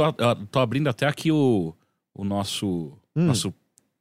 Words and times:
Eu, 0.00 0.12
tô, 0.12 0.24
eu 0.24 0.46
tô 0.46 0.58
abrindo 0.60 0.88
até 0.88 1.06
aqui 1.06 1.30
o, 1.30 1.74
o 2.14 2.24
nosso, 2.24 2.92
Hum. 3.16 3.26
nosso 3.26 3.52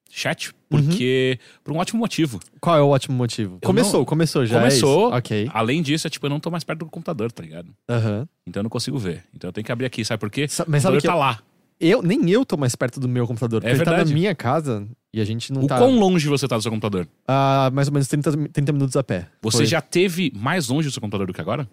chat, 0.10 0.54
porque. 0.70 1.40
Por 1.64 1.74
um 1.74 1.78
ótimo 1.78 2.00
motivo. 2.00 2.40
Qual 2.60 2.76
é 2.78 2.82
o 2.82 2.90
ótimo 2.90 3.16
motivo? 3.18 3.56
Eu 3.62 3.68
começou, 3.68 4.00
não- 4.00 4.06
começou 4.06 4.46
já. 4.46 4.58
é 4.58 4.60
Começou. 4.60 5.08
isso? 5.10 5.18
Ok. 5.18 5.50
Além 5.54 5.82
disso, 5.82 6.08
é 6.08 6.10
tipo, 6.10 6.26
eu 6.26 6.30
não 6.30 6.40
tô 6.40 6.50
mais 6.52 6.64
perto 6.64 6.80
do 6.80 6.86
computador, 6.88 7.32
tá 7.32 7.42
ligado? 7.44 7.74
Aham. 7.90 8.28
Então 8.48 8.60
eu 8.62 8.64
não 8.64 8.70
consigo 8.70 8.98
ver. 8.98 9.24
Então 9.36 9.48
eu 9.50 9.54
tenho 9.54 9.64
que 9.66 9.72
abrir 9.72 9.86
aqui, 9.86 10.04
sabe 10.06 10.20
por 10.20 10.30
quê? 10.30 10.48
Sa- 10.48 10.64
o 10.64 10.66
Mas 10.70 10.82
sabe 10.84 10.96
computador 10.98 11.02
que 11.02 11.08
tá 11.08 11.14
eu, 11.14 11.18
lá. 11.20 11.42
eu- 11.80 12.02
nem 12.02 12.30
eu 12.30 12.46
tô 12.46 12.58
mais 12.58 12.76
perto 12.76 13.00
do 13.00 13.08
meu 13.08 13.26
computador, 13.28 13.62
porque 13.62 13.72
É 13.72 13.76
ele 13.76 13.84
tá 13.86 13.92
na 13.92 13.98
verdade. 13.98 14.14
minha 14.14 14.34
casa 14.36 14.86
e 15.14 15.20
a 15.22 15.26
gente 15.26 15.52
não 15.54 15.64
O 15.64 15.68
tá 15.68 15.78
quão 15.78 15.98
longe 16.00 16.28
você 16.28 16.48
tá 16.48 16.56
do 16.58 16.62
seu 16.62 16.72
computador? 16.72 17.08
a 17.28 17.70
mais 17.74 17.88
ou 17.88 17.94
menos 17.94 18.08
30, 18.08 18.32
30 18.50 18.72
minutos 18.74 18.96
a 18.98 19.04
pé. 19.04 19.28
Você 19.42 19.58
Foi. 19.58 19.66
já 19.66 19.82
teve 19.82 20.32
mais 20.36 20.68
longe 20.68 20.88
do 20.90 20.92
seu 20.92 21.02
computador 21.02 21.28
do 21.28 21.34
que 21.34 21.42
agora? 21.42 21.70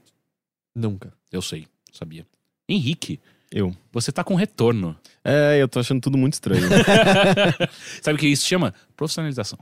Nunca. 0.76 1.12
Eu 1.32 1.42
sei, 1.42 1.66
sabia. 1.92 2.24
Henrique, 2.68 3.18
Eu. 3.52 3.74
você 3.92 4.12
tá 4.12 4.22
com 4.22 4.34
retorno. 4.34 4.96
É, 5.24 5.58
eu 5.60 5.68
tô 5.68 5.80
achando 5.80 6.00
tudo 6.00 6.18
muito 6.18 6.34
estranho. 6.34 6.62
Sabe 8.02 8.16
o 8.16 8.18
que 8.18 8.26
isso 8.28 8.46
chama? 8.46 8.74
Profissionalização. 8.96 9.58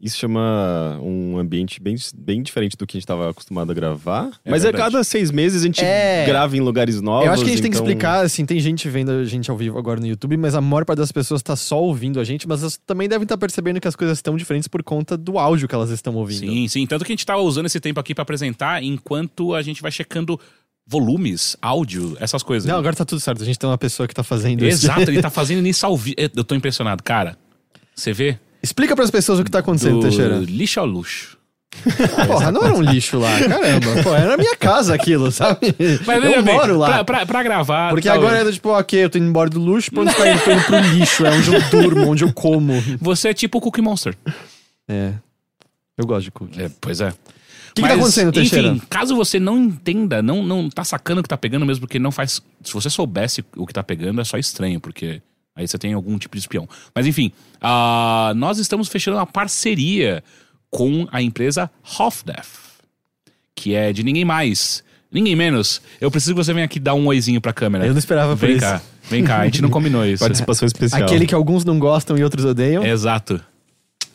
Isso 0.00 0.18
chama 0.18 0.98
um 1.00 1.38
ambiente 1.38 1.80
bem, 1.80 1.94
bem 2.14 2.42
diferente 2.42 2.76
do 2.76 2.86
que 2.86 2.96
a 2.96 3.00
gente 3.00 3.06
tava 3.06 3.30
acostumado 3.30 3.70
a 3.70 3.74
gravar. 3.74 4.28
É 4.44 4.50
Mas 4.50 4.62
verdade. 4.64 4.82
a 4.82 4.84
cada 4.86 5.04
seis 5.04 5.30
meses 5.30 5.62
a 5.62 5.66
gente 5.66 5.82
É. 5.82 6.26
grava 6.26 6.54
em 6.56 6.60
lugares 6.60 7.00
novos. 7.00 7.26
eu 7.26 7.32
acho 7.32 7.42
que 7.44 7.48
a 7.48 7.52
gente 7.52 7.62
tem 7.62 7.70
que 7.70 7.76
então- 7.78 7.86
explicar, 7.88 8.22
assim, 8.24 8.44
tem 8.44 8.60
gente 8.60 8.86
vendo 8.90 9.10
a 9.12 9.24
gente 9.24 9.50
ao 9.50 9.56
vivo 9.56 9.78
agora 9.78 9.98
no 10.00 10.06
YouTube, 10.06 10.36
mas 10.36 10.54
a 10.54 10.60
maior 10.60 10.84
parte 10.84 10.98
das 10.98 11.12
pessoas 11.12 11.42
tá 11.42 11.56
só 11.56 11.80
ouvindo 11.82 12.20
a 12.20 12.24
gente, 12.24 12.46
mas 12.46 12.60
elas 12.60 12.76
também 12.84 13.08
devem 13.08 13.22
estar 13.22 13.38
percebendo 13.38 13.80
que 13.80 13.88
as 13.88 13.96
coisas 13.96 14.18
estão 14.18 14.36
diferentes 14.36 14.68
por 14.68 14.82
conta 14.82 15.16
do 15.16 15.38
áudio 15.38 15.66
que 15.68 15.74
elas 15.74 15.88
estão 15.90 16.14
ouvindo. 16.16 16.40
Sim, 16.40 16.68
sim. 16.68 16.86
Tanto 16.86 17.04
que 17.04 17.12
a 17.12 17.14
gente 17.14 17.24
tá 17.24 17.38
usando 17.38 17.66
esse 17.66 17.80
tempo 17.80 17.98
aqui 17.98 18.14
pra 18.14 18.22
apresentar 18.22 18.82
enquanto 18.82 19.54
a 19.54 19.62
gente 19.62 19.80
vai 19.80 19.92
checando 19.92 20.38
volumes, 20.86 21.56
áudio, 21.62 22.16
essas 22.20 22.42
coisas. 22.42 22.68
Não, 22.68 22.76
agora 22.78 22.94
tá 22.94 23.04
tudo 23.04 23.20
certo. 23.20 23.42
A 23.42 23.46
gente 23.46 23.58
tem 23.58 23.68
uma 23.68 23.78
pessoa 23.78 24.06
que 24.06 24.14
tá 24.14 24.22
fazendo 24.22 24.64
isso. 24.64 24.84
Exato, 24.86 25.02
ele 25.02 25.22
tá 25.22 25.30
fazendo 25.30 25.66
isso 25.66 25.84
ao 25.86 25.96
vivo. 25.96 26.16
Eu 26.18 26.44
tô 26.44 26.54
impressionado, 26.54 27.02
cara. 27.02 27.36
Você 27.94 28.12
vê? 28.12 28.38
Explica 28.62 28.94
pras 28.96 29.10
pessoas 29.10 29.38
o 29.38 29.44
que 29.44 29.50
tá 29.50 29.58
acontecendo, 29.60 29.96
Do 29.96 30.02
Teixeira. 30.02 30.38
lixo 30.38 30.80
ao 30.80 30.86
luxo. 30.86 31.38
Porra, 32.28 32.52
não 32.52 32.62
era 32.64 32.72
um 32.74 32.80
lixo 32.82 33.18
lá, 33.18 33.36
caramba. 33.36 34.02
Pô, 34.04 34.14
era 34.14 34.36
minha 34.36 34.56
casa 34.56 34.94
aquilo, 34.94 35.32
sabe? 35.32 35.74
veja 35.76 36.36
eu 36.36 36.42
bem, 36.42 36.54
moro 36.54 36.78
lá. 36.78 36.86
Pra, 36.86 37.04
pra- 37.04 37.26
pra 37.26 37.42
gravar. 37.42 37.90
Porque 37.90 38.06
tal, 38.08 38.16
agora 38.16 38.48
é 38.48 38.52
tipo, 38.52 38.68
ok, 38.68 39.04
eu 39.04 39.10
tô 39.10 39.18
indo 39.18 39.26
embora 39.26 39.50
do 39.50 39.58
luxo, 39.58 39.90
pra 39.90 40.02
onde 40.02 40.14
tá 40.14 40.30
indo? 40.30 40.40
Tô 40.44 40.50
indo 40.52 40.62
pro 40.64 40.78
lixo, 40.78 41.26
é 41.26 41.30
onde 41.32 41.52
eu 41.52 41.60
durmo, 41.70 42.06
onde 42.12 42.22
eu 42.22 42.32
como. 42.32 42.74
Você 43.00 43.28
é 43.30 43.34
tipo 43.34 43.58
o 43.58 43.60
Cookie 43.60 43.82
Monster. 43.82 44.16
É. 44.86 45.14
Eu 45.98 46.06
gosto 46.06 46.24
de 46.24 46.30
cookie. 46.30 46.62
É, 46.62 46.70
pois 46.80 47.00
é. 47.00 47.12
O 47.76 47.82
que 47.82 47.82
tá 47.82 47.94
acontecendo, 47.94 48.30
Teixeira? 48.32 48.68
Enfim, 48.68 48.82
caso 48.88 49.16
você 49.16 49.40
não 49.40 49.58
entenda, 49.58 50.22
não, 50.22 50.44
não 50.44 50.70
tá 50.70 50.84
sacando 50.84 51.18
o 51.18 51.22
que 51.24 51.28
tá 51.28 51.36
pegando 51.36 51.66
mesmo, 51.66 51.80
porque 51.80 51.98
não 51.98 52.12
faz. 52.12 52.40
Se 52.62 52.72
você 52.72 52.88
soubesse 52.88 53.44
o 53.56 53.66
que 53.66 53.72
tá 53.72 53.82
pegando, 53.82 54.20
é 54.20 54.24
só 54.24 54.38
estranho, 54.38 54.80
porque 54.80 55.20
aí 55.56 55.66
você 55.66 55.76
tem 55.76 55.92
algum 55.92 56.16
tipo 56.16 56.36
de 56.36 56.40
espião. 56.40 56.68
Mas 56.94 57.04
enfim, 57.04 57.32
ah, 57.60 58.32
nós 58.36 58.58
estamos 58.58 58.86
fechando 58.86 59.16
uma 59.16 59.26
parceria 59.26 60.22
com 60.70 61.08
a 61.10 61.20
empresa 61.20 61.68
Hofdef, 61.98 62.46
que 63.56 63.74
é 63.74 63.92
de 63.92 64.04
ninguém 64.04 64.24
mais, 64.24 64.84
ninguém 65.10 65.34
menos. 65.34 65.82
Eu 66.00 66.12
preciso 66.12 66.32
que 66.32 66.44
você 66.44 66.52
venha 66.52 66.66
aqui 66.66 66.78
dar 66.78 66.94
um 66.94 67.06
oizinho 67.08 67.40
pra 67.40 67.52
câmera. 67.52 67.84
Eu 67.86 67.92
não 67.92 67.98
esperava 67.98 68.36
por 68.36 68.46
Vem 68.46 68.52
isso. 68.56 68.60
cá, 68.60 68.82
vem 69.10 69.24
cá, 69.24 69.38
a 69.40 69.44
gente 69.46 69.60
não 69.60 69.68
combinou 69.68 70.06
isso. 70.06 70.20
Participação 70.22 70.64
especial. 70.66 71.02
Aquele 71.02 71.26
que 71.26 71.34
alguns 71.34 71.64
não 71.64 71.80
gostam 71.80 72.16
e 72.16 72.22
outros 72.22 72.44
odeiam. 72.44 72.84
Exato. 72.84 73.40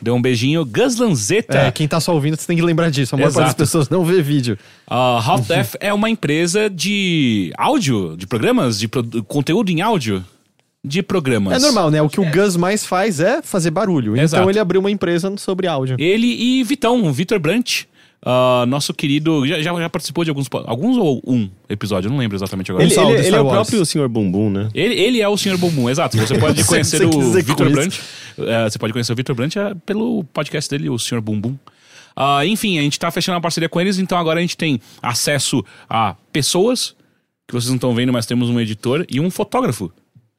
Deu 0.01 0.15
um 0.15 0.21
beijinho. 0.21 0.65
Gus 0.65 0.97
Lanzetta. 0.97 1.57
É, 1.57 1.71
quem 1.71 1.87
tá 1.87 1.99
só 1.99 2.13
ouvindo, 2.13 2.37
você 2.37 2.47
tem 2.47 2.55
que 2.55 2.61
lembrar 2.63 2.89
disso. 2.89 3.15
A 3.15 3.17
maior 3.17 3.33
parte 3.33 3.47
das 3.47 3.55
pessoas 3.55 3.89
não 3.89 4.05
vê 4.05 4.21
vídeo. 4.21 4.57
A 4.87 5.21
Half-Def 5.25 5.75
é 5.79 5.93
uma 5.93 6.09
empresa 6.09 6.69
de 6.69 7.51
áudio, 7.57 8.15
de 8.17 8.25
programas, 8.25 8.79
de 8.79 8.87
pro- 8.87 9.03
conteúdo 9.23 9.69
em 9.71 9.81
áudio 9.81 10.23
de 10.83 11.03
programas. 11.03 11.61
É 11.61 11.65
normal, 11.65 11.91
né? 11.91 12.01
O 12.01 12.07
que 12.09 12.21
o 12.21 12.31
Gus 12.31 12.55
mais 12.55 12.85
faz 12.85 13.19
é 13.19 13.41
fazer 13.41 13.69
barulho. 13.71 14.15
Exato. 14.15 14.41
Então 14.41 14.49
ele 14.49 14.59
abriu 14.59 14.79
uma 14.79 14.89
empresa 14.89 15.33
sobre 15.37 15.67
áudio. 15.67 15.97
Ele 15.99 16.27
e 16.27 16.63
Vitão, 16.63 17.03
o 17.03 17.11
Vitor 17.11 17.37
Brant, 17.37 17.81
ah, 18.25 18.63
nosso 18.65 18.93
querido, 18.93 19.45
já, 19.45 19.61
já, 19.61 19.73
já 19.77 19.89
participou 19.89 20.23
de 20.23 20.29
alguns, 20.29 20.47
alguns 20.65 20.97
ou 20.97 21.21
um 21.27 21.49
episódio, 21.69 22.07
eu 22.07 22.11
não 22.11 22.17
lembro 22.19 22.37
exatamente 22.37 22.71
agora. 22.71 22.85
Ele, 22.85 22.93
ele- 22.93 23.11
ele 23.13 23.23
Star 23.27 23.39
é 23.39 23.41
o 23.41 23.49
próprio 23.49 23.85
Sr. 23.85 24.07
Bumbum, 24.07 24.49
né? 24.49 24.69
Ele, 24.73 24.93
ele 24.95 25.21
é 25.21 25.27
o 25.27 25.35
Sr. 25.37 25.57
Bumbum, 25.57 25.89
exato. 25.89 26.17
Você 26.17 26.37
pode 26.37 26.63
conhecer 26.65 27.05
o 27.05 27.31
Vitor 27.33 27.67
com 27.73 27.89
Eh, 28.47 28.69
você 28.69 28.79
pode 28.79 28.93
conhecer 28.93 29.11
o 29.11 29.15
Vitor 29.15 29.35
Brant 29.35 29.55
eh, 29.55 29.75
pelo 29.85 30.23
podcast 30.25 30.69
dele, 30.69 30.89
o 30.89 30.97
Sr. 30.97 31.21
Bumbum. 31.21 31.55
Ah, 32.15 32.45
enfim, 32.45 32.77
a 32.77 32.81
gente 32.81 32.99
tá 32.99 33.09
fechando 33.11 33.35
uma 33.35 33.41
parceria 33.41 33.69
com 33.69 33.79
eles, 33.79 33.97
então 33.97 34.17
agora 34.17 34.39
a 34.39 34.41
gente 34.41 34.57
tem 34.57 34.79
acesso 35.01 35.63
a 35.89 36.15
pessoas, 36.33 36.95
que 37.47 37.53
vocês 37.53 37.69
não 37.69 37.75
estão 37.75 37.95
vendo, 37.95 38.11
mas 38.11 38.25
temos 38.25 38.49
um 38.49 38.59
editor 38.59 39.05
e 39.09 39.19
um 39.19 39.31
fotógrafo. 39.31 39.91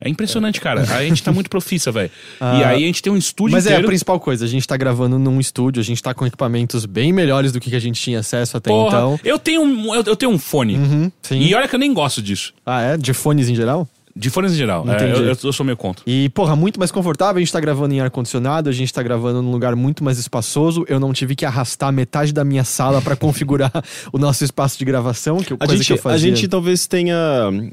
É 0.02 0.08
impressionante, 0.08 0.62
cara. 0.62 0.80
A 0.80 1.04
gente 1.04 1.22
tá 1.22 1.30
muito 1.30 1.50
profissa, 1.50 1.92
velho. 1.92 2.10
e 2.40 2.64
aí 2.64 2.82
a 2.82 2.86
gente 2.86 3.02
tem 3.02 3.12
um 3.12 3.18
estúdio 3.18 3.52
Mas 3.52 3.66
é 3.66 3.70
a 3.70 3.72
inteiro. 3.72 3.88
principal 3.88 4.18
coisa, 4.18 4.46
a 4.46 4.48
gente 4.48 4.66
tá 4.66 4.74
gravando 4.74 5.18
num 5.18 5.38
estúdio, 5.38 5.78
a 5.78 5.84
gente 5.84 6.02
tá 6.02 6.14
com 6.14 6.26
equipamentos 6.26 6.86
bem 6.86 7.12
melhores 7.12 7.52
do 7.52 7.60
que 7.60 7.74
a 7.76 7.78
gente 7.78 8.00
tinha 8.00 8.20
acesso 8.20 8.56
até 8.56 8.70
Porra, 8.70 8.96
então. 8.96 9.20
eu 9.22 9.38
tenho 9.38 9.62
um, 9.62 9.94
eu, 9.94 10.02
eu 10.06 10.16
tenho 10.16 10.32
um 10.32 10.38
fone. 10.38 10.76
Uhum. 10.76 11.12
E 11.32 11.54
olha 11.54 11.68
que 11.68 11.74
eu 11.74 11.78
nem 11.78 11.92
gosto 11.92 12.22
disso. 12.22 12.54
Ah, 12.64 12.80
é? 12.80 12.96
De 12.96 13.12
fones 13.12 13.50
em 13.50 13.54
geral? 13.54 13.86
De 14.14 14.28
fones 14.28 14.52
em 14.52 14.56
geral. 14.56 14.84
É, 14.88 14.94
Entendi. 14.94 15.12
eu, 15.20 15.24
eu- 15.26 15.36
eu 15.44 15.52
sou 15.52 15.64
meio 15.64 15.76
contra. 15.76 16.02
E, 16.06 16.28
porra, 16.30 16.56
muito 16.56 16.78
mais 16.78 16.90
confortável. 16.90 17.36
A 17.36 17.38
gente 17.40 17.52
tá 17.52 17.60
gravando 17.60 17.94
em 17.94 18.00
ar-condicionado, 18.00 18.68
a 18.68 18.72
gente 18.72 18.92
tá 18.92 19.02
gravando 19.02 19.40
num 19.40 19.50
lugar 19.52 19.76
muito 19.76 20.02
mais 20.02 20.18
espaçoso. 20.18 20.84
Eu 20.88 20.98
não 20.98 21.12
tive 21.12 21.36
que 21.36 21.44
arrastar 21.46 21.92
metade 21.92 22.32
da 22.32 22.44
minha 22.44 22.64
sala 22.64 23.00
pra 23.00 23.14
configurar 23.16 23.70
o 24.12 24.18
nosso 24.18 24.42
espaço 24.44 24.76
de 24.78 24.84
gravação, 24.84 25.38
que 25.38 25.52
é 25.52 25.56
A 25.56 25.58
coisa 25.58 25.76
gente, 25.76 25.86
que 25.86 25.92
eu 25.92 25.96
a 25.96 25.98
fazia. 26.02 26.28
gente 26.34 26.48
talvez 26.48 26.86
tenha. 26.86 27.16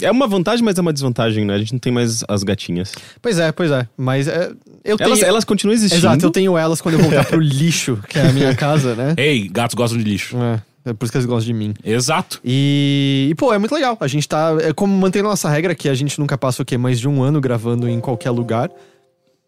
É 0.02 0.12
uma 0.12 0.28
vantagem, 0.28 0.64
mas 0.64 0.78
é 0.78 0.82
uma 0.82 0.94
desvantagem, 0.94 1.44
né? 1.46 1.56
A 1.56 1.58
gente 1.58 1.74
não 1.74 1.80
tem 1.80 1.92
mais 1.92 2.24
as 2.28 2.44
gatinhas. 2.44 2.94
Pois 3.22 3.40
é, 3.40 3.52
pois 3.52 3.72
é. 3.72 3.88
Mas 3.98 4.28
é, 4.28 4.52
eu 4.86 4.96
tenho... 4.98 5.08
Elas, 5.10 5.22
elas 5.24 5.44
continuam 5.44 5.74
existindo. 5.74 6.00
Exato, 6.02 6.26
eu 6.26 6.30
tenho 6.32 6.58
elas 6.58 6.80
quando 6.82 6.96
eu 6.96 7.02
voltar 7.02 7.26
pro 7.26 7.40
lixo, 7.40 7.98
que 8.08 8.20
é 8.20 8.28
a 8.30 8.32
minha 8.34 8.54
casa, 8.56 8.96
né? 8.96 9.14
Ei, 9.18 9.48
gatos 9.48 9.74
gostam 9.76 9.98
de 9.98 10.04
lixo. 10.04 10.38
É, 10.38 10.62
é 10.88 10.94
por 10.94 11.06
isso 11.06 11.12
que 11.12 11.18
eles 11.18 11.26
gostam 11.28 11.46
de 11.48 11.54
mim. 11.54 11.74
Exato. 11.84 12.40
E, 12.44 13.28
e, 13.32 13.36
pô, 13.36 13.54
é 13.54 13.58
muito 13.58 13.74
legal. 13.76 13.98
A 14.00 14.08
gente 14.08 14.28
tá. 14.28 14.56
É 14.62 14.74
como 14.74 14.96
mantendo 14.98 15.28
a 15.28 15.32
nossa 15.32 15.50
regra 15.50 15.76
que 15.76 15.88
a 15.90 15.94
gente 15.94 16.20
nunca 16.20 16.38
passa 16.38 16.62
o 16.62 16.66
quê? 16.66 16.78
Mais 16.78 17.00
de 17.00 17.08
um 17.08 17.22
ano 17.22 17.40
gravando 17.42 17.88
em 17.88 18.00
qualquer 18.00 18.32
lugar. 18.32 18.70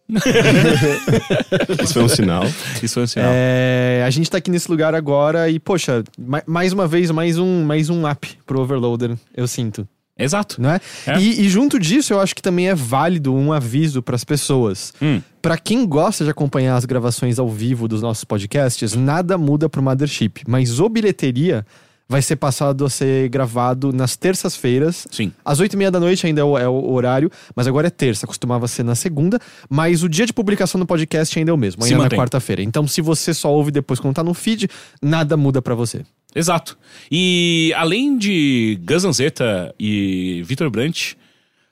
Isso 1.83 1.93
foi 1.93 2.03
um 2.03 2.07
sinal. 2.09 2.43
Isso 2.81 2.93
foi 2.95 3.03
um 3.03 3.07
sinal. 3.07 3.29
É, 3.31 4.03
a 4.05 4.09
gente 4.09 4.29
tá 4.29 4.37
aqui 4.37 4.49
nesse 4.51 4.69
lugar 4.69 4.95
agora 4.95 5.49
e, 5.49 5.59
poxa, 5.59 6.03
ma- 6.17 6.43
mais 6.45 6.73
uma 6.73 6.87
vez, 6.87 7.11
mais 7.11 7.37
um, 7.37 7.63
mais 7.63 7.89
um 7.89 8.09
up 8.09 8.27
pro 8.45 8.59
Overloader, 8.61 9.15
eu 9.35 9.47
sinto. 9.47 9.87
Exato. 10.17 10.61
Não 10.61 10.71
é? 10.71 10.81
É. 11.07 11.17
E, 11.19 11.41
e 11.45 11.49
junto 11.49 11.79
disso, 11.79 12.11
eu 12.11 12.19
acho 12.19 12.35
que 12.35 12.41
também 12.41 12.67
é 12.67 12.75
válido 12.75 13.33
um 13.33 13.53
aviso 13.53 14.01
pras 14.01 14.23
pessoas. 14.23 14.93
Hum. 15.01 15.21
Pra 15.41 15.57
quem 15.57 15.85
gosta 15.85 16.23
de 16.23 16.29
acompanhar 16.29 16.75
as 16.75 16.85
gravações 16.85 17.39
ao 17.39 17.47
vivo 17.47 17.87
dos 17.87 18.01
nossos 18.01 18.23
podcasts, 18.25 18.93
nada 18.93 19.37
muda 19.37 19.69
pro 19.69 19.81
Mothership. 19.81 20.43
Mas 20.47 20.79
o 20.79 20.89
Bilheteria 20.89 21.65
vai 22.09 22.21
ser 22.23 22.35
passado 22.35 22.83
a 22.83 22.89
ser 22.89 23.29
gravado 23.29 23.93
nas 23.93 24.17
terças-feiras. 24.17 25.07
Sim. 25.11 25.31
Às 25.45 25.59
oito 25.59 25.73
e 25.73 25.77
meia 25.77 25.91
da 25.91 25.99
noite 25.99 26.25
ainda 26.25 26.41
é 26.41 26.43
o, 26.43 26.57
é 26.57 26.67
o 26.67 26.91
horário, 26.91 27.31
mas 27.55 27.67
agora 27.67 27.87
é 27.87 27.91
terça, 27.91 28.25
costumava 28.25 28.67
ser 28.67 28.83
na 28.83 28.95
segunda, 28.95 29.39
mas 29.69 30.01
o 30.03 30.09
dia 30.09 30.25
de 30.25 30.33
publicação 30.33 30.79
do 30.79 30.87
podcast 30.87 31.37
ainda 31.37 31.51
é 31.51 31.53
o 31.53 31.57
mesmo, 31.57 31.83
ainda 31.83 31.97
na 31.97 32.03
mantém. 32.05 32.17
quarta-feira. 32.17 32.63
Então, 32.63 32.87
se 32.87 32.99
você 32.99 33.31
só 33.31 33.53
ouve 33.53 33.69
depois 33.69 33.99
quando 33.99 34.15
tá 34.15 34.23
no 34.23 34.33
feed, 34.33 34.67
nada 34.99 35.37
muda 35.37 35.61
pra 35.61 35.75
você. 35.75 36.01
Exato. 36.35 36.77
E 37.11 37.71
além 37.77 38.17
de 38.17 38.79
Gus 38.83 39.05
Anzetta 39.05 39.73
e 39.79 40.41
Vitor 40.45 40.69
Brant, 40.71 41.13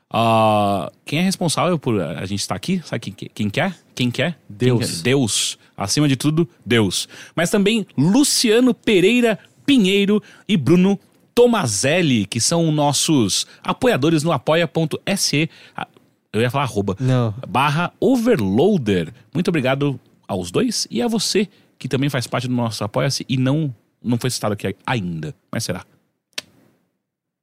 ah, 0.09 0.92
quem 1.06 1.19
é 1.19 1.21
responsável 1.21 1.77
por 1.77 2.01
a 2.01 2.25
gente 2.25 2.39
estar 2.39 2.56
aqui? 2.56 2.81
Sabe 2.86 3.12
quem, 3.12 3.30
quem 3.33 3.50
quer? 3.50 3.75
Quem 3.94 4.12
quer? 4.12 4.39
Deus. 4.48 4.80
Quem 4.80 4.95
quer? 4.95 5.01
Deus. 5.04 5.57
Acima 5.75 6.07
de 6.07 6.15
tudo, 6.15 6.48
Deus. 6.65 7.07
Mas 7.36 7.50
também 7.50 7.86
Luciano 7.98 8.74
Pereira 8.74 9.38
Pinheiro 9.65 10.24
e 10.48 10.56
Bruno 10.56 10.98
Tomazelli, 11.36 12.25
que 12.25 12.39
são 12.39 12.71
nossos 12.71 13.45
apoiadores 13.62 14.24
no 14.24 14.31
apoia.se. 14.31 15.50
Ah, 15.75 15.88
Eu 16.31 16.42
ia 16.42 16.50
falar 16.50 16.63
arroba. 16.63 16.95
Não. 17.00 17.33
Barra 17.48 17.92
Overloader. 18.00 19.13
Muito 19.33 19.50
obrigado 19.50 20.00
aos 20.27 20.51
dois 20.51 20.88
e 20.89 21.01
a 21.01 21.07
você 21.07 21.48
que 21.77 21.88
também 21.88 22.09
faz 22.09 22.25
parte 22.25 22.48
do 22.48 22.54
nosso 22.56 22.83
Apoia-se 22.83 23.25
e 23.30 23.38
não, 23.38 23.74
não 24.04 24.18
foi 24.18 24.30
citado 24.30 24.54
aqui 24.54 24.75
ainda. 24.86 25.36
Mas 25.51 25.63
será? 25.63 25.86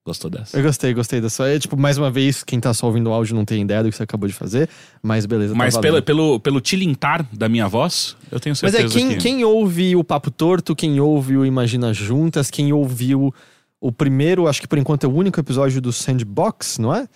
Gostou 0.07 0.31
dessa? 0.31 0.59
Eu 0.59 0.63
gostei, 0.63 0.93
gostei 0.93 1.19
dessa. 1.21 1.49
É, 1.49 1.59
tipo, 1.59 1.79
mais 1.79 1.97
uma 1.97 2.11
vez, 2.11 2.45
quem 2.45 2.61
tá 2.61 2.75
só 2.75 2.87
ouvindo 2.87 3.09
o 3.09 3.13
áudio 3.13 3.35
não 3.35 3.45
tem 3.45 3.63
ideia 3.63 3.83
do 3.83 3.91
que 3.91 3.97
você 3.97 4.03
acabou 4.03 4.29
de 4.29 4.35
fazer, 4.35 4.69
mas 5.03 5.25
beleza. 5.25 5.53
tá 5.55 5.59
Mas 5.59 5.73
valendo. 5.75 5.83
pelo, 5.83 6.03
pelo, 6.03 6.41
pelo 6.41 6.61
tilintar 6.61 7.27
da 7.33 7.49
minha 7.49 7.67
voz, 7.67 8.15
eu 8.31 8.39
tenho 8.39 8.53
Mas 8.63 8.73
certeza 8.73 8.87
é, 8.87 9.01
quem, 9.01 9.09
que... 9.09 9.17
quem 9.17 9.45
ouve 9.45 9.97
o 9.97 10.05
Papo 10.05 10.31
Torto, 10.31 10.77
quem 10.77 11.01
ouve 11.01 11.39
o 11.39 11.47
Imagina 11.47 11.95
Juntas, 11.95 12.51
quem 12.51 12.71
ouviu 12.71 13.33
o 13.81 13.91
primeiro, 13.91 14.47
acho 14.47 14.61
que 14.61 14.69
por 14.69 14.77
enquanto 14.77 15.05
é 15.05 15.07
o 15.09 15.13
único 15.15 15.41
episódio 15.41 15.81
do 15.81 15.91
Sandbox, 15.93 16.79
não 16.79 16.95
é? 16.95 17.09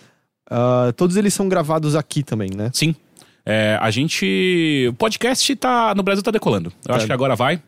Ah, 0.51 0.91
todos 0.97 1.17
eles 1.17 1.35
são 1.35 1.47
gravados 1.47 1.95
aqui 1.95 2.23
também, 2.23 2.49
né? 2.57 2.71
Sim. 2.73 2.95
É, 3.45 3.79
a 3.83 3.91
gente... 3.91 4.87
O 4.91 4.95
podcast 4.95 5.55
tá... 5.57 5.95
No 5.95 6.03
Brasil 6.03 6.23
tá 6.23 6.31
decolando. 6.31 6.71
Eu 6.85 6.89
Tá. 6.93 6.97
acho 6.97 7.07
que 7.07 7.13
agora 7.13 7.35
vai. 7.37 7.63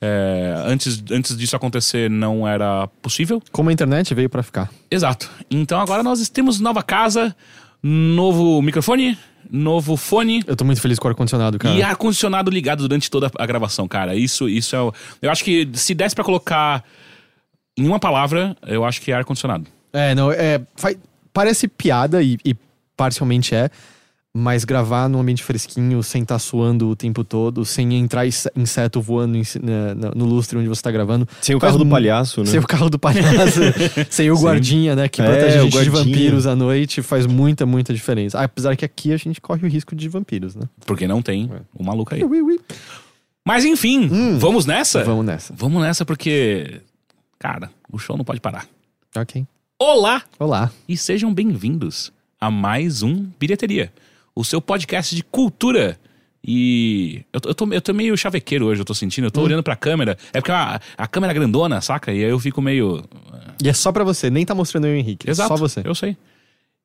É, 0.00 0.54
antes, 0.66 1.02
antes 1.10 1.36
disso 1.36 1.56
acontecer, 1.56 2.08
não 2.08 2.46
era 2.46 2.86
possível. 3.02 3.42
Como 3.50 3.68
a 3.68 3.72
internet 3.72 4.14
veio 4.14 4.28
pra 4.30 4.42
ficar. 4.42 4.70
Exato. 4.90 5.28
Então 5.50 5.80
agora 5.80 6.02
nós 6.02 6.28
temos 6.28 6.60
nova 6.60 6.82
casa, 6.82 7.34
novo 7.82 8.62
microfone, 8.62 9.18
novo 9.50 9.96
fone. 9.96 10.42
Eu 10.46 10.54
tô 10.54 10.64
muito 10.64 10.80
feliz 10.80 10.98
com 10.98 11.08
o 11.08 11.10
ar-condicionado, 11.10 11.58
cara. 11.58 11.74
E 11.74 11.82
ar-condicionado 11.82 12.50
ligado 12.50 12.86
durante 12.86 13.10
toda 13.10 13.30
a 13.36 13.46
gravação, 13.46 13.88
cara. 13.88 14.14
Isso, 14.14 14.48
isso 14.48 14.76
é. 14.76 14.80
o- 14.80 14.92
Eu 15.20 15.30
acho 15.30 15.42
que 15.42 15.68
se 15.74 15.94
desse 15.94 16.14
pra 16.14 16.22
colocar 16.24 16.84
em 17.76 17.86
uma 17.86 17.98
palavra, 17.98 18.56
eu 18.66 18.84
acho 18.84 19.00
que 19.00 19.10
é 19.10 19.14
ar-condicionado. 19.16 19.66
É, 19.92 20.14
não, 20.14 20.30
é. 20.30 20.60
faz- 20.76 20.96
parece 21.32 21.66
piada 21.66 22.22
e, 22.22 22.38
e 22.44 22.54
parcialmente 22.96 23.54
é. 23.54 23.70
Mas 24.36 24.64
gravar 24.64 25.08
num 25.08 25.18
ambiente 25.18 25.42
fresquinho, 25.42 26.02
sem 26.02 26.22
estar 26.22 26.38
suando 26.38 26.88
o 26.90 26.94
tempo 26.94 27.24
todo, 27.24 27.64
sem 27.64 27.94
entrar 27.94 28.26
inse- 28.26 28.50
inseto 28.54 29.00
voando 29.00 29.36
em 29.38 29.42
na- 29.62 30.10
no 30.14 30.26
lustre 30.26 30.58
onde 30.58 30.68
você 30.68 30.82
tá 30.82 30.90
gravando. 30.90 31.26
Sem 31.40 31.56
o 31.56 31.58
carro 31.58 31.78
do 31.78 31.86
palhaço, 31.86 32.40
né? 32.40 32.46
Sem 32.46 32.60
o 32.60 32.66
carro 32.66 32.90
do 32.90 32.98
palhaço, 32.98 33.60
sem 34.10 34.30
o 34.30 34.36
Sim. 34.36 34.42
guardinha, 34.42 34.94
né? 34.94 35.08
Que 35.08 35.22
É, 35.22 35.24
protege 35.24 35.58
a 35.58 35.62
o 35.64 35.70
gente 35.70 35.82
de 35.82 35.90
vampiros 35.90 36.46
à 36.46 36.54
noite, 36.54 37.00
faz 37.02 37.26
muita, 37.26 37.64
muita 37.64 37.92
diferença. 37.94 38.38
Ah, 38.38 38.44
Apesar 38.44 38.76
que 38.76 38.84
aqui 38.84 39.12
a 39.12 39.16
gente 39.16 39.40
corre 39.40 39.66
o 39.66 39.68
risco 39.70 39.96
de 39.96 40.08
vampiros, 40.08 40.54
né? 40.54 40.64
Porque 40.86 41.08
não 41.08 41.22
tem 41.22 41.50
o 41.74 41.82
maluco 41.82 42.14
aí. 42.14 42.22
Ui, 42.22 42.42
ui. 42.42 42.60
Mas 43.46 43.64
enfim, 43.64 44.08
vamos 44.38 44.66
nessa? 44.66 45.02
Vamos 45.04 45.24
nessa. 45.24 45.54
Vamos 45.56 45.82
nessa 45.82 46.04
porque. 46.04 46.80
Cara, 47.38 47.70
o 47.90 47.98
show 47.98 48.16
não 48.16 48.24
pode 48.24 48.40
parar. 48.40 48.66
Ok. 49.16 49.46
Olá! 49.80 50.22
Olá. 50.38 50.70
E 50.88 50.96
sejam 50.98 51.32
bem-vindos 51.32 52.12
a 52.40 52.50
mais 52.50 53.02
um 53.02 53.26
Bilheteria, 53.40 53.90
o 54.40 54.44
seu 54.44 54.60
podcast 54.60 55.14
de 55.16 55.22
cultura. 55.22 55.98
E 56.46 57.22
eu, 57.32 57.40
tô- 57.40 57.48
eu, 57.50 57.54
tô, 57.54 57.72
eu 57.72 57.80
tô 57.80 57.92
meio 57.92 58.16
chavequeiro 58.16 58.66
hoje, 58.66 58.80
eu 58.80 58.84
tô 58.84 58.94
sentindo. 58.94 59.26
Eu 59.26 59.30
tô 59.30 59.42
olhando 59.42 59.62
pra 59.62 59.74
câmera. 59.76 60.16
É 60.32 60.40
porque 60.40 60.52
a, 60.52 60.80
a 60.96 61.06
câmera 61.08 61.32
é 61.32 61.34
grandona, 61.34 61.80
saca? 61.80 62.12
E 62.12 62.24
aí 62.24 62.30
eu 62.30 62.38
fico 62.38 62.62
meio. 62.62 63.02
E 63.62 63.68
é 63.68 63.72
só 63.72 63.90
pra 63.90 64.04
você, 64.04 64.30
nem 64.30 64.46
tá 64.46 64.54
mostrando 64.54 64.86
eu 64.86 64.92
o 64.94 64.96
Henrique. 64.96 65.26
é 65.28 65.30
Exato. 65.30 65.48
Só 65.48 65.56
você. 65.56 65.82
Eu 65.84 65.94
sei. 65.94 66.16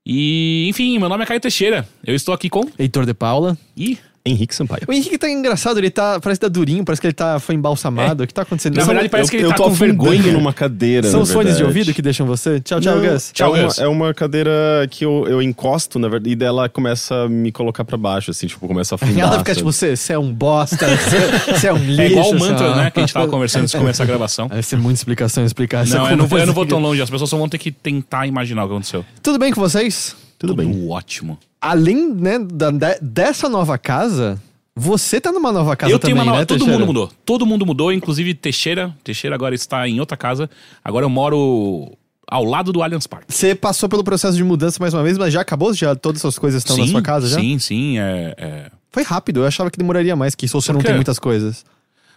E, 0.05 0.67
enfim, 0.69 0.97
meu 0.99 1.07
nome 1.07 1.23
é 1.23 1.27
Caio 1.27 1.39
Teixeira. 1.39 1.87
Eu 2.05 2.15
estou 2.15 2.33
aqui 2.33 2.49
com. 2.49 2.63
Heitor 2.77 3.05
de 3.05 3.13
Paula. 3.13 3.57
E. 3.77 3.97
Henrique 4.25 4.55
Sampaio. 4.55 4.83
O 4.87 4.93
Henrique 4.93 5.17
tá 5.17 5.29
engraçado, 5.29 5.77
ele 5.79 5.89
tá. 5.89 6.17
Parece 6.19 6.39
que 6.39 6.45
tá 6.45 6.49
durinho, 6.49 6.85
parece 6.85 7.01
que 7.01 7.07
ele 7.07 7.13
tá, 7.13 7.39
foi 7.39 7.55
embalsamado. 7.55 8.23
O 8.23 8.27
que 8.27 8.33
tá 8.33 8.43
acontecendo? 8.43 8.77
Na 8.77 8.85
verdade, 8.85 9.09
parece 9.09 9.29
que 9.29 9.35
ele 9.35 9.45
eu 9.45 9.49
tá 9.49 9.55
tô 9.55 9.63
com 9.65 9.71
vergonha. 9.71 10.31
numa 10.31 10.53
cadeira, 10.53 11.09
São 11.09 11.21
os 11.21 11.31
fones 11.31 11.57
de 11.57 11.63
ouvido 11.63 11.93
que 11.93 12.01
deixam 12.01 12.25
você? 12.25 12.61
Tchau, 12.61 12.79
tchau, 12.79 12.95
Não, 12.95 13.11
Gus. 13.11 13.31
Tchau, 13.33 13.53
é, 13.53 13.59
uma, 13.59 13.67
Gus. 13.67 13.77
é 13.79 13.87
uma 13.87 14.13
cadeira 14.13 14.51
que 14.89 15.03
eu, 15.03 15.25
eu 15.27 15.41
encosto, 15.41 15.99
na 15.99 16.07
verdade, 16.07 16.31
e 16.31 16.35
dela 16.37 16.69
começa 16.69 17.23
a 17.23 17.29
me 17.29 17.51
colocar 17.51 17.83
pra 17.83 17.97
baixo, 17.97 18.31
assim, 18.31 18.47
tipo, 18.47 18.65
começa 18.65 18.93
a 18.93 18.97
afundar. 19.01 19.19
Ela 19.27 19.39
fica 19.39 19.53
sabe? 19.53 19.57
tipo, 19.57 19.71
você, 19.73 19.95
você 19.95 20.13
é 20.13 20.19
um 20.19 20.33
bosta, 20.33 20.77
você, 20.87 21.53
você 21.53 21.67
é 21.67 21.73
um 21.73 21.77
lixo. 21.77 22.01
É 22.03 22.07
igual 22.07 22.25
o 22.29 22.39
você 22.39 22.49
mantra, 22.49 22.75
né? 22.75 22.91
Que 22.91 22.99
a 22.99 23.03
gente 23.03 23.13
tava 23.13 23.27
conversando 23.29 23.63
antes 23.63 23.71
de 23.73 23.77
começar 23.77 24.03
a 24.03 24.07
gravação. 24.07 24.47
Vai 24.47 24.63
ser 24.63 24.77
muita 24.77 24.99
explicação 24.99 25.43
explicar 25.43 25.85
Não, 25.85 26.09
eu 26.09 26.15
não, 26.15 26.27
vou, 26.27 26.39
eu 26.39 26.45
não 26.45 26.53
vou 26.53 26.65
tão 26.65 26.79
longe. 26.79 27.01
As 27.01 27.09
pessoas 27.09 27.29
só 27.29 27.37
vão 27.37 27.49
ter 27.49 27.57
que 27.57 27.71
tentar 27.71 28.25
imaginar 28.25 28.63
o 28.63 28.67
que 28.67 28.73
aconteceu. 28.73 29.05
Tudo 29.21 29.37
bem 29.37 29.51
com 29.51 29.59
vocês? 29.59 30.15
Tudo 30.39 30.55
bem. 30.55 30.89
ótimo. 30.89 31.37
Além, 31.63 32.13
né, 32.13 32.39
da- 32.39 32.71
de- 32.71 32.99
dessa 33.01 33.47
nova 33.47 33.77
casa, 33.77 34.41
você 34.75 35.21
tá 35.21 35.31
numa 35.31 35.51
nova 35.51 35.75
casa 35.77 35.91
eu 35.91 35.97
também, 35.97 36.13
tenho 36.15 36.17
uma 36.23 36.25
nova. 36.29 36.39
né, 36.39 36.45
todo 36.45 36.57
Teixeira? 36.57 36.77
mundo 36.79 36.87
mudou. 36.87 37.11
Todo 37.25 37.45
mundo 37.45 37.65
mudou, 37.65 37.91
inclusive 37.93 38.33
Teixeira. 38.33 38.93
Teixeira 39.03 39.33
agora 39.35 39.55
está 39.55 39.87
em 39.87 39.99
outra 39.99 40.17
casa. 40.17 40.49
Agora 40.83 41.05
eu 41.05 41.09
moro 41.09 41.91
ao 42.27 42.43
lado 42.43 42.73
do 42.73 42.83
Allianz 42.83 43.07
Parque. 43.07 43.33
Você 43.33 43.55
passou 43.55 43.87
pelo 43.87 44.03
processo 44.03 44.35
de 44.35 44.43
mudança 44.43 44.77
mais 44.81 44.93
uma 44.93 45.03
vez, 45.03 45.17
mas 45.17 45.31
já 45.33 45.39
acabou? 45.41 45.73
Já 45.73 45.95
todas 45.95 46.19
essas 46.21 46.37
coisas 46.37 46.61
estão 46.61 46.75
na 46.77 46.83
Sim, 46.85 46.91
sua 46.91 47.01
casa 47.01 47.27
já? 47.29 47.39
Sim, 47.39 47.57
sim. 47.59 47.97
É, 47.99 48.35
é- 48.37 48.71
Foi 48.91 49.03
rápido, 49.03 49.39
eu 49.41 49.45
achava 49.47 49.71
que 49.71 49.77
demoraria 49.77 50.15
mais 50.15 50.35
que 50.35 50.45
isso, 50.45 50.57
ou 50.57 50.61
você 50.61 50.73
não 50.73 50.81
tem 50.81 50.95
muitas 50.95 51.17
coisas. 51.17 51.63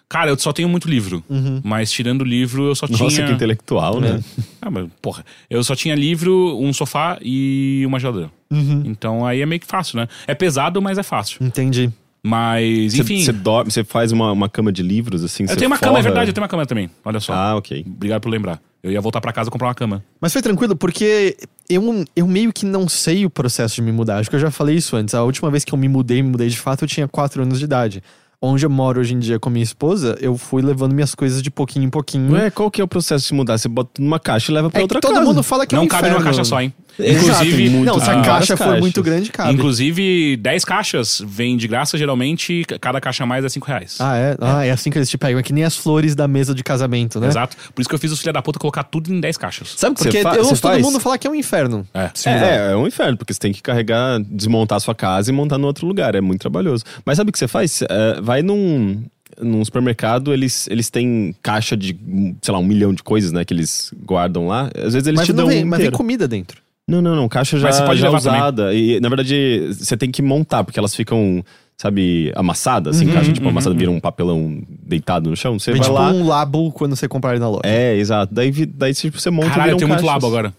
Cara, 0.09 0.31
eu 0.31 0.39
só 0.39 0.53
tenho 0.53 0.69
muito 0.69 0.89
livro. 0.89 1.23
Uhum. 1.29 1.61
Mas 1.65 1.91
tirando 1.91 2.23
o 2.23 2.25
livro, 2.25 2.67
eu 2.69 2.75
só 2.77 2.87
Nossa, 2.89 3.09
tinha. 3.09 3.27
que 3.27 3.33
intelectual, 3.33 4.01
né? 4.01 4.21
Ah, 4.63 4.71
mas, 4.71 4.87
porra. 5.03 5.25
Eu 5.51 5.65
só 5.65 5.75
tinha 5.75 5.95
livro, 5.97 6.57
um 6.61 6.73
sofá 6.73 7.19
e 7.21 7.83
uma 7.87 7.99
geladeira. 7.99 8.31
Uhum. 8.51 8.83
Então 8.87 9.27
aí 9.27 9.41
é 9.43 9.47
meio 9.47 9.61
que 9.61 9.67
fácil, 9.67 9.99
né? 9.99 10.09
É 10.27 10.35
pesado, 10.35 10.81
mas 10.83 10.99
é 10.99 11.03
fácil. 11.03 11.45
Entendi. 11.45 11.91
Mas, 12.25 12.95
enfim. 12.95 13.23
Você 13.23 13.31
dorme, 13.33 13.71
você 13.71 13.85
faz 13.85 14.11
uma, 14.11 14.33
uma 14.33 14.49
cama 14.49 14.73
de 14.73 14.83
livros, 14.83 15.23
assim, 15.23 15.45
eu 15.49 15.57
tenho 15.57 15.71
uma 15.71 15.79
cama, 15.79 15.93
é 15.93 16.03
forra- 16.03 16.03
verdade, 16.03 16.31
eu 16.31 16.35
tenho 16.35 16.43
uma 16.43 16.49
cama 16.49 16.67
também. 16.67 16.91
Olha 17.05 17.21
só. 17.21 17.33
Ah, 17.33 17.55
ok. 17.57 17.85
Obrigado 17.87 18.21
por 18.21 18.29
lembrar. 18.31 18.61
Eu 18.83 18.91
ia 18.91 19.01
voltar 19.01 19.21
pra 19.21 19.33
casa 19.33 19.49
comprar 19.49 19.69
uma 19.69 19.75
cama. 19.75 20.05
Mas 20.21 20.33
foi 20.33 20.43
tranquilo, 20.43 20.75
porque 20.75 21.37
eu, 21.69 22.05
eu 22.17 22.27
meio 22.27 22.53
que 22.53 22.67
não 22.67 22.89
sei 22.89 23.25
o 23.25 23.31
processo 23.31 23.77
de 23.77 23.83
me 23.83 23.93
mudar. 23.93 24.19
Acho 24.19 24.29
que 24.29 24.35
eu 24.37 24.41
já 24.41 24.51
falei 24.51 24.75
isso 24.77 24.97
antes. 24.97 25.15
A 25.15 25.23
última 25.23 25.51
vez 25.51 25.65
que 25.65 25.73
eu 25.73 25.79
me 25.79 25.89
mudei, 25.89 26.21
me 26.23 26.31
mudei 26.31 26.49
de 26.49 26.59
fato, 26.59 26.83
eu 26.85 26.89
tinha 26.89 27.07
4 27.07 27.43
anos 27.43 27.59
de 27.61 27.65
idade. 27.65 28.03
Onde 28.41 28.67
eu 28.67 28.71
moro 28.71 29.01
hoje 29.01 29.15
em 29.15 29.19
dia 29.19 29.39
com 29.41 29.49
a 29.49 29.53
minha 29.53 29.63
esposa, 29.63 30.17
eu 30.21 30.37
fui 30.37 30.61
levando 30.63 30.93
minhas 30.93 31.15
coisas 31.15 31.43
de 31.43 31.51
pouquinho 31.51 31.87
em 31.87 31.91
pouquinho. 31.91 32.33
Ué, 32.33 32.51
qual 32.51 32.71
que 32.71 32.81
é 32.81 32.85
o 32.85 32.89
processo 32.89 33.27
de 33.29 33.35
mudar? 33.35 33.57
Você 33.57 33.67
bota 33.69 33.91
numa 34.01 34.21
caixa 34.21 34.53
e 34.53 34.55
leva 34.55 34.69
pra 34.69 34.79
É 34.79 34.81
que 34.81 34.85
outra 34.85 35.01
todo 35.01 35.15
casa. 35.15 35.25
mundo 35.25 35.43
fala 35.43 35.67
que 35.67 35.75
é 35.75 35.79
não 35.79 35.85
um 35.85 35.89
cabe 35.89 36.09
numa 36.09 36.17
inferno. 36.21 36.37
caixa 36.37 36.45
só, 36.45 36.61
hein? 36.61 36.73
Exato, 36.99 37.45
Inclusive, 37.45 37.69
muito- 37.71 37.87
Não, 37.93 38.01
se 38.01 38.09
a 38.11 38.21
Ah, 38.21 38.25
caixa 38.25 38.57
for 38.57 38.65
caixas. 38.65 38.81
muito 38.81 39.03
grande, 39.03 39.31
cabe. 39.31 39.53
Inclusive, 39.53 40.37
10 40.39 40.65
caixas 40.65 41.23
vem 41.27 41.55
de 41.57 41.69
graça, 41.69 41.99
geralmente, 41.99 42.65
cada 42.81 43.01
caixa 43.03 43.25
a 43.25 43.27
mais 43.27 43.45
é 43.45 43.49
5 43.51 43.67
reais. 43.67 43.97
Ah, 44.01 44.17
é? 44.17 44.37
Ah, 44.41 44.65
é 44.65 44.71
assim 44.71 44.91
que 44.91 44.97
eles 44.99 45.09
te 45.11 45.19
pegam. 45.19 45.39
É 45.39 45.43
que 45.43 45.53
nem 45.53 45.65
as 45.65 45.77
flores 45.77 46.15
da 46.15 46.27
mesa 46.27 46.55
de 46.55 46.63
casamento, 46.65 47.21
né? 47.21 47.27
Exato. 47.29 47.55
Por 47.75 47.81
isso 47.83 47.89
que 47.89 47.95
eu 47.95 47.99
fiz 47.99 48.13
os 48.13 48.19
filha 48.21 48.33
da 48.33 48.41
puta 48.41 48.59
colocar 48.59 48.83
tudo 48.85 49.13
em 49.13 49.21
10 49.21 49.37
caixas. 49.37 49.75
Sabe 49.77 49.93
o 49.93 49.97
que 49.97 50.05
Porque 50.05 50.39
eu 50.39 50.45
ouço 50.47 50.63
todo 50.63 50.81
mundo 50.81 50.99
falar 51.01 51.19
que 51.19 51.27
é 51.27 51.31
um 51.31 51.35
inferno. 51.35 51.87
É. 51.93 52.11
É, 52.25 52.73
é 52.73 52.77
um 52.77 52.87
inferno, 52.87 53.17
porque 53.19 53.33
você 53.35 53.41
tem 53.41 53.53
que 53.53 53.61
carregar, 53.63 54.19
desmontar 54.21 54.77
a 54.77 54.81
sua 54.81 54.95
casa 54.95 55.31
e 55.31 55.35
montar 55.35 55.59
no 55.59 55.67
outro 55.67 55.87
lugar. 55.87 56.15
É 56.15 56.21
muito 56.23 56.41
trabalhoso. 56.41 56.83
Mas 57.05 57.17
sabe 57.19 57.29
o 57.29 57.33
que 57.33 57.39
você 57.39 57.49
faz? 57.49 57.83
É, 57.83 58.21
vai 58.27 58.43
num, 58.43 59.03
num 59.41 59.65
supermercado, 59.65 60.35
eles, 60.35 60.67
eles 60.69 60.91
têm 60.91 61.35
caixa 61.43 61.77
de, 61.77 61.97
sei 62.43 62.53
lá, 62.53 62.59
um 62.59 62.65
milhão 62.67 62.93
de 62.93 63.03
coisas, 63.03 63.33
né? 63.33 63.45
Que 63.45 63.55
eles 63.55 63.93
guardam 64.05 64.47
lá. 64.49 64.69
Às 64.77 64.93
vezes 64.93 65.07
eles 65.07 65.19
Mas, 65.21 65.27
te 65.27 65.33
dão 65.33 65.47
vem, 65.47 65.65
um 65.65 65.69
mas 65.69 65.79
vem 65.79 65.87
inteiro. 65.87 65.97
comida 65.97 66.27
dentro. 66.29 66.61
Não, 66.89 67.01
não, 67.01 67.17
não. 67.17 67.29
Caixa 67.29 67.59
já, 67.59 67.67
Mas 67.69 67.77
você 67.77 67.85
pode 67.85 68.01
já 68.01 68.07
levar 68.09 68.21
também. 68.21 68.41
usada. 68.41 68.75
E, 68.75 69.01
na 69.01 69.09
verdade, 69.09 69.69
você 69.73 69.97
tem 69.97 70.11
que 70.11 70.23
montar, 70.23 70.63
porque 70.63 70.79
elas 70.79 70.95
ficam, 70.95 71.45
sabe, 71.77 72.31
amassadas. 72.37 72.97
Uhum, 72.97 73.03
Assim, 73.03 73.13
caixa, 73.13 73.33
tipo, 73.33 73.49
amassada 73.49 73.75
vira 73.75 73.91
um 73.91 73.99
papelão 73.99 74.63
deitado 74.83 75.29
no 75.31 75.37
chão. 75.37 75.59
Você 75.59 75.73
Vem 75.73 75.81
vai 75.81 75.89
tipo 75.91 76.01
lá... 76.01 76.11
um 76.13 76.27
labo 76.27 76.71
quando 76.73 76.95
você 76.95 77.09
comprar 77.09 77.31
ele 77.33 77.41
na 77.41 77.49
loja. 77.49 77.63
É, 77.65 77.97
exato. 77.97 78.33
Daí, 78.35 78.53
daí 78.67 78.95
tipo, 78.95 79.19
você 79.21 79.31
monta 79.31 79.51
Caralho, 79.51 79.73
eu 79.73 79.77
tenho 79.79 79.89
muito 79.89 80.05
labo 80.05 80.27
agora. 80.27 80.55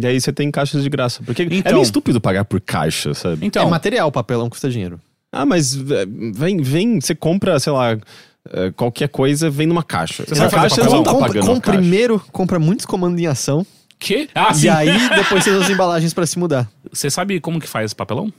E 0.00 0.06
aí 0.06 0.20
você 0.20 0.32
tem 0.32 0.50
caixas 0.50 0.82
de 0.82 0.88
graça. 0.88 1.22
Porque 1.24 1.42
é 1.42 1.46
Então. 1.50 1.72
meio 1.72 1.82
estúpido 1.82 2.20
pagar 2.20 2.44
por 2.44 2.60
caixa, 2.60 3.12
sabe? 3.12 3.44
Então, 3.44 3.66
é 3.66 3.70
material, 3.70 4.10
papelão 4.10 4.48
custa 4.48 4.70
dinheiro. 4.70 4.98
Ah, 5.32 5.46
mas 5.46 5.74
é, 5.74 6.04
vem, 6.34 6.58
vem, 6.60 7.00
você 7.00 7.14
compra, 7.14 7.58
sei 7.58 7.72
lá, 7.72 7.96
é, 8.50 8.70
qualquer 8.72 9.08
coisa, 9.08 9.48
vem 9.48 9.66
numa 9.66 9.82
caixa. 9.82 10.24
Você 10.26 10.34
Na 10.34 10.50
caixa 10.50 10.82
não 10.84 11.02
tá 11.02 11.10
compra, 11.12 11.32
caixa. 11.42 11.60
primeiro, 11.60 12.20
compra 12.30 12.58
muitos 12.58 12.84
comandos 12.84 13.18
em 13.20 13.26
ação. 13.26 13.66
que? 13.98 14.28
Ah, 14.34 14.52
sim. 14.52 14.66
e 14.66 14.68
aí 14.68 14.88
depois 15.16 15.42
você 15.44 15.50
usa 15.50 15.64
as 15.64 15.70
embalagens 15.70 16.12
pra 16.12 16.26
se 16.26 16.38
mudar. 16.38 16.68
Você 16.92 17.08
sabe 17.10 17.40
como 17.40 17.58
que 17.60 17.66
faz 17.68 17.94
papelão? 17.94 18.32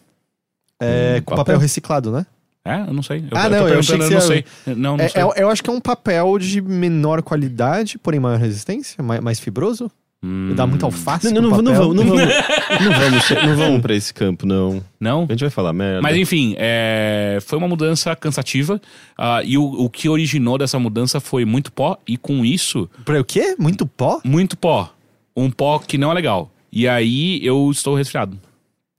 É, 0.80 1.16
Hum, 1.18 1.24
com 1.24 1.32
papel 1.32 1.46
papel? 1.46 1.60
reciclado, 1.60 2.12
né? 2.12 2.26
É, 2.66 2.82
eu 2.82 2.94
não 2.94 3.04
sei. 3.04 3.20
Eu, 3.20 3.38
Ah, 3.38 3.46
eu 3.46 3.50
não, 3.50 3.68
eu 3.68 3.80
achei 3.80 3.98
que 3.98 4.04
eu 4.04 4.10
não 4.10 4.22
sei. 4.22 4.46
Não, 4.68 4.98
não 4.98 5.04
É, 5.04 5.10
sei. 5.10 5.22
é- 5.22 5.42
eu 5.44 5.50
acho 5.50 5.64
que 5.64 5.70
é 5.70 5.74
um 5.74 5.82
papel 5.82 6.38
de 6.40 6.62
menor 6.62 7.22
qualidade, 7.22 7.98
porém 7.98 8.20
maior 8.20 8.38
resistência, 8.40 9.04
mais, 9.04 9.20
mais 9.22 9.40
fibroso. 9.40 9.92
Hum, 10.26 10.54
Dá 10.56 10.66
muito 10.66 10.86
alface 10.86 11.34
Não, 11.34 11.42
não, 11.42 11.50
não, 11.50 11.62
não, 11.62 11.74
vamos, 11.74 11.96
não 11.98 12.04
vamos, 12.06 12.22
não 12.82 12.92
vamos, 12.94 13.30
não 13.46 13.56
vamos 13.58 13.82
pra 13.82 13.94
esse 13.94 14.14
campo, 14.14 14.46
não. 14.46 14.82
Não? 15.00 15.24
A 15.28 15.34
gente 15.34 15.42
vai 15.42 15.50
falar 15.50 15.74
merda. 15.74 16.02
Mas 16.02 16.16
enfim, 16.16 16.56
é, 16.58 17.40
foi 17.42 17.58
uma 17.58 17.68
mudança 17.68 18.16
cansativa. 18.16 18.80
ah, 19.18 19.42
e 19.44 19.58
o, 19.58 19.64
o 19.64 19.90
que 19.90 20.08
originou 20.08 20.58
dessa 20.58 20.80
mudança 20.80 21.20
foi 21.20 21.44
muito 21.44 21.72
pó. 21.74 21.98
E 22.08 22.16
com 22.18 22.46
isso, 22.46 22.90
Pra 23.04 23.20
o 23.20 23.24
quê? 23.26 23.56
Muito 23.60 23.86
pó? 23.86 24.22
muito 24.24 24.56
pó. 24.58 24.94
Um 25.36 25.50
pó 25.52 25.80
que 25.80 25.98
não 25.98 26.10
é 26.12 26.14
legal. 26.14 26.50
E 26.72 26.88
aí 26.88 27.46
eu 27.46 27.70
estou 27.70 27.94
resfriado. 27.96 28.40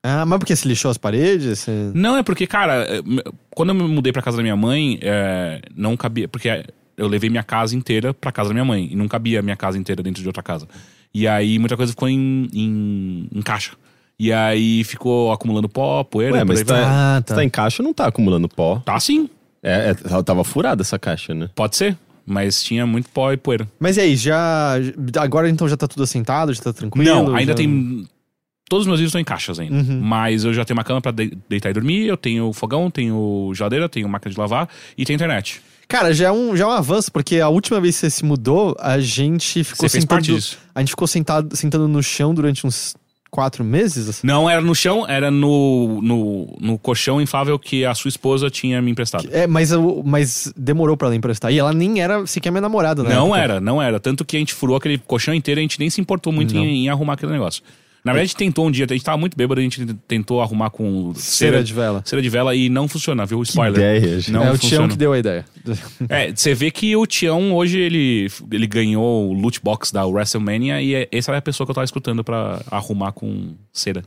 Ah, 0.03 0.27
mas 0.27 0.39
porque 0.39 0.55
você 0.55 0.69
lixou 0.69 0.91
as 0.91 0.99
paredes? 0.99 1.61
Você... 1.61 1.91
Não, 1.95 2.19
é 2.19 2.23
porque, 2.23 2.47
cara, 2.47 2.87
m- 3.07 3.23
quando 3.51 3.71
eu 3.71 3.75
me 3.75 3.83
mudei 3.85 4.13
pra 4.13 4.21
casa 4.21 4.37
da 4.37 4.43
minha 4.43 4.55
mãe, 4.57 4.99
é, 5.01 5.63
não 5.75 5.97
cabia. 5.97 6.29
Porque 6.29 6.65
eu 6.97 7.09
levei 7.09 7.31
minha 7.31 7.43
casa 7.43 7.75
inteira 7.75 8.13
pra 8.13 8.31
casa 8.31 8.51
da 8.51 8.53
minha 8.53 8.65
mãe. 8.67 8.89
E 8.93 8.95
não 8.95 9.09
cabia 9.09 9.39
a 9.39 9.43
minha 9.43 9.57
casa 9.57 9.79
inteira 9.79 10.03
dentro 10.03 10.21
de 10.21 10.29
outra 10.29 10.43
casa. 10.43 10.69
E 11.15 11.29
aí 11.29 11.59
muita 11.59 11.77
coisa 11.77 11.93
ficou 11.93 12.09
em, 12.09 12.49
em, 12.53 13.29
em 13.33 13.43
caixa. 13.43 13.73
E 14.19 14.33
aí 14.33 14.83
ficou 14.85 15.33
acumulando 15.33 15.69
pó, 15.69 16.03
poeira. 16.05 16.35
Ué, 16.37 16.45
mas 16.45 16.63
vai. 16.63 16.83
Ah, 16.83 17.23
Você 17.25 17.35
tá 17.35 17.45
em 17.45 17.49
caixa, 17.51 17.83
não 17.83 17.93
tá 17.95 18.07
acumulando 18.07 18.49
pó. 18.49 18.81
Tá 18.85 18.99
sim, 19.01 19.29
É, 19.63 19.91
é, 19.91 19.97
ela 20.13 20.23
tava 20.25 20.45
furada 20.45 20.83
essa 20.83 20.99
caixa, 20.99 21.33
né? 21.35 21.49
pode 21.55 21.77
ser. 21.77 21.97
Mas 22.27 22.63
tinha 22.63 22.87
muito 22.87 23.09
pó 23.11 23.33
e 23.33 23.37
poeira. 23.37 23.69
Mas 23.79 23.97
e 23.99 24.01
aí, 24.01 24.17
já. 24.17 24.75
Agora 25.21 25.49
então 25.49 25.69
já 25.69 25.77
tá 25.77 25.87
tudo 25.87 26.05
assentado, 26.05 26.55
já 26.55 26.63
tá 26.63 26.73
tranquilo? 26.73 27.07
Não, 27.07 27.35
ainda 27.35 27.53
já- 27.53 27.57
tem. 27.57 28.07
Todos 28.67 28.85
os 28.85 28.87
meus 28.87 28.99
livros 28.99 29.11
estão 29.11 29.21
em 29.21 29.25
caixas 29.25 29.61
ainda. 29.61 29.77
Uhum. 29.77 30.01
Mas 30.01 30.43
eu 30.43 30.55
já 30.55 30.65
tenho 30.65 30.79
uma 30.79 30.85
cama 30.85 31.01
pra 31.03 31.13
de- 31.13 31.37
deitar 31.51 31.69
e 31.69 31.75
dormir, 31.75 32.07
eu 32.07 32.17
tenho 32.17 32.51
fogão, 32.55 32.91
tenho 32.91 33.53
geladeira, 33.55 33.91
tenho 33.91 34.09
máquina 34.09 34.33
de 34.33 34.41
lavar 34.41 34.69
e 34.97 35.05
tenho 35.05 35.17
internet. 35.17 35.61
Cara, 35.89 36.13
já 36.15 36.29
é, 36.29 36.33
um, 36.33 36.57
já 36.57 36.65
é 36.65 36.67
um 36.67 36.71
avanço, 36.71 37.13
porque 37.13 37.41
a 37.41 37.49
última 37.49 37.81
vez 37.81 37.95
que 37.97 38.01
você 38.01 38.11
se 38.11 38.25
mudou, 38.25 38.75
a 38.81 38.99
gente 38.99 39.63
ficou 39.65 39.89
Você 39.89 40.01
sentado. 40.01 40.21
A 40.75 40.81
gente 40.81 40.91
ficou 40.91 41.07
sentado, 41.07 41.57
sentando 41.57 41.87
no 41.87 42.03
chão 42.03 42.35
durante 42.35 42.67
uns 42.67 42.95
quatro 43.31 43.65
meses? 43.65 44.23
Não 44.23 44.49
era 44.49 44.61
no 44.61 44.75
chão, 44.77 45.05
era 45.09 45.29
no, 45.31 46.01
no, 46.01 46.57
no 46.61 46.79
colchão 46.79 47.21
inflável 47.21 47.59
que 47.59 47.85
a 47.85 47.93
sua 47.95 48.09
esposa 48.09 48.49
tinha 48.49 48.81
me 48.81 48.93
emprestado. 48.93 49.29
É, 49.33 49.45
mas, 49.47 49.73
eu- 49.73 50.03
mas 50.07 50.53
demorou 50.57 50.97
pra 50.97 51.09
ela 51.09 51.17
emprestar. 51.17 51.53
E 51.53 51.59
ela 51.59 51.73
nem 51.73 52.01
era 52.01 52.25
sequer 52.27 52.51
minha 52.51 52.61
namorada, 52.61 53.03
né? 53.03 53.13
Não 53.15 53.35
era, 53.35 53.61
não 53.61 53.83
era. 53.83 53.99
Tanto 53.99 54.25
que 54.25 54.37
a 54.37 54.39
gente 54.39 54.55
furou 54.55 54.77
aquele 54.77 54.99
colchão 54.99 55.35
inteiro 55.35 55.59
e 55.59 55.63
a 55.63 55.65
gente 55.65 55.81
nem 55.81 55.91
se 55.91 56.01
importou 56.01 56.33
muito 56.33 56.55
em, 56.57 56.85
em 56.85 56.89
arrumar 56.89 57.15
aquele 57.15 57.33
negócio. 57.33 57.63
Na 58.05 58.13
verdade, 58.13 58.25
a 58.25 58.27
gente 58.27 58.37
tentou 58.37 58.67
um 58.67 58.71
dia, 58.71 58.85
a 58.89 58.93
gente 58.93 59.03
tava 59.03 59.17
muito 59.17 59.35
bêbado, 59.35 59.61
a 59.61 59.65
gente 59.65 59.83
tentou 60.07 60.43
arrumar 60.43 60.69
com 60.69 61.15
Cera 61.15 61.65
de 61.65 61.73
vela. 61.73 62.03
Cera 62.05 62.21
de 62.21 62.29
vela 62.29 62.55
e 62.55 62.69
não 62.69 62.87
funciona, 62.87 63.25
viu? 63.25 63.43
Spoiler. 63.43 63.81
ideia, 63.81 64.21
gente. 64.21 64.31
Não 64.31 64.45
é 64.45 64.53
o 64.53 64.59
Tião 64.59 64.87
que 64.87 64.97
deu 64.97 65.15
a 65.15 65.19
ideia. 65.19 65.45
É, 66.11 66.31
você 66.35 66.53
vê 66.55 66.71
que 66.71 66.95
o 66.95 67.07
Tião 67.07 67.55
hoje 67.55 67.79
ele, 67.79 68.29
ele 68.53 68.67
ganhou 68.67 69.31
o 69.31 69.33
loot 69.33 69.59
box 69.63 69.91
da 69.91 70.05
WrestleMania 70.07 70.83
e 70.83 70.95
é- 70.95 71.09
essa 71.11 71.33
é 71.33 71.37
a 71.39 71.43
pessoa 71.43 71.67
que 71.67 71.71
eu 71.71 71.75
tava 71.75 71.85
escutando 71.87 72.23
pra 72.23 72.61
arrumar 72.71 73.13
com 73.13 73.55
cera. 73.73 74.03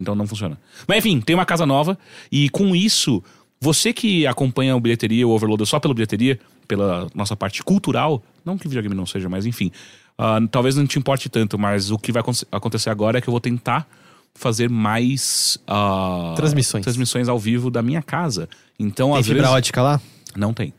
Então 0.00 0.14
não 0.14 0.26
funciona. 0.26 0.58
Mas 0.88 0.98
enfim, 1.04 1.20
tem 1.20 1.36
uma 1.36 1.44
casa 1.44 1.66
nova 1.66 1.98
e 2.32 2.48
com 2.48 2.74
isso, 2.74 3.22
você 3.60 3.92
que 3.92 4.26
acompanha 4.26 4.74
o 4.74 4.80
bilheteria, 4.80 5.28
o 5.28 5.30
Overloader 5.30 5.66
só 5.66 5.78
pela 5.78 5.92
bilheteria, 5.92 6.40
pela 6.66 7.06
nossa 7.14 7.36
parte 7.36 7.62
cultural, 7.62 8.22
não 8.46 8.56
que 8.56 8.66
videogame 8.66 8.94
não 8.94 9.04
seja, 9.04 9.28
mas 9.28 9.44
enfim, 9.44 9.70
ah, 10.22 10.38
talvez 10.50 10.76
não 10.76 10.86
te 10.86 10.98
importe 10.98 11.28
tanto, 11.28 11.58
mas 11.58 11.90
o 11.90 11.96
que 11.98 12.12
vai 12.12 12.20
aconte- 12.20 12.46
acontecer 12.52 12.90
agora 12.90 13.18
é 13.18 13.20
que 13.20 13.28
eu 13.28 13.32
vou 13.32 13.40
tentar 13.40 13.88
fazer 14.34 14.68
mais 14.68 15.58
ah, 15.66 16.34
Transmissões. 16.36 16.82
transmissões 16.84 17.28
ao 17.28 17.38
vivo 17.38 17.70
da 17.70 17.80
minha 17.82 18.02
casa. 18.02 18.48
Então, 18.78 19.10
Tem 19.12 19.20
às 19.20 19.26
fibra 19.26 19.42
vezes. 19.42 19.56
ótica 19.56 19.82
lá? 19.82 20.00
Não 20.36 20.52
tem. 20.54 20.72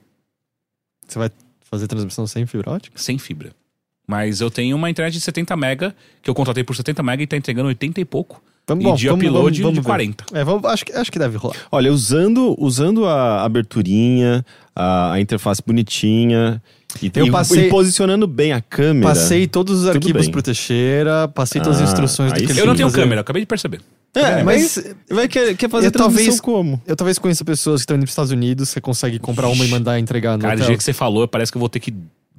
Você 1.08 1.20
vai 1.20 1.30
fazer 1.70 1.88
transmissão 1.88 2.26
sem 2.28 2.46
fibra 2.46 2.72
ótica? 2.72 2.98
sem 3.00 3.18
fibra. 3.18 3.52
Mas 4.08 4.42
eu 4.42 4.50
tenho 4.52 4.76
uma 4.76 4.90
internet 4.90 5.14
de 5.14 5.22
70 5.22 5.56
mega, 5.56 5.96
que 6.22 6.30
eu 6.30 6.34
contratei 6.36 6.64
por 6.64 6.76
70 6.76 7.02
mega 7.04 7.24
e 7.24 7.28
tá 7.28 7.38
entregando 7.38 7.68
80 7.70 8.02
e 8.02 8.06
pouco. 8.06 8.42
Vamos, 8.72 8.84
E 8.84 8.88
bom, 8.88 8.96
de 8.96 9.08
vamos- 9.08 9.26
upload 9.26 9.38
vamos- 9.44 9.56
de 9.58 9.62
vamos 9.64 9.78
ver. 9.80 9.84
40. 9.86 10.26
É, 10.34 10.44
vamos- 10.44 10.66
acho, 10.66 10.86
que, 10.86 10.92
acho 10.94 11.12
que 11.12 11.20
deve 11.20 11.38
rolar. 11.38 11.56
Olha, 11.72 11.92
usando, 11.92 12.56
usando 12.58 13.06
a 13.06 13.44
aberturinha, 13.44 14.46
a, 14.76 15.14
a 15.14 15.20
interface 15.22 15.62
bonitinha 15.66 16.62
e, 17.02 17.12
Eu 17.16 17.28
e- 17.28 17.32
passei- 17.32 17.68
e 17.68 17.70
posicionando 17.70 18.26
bem 18.28 18.54
a 18.54 18.62
câmera. 18.62 19.08
Passei 19.10 19.48
todos 19.48 19.82
os 19.82 19.88
arquivos 19.88 20.24
bem. 20.24 20.32
pro 20.32 20.42
Teixeira, 20.42 21.28
passei 21.28 21.62
todas 21.62 21.78
as 21.82 21.90
Ah, 21.90 21.92
instruções 21.92 22.32
do 22.34 22.38
que 22.40 22.44
ele 22.52 22.60
Eu 22.60 22.66
não 22.66 22.74
tem 22.74 22.78
tenho 22.78 22.90
fazer. 22.90 23.02
câmera, 23.02 23.22
acabei 23.22 23.42
de 23.42 23.46
perceber. 23.46 23.82
É, 24.14 24.44
mas- 24.44 24.78
mas 24.78 24.96
vai 25.10 25.28
quer, 25.28 25.56
quer 25.56 25.70
fazer 25.70 25.88
Eu 25.88 25.92
transmissão 25.92 26.24
talvez- 26.26 26.42
como? 26.42 26.82
Eu 26.86 26.96
talvez 26.98 27.18
conheça 27.18 27.46
pessoas 27.46 27.80
que 27.80 27.84
estão 27.84 27.96
indo 27.96 28.02
pros 28.04 28.12
Estados 28.12 28.32
Unidos, 28.32 28.68
você 28.70 28.82
consegue 28.82 29.20
comprar 29.20 29.48
uma 29.48 29.64
e 29.64 29.70
mandar 29.70 30.00
entregar 30.00 30.36
no 30.38 30.42
Cara, 30.42 30.56
do 30.56 30.58
hotel. 30.60 30.68
jeito 30.68 30.78
que 30.80 30.84
você 30.84 30.92
falou, 30.94 31.28
parece 31.28 31.50
que 31.52 31.58
eu 31.58 31.62
vou 31.62 31.70
ter 31.70 31.80
que 31.80 31.94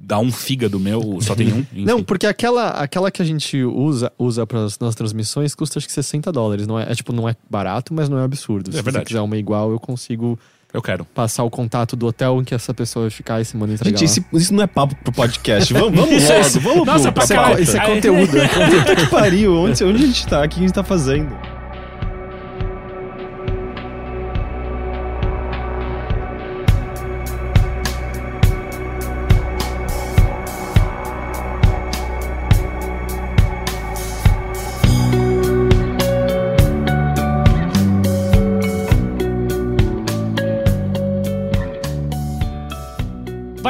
dar 0.05 0.19
um 0.19 0.31
fígado 0.31 0.79
meu, 0.79 1.17
só 1.21 1.33
tem 1.33 1.51
um. 1.53 1.59
Enfim. 1.73 1.85
Não, 1.85 2.03
porque 2.03 2.27
aquela, 2.27 2.69
aquela 2.71 3.09
que 3.09 3.21
a 3.21 3.25
gente 3.25 3.63
usa, 3.63 4.11
usa 4.19 4.45
para 4.45 4.65
as 4.65 4.77
nossas 4.77 4.95
transmissões 4.95 5.55
custa 5.55 5.79
acho 5.79 5.87
que 5.87 5.93
60 5.93 6.31
dólares. 6.31 6.67
Não 6.67 6.77
é, 6.79 6.91
é, 6.91 6.95
tipo, 6.95 7.13
não 7.13 7.27
é 7.29 7.35
barato, 7.49 7.93
mas 7.93 8.09
não 8.09 8.19
é 8.19 8.23
absurdo. 8.23 8.71
Se 8.71 8.81
verdade. 8.81 8.97
você 8.99 9.05
quiser 9.05 9.21
uma 9.21 9.37
igual, 9.37 9.71
eu 9.71 9.79
consigo 9.79 10.37
Eu 10.73 10.81
quero. 10.81 11.05
passar 11.05 11.43
o 11.43 11.49
contato 11.49 11.95
do 11.95 12.05
hotel 12.07 12.41
em 12.41 12.43
que 12.43 12.53
essa 12.53 12.73
pessoa 12.73 13.03
vai 13.03 13.09
ficar 13.11 13.39
e 13.39 13.45
se 13.45 13.55
manda 13.55 13.73
entregar. 13.73 13.97
Gente, 13.97 14.19
lá. 14.19 14.39
isso, 14.39 14.53
não 14.53 14.63
é 14.63 14.67
papo 14.67 14.95
pro 14.95 15.13
podcast. 15.13 15.71
Vamos, 15.73 15.93
vamos 15.99 16.11
Isso 16.21 16.31
é- 16.31 16.39
logo, 16.39 16.59
vamos 16.59 16.85
Nossa, 16.87 17.11
pro, 17.11 17.25
pra 17.27 17.61
isso, 17.61 17.77
é, 17.77 17.79
é 17.79 17.85
conteúdo. 17.95 18.37
é 18.37 18.47
conteúdo. 18.49 18.79
Puta 18.81 18.95
que 18.95 19.07
pariu, 19.07 19.55
onde, 19.55 19.83
onde 19.83 20.03
a 20.03 20.07
gente 20.07 20.27
tá? 20.27 20.43
O 20.43 20.49
que 20.49 20.57
a 20.57 20.61
gente 20.61 20.73
tá 20.73 20.83
fazendo? 20.83 21.33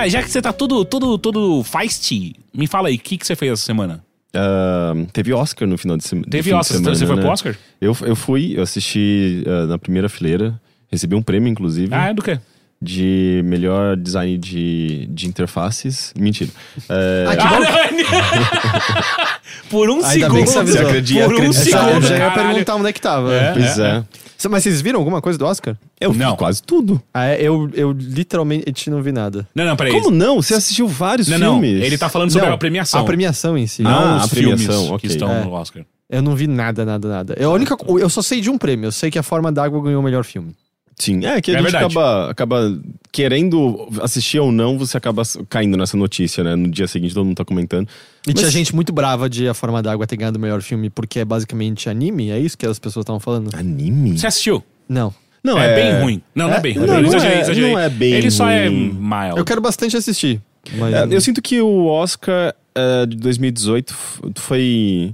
Vai, 0.04 0.10
já 0.10 0.22
que 0.22 0.30
você 0.30 0.42
tá 0.42 0.52
todo, 0.52 0.84
todo, 0.84 1.18
todo 1.18 1.64
feisty, 1.64 2.36
me 2.54 2.68
fala 2.68 2.90
aí, 2.90 2.96
o 2.96 3.00
que, 3.00 3.18
que 3.18 3.26
você 3.26 3.38
fez 3.38 3.54
essa 3.54 3.64
semana? 3.64 4.04
Ah, 4.36 4.94
teve 5.14 5.32
Oscar 5.32 5.66
no 5.66 5.78
final 5.78 5.96
de, 5.96 6.04
sema- 6.04 6.24
do 6.24 6.30
Teve 6.30 6.44
fim 6.44 6.50
de 6.50 6.56
Oscar, 6.56 6.78
semana, 6.78 6.96
você 6.96 7.06
foi 7.06 7.16
né? 7.16 7.22
pro 7.22 7.32
Oscar? 7.32 7.56
Eu, 7.80 7.96
eu 8.02 8.16
fui, 8.16 8.54
eu 8.58 8.64
assisti 8.64 9.46
ah, 9.48 9.66
na 9.68 9.78
primeira 9.78 10.10
fileira, 10.10 10.60
recebi 10.92 11.16
um 11.16 11.22
prêmio, 11.22 11.48
inclusive, 11.50 11.94
Ah, 11.96 12.10
é 12.10 12.14
do 12.14 12.22
quê? 12.22 12.38
de 12.82 13.42
melhor 13.46 13.96
design 13.96 14.38
de, 14.38 15.06
de 15.10 15.26
interfaces. 15.26 16.14
Mentira. 16.20 16.52
É, 16.90 17.26
Ah, 17.30 17.36
que 17.38 17.48
bom. 17.48 17.64
Ah, 18.12 19.40
Por 19.70 19.90
um 19.90 20.04
Ainda 20.04 20.10
bem 20.10 20.20
segundo. 20.20 20.44
que 20.44 20.48
você 20.50 20.60
avisou. 20.60 20.82
Você 20.82 20.86
acredita- 20.88 21.24
Por 21.24 21.34
um 21.34 21.38
acredita- 21.38 21.60
Essa- 21.60 21.78
eu 21.80 21.88
segundo, 21.88 22.08
já 22.08 22.18
ia 22.18 22.32
perguntar 22.32 22.76
onde 22.76 22.88
é 22.90 22.92
que 22.92 23.00
tava. 23.00 23.34
É. 23.34 23.54
pois 23.54 23.80
é. 23.80 24.04
Mas 24.50 24.64
vocês 24.64 24.82
viram 24.82 25.00
alguma 25.00 25.22
coisa 25.22 25.38
do 25.38 25.46
Oscar? 25.46 25.76
Eu 26.00 26.12
vi 26.12 26.20
Não. 26.20 26.36
quase 26.36 26.62
tudo. 26.64 27.02
Ah, 27.14 27.26
é, 27.26 27.42
eu, 27.42 27.70
eu 27.74 27.92
literalmente 27.92 28.90
não 28.90 29.02
vi 29.02 29.12
nada. 29.12 29.48
Não, 29.54 29.66
não, 29.66 29.76
peraí. 29.76 29.92
Como 29.94 30.12
não? 30.12 30.42
Você 30.42 30.54
assistiu 30.54 30.88
vários 30.88 31.28
Não, 31.28 31.38
não. 31.38 31.52
filmes. 31.62 31.84
Ele 31.84 31.98
tá 31.98 32.10
falando 32.10 32.32
sobre 32.32 32.48
Não, 32.48 32.54
a 32.56 32.58
premiação. 32.58 33.02
A 33.02 33.04
premiação 33.04 33.58
em 33.58 33.68
si. 33.68 33.82
Não 33.84 33.92
Ah, 33.92 34.18
os 34.18 34.24
a 34.26 34.28
premiação, 34.28 34.66
filmes 34.66 34.90
ok. 34.92 35.00
que 35.00 35.08
estão 35.08 35.32
É. 35.32 35.44
no 35.44 35.52
Oscar. 35.52 35.84
Eu 36.10 36.22
não 36.22 36.36
vi 36.36 36.46
nada, 36.48 36.86
nada, 36.86 37.08
nada. 37.08 37.36
Eu, 37.40 37.50
a 37.52 37.54
única, 37.54 37.76
eu 38.00 38.10
só 38.10 38.22
sei 38.22 38.40
de 38.40 38.50
um 38.50 38.58
prêmio. 38.58 38.88
Eu 38.88 38.92
sei 38.92 39.10
que 39.10 39.18
a 39.18 39.24
Forma 39.24 39.52
d'Água 39.52 39.82
ganhou 39.82 40.00
o 40.00 40.04
melhor 40.04 40.24
filme. 40.24 40.54
Sim, 40.98 41.26
é 41.26 41.42
que 41.42 41.52
a 41.52 41.56
É 41.56 41.58
gente 41.58 41.64
verdade. 41.72 41.86
acaba, 41.86 42.30
acaba 42.30 42.80
querendo 43.12 43.88
assistir 44.02 44.40
ou 44.40 44.52
não, 44.52 44.78
você 44.78 44.96
acaba 44.98 45.24
caindo 45.50 45.76
nessa 45.78 45.98
notícia, 45.98 46.44
né? 46.44 46.56
No 46.56 46.70
dia 46.70 46.88
seguinte 46.88 47.14
todo 47.14 47.26
mundo 47.26 47.36
tá 47.36 47.46
comentando. 47.46 47.88
E 48.28 48.34
tinha 48.34 48.46
Mas- 48.46 48.54
gente 48.54 48.74
muito 48.76 48.94
brava 48.94 49.30
de 49.30 49.48
A 49.48 49.54
Forma 49.54 49.82
d'Água 49.82 50.06
ter 50.08 50.16
ganhado 50.18 50.38
o 50.38 50.42
melhor 50.42 50.62
filme 50.62 50.90
porque 50.90 51.20
é 51.20 51.26
basicamente 51.26 51.90
anime. 51.90 52.30
É 52.32 52.40
isso 52.40 52.58
que 52.58 52.66
as 52.66 52.80
pessoas 52.80 53.04
estavam 53.04 53.20
falando? 53.20 53.50
Anime? 53.56 54.18
Você 54.18 54.28
assistiu? 54.28 54.64
Não. 54.88 55.14
Não, 55.44 55.58
é, 55.60 55.76
bem 55.76 56.02
ruim. 56.02 56.22
Não, 56.34 56.48
não 56.48 56.54
é, 56.54 56.58
É? 56.58 56.60
bem 56.62 56.74
ruim. 56.74 56.88
Não, 56.88 57.02
não 57.02 57.08
exagerei, 57.10 57.38
é- 57.38 57.42
exagerei. 57.42 57.72
não 57.72 57.80
é 57.80 57.90
bem 57.90 58.14
Ele 58.14 58.32
só 58.32 58.48
é 58.50 58.68
ruim. 58.68 58.94
mild. 58.94 59.38
Eu 59.38 59.44
quero 59.44 59.60
bastante 59.60 59.98
assistir. 59.98 60.42
Mas... 60.78 60.94
É, 60.94 61.08
eu 61.12 61.20
sinto 61.20 61.42
que 61.42 61.60
o 61.60 61.86
Oscar 61.88 62.56
é, 62.74 63.06
de 63.06 63.18
2018 63.18 63.92
f- 63.94 64.22
foi. 64.36 65.14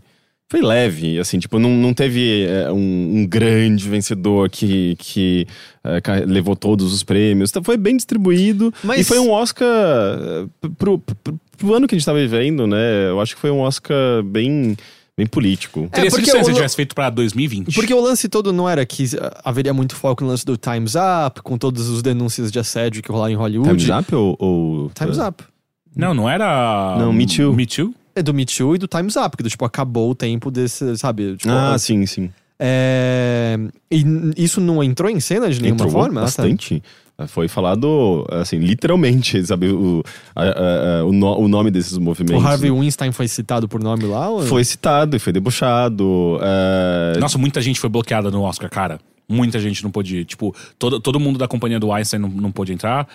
Foi 0.51 0.61
leve, 0.63 1.19
assim, 1.19 1.37
tipo, 1.37 1.59
não, 1.59 1.69
não 1.69 1.93
teve 1.93 2.45
é, 2.47 2.71
um, 2.71 3.19
um 3.19 3.27
grande 3.27 3.87
vencedor 3.87 4.49
que, 4.49 4.95
que 4.97 5.45
é, 5.83 6.01
levou 6.25 6.55
todos 6.55 6.91
os 6.91 7.03
prêmios. 7.03 7.51
Então, 7.51 7.63
Foi 7.63 7.77
bem 7.77 7.95
distribuído. 7.95 8.73
Mas- 8.83 9.01
E 9.01 9.03
foi 9.03 9.19
um 9.19 9.29
Oscar 9.29 9.67
é, 9.67 10.47
pro, 10.77 10.97
pro, 10.97 11.39
pro 11.55 11.73
ano 11.75 11.87
que 11.87 11.93
a 11.93 11.97
gente 11.99 12.05
tá 12.05 12.13
vivendo, 12.13 12.65
né? 12.65 13.09
Eu 13.09 13.21
acho 13.21 13.35
que 13.35 13.41
foi 13.41 13.51
um 13.51 13.59
Oscar 13.59 14.23
bem, 14.23 14.75
bem 15.15 15.27
político. 15.27 15.87
Teria 15.91 16.07
É, 16.07 16.09
sido 16.09 16.19
porque 16.25 16.43
se 16.43 16.49
o- 16.51 16.53
tivesse 16.55 16.75
feito 16.75 16.95
pra 16.95 17.11
2020. 17.11 17.75
Porque 17.75 17.93
o 17.93 18.01
lance 18.01 18.27
todo 18.27 18.51
não 18.51 18.67
era 18.67 18.83
que 18.87 19.05
haveria 19.45 19.71
muito 19.73 19.95
foco 19.95 20.23
no 20.23 20.31
lance 20.31 20.43
do 20.43 20.57
Time's 20.57 20.95
Up, 20.95 21.43
com 21.43 21.59
todas 21.59 21.87
as 21.87 22.01
denúncias 22.01 22.51
de 22.51 22.57
assédio 22.57 23.03
que 23.03 23.11
rolaram 23.11 23.33
em 23.33 23.37
Hollywood. 23.37 23.69
Time's 23.85 23.99
Up 23.99 24.15
ou. 24.15 24.35
ou 24.39 24.91
Time's 24.95 25.19
Up. 25.19 25.43
Não, 25.95 26.15
não 26.15 26.27
era. 26.27 26.95
Não, 26.97 27.13
Me 27.13 27.27
Too. 27.27 27.53
Me 27.53 27.67
Too? 27.67 27.93
É 28.19 28.23
do 28.23 28.33
Me 28.33 28.45
Too 28.45 28.75
e 28.75 28.77
do 28.77 28.87
Time's 28.87 29.15
Up, 29.15 29.35
que 29.37 29.43
do, 29.43 29.49
tipo, 29.49 29.63
acabou 29.65 30.11
o 30.11 30.15
tempo 30.15 30.51
desse, 30.51 30.97
sabe? 30.97 31.35
Tipo, 31.37 31.51
Ah, 31.51 31.77
sim, 31.77 32.05
sim. 32.05 32.29
é... 32.59 33.57
E 33.91 34.03
isso 34.37 34.59
não 34.61 34.83
entrou 34.83 35.09
em 35.09 35.19
cena 35.19 35.49
de 35.49 35.61
nenhuma 35.61 35.85
Entrou 35.85 35.91
forma? 35.91 36.21
Ah, 36.21 36.23
tá. 36.23 36.43
bastante. 36.43 36.83
Foi 37.27 37.49
falado, 37.49 38.25
assim, 38.31 38.59
literalmente, 38.59 39.43
sabe? 39.45 39.69
O, 39.69 40.01
a- 40.33 40.43
a- 40.43 40.99
a- 41.01 41.05
o, 41.05 41.11
no- 41.11 41.37
o 41.39 41.47
nome 41.49 41.69
desses 41.69 41.97
movimentos. 41.97 42.41
O 42.41 42.47
Harvey 42.47 42.71
Weinstein 42.71 43.11
foi 43.11 43.27
citado 43.27 43.67
por 43.67 43.81
nome 43.83 44.05
lá? 44.05 44.29
Ou... 44.29 44.41
Foi 44.43 44.63
citado 44.63 45.17
e 45.17 45.19
foi 45.19 45.33
debochado. 45.33 46.39
é, 46.41 47.19
Nossa, 47.19 47.37
muita 47.37 47.61
gente 47.61 47.77
foi 47.79 47.89
bloqueada 47.89 48.31
no 48.31 48.41
Oscar, 48.43 48.69
cara. 48.69 48.99
Muita 49.31 49.59
gente 49.59 49.83
não 49.83 49.91
pôde 49.91 50.17
ir. 50.17 50.25
Tipo, 50.25 50.55
todo, 50.79 50.99
todo 50.99 51.19
mundo 51.19 51.37
da 51.37 51.47
companhia 51.47 51.79
do 51.79 51.91
Einstein 51.93 52.19
não, 52.19 52.29
não 52.29 52.51
pôde 52.51 52.73
entrar. 52.73 53.07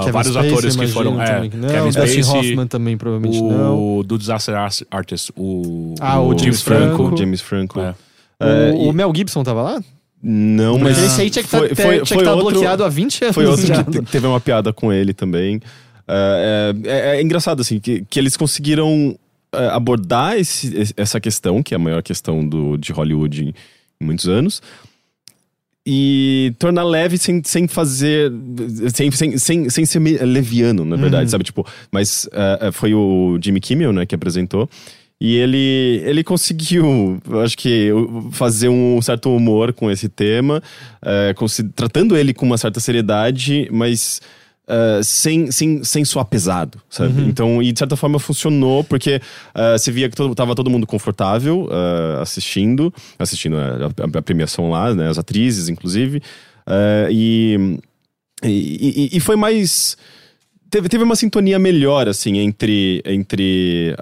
Kevin 0.00 0.10
vários 0.12 0.32
Spacey, 0.32 0.50
atores 0.50 0.76
que 0.76 0.86
foram. 0.88 1.22
É, 1.22 1.48
não. 1.48 1.68
Kevin 1.68 1.92
Spacey, 1.92 2.22
Hoffman 2.24 2.66
também 2.66 2.96
provavelmente 2.96 3.40
não. 3.40 3.98
o 3.98 4.02
do 4.02 4.18
Disaster 4.18 4.54
Artist, 4.90 5.32
o. 5.36 5.94
Ah, 6.00 6.20
o 6.20 6.36
James 6.36 6.60
Franco. 6.60 7.16
James 7.16 7.40
Franco. 7.40 7.78
É. 7.80 7.94
É, 8.40 8.72
o, 8.72 8.82
e- 8.86 8.88
o 8.88 8.92
Mel 8.92 9.12
Gibson 9.14 9.44
tava 9.44 9.62
lá? 9.62 9.82
Não, 10.20 10.78
Mas 10.78 10.98
mas. 10.98 11.06
esse 11.12 11.20
aí 11.20 11.30
tinha 11.30 11.42
que 11.44 11.48
foi- 11.50 11.70
estar 11.70 11.82
foi- 11.82 11.92
tinha 11.96 12.04
que 12.04 12.14
foi 12.14 12.24
tá 12.24 12.34
outro- 12.34 12.50
bloqueado 12.50 12.82
há 12.82 12.88
20 12.88 13.22
anos. 13.24 13.34
Foi 13.34 13.46
outro 13.46 13.66
já. 13.66 13.84
que 13.84 13.90
te- 13.92 14.02
teve 14.02 14.26
uma 14.26 14.40
piada 14.40 14.72
com 14.72 14.92
ele 14.92 15.12
também. 15.14 15.60
É, 16.08 16.74
é- 16.84 16.88
é- 16.90 17.16
é 17.18 17.22
engraçado, 17.22 17.60
assim, 17.60 17.78
que, 17.78 18.04
que 18.10 18.18
eles 18.18 18.36
conseguiram 18.36 19.16
é, 19.56 19.68
abordar 19.68 20.36
esse- 20.36 20.76
esse- 20.76 20.94
essa 20.96 21.20
questão, 21.20 21.62
que 21.62 21.74
é 21.74 21.76
a 21.76 21.78
maior 21.78 22.02
questão 22.02 22.44
do, 22.44 22.76
de 22.76 22.90
Hollywood 22.90 23.44
em, 23.44 23.48
em 24.00 24.04
muitos 24.04 24.26
anos, 24.26 24.60
e 25.86 26.52
tornar 26.58 26.82
leve 26.84 27.18
sem, 27.18 27.42
sem 27.44 27.68
fazer. 27.68 28.32
Sem, 28.94 29.10
sem, 29.10 29.38
sem, 29.38 29.68
sem 29.70 29.84
ser 29.84 29.98
leviano, 30.24 30.84
na 30.84 30.96
verdade, 30.96 31.30
sabe? 31.30 31.44
Tipo, 31.44 31.66
mas 31.92 32.28
é, 32.32 32.70
foi 32.72 32.94
o 32.94 33.38
Jimmy 33.42 33.60
Kimmel, 33.60 33.92
né, 33.92 34.06
que 34.06 34.14
apresentou. 34.14 34.68
E 35.20 35.36
ele, 35.36 36.02
ele 36.04 36.24
conseguiu, 36.24 37.18
eu 37.28 37.40
acho 37.40 37.56
que, 37.56 37.90
fazer 38.32 38.68
um 38.68 39.00
certo 39.00 39.34
humor 39.34 39.72
com 39.72 39.90
esse 39.90 40.08
tema, 40.08 40.62
consi- 41.36 41.62
tratando 41.68 42.16
ele 42.16 42.34
com 42.34 42.44
uma 42.44 42.58
certa 42.58 42.80
seriedade, 42.80 43.68
mas 43.70 44.20
ah, 44.66 45.00
sem, 45.02 45.50
sem, 45.50 45.84
sem 45.84 46.04
soar 46.04 46.24
pesado, 46.24 46.80
sabe? 46.88 47.22
Então, 47.28 47.62
e 47.62 47.72
de 47.72 47.78
certa 47.78 47.96
forma 47.96 48.18
funcionou, 48.18 48.82
porque 48.84 49.20
ah, 49.54 49.76
você 49.76 49.90
via 49.92 50.08
que 50.08 50.16
todo, 50.16 50.34
tava 50.34 50.54
todo 50.54 50.70
mundo 50.70 50.86
confortável 50.86 51.68
ah, 51.70 52.22
assistindo, 52.22 52.92
assistindo 53.18 53.56
a, 53.58 53.86
a- 53.86 54.18
a 54.18 54.22
premiação 54.22 54.70
lá, 54.70 54.94
né? 54.94 55.08
As 55.08 55.18
atrizes, 55.18 55.68
inclusive. 55.68 56.22
Ah, 56.66 57.08
e, 57.10 57.78
e, 58.42 59.08
e- 59.12 59.16
e 59.16 59.20
foi 59.20 59.36
mais. 59.36 59.96
Teve, 60.70 60.88
teve 60.88 61.04
uma 61.04 61.14
sintonia 61.16 61.58
melhor, 61.58 62.08
assim, 62.08 62.38
entre, 62.38 63.00
entre 63.04 63.94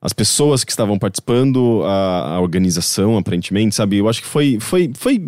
as 0.00 0.12
pessoas 0.12 0.62
que 0.62 0.70
estavam 0.70 0.96
participando, 0.98 1.82
a, 1.84 2.34
a 2.36 2.40
organização, 2.40 3.18
aparentemente, 3.18 3.74
sabe? 3.74 3.96
Eu 3.98 4.08
acho 4.08 4.22
que 4.22 4.28
foi. 4.28 4.58
foi, 4.60 4.90
foi 4.94 5.24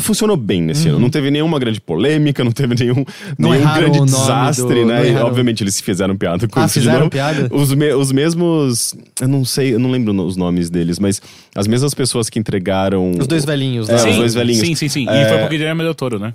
Funcionou 0.00 0.36
bem 0.36 0.60
nesse 0.60 0.88
ano. 0.88 0.98
Não 0.98 1.08
teve 1.08 1.30
nenhuma 1.30 1.58
grande 1.58 1.80
polêmica, 1.80 2.44
não 2.44 2.52
teve 2.52 2.74
nenhum, 2.74 3.02
Não 3.38 3.50
nenhum 3.50 3.74
grande 3.74 4.00
desastre, 4.04 4.80
do- 4.82 4.86
né? 4.86 5.10
E, 5.10 5.16
obviamente 5.16 5.64
eles 5.64 5.80
fizeram 5.80 6.14
piada 6.16 6.46
com 6.46 6.60
Ah, 6.60 6.66
isso 6.66 6.74
de 6.74 6.80
fizeram 6.80 6.98
novo. 7.00 7.10
piada? 7.10 7.48
Os, 7.50 7.72
me- 7.74 7.92
os 7.94 8.12
mesmos. 8.12 8.94
Eu 9.20 9.28
não 9.28 9.42
sei, 9.44 9.72
eu 9.74 9.78
não 9.78 9.90
lembro 9.90 10.12
os 10.22 10.36
nomes 10.36 10.68
deles, 10.68 10.98
mas 10.98 11.22
as 11.54 11.66
mesmas 11.66 11.94
pessoas 11.94 12.28
que 12.28 12.38
entregaram. 12.38 13.12
Os 13.18 13.26
dois 13.26 13.44
velhinhos 13.46 13.88
É, 13.88 13.96
lá. 13.96 14.08
os 14.10 14.16
dois 14.16 14.34
velhinhos. 14.34 14.66
Sim, 14.66 14.74
sim, 14.74 14.88
sim. 14.88 15.06
É. 15.08 15.22
E 15.22 15.28
foi 15.30 15.38
pro 15.38 15.48
Guilherme 15.48 15.82
Del 15.82 15.94
Toro, 15.94 16.18
né? 16.18 16.34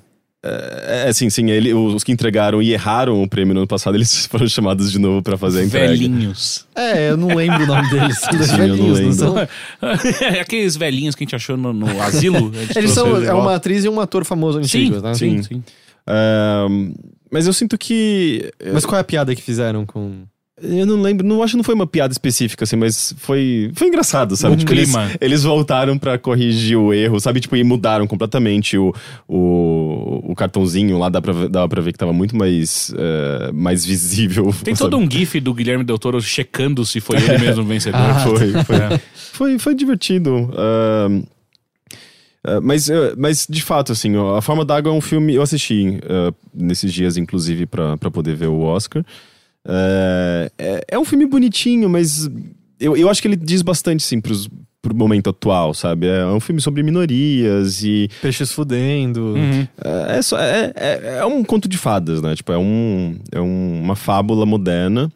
É, 1.07 1.11
sim, 1.13 1.29
sim. 1.29 1.49
Ele, 1.49 1.73
os 1.73 2.03
que 2.03 2.11
entregaram 2.11 2.61
e 2.61 2.71
erraram 2.71 3.21
o 3.21 3.27
prêmio 3.27 3.53
no 3.53 3.61
ano 3.61 3.67
passado, 3.67 3.95
eles 3.95 4.25
foram 4.27 4.47
chamados 4.47 4.91
de 4.91 4.99
novo 4.99 5.21
pra 5.23 5.37
fazer 5.37 5.61
a 5.61 5.63
entrega. 5.65 5.87
Velhinhos. 5.87 6.65
É, 6.75 7.09
eu 7.09 7.17
não 7.17 7.35
lembro 7.35 7.63
o 7.63 7.67
nome 7.67 7.89
deles. 7.89 8.17
Sim, 8.21 8.27
eu 8.31 8.37
não 8.37 8.57
velhinhos, 8.57 9.19
não 9.19 9.33
lembro. 9.33 9.47
são? 9.81 10.37
Aqueles 10.41 10.75
velhinhos 10.75 11.15
que 11.15 11.23
a 11.23 11.25
gente 11.25 11.35
achou 11.35 11.57
no, 11.57 11.73
no 11.73 12.01
asilo. 12.01 12.51
Eles 12.75 12.91
são. 12.91 13.17
É 13.23 13.33
uma 13.33 13.55
atriz 13.55 13.83
e 13.83 13.89
um 13.89 13.99
ator 13.99 14.23
famoso 14.25 14.59
antigo, 14.59 14.95
Sim, 14.95 15.01
né? 15.01 15.13
sim, 15.13 15.43
sim. 15.43 15.63
Ahn, 16.07 16.93
mas 17.31 17.47
eu 17.47 17.53
sinto 17.53 17.77
que. 17.77 18.51
Mas 18.73 18.85
qual 18.85 18.97
é 18.97 19.01
a 19.01 19.03
piada 19.03 19.35
que 19.35 19.41
fizeram 19.41 19.85
com. 19.85 20.23
Eu 20.61 20.85
não 20.85 21.01
lembro, 21.01 21.27
não 21.27 21.43
acho 21.43 21.51
que 21.51 21.57
não 21.57 21.63
foi 21.65 21.75
uma 21.75 21.85
piada 21.85 22.13
específica, 22.13 22.63
assim, 22.63 22.77
mas 22.77 23.13
foi, 23.17 23.71
foi 23.75 23.87
engraçado, 23.89 24.37
sabe? 24.37 24.53
Um 24.53 24.57
tipo, 24.57 24.71
eles, 24.71 24.85
clima. 24.89 25.11
eles 25.19 25.43
voltaram 25.43 25.97
pra 25.97 26.17
corrigir 26.17 26.77
o 26.77 26.93
erro, 26.93 27.19
sabe? 27.19 27.41
Tipo, 27.41 27.57
e 27.57 27.63
mudaram 27.63 28.07
completamente 28.07 28.77
o, 28.77 28.93
o, 29.27 30.31
o 30.31 30.33
cartãozinho 30.33 30.97
lá, 30.97 31.09
dá 31.09 31.21
pra, 31.21 31.33
ver- 31.33 31.49
dá 31.49 31.67
pra 31.67 31.81
ver 31.81 31.91
que 31.91 31.97
tava 31.99 32.13
muito 32.13 32.37
mais, 32.37 32.89
eh, 32.97 33.51
mais 33.51 33.83
visível. 33.85 34.45
Tem 34.63 34.73
sabe? 34.73 34.89
todo 34.91 34.97
um 35.01 35.11
gif 35.11 35.41
do 35.41 35.53
Guilherme 35.53 35.83
Del 35.83 35.99
Toro 35.99 36.21
checando 36.21 36.85
se 36.85 37.01
foi 37.01 37.17
ele 37.17 37.37
mesmo 37.37 37.63
o 37.63 37.65
vencedor. 37.65 37.99
Ah, 38.05 38.19
Foi, 38.21 38.63
foi, 38.63 38.75
É. 38.77 39.01
foi, 39.33 39.59
foi 39.59 39.75
divertido. 39.75 40.49
Ahn, 40.57 41.23
ah, 42.45 42.61
mas, 42.61 42.89
eh, 42.89 43.13
mas, 43.17 43.45
de 43.49 43.61
fato, 43.61 43.91
assim, 43.91 44.15
ó, 44.15 44.37
A 44.37 44.41
Forma 44.41 44.63
d'Água 44.63 44.89
é 44.89 44.95
um 44.95 45.01
filme. 45.01 45.35
Eu 45.35 45.41
assisti 45.41 45.99
ah, 46.07 46.33
nesses 46.53 46.93
dias, 46.93 47.17
inclusive, 47.17 47.65
pra 47.65 47.97
poder 48.09 48.35
ver 48.37 48.47
o 48.47 48.61
Oscar. 48.61 49.03
Eh, 49.67 50.51
é, 50.57 50.85
é 50.91 50.99
um 50.99 51.05
filme 51.05 51.25
bonitinho, 51.25 51.89
mas 51.89 52.29
eu, 52.79 52.95
eu 52.95 53.09
acho 53.09 53.21
que 53.21 53.27
ele 53.27 53.35
diz 53.35 53.61
bastante, 53.61 54.03
sim, 54.03 54.21
pros, 54.21 54.47
pro 54.81 54.95
momento 54.95 55.29
atual, 55.29 55.73
sabe? 55.73 56.07
É 56.07 56.25
um 56.27 56.39
filme 56.39 56.61
sobre 56.61 56.83
minorias 56.83 57.83
e. 57.83 58.09
Peixes 58.21 58.51
fudendo. 58.51 59.33
Uhum. 59.35 59.67
É, 59.83 60.17
é, 60.17 60.21
só- 60.21 60.39
é, 60.39 60.71
é, 60.75 61.17
é 61.19 61.25
um 61.25 61.43
conto 61.43 61.67
de 61.67 61.77
fadas, 61.77 62.21
né? 62.21 62.35
Tipo, 62.35 62.51
é, 62.51 62.57
um, 62.57 63.17
é 63.31 63.41
um- 63.41 63.81
uma 63.81 63.95
fábula 63.95 64.45
moderna. 64.45 65.11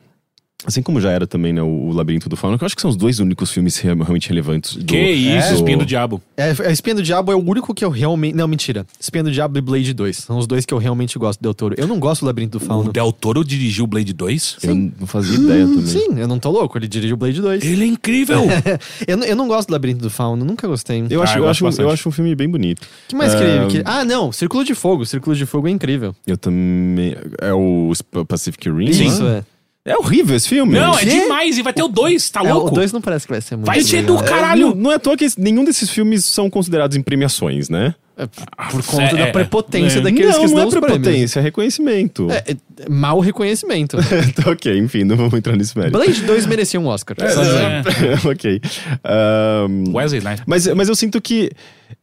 Assim 0.65 0.81
como 0.81 0.99
já 0.99 1.09
era 1.09 1.25
também, 1.25 1.53
né, 1.53 1.61
o, 1.61 1.65
o 1.87 1.93
Labirinto 1.93 2.27
do 2.27 2.35
Fauno, 2.35 2.57
que 2.57 2.63
eu 2.63 2.65
acho 2.65 2.75
que 2.75 2.81
são 2.81 2.89
os 2.91 2.97
dois 2.97 3.19
únicos 3.19 3.49
filmes 3.49 3.77
re- 3.77 3.93
realmente 3.93 4.27
relevantes. 4.27 4.75
Do, 4.75 4.83
Que 4.85 4.97
isso, 4.97 5.49
do- 5.49 5.55
espinho 5.55 5.77
do 5.79 5.85
diabo. 5.85 6.21
É, 6.35 6.49
a 6.67 6.71
Espinha 6.71 6.95
do 6.95 7.01
Diabo 7.01 7.31
é 7.31 7.35
o 7.35 7.39
único 7.39 7.73
que 7.73 7.83
eu 7.85 7.89
realmente. 7.89 8.35
Não, 8.35 8.45
mentira. 8.47 8.85
Espinha 8.99 9.23
do 9.23 9.31
Diabo 9.31 9.57
e 9.57 9.61
Blade 9.61 9.93
2. 9.93 10.17
São 10.17 10.37
os 10.37 10.45
dois 10.45 10.65
que 10.65 10.73
eu 10.73 10.77
realmente 10.77 11.17
gosto 11.17 11.39
do 11.39 11.43
Del 11.43 11.53
Toro. 11.53 11.75
Eu 11.77 11.87
não 11.87 11.97
gosto 11.97 12.21
do 12.21 12.25
Labirinto 12.27 12.59
do 12.59 12.63
O 12.63 12.67
Fauno. 12.67 12.91
Del 12.91 13.11
Toro 13.13 13.43
dirigiu 13.43 13.87
Blade 13.87 14.11
2? 14.13 14.57
Eu 14.63 14.75
não 14.75 15.07
fazia 15.07 15.37
ideia 15.37 15.65
também. 15.65 15.85
Sim, 15.85 16.19
eu 16.19 16.27
não 16.27 16.37
tô 16.37 16.49
louco. 16.51 16.77
Ele 16.77 16.87
dirigiu 16.89 17.15
Blade 17.15 17.41
2. 17.41 17.63
Ele 17.63 17.83
é 17.83 17.87
incrível! 17.87 18.41
eu, 19.07 19.15
não- 19.17 19.25
eu 19.25 19.35
não 19.37 19.47
gosto 19.47 19.69
do 19.69 19.71
Labirinto 19.71 20.01
do 20.01 20.09
Fauno, 20.09 20.43
nunca 20.43 20.67
gostei. 20.67 21.03
Eu, 21.09 21.21
Ah, 21.21 21.23
acho, 21.23 21.37
eu 21.37 21.47
acho, 21.47 21.63
bastante. 21.63 21.85
eu 21.87 21.91
acho 21.93 22.09
um 22.09 22.11
filme 22.11 22.35
bem 22.35 22.49
bonito. 22.49 22.85
que 23.07 23.15
mais 23.15 23.33
É, 23.33 23.37
queria? 23.37 23.67
que- 23.67 23.89
Ah, 23.89 24.03
não. 24.03 24.29
Círculo 24.33 24.65
de 24.65 24.75
Fogo. 24.75 25.05
Círculo 25.05 25.35
de 25.35 25.45
Fogo 25.45 25.67
é 25.69 25.71
incrível. 25.71 26.13
Eu 26.27 26.37
também. 26.37 27.15
É 27.41 27.53
o 27.53 27.91
Pacific 28.27 28.69
Rim? 28.69 28.89
Isso, 28.89 29.25
é. 29.25 29.43
É 29.85 29.97
horrível 29.97 30.35
esse 30.35 30.47
filme. 30.47 30.73
Não, 30.77 30.93
é 30.97 30.99
Quê? 31.03 31.09
demais! 31.21 31.57
E 31.57 31.61
vai 31.63 31.73
ter 31.73 31.81
o 31.83 31.87
2, 31.87 32.29
tá 32.29 32.41
É, 32.43 32.51
louco? 32.53 32.67
o 32.67 32.71
2 32.71 32.91
não 32.91 33.01
parece 33.01 33.25
que 33.25 33.31
vai 33.31 33.41
ser 33.41 33.55
muito 33.55 33.65
Vai 33.65 33.81
ser 33.81 34.03
do 34.03 34.17
É, 34.17 34.23
caralho! 34.23 34.67
Não, 34.69 34.75
não 34.75 34.91
é 34.91 34.95
à 34.95 34.99
toa 34.99 35.15
que 35.17 35.25
nenhum 35.37 35.63
desses 35.63 35.89
filmes 35.89 36.25
são 36.25 36.49
considerados 36.49 36.95
em 36.97 37.01
premiações, 37.01 37.69
né? 37.69 37.95
É, 38.17 38.27
por 38.69 38.83
conta 38.85 39.03
É, 39.03 39.13
da 39.13 39.19
é. 39.27 39.31
prepotência 39.31 39.99
É. 39.99 40.01
daqueles 40.01 40.35
não, 40.35 40.45
que 40.45 40.51
não 40.53 40.61
é 40.63 40.69
prepotência, 40.69 41.39
é 41.39 41.41
reconhecimento. 41.41 42.27
É, 42.29 42.43
é 42.51 42.89
mau 42.89 43.21
reconhecimento. 43.21 43.95
Tá 44.35 44.51
ok, 44.51 44.77
enfim, 44.77 45.05
não 45.05 45.15
vamos 45.15 45.33
entrar 45.35 45.55
nesse 45.55 45.75
mérito. 45.77 45.97
Blade 45.97 46.21
2 46.23 46.45
merecia 46.45 46.79
um 46.79 46.85
Oscar. 46.87 47.15
só. 47.31 47.41
É. 47.41 47.81
ok. 48.29 48.61
Ahn, 49.05 49.93
Wesley 49.93 50.19
Snipes. 50.19 50.43
mas, 50.45 50.67
mas 50.67 50.89
eu 50.89 50.95
sinto 50.95 51.21
que. 51.21 51.49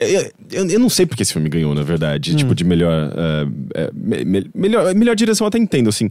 Eu, 0.01 0.31
eu, 0.53 0.71
eu 0.71 0.81
não 0.81 0.89
sei 0.89 1.05
porque 1.07 1.23
esse 1.23 1.33
filme 1.35 1.49
ganhou, 1.51 1.75
na 1.75 1.83
verdade. 1.83 2.33
Hum. 2.33 2.37
Tipo, 2.37 2.55
de 2.55 2.65
melhor, 2.65 3.13
ah, 3.15 3.47
é, 3.75 3.91
me- 3.95 4.25
me- 4.25 4.51
melhor. 4.55 4.95
Melhor 4.95 5.15
direção 5.15 5.45
eu 5.45 5.49
até 5.49 5.59
entendo, 5.59 5.89
assim. 5.91 6.09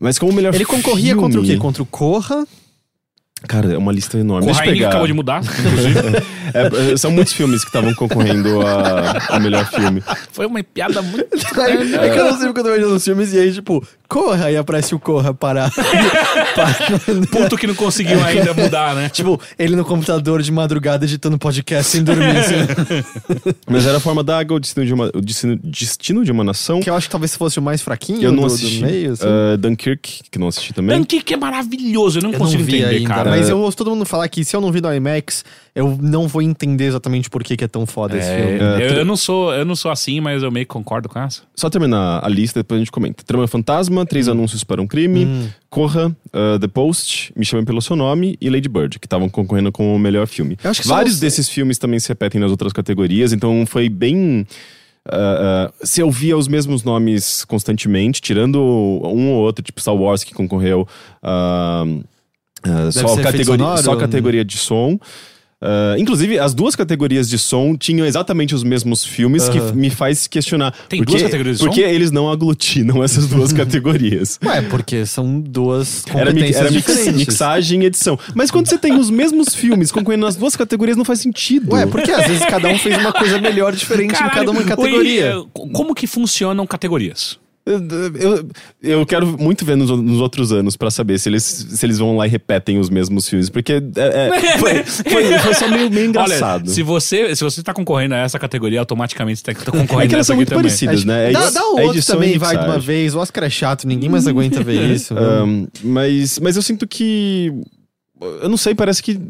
Mas 0.00 0.18
como 0.18 0.32
melhor 0.32 0.54
Ele 0.54 0.64
concorria 0.64 1.14
filme, 1.14 1.20
contra 1.22 1.40
o 1.40 1.44
quê? 1.44 1.56
Contra 1.56 1.82
o 1.82 1.86
Corra. 1.86 2.46
Cara, 3.46 3.72
é 3.72 3.78
uma 3.78 3.92
lista 3.92 4.18
enorme. 4.18 4.46
Deixa 4.46 4.60
eu 4.60 4.64
Corraine 4.64 4.78
pegar. 4.78 4.88
acabou 4.90 5.06
de 5.06 5.12
mudar, 5.12 5.42
inclusive. 5.42 6.38
É, 6.48 6.92
é, 6.92 6.96
são 6.96 7.10
muitos 7.10 7.34
filmes 7.34 7.60
que 7.60 7.68
estavam 7.68 7.92
concorrendo 7.92 8.62
a, 8.66 9.36
a 9.36 9.38
melhor 9.38 9.66
filme. 9.68 10.02
Foi 10.32 10.46
uma 10.46 10.62
piada 10.64 11.02
muito. 11.02 11.26
É 12.00 12.08
que 12.08 12.18
eu 12.18 12.24
não 12.24 12.38
sei 12.38 12.46
porque 12.46 12.60
eu 12.60 12.64
tô 12.64 12.72
vendo 12.72 12.88
nos 12.88 13.04
filmes 13.04 13.34
e 13.34 13.38
aí, 13.38 13.52
tipo, 13.52 13.86
Corra, 14.08 14.50
e 14.50 14.56
aparece 14.56 14.94
o 14.94 14.98
Corra 14.98 15.34
para. 15.36 15.70
Puto 17.30 17.56
que 17.58 17.66
não 17.66 17.74
conseguiu 17.74 18.24
ainda 18.24 18.54
mudar, 18.54 18.94
né? 18.94 19.10
tipo, 19.10 19.38
ele 19.58 19.76
no 19.76 19.84
computador 19.84 20.40
de 20.42 20.50
madrugada 20.50 21.04
editando 21.04 21.36
podcast 21.38 21.90
sem 21.90 22.02
dormir. 22.02 22.36
assim. 22.38 22.54
Mas 23.68 23.86
era 23.86 23.98
a 23.98 24.00
forma 24.00 24.24
da 24.24 24.38
água, 24.38 24.56
o 24.56 24.60
destino 24.60 24.86
de 24.86 24.94
uma, 24.94 25.10
o 25.14 25.20
destino, 25.20 25.58
destino 25.62 26.24
de 26.24 26.32
uma 26.32 26.42
nação. 26.44 26.80
que 26.80 26.88
eu 26.88 26.94
acho 26.94 27.08
que 27.08 27.12
talvez 27.12 27.36
fosse 27.36 27.58
o 27.58 27.62
mais 27.62 27.82
fraquinho 27.82 28.22
Eu 28.22 28.32
não 28.32 28.44
do, 28.44 28.48
do 28.48 28.54
assisti. 28.54 28.82
meio. 28.82 29.12
Assim. 29.12 29.24
Ah, 29.26 29.56
Dunkirk, 29.58 30.20
que 30.30 30.38
não 30.38 30.48
assisti 30.48 30.72
também. 30.72 30.96
Dunkirk 30.96 31.34
é 31.34 31.36
maravilhoso, 31.36 32.18
eu 32.18 32.22
não 32.22 32.32
eu 32.32 32.38
consigo 32.38 32.62
não 32.62 32.68
entender, 32.68 32.96
ainda, 32.96 33.08
cara. 33.08 33.27
Mas 33.28 33.48
eu 33.48 33.58
ouço 33.58 33.76
todo 33.76 33.90
mundo 33.90 34.04
falar 34.04 34.28
que 34.28 34.44
se 34.44 34.54
eu 34.56 34.60
não 34.60 34.70
vi 34.72 34.80
no 34.80 34.92
IMAX, 34.92 35.44
eu 35.74 35.98
não 36.00 36.26
vou 36.28 36.42
entender 36.42 36.84
exatamente 36.84 37.28
por 37.30 37.42
que, 37.42 37.56
que 37.56 37.64
é 37.64 37.68
tão 37.68 37.86
foda 37.86 38.16
esse 38.18 38.28
filme. 38.28 38.52
É, 38.52 38.56
eu, 38.62 38.96
É, 38.96 39.00
eu 39.00 39.04
não 39.04 39.16
sou, 39.16 39.52
eu 39.54 39.64
não 39.64 39.76
sou 39.76 39.90
assim, 39.90 40.20
mas 40.20 40.42
eu 40.42 40.50
meio 40.50 40.66
que 40.66 40.70
concordo 40.72 41.08
com 41.08 41.18
essa. 41.18 41.42
Só 41.54 41.68
terminar 41.70 42.24
a 42.24 42.28
lista, 42.28 42.60
depois 42.60 42.78
a 42.78 42.80
gente 42.80 42.92
comenta. 42.92 43.22
Trama 43.24 43.46
Fantasma, 43.46 44.04
Três 44.06 44.28
Anúncios 44.28 44.64
para 44.64 44.80
um 44.82 44.86
Crime, 44.86 45.24
Hum. 45.26 45.48
Corra, 45.70 46.16
ah, 46.32 46.58
The 46.60 46.68
Post, 46.68 47.32
Me 47.36 47.44
Chamem 47.44 47.64
Pelo 47.64 47.80
Seu 47.82 47.94
Nome 47.96 48.36
e 48.40 48.48
Lady 48.50 48.68
Bird, 48.68 48.98
que 48.98 49.06
estavam 49.06 49.28
concorrendo 49.28 49.70
com 49.70 49.94
o 49.94 49.98
melhor 49.98 50.26
filme. 50.26 50.56
Eu 50.64 50.70
acho 50.70 50.82
que 50.82 50.88
Vários 50.88 51.14
os- 51.14 51.20
desses 51.20 51.48
filmes 51.48 51.78
também 51.78 51.98
se 52.00 52.08
repetem 52.08 52.40
nas 52.40 52.50
outras 52.50 52.72
categorias, 52.72 53.32
então 53.32 53.64
foi 53.66 53.88
bem... 53.88 54.46
ah, 55.10 55.68
ah, 55.70 55.72
se 55.86 56.02
ouvia 56.02 56.36
os 56.36 56.48
mesmos 56.48 56.82
nomes 56.84 57.44
constantemente, 57.44 58.20
tirando 58.20 58.58
um 58.60 59.30
ou 59.32 59.42
outro, 59.42 59.62
tipo 59.62 59.80
Star 59.80 59.94
Wars, 59.94 60.22
que 60.24 60.34
concorreu 60.34 60.86
ah, 61.22 61.84
ah, 62.62 62.90
só, 62.92 63.16
categoria, 63.16 63.44
sonoro? 63.44 63.82
só 63.82 63.96
categoria 63.96 64.44
de 64.44 64.56
som. 64.56 64.98
Ah, 65.60 65.96
inclusive, 65.98 66.38
as 66.38 66.54
duas 66.54 66.76
categorias 66.76 67.28
de 67.28 67.36
som 67.36 67.76
tinham 67.76 68.06
exatamente 68.06 68.54
os 68.54 68.62
mesmos 68.62 69.04
filmes, 69.04 69.48
que 69.48 69.58
me 69.74 69.90
faz 69.90 70.28
questionar. 70.28 70.72
Tem 70.88 71.00
por 71.00 71.06
duas 71.06 71.18
que- 71.20 71.24
categorias 71.26 71.58
de 71.58 71.64
Por 71.64 71.70
som? 71.70 71.74
que 71.74 71.80
eles 71.80 72.12
não 72.12 72.30
aglutinam 72.30 73.02
essas 73.02 73.26
duas 73.26 73.50
categorias? 73.52 74.38
Ué, 74.44 74.62
porque 74.62 75.04
são 75.04 75.40
duas 75.40 76.04
Era, 76.06 76.26
mi- 76.32 76.42
competências 76.42 76.56
era 76.64 76.70
mix- 76.70 77.12
mixagem 77.12 77.82
e 77.82 77.86
edição. 77.86 78.16
Mas 78.36 78.52
quando 78.52 78.68
você 78.68 78.78
tem 78.78 78.96
os 78.96 79.10
mesmos 79.10 79.52
filmes 79.52 79.90
concorrendo 79.90 80.26
nas 80.26 80.36
duas 80.36 80.54
categorias, 80.54 80.96
não 80.96 81.04
faz 81.04 81.18
sentido. 81.20 81.72
Ué, 81.74 81.86
porque 81.86 82.12
às 82.12 82.28
vezes 82.28 82.44
cada 82.46 82.68
um 82.68 82.78
fez 82.78 82.96
uma 82.96 83.12
coisa 83.12 83.40
melhor, 83.40 83.74
diferente 83.74 84.14
em 84.14 84.28
cada 84.30 84.48
uma 84.52 84.62
categoria. 84.62 85.24
eh, 85.40 85.44
como 85.52 85.92
que 85.92 86.06
funcionam 86.06 86.64
categorias? 86.68 87.36
Eu, 87.68 88.48
eu, 88.82 89.06
quero 89.06 89.26
muito 89.38 89.64
ver 89.64 89.76
nos, 89.76 89.90
nos 89.90 90.20
outros 90.20 90.52
anos 90.52 90.76
pra 90.76 90.90
saber 90.90 91.18
se 91.18 91.28
eles, 91.28 91.42
se 91.42 91.84
eles 91.84 91.98
vão 91.98 92.16
lá 92.16 92.26
e 92.26 92.30
repetem 92.30 92.78
os 92.78 92.88
mesmos 92.88 93.28
filmes. 93.28 93.50
Porque 93.50 93.74
é, 93.74 94.28
é, 94.28 94.56
foi, 94.58 94.82
foi, 94.84 95.38
foi 95.38 95.54
só 95.54 95.68
meio, 95.68 95.90
meio 95.90 96.06
engraçado. 96.06 96.62
Olha, 96.62 96.70
se 96.70 96.82
você, 96.82 97.36
se 97.36 97.44
você 97.44 97.62
tá 97.62 97.74
concorrendo 97.74 98.14
a 98.14 98.18
essa 98.18 98.38
categoria, 98.38 98.80
automaticamente 98.80 99.40
você 99.40 99.52
tá 99.52 99.70
concorrendo 99.70 100.02
É 100.02 100.08
que 100.08 100.14
elas 100.14 100.26
nessa 100.26 100.26
são 100.28 100.34
aqui 100.34 100.38
muito 100.38 100.48
também. 100.48 100.62
parecidas, 100.62 101.04
né? 101.04 101.28
É 101.28 101.32
dá 101.32 101.50
dá 101.50 101.60
é 101.60 101.62
o 101.62 101.66
outro 101.72 101.90
edição 101.90 102.16
também, 102.16 102.38
vai 102.38 102.56
de 102.56 102.64
uma 102.64 102.78
vez. 102.78 103.14
O 103.14 103.18
Oscar 103.18 103.44
é 103.44 103.50
chato, 103.50 103.86
ninguém 103.86 104.08
mais 104.08 104.26
aguenta 104.26 104.62
ver 104.62 104.88
isso. 104.90 105.14
Um, 105.14 105.66
mas, 105.84 106.38
mas 106.38 106.56
eu 106.56 106.62
sinto 106.62 106.86
que. 106.86 107.52
Eu 108.40 108.48
não 108.48 108.56
sei, 108.56 108.74
parece 108.74 109.02
que. 109.02 109.20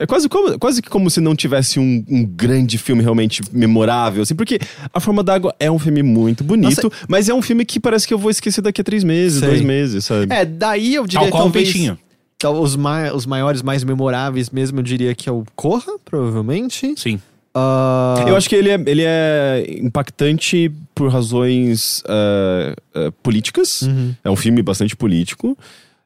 É 0.00 0.06
quase 0.06 0.28
como, 0.28 0.56
quase 0.58 0.80
que 0.80 0.88
como 0.88 1.10
se 1.10 1.20
não 1.20 1.34
tivesse 1.34 1.80
um, 1.80 2.04
um 2.08 2.24
grande 2.24 2.78
filme 2.78 3.02
realmente 3.02 3.42
memorável, 3.52 4.22
assim, 4.22 4.34
porque 4.34 4.58
A 4.94 5.00
Forma 5.00 5.24
d'Água 5.24 5.52
é 5.58 5.68
um 5.68 5.78
filme 5.78 6.02
muito 6.04 6.44
bonito, 6.44 6.90
mas 7.08 7.28
é 7.28 7.34
um 7.34 7.42
filme 7.42 7.64
que 7.64 7.80
parece 7.80 8.06
que 8.06 8.14
eu 8.14 8.18
vou 8.18 8.30
esquecer 8.30 8.60
daqui 8.60 8.80
a 8.80 8.84
três 8.84 9.02
meses, 9.02 9.40
Sei. 9.40 9.48
dois 9.48 9.60
meses, 9.60 10.04
sabe? 10.04 10.32
É, 10.32 10.44
daí 10.44 10.94
eu 10.94 11.04
diria 11.06 11.22
Tal 11.22 11.30
qual 11.30 11.42
um 11.42 11.46
talvez... 11.46 11.72
peixinho. 11.72 11.98
tal- 12.38 12.60
os, 12.62 12.76
mai- 12.76 13.10
os 13.12 13.26
maiores, 13.26 13.60
mais 13.60 13.82
memoráveis 13.82 14.50
mesmo, 14.50 14.78
eu 14.78 14.82
diria 14.84 15.14
que 15.16 15.28
é 15.28 15.32
o 15.32 15.44
Corra, 15.56 15.92
provavelmente. 16.04 16.94
Sim. 16.96 17.20
Ah, 17.52 18.24
Eu 18.28 18.36
acho 18.36 18.48
que 18.48 18.54
ele 18.54 18.68
é, 18.70 18.74
ele 18.86 19.02
é 19.04 19.64
impactante 19.80 20.70
por 20.94 21.10
razões 21.10 22.04
ah, 22.06 22.72
ah, 22.94 23.12
políticas. 23.20 23.82
Uhum. 23.82 24.14
É 24.22 24.30
um 24.30 24.36
filme 24.36 24.62
bastante 24.62 24.94
político. 24.94 25.58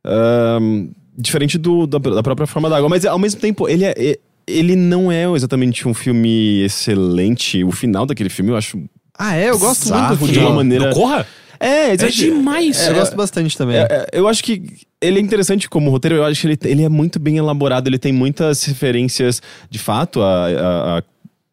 Ahn, 0.03 0.89
diferente 1.17 1.59
do, 1.59 1.87
da, 1.87 1.99
da 1.99 2.23
própria 2.23 2.47
Forma 2.47 2.69
d'Água. 2.71 2.89
Mas 2.89 3.05
ao 3.05 3.19
mesmo 3.19 3.41
tempo, 3.41 3.69
ele, 3.69 3.85
é, 3.85 3.95
é- 3.97 4.19
ele 4.47 4.75
não 4.77 5.11
é 5.13 5.25
exatamente 5.33 5.87
um 5.87 5.95
filme 5.95 6.63
excelente. 6.65 7.63
O 7.65 7.71
final 7.71 8.07
daquele 8.07 8.29
filme 8.31 8.51
eu 8.51 8.57
acho. 8.57 8.83
Ah, 9.19 9.37
é? 9.37 9.51
Eu 9.51 9.59
gosto 9.59 9.83
Bizarro 9.85 10.09
muito 10.09 10.21
do 10.21 10.27
de 10.27 10.33
filme. 10.33 10.47
uma 10.49 10.57
maneira- 10.57 10.89
Do 10.89 10.95
Corra? 10.95 11.27
É, 11.61 11.93
É 11.93 11.97
demais. 11.97 12.89
Eu 12.89 12.95
gosto 12.95 13.15
bastante 13.15 13.57
também. 13.57 13.77
É, 13.77 13.83
é, 13.83 14.07
eu 14.13 14.27
acho 14.27 14.43
que 14.43 14.65
ele 15.01 15.19
é 15.21 15.23
interessante 15.23 15.69
como 15.71 15.91
roteiro. 15.91 16.17
Eu 16.17 16.25
acho 16.25 16.41
que 16.41 16.47
ele, 16.49 16.59
ele 16.65 16.83
é 16.83 16.89
muito 16.89 17.21
bem 17.21 17.37
elaborado. 17.37 17.87
Ele 17.89 17.99
tem 17.99 18.13
muitas 18.13 18.65
referências, 18.65 19.41
de 19.71 19.79
fato, 19.79 20.21
a, 20.23 20.47
a- 20.49 20.99
a 20.99 21.03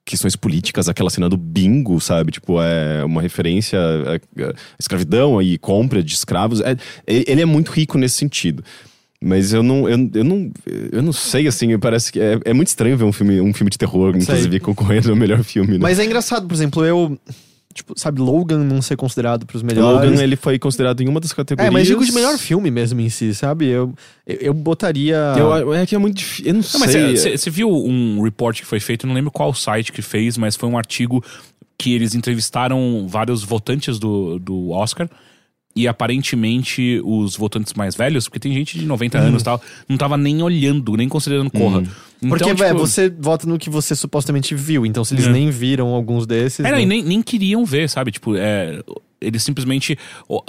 questões 0.04 0.36
políticas. 0.36 0.90
Aquela 0.90 1.12
cena 1.12 1.30
do 1.30 1.38
bingo, 1.38 2.02
sabe? 2.02 2.32
Tipo, 2.32 2.60
é 2.60 3.04
uma 3.06 3.22
referência 3.22 3.78
à, 3.80 4.20
escravidão 4.80 5.40
e 5.40 5.60
compra 5.60 6.02
de 6.02 6.12
escravos. 6.16 6.60
É, 6.62 6.76
ele 7.06 7.42
é 7.42 7.46
muito 7.46 7.70
rico 7.72 7.96
nesse 7.96 8.16
sentido. 8.16 8.64
Mas 9.22 9.52
eu 9.52 9.62
não, 9.62 9.90
eu, 9.90 10.10
eu 10.14 10.24
não, 10.24 10.52
eu 10.94 11.02
não 11.02 11.12
sei, 11.12 11.46
assim, 11.46 11.78
parece 11.78 12.10
que 12.12 12.22
é, 12.22 12.40
é 12.46 12.54
muito 12.54 12.70
estranho 12.70 12.98
ver 12.98 13.04
um 13.04 13.12
filme, 13.12 13.42
um 13.42 13.54
filme 13.54 13.70
de 13.70 13.78
terror, 13.78 14.16
inclusive, 14.16 14.60
concorrendo 14.62 15.10
ao 15.10 15.16
melhor 15.16 15.44
filme, 15.44 15.74
né? 15.74 15.80
Mas 15.82 16.00
é 16.00 16.06
engraçado, 16.06 16.48
por 16.48 16.54
exemplo, 16.54 16.86
eu. 16.86 17.20
Tipo, 17.72 17.94
sabe, 17.98 18.20
Logan 18.20 18.64
não 18.64 18.82
ser 18.82 18.96
considerado 18.96 19.46
pros 19.46 19.62
melhores. 19.62 20.10
Logan, 20.10 20.24
ele 20.24 20.36
foi 20.36 20.58
considerado 20.58 21.02
em 21.02 21.08
uma 21.08 21.20
das 21.20 21.32
categorias... 21.32 21.70
É, 21.70 21.72
mas 21.72 21.86
digo 21.86 22.04
de 22.04 22.12
melhor 22.12 22.38
filme 22.38 22.72
mesmo 22.72 23.00
em 23.00 23.10
si, 23.10 23.34
sabe? 23.36 23.68
Eu, 23.68 23.94
eu, 24.26 24.38
eu 24.38 24.54
botaria. 24.54 25.16
Eu, 25.38 25.74
é 25.74 25.86
que 25.86 25.94
é 25.94 25.98
muito 25.98 26.18
difícil, 26.18 26.48
eu 26.48 26.54
não 26.56 26.62
Não, 26.62 26.80
mas 26.80 26.92
sei. 27.22 27.38
você 27.38 27.50
viu 27.50 27.70
um 27.70 28.24
report 28.24 28.60
que 28.60 28.66
foi 28.66 28.80
feito, 28.80 29.06
eu 29.06 29.08
não 29.08 29.16
lembro 29.16 29.30
qual 29.30 29.54
site 29.54 29.92
que 29.92 30.02
fez, 30.02 30.36
mas 30.36 30.56
foi 30.56 30.68
um 30.68 30.78
artigo 30.78 31.24
que 31.78 31.94
eles 31.94 32.16
entrevistaram 32.16 33.06
vários 33.08 33.44
votantes 33.44 34.00
do, 34.00 34.40
do 34.40 34.72
Oscar. 34.72 35.08
E 35.76 35.88
aparentemente 35.88 37.00
os 37.06 37.36
votantes 37.38 37.74
mais 37.74 37.96
velhos, 37.96 38.28
porque 38.28 38.40
tem 38.40 38.54
gente 38.54 38.78
de 38.78 38.86
90 38.86 39.18
anos 39.18 39.42
e 39.42 39.46
tal, 39.46 39.62
não 39.88 39.98
tava 39.98 40.18
nem 40.18 40.42
olhando, 40.42 40.98
nem 40.98 41.08
considerando 41.08 41.50
Corra. 41.52 41.82
Então, 41.82 42.30
Porque, 42.30 42.44
tipo, 42.46 42.58
velho, 42.58 42.78
você 42.78 43.10
vota 43.10 43.48
no 43.48 43.58
que 43.58 43.70
você 43.70 43.96
supostamente 43.96 44.54
viu. 44.56 44.86
Então, 44.86 45.06
se 45.06 45.14
eles 45.14 45.28
É. 45.28 45.32
nem 45.32 45.50
viram 45.52 45.88
alguns 45.90 46.26
desses. 46.28 46.60
É, 46.66 46.70
não, 46.72 46.78
né? 46.78 46.82
e 46.82 46.86
nem, 46.86 47.04
nem 47.04 47.22
queriam 47.22 47.64
ver, 47.64 47.88
sabe? 47.88 48.12
Tipo, 48.12 48.36
é, 48.36 48.82
eles 49.22 49.42
simplesmente 49.44 49.98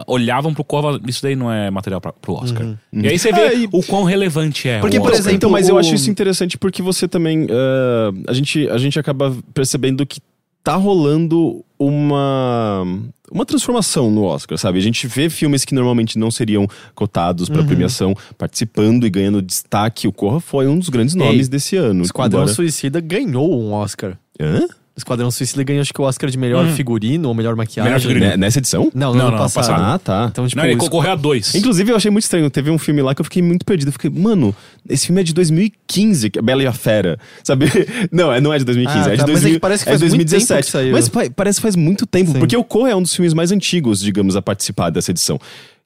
olhavam 0.06 0.52
pro 0.54 0.64
Corra, 0.64 0.98
isso 1.06 1.22
daí 1.22 1.36
não 1.36 1.52
é 1.52 1.70
material 1.70 2.00
pra, 2.00 2.12
pro 2.12 2.34
Oscar. 2.34 2.76
E 2.92 3.06
aí 3.06 3.18
você 3.18 3.30
vê 3.30 3.40
É, 3.40 3.56
e- 3.58 3.68
o 3.70 3.82
quão 3.82 4.04
relevante 4.04 4.68
é. 4.68 4.80
Porque, 4.80 4.98
por 4.98 5.12
exemplo, 5.12 5.32
Então, 5.36 5.50
mas 5.50 5.68
eu 5.68 5.78
acho 5.78 5.94
isso 5.94 6.10
interessante 6.10 6.56
porque 6.58 6.80
você 6.82 7.06
também. 7.06 7.46
ah, 7.50 8.10
a, 8.26 8.32
gente, 8.32 8.68
a 8.68 8.78
gente 8.78 8.98
acaba 8.98 9.36
percebendo 9.54 10.04
que 10.06 10.20
tá 10.64 10.74
rolando 10.76 11.64
uma. 11.80 12.84
Uma 13.32 13.46
transformação 13.46 14.10
no 14.10 14.24
Oscar, 14.24 14.58
sabe? 14.58 14.78
A 14.78 14.82
gente 14.82 15.06
vê 15.06 15.30
filmes 15.30 15.64
que 15.64 15.72
normalmente 15.72 16.18
não 16.18 16.32
seriam 16.32 16.66
cotados 16.96 17.48
Uhum. 17.48 17.54
pra 17.54 17.64
premiação 17.64 18.12
participando 18.36 19.06
e 19.06 19.10
ganhando 19.10 19.40
destaque. 19.40 20.08
O 20.08 20.12
Corra 20.12 20.40
foi 20.40 20.66
um 20.66 20.76
dos 20.76 20.88
grandes 20.88 21.14
nomes 21.14 21.48
desse 21.48 21.76
ano. 21.76 22.02
Esquadrão 22.02 22.40
embora- 22.40 22.52
Suicida 22.54 23.00
ganhou 23.00 23.56
um 23.62 23.72
Oscar. 23.72 24.18
Hã? 24.40 24.66
Esquadrão 25.00 25.30
Suicida 25.30 25.62
ganhou, 25.62 25.80
acho 25.82 25.92
que 25.92 26.00
o 26.00 26.04
Oscar 26.04 26.30
de 26.30 26.38
melhor 26.38 26.66
figurino 26.68 27.28
ou 27.28 27.34
melhor 27.34 27.56
maquiagem. 27.56 27.90
Melhor 27.92 28.00
figurino. 28.00 28.26
Ne- 28.30 28.36
Nessa 28.36 28.58
edição? 28.58 28.90
Não, 28.94 29.12
Não, 29.14 29.20
ano 29.26 29.30
não, 29.32 29.38
passado. 29.38 29.66
passado. 29.66 29.82
Ah, 29.82 29.98
tá. 29.98 30.28
Então, 30.30 30.46
tipo, 30.46 30.60
Não, 30.60 30.66
ele 30.68 30.76
concorreu 30.76 31.12
a 31.12 31.14
dois. 31.16 31.54
Inclusive, 31.54 31.90
eu 31.92 31.96
achei 31.96 32.10
muito 32.10 32.24
estranho. 32.24 32.48
Teve 32.50 32.70
um 32.70 32.78
filme 32.78 33.02
lá 33.02 33.14
que 33.14 33.20
eu 33.20 33.24
fiquei 33.24 33.42
muito 33.42 33.64
perdido. 33.64 33.88
Eu 33.88 33.92
fiquei, 33.92 34.10
mano, 34.10 34.54
esse 34.88 35.06
filme 35.06 35.20
é 35.20 35.24
de 35.24 35.32
2015, 35.34 36.30
que 36.30 36.38
é 36.38 36.42
Bela 36.42 36.62
e 36.62 36.66
a 36.66 36.72
Fera. 36.72 37.18
Sabe? 37.44 37.66
Não, 38.12 38.32
é- 38.32 38.40
não 38.40 38.52
é 38.52 38.58
de 38.58 38.64
2015, 38.64 39.08
Ah, 39.08 39.12
é 39.12 39.16
de 39.16 39.18
tá, 39.18 39.22
mas 39.26 39.30
é 39.30 39.32
2000, 39.32 39.54
que 39.54 39.60
parece 39.60 39.84
que 39.84 39.90
é 39.90 39.92
de 39.94 39.98
faz 40.00 40.14
muito 40.14 40.28
tempo 40.28 40.30
2017. 40.46 40.66
que 40.66 40.72
saiu. 40.72 40.92
Mas 40.92 41.08
pa- 41.08 41.30
parece 41.34 41.58
que 41.58 41.62
faz 41.62 41.76
muito 41.76 42.06
tempo, 42.06 42.32
Sim. 42.32 42.38
porque 42.38 42.56
o 42.56 42.62
Corra 42.64 42.90
é 42.90 42.96
um 42.96 43.02
dos 43.02 43.14
filmes 43.14 43.34
mais 43.34 43.50
antigos, 43.52 44.00
digamos, 44.00 44.36
a 44.36 44.42
participar 44.42 44.90
dessa 44.90 45.10
edição. 45.10 45.40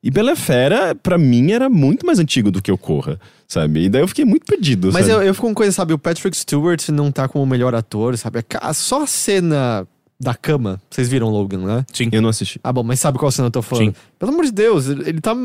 E 0.05 0.11
Bela 0.11 0.29
e 0.29 0.33
a 0.33 0.37
Fera, 0.37 0.95
pra 0.95 1.17
mim, 1.17 1.51
era 1.53 1.71
muito 1.71 2.05
mais 2.05 2.19
antigo 2.19 2.51
do 2.51 2.61
que 2.61 2.71
o 2.71 2.77
Corra, 2.77 3.19
sabe? 3.49 3.85
E 3.85 3.89
daí 3.89 4.03
eu 4.03 4.07
fiquei 4.09 4.27
muito 4.27 4.45
perdido, 4.45 4.93
Mas 4.93 5.09
eu, 5.09 5.15
sabe? 5.15 5.29
eu 5.29 5.33
fico 5.35 5.47
com 5.47 5.55
coisa, 5.55 5.73
sabe? 5.73 5.95
O 5.95 5.99
Patrick 5.99 6.37
Stewart 6.37 6.91
não 6.91 7.11
tá 7.11 7.27
como 7.27 7.43
o 7.43 7.47
melhor 7.47 7.75
ator, 7.75 8.15
sabe? 8.19 8.45
A 8.61 8.75
Só 8.75 9.05
a 9.05 9.07
cena 9.07 9.89
da 10.25 10.35
cama. 10.35 10.81
Vocês 10.91 11.09
viram 11.09 11.29
Logan, 11.31 11.59
né? 11.59 11.87
Sim. 11.93 12.09
Eu 12.11 12.21
não 12.23 12.29
assisti. 12.31 12.59
Ah, 12.65 12.73
bom, 12.73 12.83
mas 12.83 12.99
sabe 12.99 13.19
qual 13.19 13.31
cena 13.31 13.47
eu 13.49 13.53
tô 13.53 13.63
falando? 13.63 13.87
Sim. 13.91 13.95
Pelo 14.19 14.33
amor 14.33 14.45
de 14.45 14.53
Deus, 14.53 14.89
ele 14.89 15.21
tá. 15.21 15.37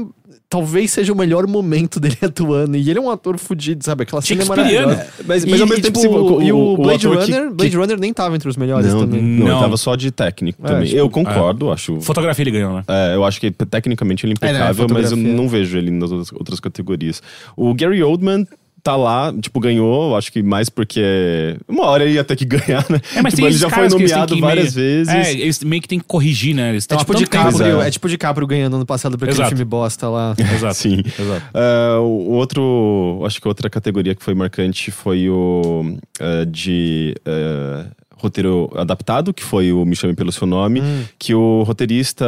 Talvez 0.48 0.90
seja 0.92 1.14
o 1.14 1.16
melhor 1.16 1.46
momento 1.46 2.00
dele 2.02 2.18
atuando. 2.24 2.76
E 2.76 2.90
ele 2.90 2.98
é 2.98 3.02
um 3.02 3.12
ator 3.12 3.38
fudido, 3.38 3.84
sabe? 3.86 4.02
Aquela 4.04 4.20
cena 4.22 4.42
é 4.42 4.46
maravilhosa. 4.46 5.08
Mas, 5.28 5.44
E, 5.44 5.50
mas 5.52 5.62
ao 5.62 5.68
mesmo 5.68 5.80
e, 5.80 5.84
tempo, 5.84 6.00
tipo, 6.02 6.40
se- 6.40 6.46
e 6.48 6.52
o, 6.52 6.76
Blade 6.78 7.06
ator 7.08 7.24
que- 7.24 7.32
Runner, 7.32 7.50
que- 7.50 7.54
Blade 7.56 7.78
Runner 7.78 8.00
nem 8.00 8.12
tava 8.14 8.36
entre 8.36 8.50
os 8.50 8.58
melhores 8.58 8.92
Não, 8.92 9.02
também. 9.02 9.22
não, 9.22 9.46
Não. 9.46 9.52
ele 9.54 9.60
tava 9.60 9.78
só 9.78 9.96
de 9.96 10.10
técnico 10.10 10.60
É, 10.64 10.68
também. 10.68 10.86
tipo, 10.88 10.98
eu 10.98 11.08
concordo, 11.10 11.72
acho. 11.72 12.02
Fotografia 12.02 12.42
ele 12.42 12.52
ganhou, 12.52 12.74
né? 12.74 12.84
É, 12.88 13.14
eu 13.16 13.24
acho 13.26 13.40
que 13.40 13.52
tecnicamente 13.52 14.26
ele 14.26 14.34
é 14.42 14.46
É, 14.48 14.52
né, 14.54 14.58
impecável, 14.60 14.88
mas 14.92 15.12
eu 15.12 15.18
não 15.18 15.48
vejo 15.48 15.78
ele 15.78 15.92
nas 15.92 16.12
outras 16.12 16.60
categorias. 16.60 17.22
O 17.56 17.72
Gary 17.76 18.02
Oldman 18.02 18.48
tá 18.90 18.96
lá, 18.96 19.32
tipo, 19.40 19.60
ganhou, 19.60 20.18
acho 20.18 20.32
que 20.32 20.42
mais 20.42 20.70
porque. 20.70 21.56
Uma 21.68 21.86
hora 21.86 22.04
ele 22.04 22.14
ia 22.14 22.24
ter 22.24 22.36
que 22.36 22.46
ganhar, 22.46 22.84
né? 22.90 23.00
É, 23.16 23.22
mas 23.22 23.34
tipo, 23.34 23.38
tem 23.38 23.46
ele 23.48 23.58
já 23.58 23.70
foi 23.70 23.88
nomeado 23.88 24.40
várias 24.40 24.76
meio- 24.76 25.06
vezes. 25.06 25.14
É, 25.14 25.32
eles 25.34 25.64
meio 25.64 25.82
que 25.82 25.88
tem 25.88 26.00
que 26.00 26.06
corrigir, 26.06 26.56
né? 26.56 26.70
Eles 26.70 26.86
É 26.90 26.96
tipo, 26.98 27.06
tanto 27.14 27.24
DiCaprio, 27.24 27.58
tempo- 27.58 27.82
é 27.82 27.92
tipo 27.92 28.10
DiCaprio 28.10 28.48
ganhando 28.48 28.76
ano 28.78 28.86
passado 28.86 29.18
por 29.18 29.26
aquele 29.26 29.36
Exato. 29.42 29.50
filme 29.50 29.66
bosta 29.66 30.10
lá. 30.10 30.36
Exato. 30.56 30.74
Sim. 30.76 31.04
Exato. 31.06 31.44
Ah, 31.54 32.00
o 32.02 32.32
outro. 32.32 33.22
Acho 33.26 33.40
que 33.40 33.48
outra 33.48 33.70
categoria 33.70 34.16
que 34.16 34.24
foi 34.24 34.34
marcante 34.34 34.90
foi 34.92 35.30
o 35.30 35.96
ah, 36.20 36.46
de. 36.48 37.16
ah, 37.26 37.86
roteiro 38.22 38.70
adaptado, 38.76 39.34
que 39.34 39.42
foi 39.44 39.72
o 39.72 39.86
Me 39.86 39.96
Chame 39.96 40.14
Pelo 40.14 40.30
Seu 40.32 40.46
Nome, 40.46 40.82
Hum. 40.82 41.04
que 41.18 41.34
o 41.34 41.64
roteirista. 41.64 42.26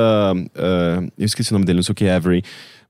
eu 1.17 1.25
esqueci 1.25 1.51
o 1.51 1.53
nome 1.53 1.65
dele, 1.65 1.77
não 1.77 1.83
sei 1.83 1.91
o 1.91 1.95
que, 1.95 2.07
Avery. 2.07 2.43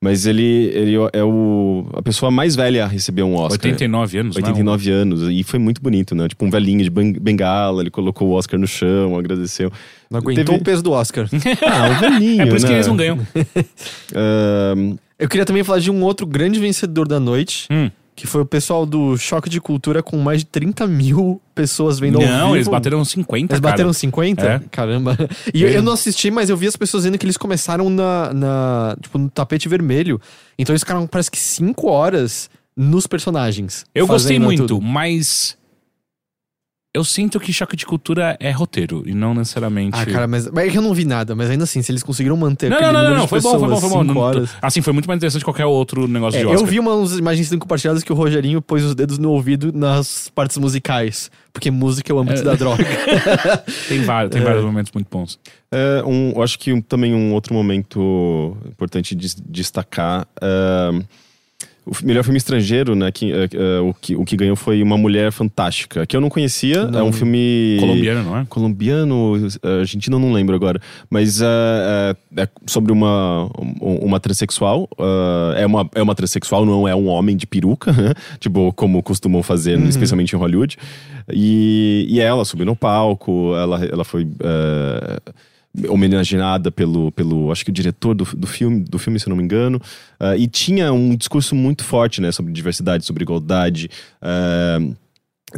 Mas 0.04 0.26
ele, 0.26 0.72
ele 0.74 0.96
é 1.14 1.24
o, 1.24 1.86
a 1.94 2.02
pessoa 2.02 2.32
mais 2.32 2.56
velha 2.56 2.86
a 2.86 2.88
receber 2.88 3.22
um 3.22 3.36
Oscar. 3.36 3.52
89 3.70 4.18
anos, 4.18 4.36
né? 4.36 4.42
89 4.42 4.90
anos. 4.92 5.22
E 5.30 5.44
foi 5.44 5.60
muito 5.60 5.80
bonito, 5.80 6.16
né? 6.16 6.28
Tipo, 6.28 6.44
um 6.44 6.50
velhinho 6.50 6.84
de 6.84 6.90
ben- 6.90 7.14
bengala, 7.14 7.84
ele 7.84 7.92
colocou 7.92 8.30
o 8.30 8.32
Oscar 8.32 8.60
no 8.60 8.66
chão, 8.66 9.16
agradeceu. 9.16 9.72
Não 10.10 10.18
aguentou 10.20 10.44
Teve- 10.44 10.58
o 10.58 10.64
peso 10.64 10.82
do 10.82 10.92
Oscar. 10.92 11.30
Ah, 11.62 11.90
um 11.90 12.00
velhinho. 12.00 12.42
É 12.42 12.46
por 12.48 12.56
isso 12.58 12.66
que 12.66 12.72
né? 12.72 12.78
eles 12.80 12.88
não 12.88 12.98
ganham. 12.98 13.20
Ahn, 14.16 14.96
Eu 15.20 15.30
queria 15.30 15.46
também 15.46 15.64
falar 15.64 15.80
de 15.80 15.92
um 15.92 16.02
outro 16.04 16.26
grande 16.26 16.60
vencedor 16.60 17.08
da 17.08 17.20
noite, 17.20 17.68
Hum. 17.72 17.92
Que 18.22 18.28
foi 18.28 18.42
o 18.42 18.46
pessoal 18.46 18.86
do 18.86 19.18
Choque 19.18 19.50
de 19.50 19.60
Cultura 19.60 20.04
com 20.04 20.16
mais 20.16 20.42
de 20.42 20.46
30 20.46 20.86
mil 20.86 21.42
pessoas 21.56 21.98
vendo 21.98 22.20
ao 22.20 22.22
Não, 22.24 22.42
vivo. 22.46 22.56
eles 22.58 22.68
bateram 22.68 23.04
50, 23.04 23.54
Eles 23.56 23.60
bateram 23.60 23.88
cara. 23.90 23.94
50? 23.94 24.46
É. 24.48 24.62
Caramba. 24.70 25.18
E 25.52 25.64
eu, 25.64 25.70
eu 25.70 25.82
não 25.82 25.94
assisti, 25.94 26.30
mas 26.30 26.48
eu 26.48 26.56
vi 26.56 26.68
as 26.68 26.76
pessoas 26.76 27.02
dizendo 27.02 27.18
que 27.18 27.26
eles 27.26 27.36
começaram 27.36 27.90
na, 27.90 28.32
na- 28.32 28.96
tipo, 29.02 29.18
no 29.18 29.28
tapete 29.28 29.68
vermelho. 29.68 30.22
Então 30.56 30.72
eles 30.72 30.84
ficaram, 30.84 31.08
parece 31.08 31.32
que 31.32 31.40
5 31.40 31.88
horas 31.90 32.48
nos 32.78 33.08
personagens. 33.08 33.86
Eu 33.96 34.06
gostei 34.06 34.38
muito, 34.38 34.68
tudo. 34.68 34.80
mas... 34.82 35.58
Eu 36.94 37.06
sinto 37.06 37.40
que 37.40 37.54
Choque 37.54 37.78
de 37.78 37.86
Cultura 37.86 38.36
é 38.38 38.52
roteiro, 38.52 39.04
e 39.06 39.14
não 39.14 39.34
necessariamente... 39.34 39.98
Ah, 39.98 40.06
cara, 40.06 40.28
mas, 40.28 40.50
mas 40.52 40.68
é 40.68 40.70
que 40.72 40.78
eu 40.78 40.82
não 40.82 40.94
vi 40.94 41.06
nada. 41.06 41.34
Mas 41.34 41.50
ainda 41.50 41.64
assim, 41.64 41.82
se 41.82 41.90
eles 41.90 42.04
conseguiram 42.04 42.36
manter 42.36 42.70
Não, 42.70 42.76
aquele 42.76 42.92
não, 42.92 43.04
não, 43.06 43.16
não, 43.20 43.28
foi 43.30 43.40
bom, 43.40 43.52
foi 43.52 43.60
bom, 43.60 43.76
pessoas 43.76 43.92
foi 43.94 44.04
bom. 44.04 44.14
Não- 44.14 44.18
horas... 44.22 44.50
Assim, 44.62 44.82
foi 44.82 44.92
muito 44.92 45.08
mais 45.08 45.18
interessante 45.18 45.40
que 45.40 45.46
qualquer 45.46 45.66
outro 45.66 46.06
negócio 46.06 46.36
É, 46.38 46.42
de 46.42 46.48
eu 46.48 46.52
Oscar. 46.52 46.70
vi 46.70 46.80
umas 46.82 47.18
imagens 47.18 47.48
sendo 47.48 47.60
compartilhadas 47.60 48.04
que 48.04 48.12
o 48.12 48.16
Rogerinho 48.16 48.62
pôs 48.62 48.84
os 48.84 48.94
dedos 48.94 49.18
no 49.18 49.32
ouvido 49.32 49.72
nas 49.72 50.30
partes 50.36 50.58
musicais. 50.58 51.32
Porque 51.54 51.72
música 51.72 52.12
é 52.12 52.14
o 52.14 52.20
âmbito 52.20 52.42
É. 52.42 52.44
da 52.44 52.56
droga. 52.56 52.84
Tem, 53.88 54.02
vários, 54.04 54.32
tem 54.34 54.42
vários 54.42 54.64
momentos 54.66 54.92
muito 54.94 55.08
bons. 55.10 55.40
É, 55.72 56.04
um, 56.06 56.34
eu 56.36 56.44
acho 56.44 56.60
que 56.60 56.74
um- 56.74 56.82
também 56.82 57.14
um 57.14 57.32
outro 57.34 57.54
momento 57.54 58.58
importante 58.68 59.16
de 59.16 59.34
destacar. 59.48 60.28
é, 60.42 60.90
o 61.86 61.92
melhor 62.06 62.24
filme 62.24 62.38
estrangeiro, 62.38 62.96
né? 62.96 63.12
Que, 63.12 63.32
é, 63.34 63.80
o, 63.80 63.94
que, 63.94 64.16
o 64.16 64.24
que 64.24 64.38
ganhou 64.38 64.56
foi 64.56 64.84
Uma 64.84 64.98
Mulher 64.98 65.32
Fantástica, 65.32 66.06
que 66.06 66.16
eu 66.16 66.22
não 66.22 66.30
conhecia. 66.30 66.90
É 66.94 67.02
um 67.04 67.12
filme. 67.12 67.78
Colombiano, 67.80 68.24
não 68.24 68.38
é? 68.38 68.46
Colombiano, 68.48 69.48
é, 69.64 69.80
argentino, 69.80 70.20
não 70.20 70.32
lembro 70.32 70.56
agora. 70.56 70.80
Mas 71.10 71.42
é, 71.42 72.16
sobre 72.68 72.92
uma, 72.92 73.46
um- 73.82 74.06
uma 74.06 74.20
transexual. 74.20 74.88
é, 75.58 75.66
uma, 75.66 75.90
é 75.96 76.02
uma 76.04 76.14
transexual, 76.16 76.66
não 76.66 76.88
é 76.88 76.96
um 76.96 77.08
homem 77.08 77.36
de 77.36 77.48
peruca, 77.48 77.92
né? 77.94 78.14
Tipo, 78.40 78.72
como 78.74 79.02
costumam 79.02 79.42
fazer, 79.42 79.80
especialmente 79.80 80.36
em 80.36 80.40
Hollywood. 80.40 80.78
E, 81.34 82.06
e 82.10 82.20
ela 82.20 82.46
subiu 82.46 82.66
no 82.66 82.76
palco, 82.76 83.56
ela, 83.56 83.84
ela 83.86 84.04
foi. 84.04 84.28
Homenageada 85.88 86.70
pelo, 86.72 87.12
pelo 87.12 87.52
acho 87.52 87.64
que 87.64 87.72
o 87.72 87.74
diretor 87.74 88.14
do, 88.14 88.26
do 88.26 88.46
filme 88.48 88.82
do 88.82 89.00
filme 89.00 89.20
se 89.20 89.30
não 89.30 89.36
me 89.38 89.44
engano 89.44 89.82
Ah, 90.20 90.36
e 90.36 90.48
tinha 90.48 90.92
um 90.92 91.16
discurso 91.16 91.56
muito 91.56 91.84
forte 91.84 92.20
né 92.20 92.32
sobre 92.32 92.52
diversidade 92.52 93.06
sobre 93.06 93.24
igualdade 93.24 93.90
Ah, 94.22 94.80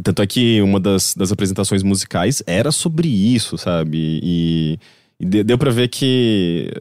tanto 0.04 0.22
é 0.22 0.28
que 0.28 0.62
uma 0.62 0.80
das, 0.80 1.14
das 1.16 1.32
apresentações 1.32 1.84
musicais 1.84 2.42
era 2.48 2.72
sobre 2.72 3.08
isso, 3.08 3.58
sabe? 3.60 4.20
E, 4.24 4.80
e 5.20 5.26
de- 5.26 5.44
deu 5.44 5.56
pra 5.56 5.70
ver 5.70 5.88
que, 5.88 6.72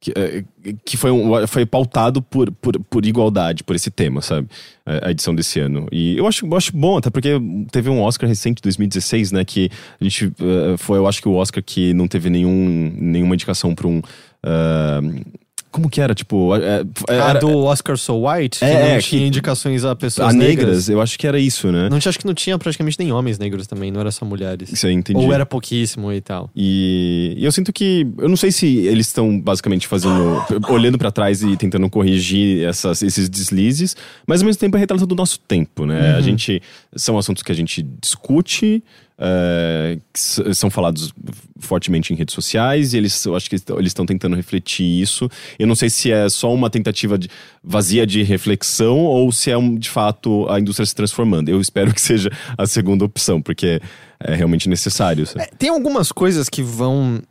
que, 0.00 0.12
é, 0.16 0.44
que 0.84 0.96
foi, 0.96 1.10
um, 1.10 1.46
foi 1.46 1.66
pautado 1.66 2.22
por, 2.22 2.52
por, 2.52 2.78
por 2.84 3.04
igualdade, 3.04 3.64
por 3.64 3.74
esse 3.74 3.90
tema, 3.90 4.22
sabe? 4.22 4.48
A, 4.86 5.10
edição 5.10 5.34
desse 5.34 5.58
ano. 5.58 5.88
E 5.90 6.16
eu 6.16 6.26
acho, 6.26 6.46
eu 6.46 6.56
acho 6.56 6.76
bom, 6.76 6.98
até 6.98 7.10
porque 7.10 7.30
teve 7.70 7.90
um 7.90 8.00
Oscar 8.00 8.28
recente, 8.28 8.62
2016, 8.62 9.32
né? 9.32 9.44
Que 9.44 9.70
a 10.00 10.04
gente. 10.04 10.26
uh, 10.26 10.78
foi, 10.78 10.98
eu 10.98 11.06
acho 11.06 11.20
que 11.20 11.28
o 11.28 11.34
Oscar 11.34 11.62
que 11.62 11.92
não 11.94 12.06
teve 12.06 12.30
nenhum, 12.30 12.92
nenhuma 12.96 13.34
indicação 13.34 13.74
para 13.74 13.88
um. 13.88 13.98
uh, 13.98 15.24
como 15.70 15.88
que 15.90 16.00
era? 16.00 16.14
Tipo. 16.14 16.54
é- 16.56 16.84
é- 17.08 17.20
A 17.20 17.30
era- 17.30 17.38
do 17.40 17.56
Oscar 17.64 17.96
So 17.98 18.26
White, 18.26 18.58
que 18.60 18.64
É, 18.64 18.72
não 18.74 18.80
é, 18.96 18.98
tinha 19.00 19.20
que- 19.20 19.26
indicações 19.26 19.84
a 19.84 19.94
pessoas 19.94 20.28
a 20.28 20.32
negras. 20.32 20.66
negras, 20.66 20.88
eu 20.88 21.00
acho 21.00 21.18
que 21.18 21.26
era 21.26 21.38
isso, 21.38 21.70
né? 21.70 21.88
Não 21.88 21.96
acho 21.98 22.18
que 22.18 22.26
não 22.26 22.34
tinha 22.34 22.58
praticamente 22.58 22.96
nem 22.98 23.12
homens 23.12 23.38
negros 23.38 23.66
também, 23.66 23.90
não 23.90 24.00
era 24.00 24.10
só 24.10 24.24
mulheres. 24.24 24.72
Isso 24.72 24.86
aí, 24.86 24.92
entendi. 24.94 25.18
Ou 25.24 25.32
era 25.32 25.44
pouquíssimo 25.44 26.12
e 26.12 26.20
tal. 26.20 26.50
E, 26.56 27.34
e 27.36 27.44
eu 27.44 27.52
sinto 27.52 27.72
que. 27.72 28.06
Eu 28.18 28.28
não 28.28 28.36
sei 28.36 28.50
se 28.50 28.66
eles 28.86 29.06
estão 29.08 29.38
basicamente 29.40 29.86
fazendo. 29.86 30.42
olhando 30.70 30.98
pra 30.98 31.10
trás 31.10 31.42
e 31.42 31.56
tentando 31.56 31.88
corrigir 31.90 32.64
essas, 32.66 33.02
esses 33.02 33.28
deslizes, 33.28 33.96
mas 34.26 34.40
ao 34.40 34.46
mesmo 34.46 34.60
tempo 34.60 34.76
é 34.76 34.80
retrato 34.80 35.06
do 35.06 35.14
nosso 35.14 35.38
tempo, 35.40 35.84
né? 35.86 36.14
A 36.16 36.20
gente. 36.20 36.62
São 36.96 37.18
assuntos 37.18 37.42
que 37.42 37.52
a 37.52 37.54
gente 37.54 37.82
discute. 38.00 38.82
É, 39.18 39.98
que 40.12 40.54
são 40.54 40.70
falados 40.70 41.12
fortemente 41.58 42.12
em 42.12 42.16
redes 42.16 42.34
sociais 42.34 42.92
e 42.94 42.96
eles 42.98 43.24
eu 43.24 43.34
acho 43.34 43.50
que 43.50 43.56
eles 43.56 43.88
estão 43.90 44.06
tentando 44.06 44.36
refletir 44.36 44.84
isso 44.84 45.28
eu 45.58 45.66
não 45.66 45.74
sei 45.74 45.90
se 45.90 46.12
é 46.12 46.28
só 46.28 46.54
uma 46.54 46.70
tentativa 46.70 47.18
de- 47.18 47.28
vazia 47.62 48.06
de 48.06 48.22
reflexão 48.22 48.98
ou 48.98 49.32
se 49.32 49.50
é 49.50 49.58
um, 49.58 49.74
de 49.76 49.90
fato 49.90 50.46
a 50.48 50.60
indústria 50.60 50.86
se 50.86 50.94
transformando 50.94 51.48
eu 51.48 51.60
espero 51.60 51.92
que 51.92 52.00
seja 52.00 52.30
a 52.56 52.64
segunda 52.66 53.04
opção 53.04 53.42
porque 53.42 53.80
é 54.20 54.34
realmente 54.34 54.68
necessário? 54.68 55.24
É, 55.36 55.46
tem 55.46 55.68
algumas 55.68 56.10
coisas 56.10 56.48
que 56.48 56.60
vão. 56.60 57.22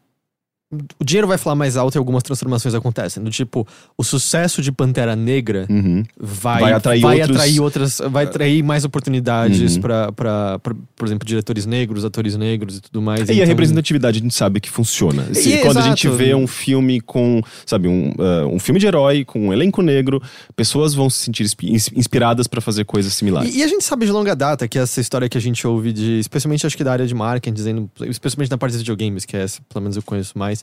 O 0.99 1.05
dinheiro 1.05 1.27
vai 1.29 1.37
falar 1.37 1.55
mais 1.55 1.77
alto 1.77 1.95
e 1.95 1.97
algumas 1.97 2.21
transformações 2.21 2.75
acontecem. 2.75 3.23
Do 3.23 3.29
tipo, 3.29 3.65
o 3.97 4.03
sucesso 4.03 4.61
de 4.61 4.69
Pantera 4.69 5.15
Negra 5.15 5.65
Uhum. 5.69 6.03
vai, 6.19 6.61
Vai 6.61 6.73
atrair 6.73 7.05
outros- 7.05 7.29
atrair 7.37 7.59
outras. 7.61 8.01
Vai 8.09 8.25
atrair 8.25 8.61
mais 8.63 8.83
oportunidades 8.83 9.75
Uhum. 9.77 9.81
pra, 10.11 10.59
por 10.59 11.07
exemplo, 11.07 11.25
diretores 11.25 11.65
negros, 11.65 12.03
atores 12.03 12.35
negros 12.35 12.77
e 12.77 12.81
tudo 12.81 13.01
mais. 13.01 13.29
E 13.29 13.31
a 13.31 13.35
Então- 13.35 13.45
representatividade 13.47 14.19
a 14.19 14.21
gente 14.21 14.35
sabe 14.35 14.59
que 14.59 14.69
funciona. 14.69 15.33
Se- 15.33 15.53
E, 15.53 15.57
quando 15.59 15.77
a 15.77 15.79
exato. 15.79 15.87
gente 15.95 16.09
vê 16.09 16.35
um 16.35 16.45
filme 16.45 16.99
com, 16.99 17.41
sabe, 17.65 17.87
um, 17.87 18.11
ah, 18.19 18.45
um 18.47 18.59
filme 18.59 18.77
de 18.77 18.87
herói 18.87 19.23
com 19.23 19.47
um 19.47 19.53
elenco 19.53 19.81
negro, 19.81 20.21
pessoas 20.53 20.93
vão 20.93 21.09
se 21.09 21.19
sentir 21.19 21.43
inspi- 21.43 21.71
ins- 21.71 21.91
inspiradas 21.95 22.45
pra 22.45 22.59
fazer 22.59 22.83
coisas 22.83 23.13
similares. 23.13 23.55
E, 23.55 23.59
e 23.59 23.63
a 23.63 23.67
gente 23.69 23.85
sabe 23.85 24.05
de 24.05 24.11
longa 24.11 24.35
data 24.35 24.67
que 24.67 24.77
essa 24.77 24.99
história 24.99 25.29
que 25.29 25.37
a 25.37 25.41
gente 25.41 25.65
ouve 25.65 25.93
de, 25.93 26.19
especialmente 26.19 26.67
acho 26.67 26.75
que 26.75 26.83
da 26.83 26.91
área 26.91 27.07
de 27.07 27.15
marketing, 27.15 27.53
dizendo, 27.53 27.89
especialmente 28.09 28.51
na 28.51 28.57
parte 28.57 28.73
dos 28.73 28.81
videogames, 28.81 29.23
que 29.23 29.37
é 29.37 29.43
essa, 29.43 29.61
pelo 29.71 29.81
menos 29.83 29.95
eu 29.95 30.03
conheço 30.03 30.37
mais, 30.37 30.56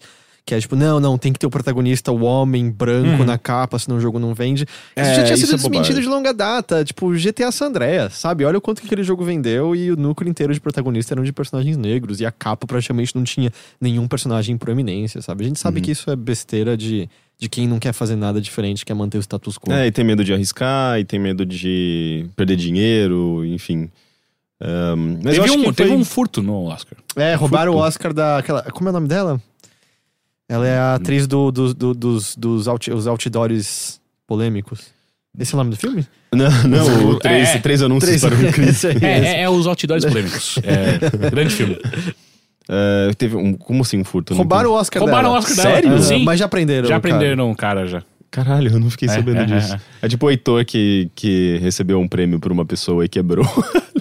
que 0.47 0.55
é 0.55 0.61
tipo, 0.61 0.77
não, 0.77 1.01
não, 1.01 1.17
tem 1.17 1.33
que 1.33 1.39
ter 1.39 1.47
o 1.47 1.51
protagonista, 1.51 2.13
o 2.13 2.23
homem 2.23 2.71
branco 2.71 3.25
na 3.25 3.39
capa, 3.39 3.79
senão 3.79 3.97
o 3.97 4.01
jogo 4.01 4.19
não 4.19 4.35
vende. 4.35 4.65
Isso 4.65 4.71
É, 4.95 5.15
já 5.15 5.25
tinha 5.25 5.37
sido 5.39 5.55
é 5.55 5.57
desmentido 5.57 6.01
de 6.03 6.07
longa 6.07 6.35
data, 6.35 6.85
tipo, 6.85 7.11
GTA 7.15 7.51
San 7.51 7.69
Andreas, 7.69 8.13
sabe? 8.13 8.45
Olha 8.45 8.59
o 8.59 8.61
quanto 8.61 8.81
que 8.83 8.87
aquele 8.87 9.03
jogo 9.03 9.25
vendeu 9.25 9.75
e 9.75 9.91
o 9.91 9.97
núcleo 9.97 10.29
inteiro 10.29 10.53
de 10.53 10.61
protagonistas 10.61 11.13
eram 11.13 11.25
de 11.25 11.33
personagens 11.33 11.79
negros 11.79 12.21
e 12.21 12.27
a 12.27 12.31
capa 12.31 12.67
praticamente 12.67 13.17
não 13.17 13.25
tinha 13.25 13.51
nenhum 13.81 14.07
personagem 14.07 14.55
em 14.55 14.59
proeminência, 14.59 15.23
sabe? 15.23 15.45
A 15.45 15.49
gente 15.49 15.59
sabe 15.59 15.81
que 15.81 15.91
isso 15.93 16.11
é 16.11 16.15
besteira 16.17 16.77
de, 16.77 17.09
de 17.39 17.49
quem 17.49 17.67
não 17.67 17.79
quer 17.79 17.95
fazer 17.95 18.15
nada 18.15 18.39
diferente, 18.39 18.85
quer 18.85 18.93
manter 18.93 19.17
o 19.17 19.23
status 19.23 19.57
quo. 19.57 19.73
É, 19.73 19.87
e 19.87 19.91
tem 19.93 20.05
medo 20.05 20.23
de 20.23 20.35
arriscar, 20.35 21.01
e 21.01 21.07
tem 21.07 21.19
medo 21.19 21.47
de 21.47 22.27
perder 22.37 22.57
dinheiro, 22.57 23.47
enfim. 23.47 23.89
Ahm, 24.61 25.21
mas 25.25 25.37
eu 25.37 25.43
Teve, 25.43 25.55
acho 25.55 25.59
um, 25.59 25.63
que 25.65 25.73
teve 25.73 25.89
foi- 25.91 25.99
um 25.99 26.05
furto 26.05 26.43
no 26.43 26.65
Oscar. 26.65 26.99
É, 27.17 27.35
roubaram 27.35 27.73
o 27.73 27.77
Furto. 27.77 27.89
Oscar 27.89 28.13
da. 28.13 28.37
Aquela, 28.39 28.63
como 28.65 28.89
é 28.89 28.91
o 28.91 28.93
nome 28.93 29.09
dela? 29.09 29.41
Ela 30.49 30.67
é 30.69 30.79
a 30.79 30.95
atriz 30.95 31.27
do, 31.27 31.51
do- 31.51 31.73
do- 31.75 31.95
dos, 31.95 32.37
dos 32.37 32.69
out, 32.69 32.91
os 32.93 33.07
outdoors 33.07 34.01
polêmicos. 34.27 34.83
Esse 35.39 35.53
é 35.53 35.57
o 35.57 35.59
nome 35.59 35.71
do 35.71 35.77
filme? 35.77 36.07
Não, 36.35 36.51
não, 36.65 37.11
o 37.11 37.19
três, 37.21 37.49
É, 37.51 37.53
é. 37.55 37.59
três 37.59 37.81
anúncios 37.81 38.21
para 38.21 38.35
um. 38.35 38.69
Esse 38.69 38.89
aí, 38.89 38.99
É, 39.03 39.19
esse. 39.19 39.27
é, 39.29 39.41
é 39.43 39.49
os 39.51 39.67
outdoors 39.69 40.05
polêmicos. 40.05 40.59
É, 40.65 41.31
grande 41.31 41.55
filme. 41.55 41.79
Ah, 42.69 43.11
teve 43.17 43.37
um, 43.37 43.53
como 43.55 43.83
assim 43.83 43.99
um 44.01 44.05
furto? 44.05 44.35
Roubaram 44.35 44.71
o. 44.71 44.75
Oscar 44.75 45.01
Roubaram 45.01 45.29
o 45.31 45.33
dela. 45.35 45.39
Oscar 45.39 45.57
dela. 45.57 45.75
Sério? 45.75 45.99
Sim. 46.03 46.25
Mas 46.25 46.41
já 46.41 46.47
aprenderam. 46.47 46.89
Já 46.89 46.99
cara. 47.01 47.15
aprenderam 47.15 47.51
o 47.53 47.55
cara 47.57 47.87
já. 47.87 48.03
Caralho, 48.33 48.73
eu 48.73 48.81
não 48.81 48.91
fiquei 48.91 49.09
É, 49.09 49.13
sabendo 49.13 49.43
é, 49.43 49.45
disso. 49.45 49.75
é, 49.75 49.81
É 50.03 50.09
tipo 50.09 50.27
o 50.27 50.31
Heitor 50.31 50.65
que, 50.65 51.09
que 51.15 51.57
recebeu 51.63 52.01
um 52.01 52.09
prêmio 52.09 52.41
por 52.41 52.51
uma 52.51 52.65
pessoa 52.65 53.05
e 53.05 53.09
quebrou. 53.09 53.47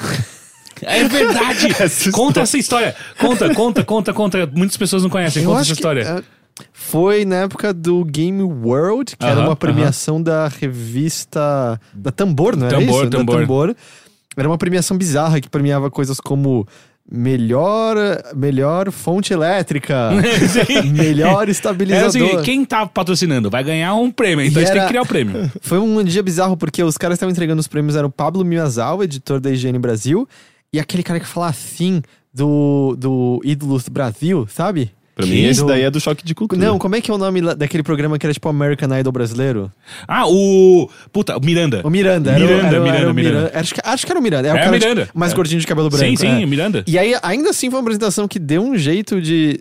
É 0.86 1.08
verdade! 1.08 1.68
Essa 1.80 2.12
conta 2.12 2.42
essa 2.42 2.58
história. 2.58 2.96
Conta, 3.20 3.54
conta, 3.54 3.84
conta, 3.84 4.14
conta. 4.14 4.50
Muitas 4.54 4.78
pessoas 4.78 5.04
não 5.04 5.10
conhecem. 5.10 5.44
Eu 5.44 5.50
Conta 5.50 5.62
essa 5.62 5.74
história. 5.74 6.04
que, 6.04 6.10
é, 6.10 6.24
foi 6.72 7.26
na 7.26 7.38
época 7.38 7.74
do 7.74 8.04
Game 8.06 8.42
World, 8.44 9.16
que 9.18 9.26
era 9.26 9.36
Aham, 9.42 9.46
uma 9.50 9.56
premiação 9.56 10.22
da 10.22 10.48
revista. 10.48 11.80
Da 11.94 12.12
Tambor, 12.12 12.56
não 12.56 12.68
era 12.68 12.78
Tambor, 12.80 13.02
isso? 13.02 13.10
Tambor. 13.10 13.36
Da 13.36 13.42
Tambor. 13.42 13.76
Era 14.38 14.48
uma 14.48 14.58
premiação 14.58 14.98
bizarra 14.98 15.40
que 15.40 15.50
premiava 15.50 15.90
coisas 15.92 16.20
como. 16.20 16.68
Melhor, 17.12 17.96
melhor 18.34 18.90
fonte 18.90 19.34
elétrica, 19.34 20.12
melhor 20.96 21.42
Era 21.44 21.52
estabilizador. 21.52 22.08
assim, 22.36 22.42
quem 22.44 22.64
tá 22.64 22.86
patrocinando 22.86 23.50
vai 23.50 23.62
ganhar 23.62 23.94
um 23.96 24.10
prêmio, 24.10 24.46
então 24.46 24.62
E 24.62 24.64
a 24.64 24.66
gente 24.66 24.72
tem 24.74 24.80
era- 24.80 24.88
que 24.88 24.88
criar 24.88 25.02
o 25.02 25.06
prêmio. 25.06 25.52
Foi 25.62 25.80
um 25.80 26.02
dia 26.02 26.24
bizarro 26.24 26.56
porque 26.56 26.82
os 26.82 26.98
caras 26.98 27.18
estavam 27.18 27.32
entregando 27.32 27.60
os 27.60 27.68
prêmios 27.68 27.98
eram 27.98 28.08
o 28.08 28.12
Pablo 28.12 28.46
Miyazawa, 28.46 29.04
editor 29.04 29.42
da 29.42 29.52
IGN 29.52 29.78
Brasil, 29.80 30.28
e 30.74 30.80
aquele 30.80 31.04
cara 31.04 31.20
que 31.20 31.28
fala 31.28 31.48
assim 31.48 32.02
do, 32.34 32.96
do 32.98 33.40
Ídolos 33.46 33.84
do 33.86 33.92
Brasil, 33.92 34.48
sabe? 34.50 34.92
Pra 35.16 35.26
Que 35.26 35.32
mim, 35.32 35.44
esse 35.44 35.62
do- 35.62 35.68
daí 35.68 35.84
é 35.84 35.92
do 35.92 36.00
choque 36.02 36.26
de 36.26 36.34
cultura. 36.34 36.60
Não, 36.60 36.80
como 36.80 36.96
é 36.96 37.02
que 37.02 37.12
é 37.12 37.14
o 37.14 37.20
nome 37.20 37.40
daquele 37.56 37.84
programa 37.84 38.18
que 38.18 38.26
era 38.26 38.34
tipo 38.34 38.50
American 38.50 38.98
Idol 38.98 39.12
brasileiro? 39.14 39.72
Ah, 40.08 40.26
o. 40.28 40.90
Puta, 41.12 41.38
o 41.38 41.40
Miranda. 41.46 41.82
O 41.84 41.90
Miranda. 41.92 42.32
Era, 42.32 42.44
o- 42.44 42.48
Miranda, 42.48 42.66
era, 42.68 42.80
o- 42.80 42.84
Miranda, 42.84 43.00
era 43.00 43.12
o 43.12 43.14
Miranda. 43.14 43.52
Acho 43.54 43.76
que, 43.76 43.82
acho 43.84 44.06
que 44.08 44.12
era 44.12 44.20
o 44.20 44.24
Miranda. 44.24 44.48
Era 44.48 44.58
É 44.58 44.62
o 44.62 44.64
o 44.64 44.66
cara 44.66 44.80
Miranda. 44.80 45.06
tipo, 45.06 45.20
mais 45.20 45.32
É. 45.32 45.36
gordinho 45.36 45.62
de 45.62 45.68
cabelo 45.68 45.88
branco. 45.90 46.04
Sim, 46.04 46.16
sim, 46.16 46.42
é. 46.42 46.46
Miranda. 46.48 46.84
E 46.88 46.98
aí, 46.98 47.14
ainda 47.22 47.52
assim, 47.52 47.70
foi 47.70 47.78
uma 47.78 47.84
apresentação 47.84 48.28
que 48.28 48.40
deu 48.40 48.64
um 48.64 48.76
jeito 48.76 49.22
de. 49.22 49.60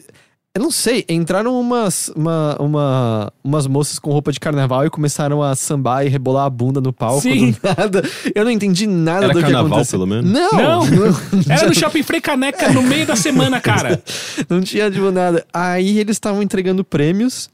Eu 0.55 0.61
não 0.63 0.71
sei, 0.71 1.03
entraram 1.09 1.59
umas, 1.59 2.11
uma, 2.15 2.57
uma- 2.61 3.33
umas 3.43 3.67
moças 3.67 3.99
com 3.99 4.11
roupa 4.13 4.31
de 4.31 4.39
carnaval 4.39 4.85
e 4.85 4.91
começaram 4.91 5.43
a 5.43 5.57
sambar 5.57 6.05
e 6.05 6.11
rebolar 6.11 6.45
a 6.45 6.51
bunda 6.51 6.79
no 6.79 6.93
palco 6.93 7.23
Sim. 7.23 7.53
do 7.53 7.59
nada. 7.63 8.03
Eu 8.35 8.45
não 8.45 8.51
entendi 8.51 8.87
nada 8.87 9.25
Era 9.25 9.33
do 9.33 9.39
que 9.39 9.45
carnaval, 9.45 9.67
aconteceu. 9.79 9.99
pelo 9.99 10.07
menos? 10.07 10.31
Não! 10.31 10.53
Não. 10.53 10.85
Não, 10.87 11.17
Era 11.49 11.67
no 11.69 11.75
Shopping 11.75 12.03
Frei 12.03 12.21
Caneca 12.21 12.71
no 12.71 12.83
meio 12.83 13.07
da 13.07 13.17
semana, 13.17 13.63
cara. 13.63 14.03
não 14.47 14.61
tinha 14.61 14.91
tipo 14.91 15.11
nada. 15.11 15.43
Aí 15.55 15.99
eles 15.99 16.17
estavam 16.17 16.43
entregando 16.43 16.85
prêmios 16.85 17.49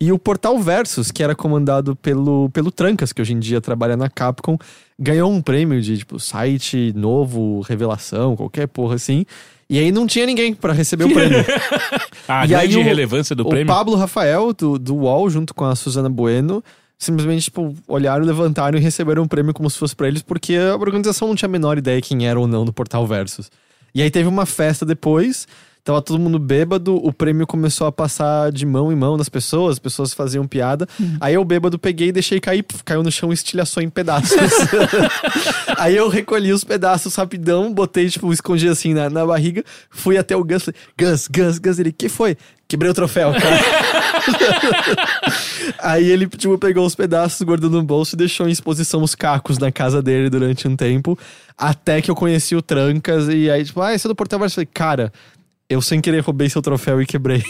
e 0.00 0.10
o 0.10 0.18
Portal 0.18 0.58
Versus, 0.58 1.12
que 1.12 1.22
era 1.22 1.36
comandado 1.36 1.94
pelo, 1.94 2.50
pelo 2.50 2.72
Trancas, 2.72 3.12
que 3.12 3.22
hoje 3.22 3.32
em 3.32 3.38
dia 3.38 3.60
trabalha 3.60 3.96
na 3.96 4.08
Capcom, 4.10 4.58
ganhou 4.98 5.30
um 5.30 5.40
prêmio 5.40 5.80
de 5.80 5.98
tipo 5.98 6.18
site 6.18 6.92
novo, 6.96 7.60
revelação, 7.60 8.34
qualquer 8.34 8.66
porra 8.66 8.96
assim. 8.96 9.24
E 9.70 9.78
aí 9.78 9.92
não 9.92 10.04
tinha 10.06 10.26
ninguém 10.26 10.52
pra 10.52 10.72
receber 10.72 11.04
o 11.04 11.12
prêmio. 11.14 11.38
A 12.26 12.44
E 12.46 12.54
aí 12.54 12.66
grande 12.68 12.78
o- 12.78 12.82
relevância 12.82 13.36
do 13.36 13.44
o 13.46 13.48
prêmio. 13.48 13.72
Pablo 13.72 13.94
Rafael, 13.94 14.52
do, 14.52 14.76
do 14.78 14.96
UOL, 14.96 15.30
junto 15.30 15.54
com 15.54 15.64
a 15.64 15.76
Suzana 15.76 16.08
Bueno, 16.10 16.62
simplesmente, 16.98 17.44
tipo, 17.44 17.74
olharam, 17.86 18.24
levantaram 18.24 18.76
e 18.76 18.80
receberam 18.82 19.22
um 19.22 19.28
prêmio 19.28 19.54
como 19.54 19.70
se 19.70 19.78
fosse 19.78 19.94
pra 19.94 20.08
eles, 20.08 20.22
porque 20.22 20.56
a 20.56 20.74
organização 20.76 21.28
não 21.28 21.36
tinha 21.36 21.48
a 21.48 21.50
menor 21.52 21.78
ideia 21.78 22.00
quem 22.02 22.26
era 22.26 22.38
ou 22.38 22.46
não 22.48 22.64
do 22.64 22.72
Portal 22.72 23.06
Versus. 23.06 23.48
E 23.94 24.02
aí 24.02 24.10
teve 24.10 24.28
uma 24.28 24.44
festa 24.44 24.84
depois, 24.84 25.46
tava 25.82 26.02
todo 26.02 26.18
mundo 26.18 26.38
bêbado, 26.38 26.96
o 26.96 27.12
prêmio 27.12 27.46
começou 27.46 27.86
a 27.86 27.92
passar 27.92 28.52
de 28.52 28.66
mão 28.66 28.92
em 28.92 28.96
mão 28.96 29.16
nas 29.16 29.28
pessoas, 29.28 29.74
as 29.74 29.78
pessoas 29.78 30.12
faziam 30.12 30.46
piada. 30.46 30.86
Aí 31.20 31.34
eu 31.34 31.44
bêbado 31.44 31.78
peguei 31.78 32.08
e 32.08 32.12
deixei 32.12 32.40
cair, 32.40 32.62
puf, 32.62 32.82
caiu 32.84 33.02
no 33.02 33.10
chão 33.10 33.30
e 33.30 33.34
estilhaçou 33.34 33.82
em 33.82 33.88
pedaços. 33.88 34.36
aí 35.76 35.96
eu 35.96 36.08
recolhi 36.08 36.52
os 36.52 36.64
pedaços 36.64 37.14
rapidão, 37.14 37.72
botei, 37.72 38.08
tipo, 38.08 38.32
escondi 38.32 38.68
assim 38.68 38.94
na, 38.94 39.08
na 39.08 39.26
barriga, 39.26 39.64
fui 39.90 40.18
até 40.18 40.36
o 40.36 40.44
Gus, 40.44 40.64
falei, 40.64 40.80
Gus, 40.98 41.28
Gus, 41.28 41.58
Gus, 41.58 41.78
ele, 41.78 41.92
que 41.92 42.08
foi? 42.08 42.36
Quebrei 42.70 42.88
o 42.88 42.94
troféu, 42.94 43.32
cara. 43.32 43.58
Aí 45.82 46.08
ele, 46.08 46.28
tipo, 46.28 46.56
pegou 46.56 46.86
os 46.86 46.94
pedaços, 46.94 47.42
guardou 47.42 47.68
no 47.68 47.82
bolso 47.82 48.14
e 48.14 48.16
deixou 48.16 48.46
em 48.46 48.52
exposição 48.52 49.02
os 49.02 49.16
cacos 49.16 49.58
na 49.58 49.72
casa 49.72 50.00
dele 50.00 50.30
durante 50.30 50.68
um 50.68 50.76
tempo. 50.76 51.18
Até 51.58 52.00
que 52.00 52.08
eu 52.08 52.14
conheci 52.14 52.54
o 52.54 52.62
Trancas 52.62 53.28
e 53.28 53.50
aí, 53.50 53.64
tipo, 53.64 53.80
ah, 53.80 53.92
esse 53.92 54.06
é 54.06 54.08
do 54.08 54.14
Portal. 54.14 54.40
Eu 54.40 54.48
falei, 54.48 54.68
cara, 54.72 55.12
eu 55.70 55.80
sem 55.80 56.00
querer 56.00 56.20
roubei 56.20 56.50
seu 56.50 56.60
troféu 56.60 57.00
e 57.00 57.06
quebrei. 57.06 57.42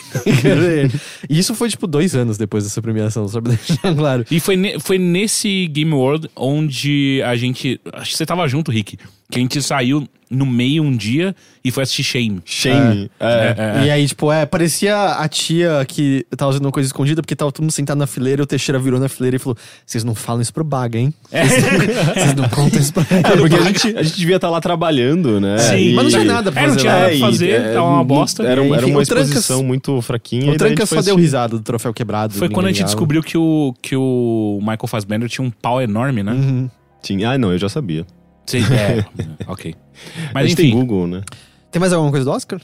E 1.28 1.38
isso 1.40 1.54
foi, 1.54 1.68
tipo, 1.70 1.86
dois 1.86 2.14
anos 2.14 2.36
depois 2.36 2.62
dessa 2.64 2.80
premiação, 2.82 3.26
só 3.26 3.40
pra 3.40 3.52
deixar 3.52 3.94
claro. 3.96 4.24
E 4.30 4.38
foi, 4.38 4.56
ne- 4.56 4.78
foi 4.78 4.98
nesse 4.98 5.66
Game 5.68 5.92
World 5.92 6.28
onde 6.36 7.22
a 7.24 7.34
gente. 7.34 7.80
Acho 7.94 8.10
que 8.12 8.16
você 8.18 8.26
tava 8.26 8.46
junto, 8.46 8.70
Rick. 8.70 8.98
Que 9.30 9.38
a 9.38 9.42
gente 9.42 9.62
saiu 9.62 10.06
no 10.32 10.46
meio 10.46 10.84
um 10.84 10.96
dia 10.96 11.34
e 11.64 11.72
foi 11.72 11.82
assistir 11.82 12.04
Shame. 12.04 12.40
Shame. 12.44 13.10
É. 13.18 13.84
E 13.84 13.90
aí, 13.90 14.06
tipo, 14.06 14.30
é, 14.30 14.46
parecia 14.46 14.94
a 14.96 15.26
tia 15.28 15.84
que 15.88 16.24
tava 16.36 16.52
fazendo 16.52 16.66
uma 16.66 16.70
coisa 16.70 16.86
escondida, 16.86 17.20
porque 17.20 17.34
tava 17.34 17.50
todo 17.50 17.64
mundo 17.64 17.72
sentado 17.72 17.98
na 17.98 18.06
fileira 18.06 18.40
e 18.40 18.44
o 18.44 18.46
Teixeira 18.46 18.78
virou 18.78 19.00
na 19.00 19.08
fileira 19.08 19.34
e 19.34 19.38
falou: 19.40 19.56
Vocês 19.84 20.04
não 20.04 20.14
falam 20.14 20.40
isso 20.40 20.52
pro 20.54 20.62
Baga, 20.62 21.00
hein? 21.00 21.12
Vocês 21.32 22.34
não 22.36 22.48
contam 22.48 22.78
isso 22.80 22.92
pra 22.92 23.02
É, 23.10 23.36
porque 23.36 23.56
a 23.56 23.62
gente, 23.62 23.96
a 23.98 24.02
gente 24.04 24.16
devia 24.18 24.36
estar 24.36 24.50
lá 24.50 24.60
trabalhando, 24.60 25.40
né? 25.40 25.58
Sim. 25.58 25.94
Mas 25.94 26.04
não 26.04 26.10
tinha 26.12 26.24
nada 26.24 26.52
pra 26.52 26.62
É, 26.62 26.66
não 26.66 26.74
fazer 26.74 26.80
tinha 26.80 26.92
nada 26.92 27.06
pra 27.06 27.14
e, 27.16 27.20
fazer, 27.20 27.50
é, 27.50 27.72
tava 27.74 27.86
uma 27.88 28.04
bosta. 28.04 28.42
Era, 28.44 28.62
um- 28.62 28.72
era 28.72 28.82
Enfim, 28.82 28.92
uma 28.92 29.00
o 29.00 29.04
Trancas- 29.06 29.28
exposição 29.30 29.64
muito 29.64 30.00
fraquinha. 30.00 30.52
O 30.52 30.54
e 30.54 30.56
Trancas 30.56 30.88
foi 30.88 30.98
só 30.98 31.02
deu 31.04 31.16
risada 31.16 31.56
do 31.56 31.62
troféu 31.64 31.92
quebrado. 31.92 32.34
Foi 32.34 32.48
quando 32.48 32.66
a 32.66 32.68
gente 32.68 32.76
ligava. 32.76 32.92
descobriu 32.94 33.20
que 33.22 33.36
o, 33.36 33.74
que 33.82 33.96
o 33.96 34.58
Michael 34.60 34.86
Fassbender 34.86 35.28
tinha 35.28 35.44
um 35.44 35.50
pau 35.50 35.82
enorme, 35.82 36.22
né? 36.22 36.32
Uhum. 36.32 36.70
Tinha- 37.02 37.30
Ah, 37.32 37.38
não, 37.38 37.50
eu 37.50 37.58
já 37.58 37.68
sabia. 37.68 38.06
Sim, 38.50 38.62
é. 38.74 39.04
ok. 39.46 39.74
a 39.74 40.30
Mas 40.34 40.48
gente 40.48 40.56
tem 40.56 40.66
enfim. 40.68 40.78
Google, 40.78 41.06
né? 41.06 41.22
Tem 41.70 41.78
mais 41.78 41.92
alguma 41.92 42.10
coisa 42.10 42.24
do 42.24 42.30
Oscar? 42.32 42.60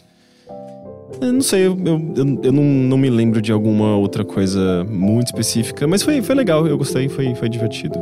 Eu 1.20 1.33
não 1.33 1.40
sei, 1.40 1.66
eu, 1.66 1.79
eu, 1.85 2.12
eu- 2.16 2.40
eu 2.42 2.53
não, 2.53 2.62
não 2.62 2.99
me 2.99 3.09
lembro 3.09 3.40
de 3.40 3.51
alguma 3.53 3.96
outra 3.96 4.25
coisa 4.25 4.85
muito 4.85 5.29
específica, 5.29 5.87
mas 5.87 6.03
foi, 6.03 6.20
foi 6.20 6.35
legal, 6.35 6.66
eu 6.66 6.77
gostei, 6.77 7.09
foi, 7.09 7.35
foi 7.35 7.49
divertido. 7.49 7.99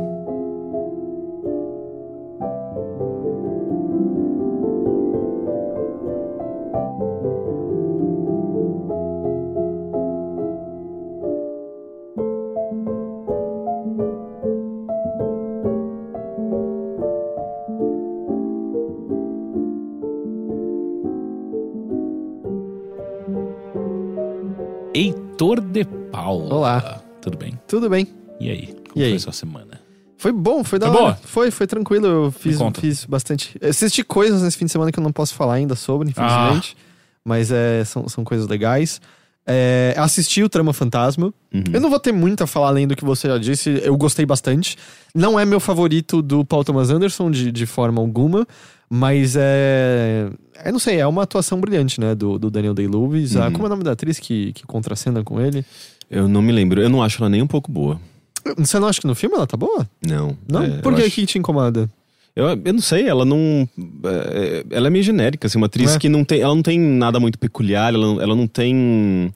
Heitor 25.45 25.61
de 25.61 25.85
Paula. 26.11 26.55
Olá. 26.55 27.01
Tudo 27.21 27.37
bem? 27.37 27.59
Tudo 27.67 27.87
bem. 27.87 28.07
E 28.39 28.49
aí? 28.49 28.67
Como 28.89 28.95
E 28.95 29.03
aí? 29.03 29.11
foi 29.11 29.19
sua 29.19 29.31
semana? 29.31 29.79
Foi 30.17 30.31
bom, 30.31 30.63
foi 30.63 30.79
da 30.79 30.87
Foi 30.87 30.95
hora. 30.95 31.03
boa? 31.05 31.19
Foi, 31.23 31.51
foi 31.51 31.67
tranquilo. 31.67 32.07
Eu 32.07 32.31
fiz, 32.31 32.57
fiz 32.79 33.05
bastante. 33.05 33.55
Assisti 33.63 34.03
coisas 34.03 34.41
nesse 34.41 34.57
fim 34.57 34.65
de 34.65 34.71
semana 34.71 34.91
que 34.91 34.97
eu 34.97 35.03
não 35.03 35.11
posso 35.11 35.35
falar 35.35 35.53
ainda 35.55 35.75
sobre, 35.75 36.09
infelizmente. 36.09 36.75
Ah. 36.79 37.19
Mas 37.23 37.51
é, 37.51 37.83
são, 37.85 38.09
são 38.09 38.23
coisas 38.23 38.47
legais. 38.47 38.99
É, 39.45 39.93
assisti 39.97 40.41
o 40.41 40.49
Trama 40.49 40.73
Fantasma. 40.73 41.31
Uhum. 41.53 41.63
Eu 41.71 41.79
não 41.79 41.91
vou 41.91 41.99
ter 41.99 42.11
muito 42.11 42.43
a 42.43 42.47
falar 42.47 42.69
além 42.69 42.87
do 42.87 42.95
que 42.95 43.05
você 43.05 43.27
já 43.27 43.37
disse. 43.37 43.79
Eu 43.83 43.95
gostei 43.95 44.25
bastante. 44.25 44.75
Não 45.13 45.39
é 45.39 45.45
meu 45.45 45.59
favorito 45.59 46.23
do 46.23 46.43
Paul 46.43 46.63
Thomas 46.63 46.89
Anderson 46.89 47.29
de, 47.29 47.51
de 47.51 47.65
forma 47.67 48.01
alguma. 48.01 48.47
Mas 48.89 49.35
é. 49.37 50.27
Eu 50.63 50.71
não 50.71 50.79
sei, 50.79 50.97
é 50.99 51.07
uma 51.07 51.23
atuação 51.23 51.59
brilhante, 51.59 51.99
né? 51.99 52.15
Do, 52.15 52.37
do 52.39 52.49
Daniel 52.49 52.73
Day-Lewis. 52.73 53.35
Ah, 53.35 53.45
Uhum. 53.47 53.51
como 53.53 53.63
é 53.65 53.67
o 53.67 53.69
nome 53.69 53.83
da 53.83 53.91
atriz 53.91 54.19
que, 54.19 54.53
que 54.53 54.65
contracena 54.65 55.23
com 55.23 55.39
ele? 55.41 55.65
Eu 56.09 56.27
não 56.27 56.41
me 56.41 56.51
lembro, 56.51 56.81
eu 56.81 56.89
não 56.89 57.01
acho 57.03 57.21
ela 57.21 57.29
nem 57.29 57.41
um 57.41 57.47
pouco 57.47 57.71
boa. 57.71 57.99
Você 58.57 58.79
não 58.79 58.87
acha 58.87 59.01
que 59.01 59.07
no 59.07 59.15
filme 59.15 59.35
ela 59.35 59.47
tá 59.47 59.57
boa? 59.57 59.89
Não. 60.05 60.37
Não? 60.47 60.63
É, 60.63 60.69
Por 60.81 60.93
que 60.95 61.01
acho- 61.01 61.15
que 61.15 61.25
te 61.25 61.37
incomoda? 61.39 61.89
Eu, 62.35 62.45
eu 62.47 62.73
não 62.73 62.81
sei, 62.81 63.07
ela 63.07 63.23
não. 63.25 63.67
é, 64.05 64.65
ela 64.69 64.87
é 64.87 64.89
meio 64.89 65.03
genérica, 65.03 65.47
assim, 65.47 65.57
uma 65.57 65.67
atriz 65.67 65.95
É. 65.95 65.99
que 65.99 66.07
não 66.09 66.23
tem. 66.23 66.41
Ela 66.41 66.53
não 66.53 66.61
tem 66.61 66.77
nada 66.79 67.19
muito 67.19 67.39
peculiar, 67.39 67.93
ela, 67.93 68.05
não- 68.05 68.21
ela 68.21 68.35
não 68.35 68.45
tem. 68.45 69.33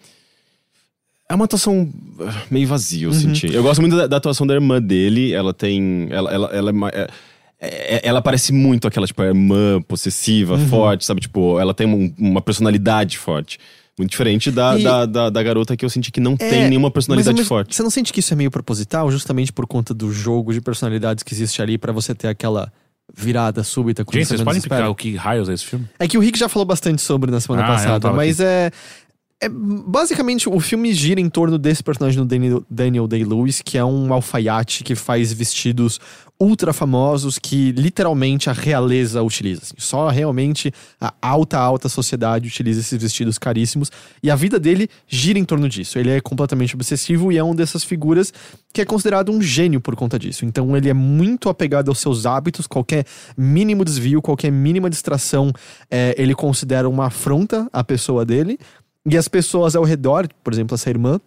É 1.27 1.33
uma 1.35 1.45
atuação 1.45 1.89
ah, 2.21 2.41
meio 2.51 2.67
vazia, 2.67 3.05
eu 3.07 3.13
senti. 3.13 3.53
Eu 3.53 3.63
gosto 3.63 3.79
muito 3.81 3.95
da, 3.95 4.05
da 4.07 4.17
atuação 4.17 4.45
da 4.45 4.53
irmã 4.53 4.81
dele. 4.81 5.31
Ela 5.31 5.53
tem. 5.53 6.07
Ela, 6.11 6.31
ela, 6.33 6.47
ela, 6.47 6.69
é 6.69 6.73
ma- 6.73 6.91
é- 7.59 7.95
é- 7.97 8.01
ela 8.03 8.21
parece 8.21 8.51
muito 8.53 8.87
aquela, 8.87 9.05
tipo, 9.07 9.21
irmã 9.23 9.81
possessiva, 9.81 10.57
forte, 10.57 11.05
sabe? 11.05 11.21
Tipo, 11.21 11.59
ela 11.59 11.73
tem 11.73 11.87
um- 11.87 12.13
uma 12.17 12.41
personalidade 12.41 13.17
forte. 13.17 13.57
Muito 13.97 14.11
diferente 14.11 14.49
da, 14.49 14.79
E- 14.79 14.83
da, 14.83 15.05
da, 15.05 15.29
da 15.29 15.43
garota 15.43 15.75
que 15.75 15.83
eu 15.83 15.89
senti 15.89 16.09
que 16.09 16.21
não 16.21 16.33
É, 16.39 16.49
tem 16.49 16.69
nenhuma 16.69 16.87
Mas, 16.87 16.93
personalidade 16.93 17.37
mas 17.37 17.47
forte. 17.47 17.75
Você 17.75 17.83
não 17.83 17.89
sente 17.89 18.13
que 18.13 18.21
isso 18.21 18.33
é 18.33 18.37
meio 18.37 18.49
proposital, 18.49 19.11
justamente 19.11 19.51
por 19.51 19.67
conta 19.67 19.93
do 19.93 20.09
jogo 20.13 20.53
de 20.53 20.61
personalidades 20.61 21.21
que 21.21 21.33
existe 21.33 21.61
ali 21.61 21.77
pra 21.77 21.91
você 21.91 22.15
ter 22.15 22.29
aquela 22.29 22.71
virada 23.13 23.61
súbita 23.63 24.05
com 24.05 24.13
Gente, 24.13 24.27
vocês 24.27 24.41
podem 24.41 24.59
explicar 24.59 24.87
o 24.89 24.95
que 24.95 25.15
raios 25.17 25.49
é 25.49 25.53
esse 25.53 25.65
filme? 25.65 25.85
É 25.99 26.07
que 26.07 26.17
o 26.17 26.21
Rick 26.21 26.39
já 26.39 26.47
falou 26.47 26.65
bastante 26.65 27.01
sobre 27.01 27.29
na 27.31 27.41
semana 27.41 27.63
Ah, 27.63 27.67
passada, 27.67 28.13
mas 28.13 28.39
é, 28.39 28.71
é. 29.41 29.49
Basicamente, 29.49 30.49
o 30.49 30.59
filme 30.59 30.93
gira 30.93 31.19
em 31.19 31.29
torno 31.29 31.57
desse 31.57 31.81
personagem 31.81 32.23
do 32.23 32.65
Daniel, 32.69 33.07
Day-Lewis, 33.07 33.61
que 33.61 33.77
é 33.77 33.85
um 33.85 34.13
alfaiate 34.13 34.83
que 34.83 34.95
faz 34.95 35.31
vestidos 35.31 35.99
ultra 36.41 36.71
famosos 36.71 37.37
que 37.37 37.73
literalmente 37.73 38.49
a 38.49 38.53
realeza 38.53 39.21
utiliza. 39.21 39.61
assim. 39.63 39.75
Só 39.77 40.07
realmente 40.07 40.71
a 40.99 41.13
alta, 41.21 41.57
alta 41.57 41.89
sociedade 41.89 42.47
utiliza 42.47 42.79
esses 42.79 43.01
vestidos 43.01 43.37
caríssimos. 43.37 43.91
E 44.23 44.31
a 44.31 44.35
vida 44.35 44.57
dele 44.57 44.87
gira 45.05 45.37
em 45.37 45.43
torno 45.43 45.67
disso. 45.67 45.99
Ele 45.99 46.11
é 46.11 46.21
completamente 46.21 46.75
obsessivo 46.75 47.31
e 47.31 47.37
é 47.37 47.43
uma 47.43 47.55
dessas 47.55 47.83
figuras 47.83 48.31
que 48.73 48.79
é 48.79 48.85
considerado 48.85 49.31
um 49.31 49.41
gênio 49.41 49.81
por 49.81 49.95
conta 49.95 50.17
disso. 50.17 50.45
Então 50.45 50.77
ele 50.77 50.89
é 50.89 50.93
muito 50.93 51.49
apegado 51.49 51.89
aos 51.89 51.99
seus 51.99 52.25
hábitos, 52.25 52.67
qualquer 52.67 53.05
mínimo 53.37 53.83
desvio, 53.83 54.21
qualquer 54.21 54.51
mínima 54.51 54.89
distração, 54.89 55.51
é, 55.91 56.15
ele 56.17 56.33
considera 56.33 56.87
uma 56.87 57.07
afronta 57.07 57.67
à 57.73 57.83
pessoa 57.83 58.25
dele. 58.25 58.57
E 59.07 59.17
as 59.17 59.27
pessoas 59.27 59.75
ao 59.75 59.83
redor, 59.83 60.27
por 60.43 60.53
exemplo, 60.53 60.75
essa 60.75 60.89
irmã, 60.89 61.19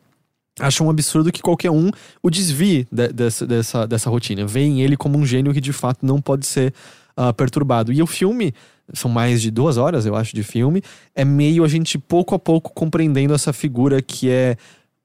acham 0.59 0.87
um 0.87 0.91
absurdo 0.91 1.33
que 1.33 1.41
qualquer 1.41 1.71
um 1.71 1.91
o 2.23 2.31
desvie 2.31 2.87
de- 2.91 3.09
dessa, 3.09 3.47
dessa, 3.47 3.87
dessa 3.87 4.11
rotina. 4.11 4.47
Veem 4.47 4.83
ele 4.83 4.97
como 4.97 5.19
um 5.19 5.25
gênio 5.25 5.53
que 5.53 5.61
de 5.61 5.73
fato 5.73 6.05
não 6.05 6.21
pode 6.21 6.47
ser 6.47 6.75
ah, 7.17 7.33
perturbado. 7.33 7.93
E 7.93 8.03
o 8.03 8.07
filme, 8.07 8.55
são 8.93 9.11
mais 9.11 9.41
de 9.41 9.51
duas 9.51 9.77
horas, 9.77 10.05
eu 10.05 10.15
acho, 10.15 10.35
de 10.35 10.43
filme, 10.43 10.83
é 11.15 11.25
meio 11.25 11.65
a 11.65 11.69
gente 11.69 11.99
pouco 11.99 12.35
a 12.35 12.39
pouco 12.39 12.73
compreendendo 12.75 13.35
essa 13.35 13.53
figura 13.53 14.03
que 14.03 14.29
é 14.29 14.57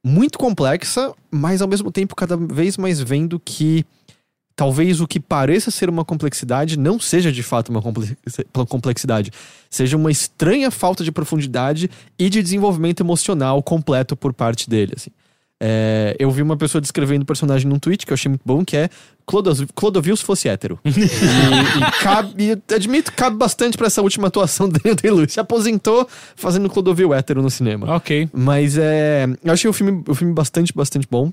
muito 0.04 0.38
complexa, 0.38 1.14
mas 1.32 1.62
ao 1.62 1.68
mesmo 1.68 1.92
tempo 1.92 2.16
cada 2.16 2.38
vez 2.38 2.78
mais 2.78 3.00
vendo 3.00 3.40
que 3.40 3.86
talvez 4.58 5.00
o 5.00 5.08
que 5.08 5.20
pareça 5.20 5.70
ser 5.72 5.88
uma 5.88 6.04
complexidade 6.04 6.78
não 6.78 7.00
seja 7.00 7.32
de 7.32 7.44
fato 7.44 7.70
uma 7.70 7.82
comple- 7.82 8.18
uma 8.54 8.66
complexidade, 8.66 9.32
seja 9.70 9.96
uma 9.96 10.12
estranha 10.12 10.70
falta 10.72 11.04
de 11.04 11.12
profundidade 11.12 11.90
e 12.20 12.28
de 12.30 12.42
desenvolvimento 12.44 13.02
emocional 13.02 13.62
completo 13.64 14.18
por 14.18 14.34
parte 14.34 14.68
dele, 14.70 14.94
assim. 14.98 15.12
É, 15.60 16.16
eu 16.20 16.30
vi 16.30 16.44
uma 16.44 16.56
pessoa 16.56 16.80
descrevendo 16.80 17.24
o 17.24 17.26
personagem 17.26 17.68
num 17.68 17.80
tweet 17.80 18.06
que 18.06 18.12
eu 18.12 18.16
achei 18.16 18.30
muito 18.30 18.44
bom, 18.46 18.64
que 18.64 18.78
é 18.78 18.90
Clodovil, 19.26 19.68
Clodovil 19.74 20.16
se 20.16 20.24
fosse 20.24 20.48
hétero. 20.48 20.80
e, 20.86 20.90
e 20.90 21.92
cabe, 22.04 22.62
admito, 22.76 23.12
cabe 23.14 23.38
bastante 23.38 23.76
pra 23.78 23.88
essa 23.88 24.02
última 24.02 24.28
atuação 24.28 24.70
do 24.70 24.80
Daniel 24.80 24.96
Day-Lewis. 24.96 25.34
Se 25.34 25.40
aposentou 25.40 26.08
fazendo 26.36 26.70
Clodovil 26.70 27.12
hétero 27.14 27.42
no 27.42 27.50
cinema. 27.50 27.96
Ok. 27.96 28.30
Mas 28.34 28.78
é. 28.78 29.28
Eu 29.44 29.52
achei 29.54 29.68
o 29.70 29.74
filme, 29.74 30.04
o 30.08 30.14
filme 30.14 30.32
bastante, 30.34 30.72
bastante 30.76 31.08
bom. 31.10 31.32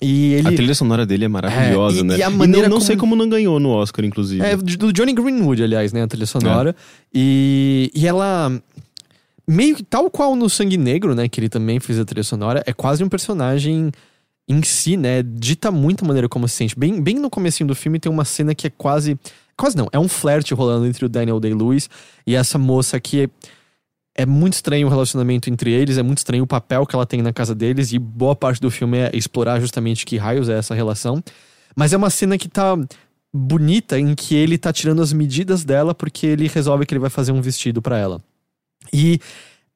E 0.00 0.34
ele. 0.34 0.48
A 0.48 0.52
trilha 0.52 0.74
sonora 0.74 1.04
dele 1.04 1.24
é 1.24 1.28
maravilhosa, 1.28 1.98
É, 1.98 2.00
e- 2.00 2.04
né? 2.04 2.16
e 2.18 2.22
a 2.22 2.30
não, 2.30 2.36
maneira 2.38 2.68
não 2.68 2.80
sei 2.80 2.96
como- 2.96 3.12
como 3.12 3.22
não 3.22 3.28
ganhou 3.28 3.58
no 3.58 3.70
Oscar, 3.70 4.04
inclusive. 4.04 4.42
É 4.44 4.56
do 4.56 4.92
Johnny 4.92 5.12
Greenwood, 5.12 5.62
aliás, 5.62 5.92
né? 5.92 6.02
A 6.02 6.06
trilha 6.06 6.26
sonora. 6.26 6.74
E, 7.12 7.90
e 7.94 8.06
ela. 8.06 8.52
Meio 9.46 9.76
que 9.76 9.82
tal 9.82 10.10
qual 10.10 10.36
no 10.36 10.48
Sangue 10.48 10.76
Negro, 10.76 11.14
né? 11.14 11.28
Que 11.28 11.40
ele 11.40 11.48
também 11.48 11.80
fez 11.80 11.98
a 11.98 12.04
trilha 12.04 12.22
sonora, 12.22 12.62
é 12.66 12.72
quase 12.72 13.02
um 13.02 13.08
personagem 13.08 13.90
em 14.48 14.62
si, 14.62 14.96
né? 14.96 15.22
Dita 15.22 15.70
muito 15.70 16.04
a 16.04 16.06
maneira 16.06 16.28
como 16.28 16.46
se 16.46 16.54
sente. 16.56 16.78
Bem, 16.78 17.00
bem 17.00 17.16
no 17.16 17.30
comecinho 17.30 17.66
do 17.66 17.74
filme 17.74 17.98
tem 17.98 18.12
uma 18.12 18.24
cena 18.24 18.54
que 18.54 18.66
é 18.66 18.70
quase. 18.70 19.18
Quase 19.56 19.76
não, 19.76 19.88
é 19.90 19.98
um 19.98 20.06
flerte 20.06 20.54
rolando 20.54 20.86
entre 20.86 21.04
o 21.04 21.08
Daniel 21.08 21.40
Day-Lewis 21.40 21.88
e 22.26 22.34
essa 22.36 22.56
moça 22.58 23.00
que. 23.00 23.22
É, 23.22 23.28
é 24.18 24.26
muito 24.26 24.54
estranho 24.54 24.88
o 24.88 24.90
relacionamento 24.90 25.48
entre 25.48 25.70
eles, 25.70 25.96
é 25.96 26.02
muito 26.02 26.18
estranho 26.18 26.42
o 26.42 26.46
papel 26.46 26.84
que 26.84 26.94
ela 26.94 27.06
tem 27.06 27.22
na 27.22 27.32
casa 27.32 27.54
deles, 27.54 27.92
e 27.92 28.00
boa 28.00 28.34
parte 28.34 28.60
do 28.60 28.68
filme 28.68 28.98
é 28.98 29.10
explorar 29.14 29.60
justamente 29.60 30.04
que 30.04 30.16
raios 30.16 30.48
é 30.48 30.58
essa 30.58 30.74
relação. 30.74 31.22
Mas 31.76 31.92
é 31.92 31.96
uma 31.96 32.10
cena 32.10 32.36
que 32.36 32.48
tá 32.48 32.76
bonita 33.32 33.96
em 33.96 34.16
que 34.16 34.34
ele 34.34 34.58
tá 34.58 34.72
tirando 34.72 35.00
as 35.00 35.12
medidas 35.12 35.64
dela 35.64 35.94
porque 35.94 36.26
ele 36.26 36.48
resolve 36.48 36.84
que 36.84 36.92
ele 36.92 36.98
vai 36.98 37.10
fazer 37.10 37.30
um 37.30 37.40
vestido 37.40 37.80
pra 37.80 37.96
ela. 37.96 38.20
E 38.92 39.20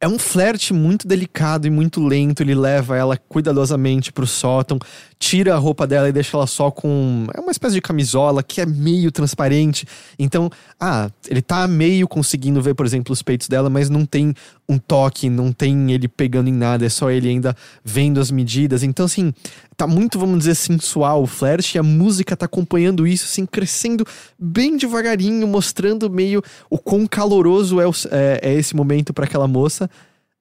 é 0.03 0.09
um 0.09 0.19
flerte 0.19 0.75
muito 0.75 1.07
delicado 1.07 1.65
e 1.65 1.71
muito 1.71 2.05
lento. 2.05 2.43
Ele 2.43 2.57
leva 2.57 2.97
ela 2.97 3.17
cuidadosamente 3.17 4.13
pro 4.13 4.27
sótão, 4.27 4.77
tira 5.17 5.55
a 5.55 5.57
roupa 5.59 5.87
dela 5.87 6.09
e 6.09 6.13
deixa 6.13 6.37
ela 6.37 6.47
só 6.49 6.73
com. 6.73 7.29
É 7.33 7.41
uma 7.41 7.53
espécie 7.53 7.77
de 7.77 7.81
camisola 7.81 8.43
que 8.43 8.61
é 8.61 8.67
meio 8.67 9.13
transparente. 9.13 9.87
Então, 10.19 10.51
ah, 10.81 11.09
ele 11.29 11.41
tá 11.41 11.69
meio 11.69 12.09
conseguindo 12.09 12.61
ver, 12.61 12.75
por 12.75 12.85
exemplo, 12.85 13.13
os 13.13 13.23
peitos 13.23 13.47
dela, 13.47 13.71
mas 13.71 13.89
não 13.89 14.05
tem 14.05 14.35
um 14.73 14.79
toque, 14.79 15.29
não 15.31 15.53
tem 15.53 15.93
ele 15.93 16.09
pegando 16.09 16.49
em 16.49 16.53
nada, 16.53 16.85
é 16.85 16.89
só 16.89 17.11
ele 17.11 17.29
ainda 17.29 17.55
vendo 17.85 18.21
as 18.21 18.31
medidas. 18.31 18.83
Então, 18.83 19.07
assim, 19.07 19.33
tá 19.77 19.87
muito, 19.87 20.19
vamos 20.19 20.39
dizer, 20.41 20.55
sensual 20.55 21.23
o 21.23 21.27
flerte 21.27 21.77
e 21.77 21.79
a 21.79 21.83
música 21.83 22.37
tá 22.37 22.47
acompanhando 22.47 23.07
isso, 23.07 23.25
assim, 23.25 23.47
crescendo 23.47 24.07
bem 24.39 24.77
devagarinho, 24.77 25.47
mostrando 25.47 26.11
meio 26.11 26.43
o 26.71 26.79
quão 26.79 27.07
caloroso 27.07 27.81
é, 27.81 27.87
o- 27.87 27.93
é- 28.11 28.41
é 28.43 28.55
esse 28.55 28.75
momento 28.75 29.13
pra 29.13 29.25
aquela 29.25 29.47
moça. 29.47 29.89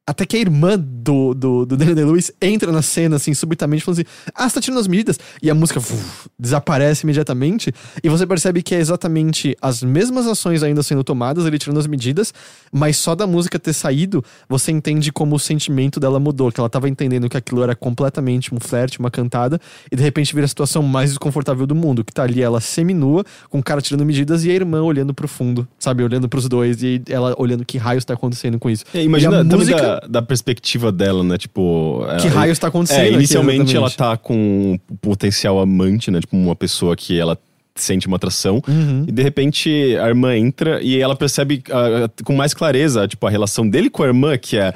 Até 0.07 0.25
que 0.25 0.35
a 0.35 0.39
irmã 0.39 0.79
do, 0.79 1.33
do, 1.35 1.65
do 1.65 1.77
Daniel 1.77 1.95
Day-Lewis 1.95 2.31
entra 2.41 2.71
na 2.71 2.81
cena, 2.81 3.17
assim, 3.17 3.35
subitamente, 3.35 3.83
falando 3.83 3.99
assim: 3.99 4.09
Ah, 4.33 4.49
você 4.49 4.55
tá 4.55 4.61
tirando 4.61 4.79
as 4.79 4.87
medidas? 4.87 5.19
E 5.43 5.49
a 5.49 5.53
música 5.53 5.79
uf, 5.79 6.27
desaparece 6.39 7.05
imediatamente. 7.05 7.71
E 8.03 8.09
você 8.09 8.25
percebe 8.25 8.63
que 8.63 8.73
é 8.73 8.79
exatamente 8.79 9.55
as 9.61 9.83
mesmas 9.83 10.25
ações 10.25 10.63
ainda 10.63 10.81
sendo 10.81 11.03
tomadas, 11.03 11.45
ele 11.45 11.59
tirando 11.59 11.77
as 11.79 11.85
medidas, 11.85 12.33
mas 12.71 12.97
só 12.97 13.13
da 13.13 13.27
música 13.27 13.59
ter 13.59 13.73
saído, 13.73 14.23
você 14.49 14.71
entende 14.71 15.11
como 15.11 15.35
o 15.35 15.39
sentimento 15.39 15.99
dela 15.99 16.19
mudou. 16.19 16.51
Que 16.51 16.59
ela 16.59 16.69
tava 16.69 16.89
entendendo 16.89 17.29
que 17.29 17.37
aquilo 17.37 17.61
era 17.61 17.75
completamente 17.75 18.53
um 18.55 18.59
flerte, 18.59 18.99
uma 18.99 19.11
cantada, 19.11 19.61
e 19.91 19.95
de 19.95 20.01
repente 20.01 20.33
vira 20.33 20.45
a 20.45 20.49
situação 20.49 20.81
mais 20.81 21.11
desconfortável 21.11 21.67
do 21.67 21.75
mundo. 21.75 22.03
Que 22.03 22.11
tá 22.11 22.23
ali 22.23 22.41
ela 22.41 22.59
seminua, 22.59 23.23
com 23.49 23.59
o 23.59 23.63
cara 23.63 23.79
tirando 23.79 24.03
medidas, 24.03 24.43
e 24.45 24.49
a 24.49 24.53
irmã 24.53 24.81
olhando 24.81 25.13
pro 25.13 25.27
fundo, 25.27 25.67
sabe? 25.77 26.03
Olhando 26.03 26.27
pros 26.27 26.49
dois, 26.49 26.81
e 26.81 27.01
ela 27.07 27.35
olhando 27.37 27.63
que 27.63 27.77
raios 27.77 28.03
tá 28.03 28.15
acontecendo 28.15 28.57
com 28.57 28.67
isso. 28.67 28.83
É, 28.95 29.03
imagina 29.03 29.37
E 29.37 29.39
a 29.39 29.43
música- 29.43 29.90
da, 29.99 30.07
da 30.07 30.21
perspectiva 30.21 30.91
dela, 30.91 31.23
né? 31.23 31.37
Tipo. 31.37 32.03
Que 32.19 32.27
ela- 32.27 32.35
raios 32.39 32.59
tá 32.59 32.67
acontecendo 32.67 32.99
É, 32.99 33.05
aqui, 33.07 33.13
inicialmente 33.15 33.75
ela 33.75 33.87
exatamente. 33.87 33.97
tá 33.97 34.17
com 34.17 34.79
um 34.91 34.95
potencial 34.97 35.59
amante, 35.59 36.09
né? 36.11 36.19
Tipo, 36.19 36.35
uma 36.37 36.55
pessoa 36.55 36.95
que 36.95 37.19
ela 37.19 37.37
sente 37.75 38.07
uma 38.07 38.17
atração. 38.17 38.61
Uhum. 38.67 39.05
E 39.07 39.11
de 39.11 39.23
repente 39.23 39.69
a 39.97 40.07
irmã 40.07 40.35
entra 40.35 40.81
e 40.81 40.99
ela 40.99 41.15
percebe 41.15 41.63
ah, 41.71 42.09
com 42.23 42.35
mais 42.35 42.53
clareza, 42.53 43.07
tipo, 43.07 43.25
a 43.25 43.29
relação 43.29 43.67
dele 43.67 43.89
com 43.89 44.03
a 44.03 44.07
irmã, 44.07 44.37
que 44.37 44.57
é. 44.57 44.73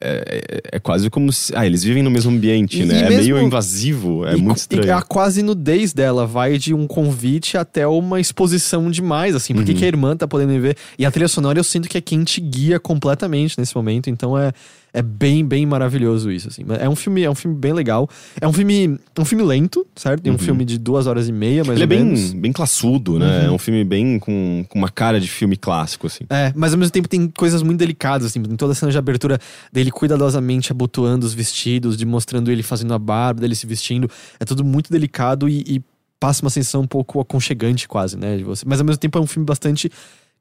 É, 0.00 0.60
é 0.72 0.78
quase 0.78 1.10
como 1.10 1.32
se. 1.32 1.52
Ah, 1.56 1.66
eles 1.66 1.82
vivem 1.82 2.04
no 2.04 2.10
mesmo 2.10 2.30
ambiente, 2.30 2.82
E- 2.82 2.86
né? 2.86 2.94
e 2.94 3.02
é 3.02 3.08
mesmo- 3.08 3.34
meio 3.34 3.42
invasivo, 3.42 4.24
é 4.24 4.34
E 4.34 4.40
muito 4.40 4.58
estranho. 4.58 4.94
A 4.96 5.02
quase 5.02 5.42
nudez 5.42 5.92
dela 5.92 6.24
vai 6.24 6.56
de 6.56 6.72
um 6.72 6.86
convite 6.86 7.56
até 7.58 7.84
uma 7.86 8.20
exposição 8.20 8.90
demais, 8.92 9.34
assim. 9.34 9.54
Por 9.54 9.64
que 9.64 9.72
Uhum. 9.72 9.78
que 9.78 9.84
a 9.84 9.88
irmã 9.88 10.16
tá 10.16 10.28
podendo 10.28 10.58
ver? 10.60 10.76
E 10.96 11.04
a 11.04 11.10
trilha 11.10 11.26
sonora 11.26 11.58
eu 11.58 11.64
sinto 11.64 11.88
que 11.88 11.98
é 11.98 12.00
quem 12.00 12.22
te 12.22 12.40
guia 12.40 12.78
completamente 12.78 13.58
nesse 13.58 13.74
momento. 13.74 14.08
Então 14.08 14.38
é, 14.38 14.52
é 14.92 15.02
bem, 15.02 15.44
bem 15.44 15.66
maravilhoso 15.66 16.30
isso, 16.30 16.48
assim. 16.48 16.64
Mas 16.66 16.80
É 16.80 16.88
um 16.88 16.96
filme, 16.96 17.22
é 17.22 17.30
um 17.30 17.34
filme 17.34 17.56
bem 17.56 17.72
legal. 17.72 18.08
É 18.40 18.46
um 18.48 18.52
filme, 18.52 18.98
é 19.16 19.20
um 19.20 19.24
filme 19.24 19.44
lento, 19.44 19.86
certo? 19.94 20.26
É 20.26 20.30
um 20.30 20.38
filme 20.38 20.64
de 20.64 20.78
duas 20.78 21.06
horas 21.06 21.28
e 21.28 21.32
meia, 21.32 21.64
mais 21.64 21.78
Uhum. 21.78 21.84
Ele 21.84 21.94
é 21.94 21.98
ou 21.98 22.04
bem, 22.04 22.14
menos. 22.14 22.32
bem 22.32 22.52
classudo, 22.52 23.18
né? 23.18 23.40
Uhum. 23.40 23.46
É 23.46 23.50
um 23.50 23.58
filme 23.58 23.84
bem 23.84 24.18
com, 24.18 24.64
com 24.68 24.78
uma 24.78 24.88
cara 24.88 25.20
de 25.20 25.28
filme 25.28 25.56
clássico, 25.56 26.06
assim. 26.06 26.24
É, 26.30 26.52
mas 26.56 26.72
ao 26.72 26.78
mesmo 26.78 26.92
tempo 26.92 27.08
tem 27.08 27.28
coisas 27.28 27.62
muito 27.62 27.78
delicadas, 27.78 28.26
assim, 28.26 28.38
em 28.40 28.56
toda 28.56 28.72
a 28.72 28.74
cena 28.74 28.90
de 28.90 28.98
abertura 28.98 29.38
dele 29.72 29.90
cuidadosamente 29.90 30.72
abotoando 30.72 31.26
os 31.26 31.34
vestidos, 31.34 31.96
de 31.96 32.06
mostrando 32.06 32.50
ele 32.50 32.62
fazendo 32.62 32.94
a 32.94 32.98
barba, 32.98 33.40
dele 33.40 33.54
se 33.54 33.66
vestindo. 33.66 34.10
É 34.40 34.44
tudo 34.44 34.64
muito 34.64 34.90
delicado 34.90 35.48
e, 35.48 35.60
e 35.66 35.82
passa 36.18 36.42
uma 36.42 36.50
sensação 36.50 36.80
um 36.82 36.86
pouco 36.86 37.20
aconchegante, 37.20 37.86
quase, 37.86 38.16
né? 38.16 38.36
De 38.36 38.44
você. 38.44 38.64
Mas 38.66 38.80
ao 38.80 38.86
mesmo 38.86 38.98
tempo 38.98 39.18
é 39.18 39.20
um 39.20 39.26
filme 39.26 39.46
bastante 39.46 39.90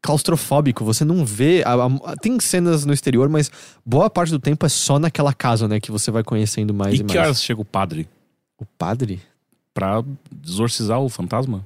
claustrofóbico. 0.01 0.83
Você 0.85 1.03
não 1.05 1.25
vê. 1.25 1.63
a- 1.65 1.73
a- 2.11 2.15
tem 2.17 2.39
cenas 2.39 2.85
no 2.85 2.93
exterior, 2.93 3.27
mas 3.29 3.51
boa 3.85 4.09
parte 4.09 4.29
do 4.31 4.39
tempo 4.39 4.65
é 4.65 4.69
só 4.69 4.99
naquela 4.99 5.33
casa, 5.33 5.67
né? 5.67 5.79
Que 5.79 5.91
você 5.91 6.09
vai 6.11 6.23
conhecendo 6.23 6.73
mais 6.73 6.93
e, 6.93 6.97
E 6.97 7.03
que 7.03 7.15
mais. 7.15 7.19
horas 7.27 7.43
chega 7.43 7.61
o 7.61 7.65
padre 7.65 8.07
O 8.57 8.65
padre? 8.65 9.21
pra 9.73 10.03
exorcizar 10.43 10.99
o 10.99 11.09
fantasma? 11.09 11.65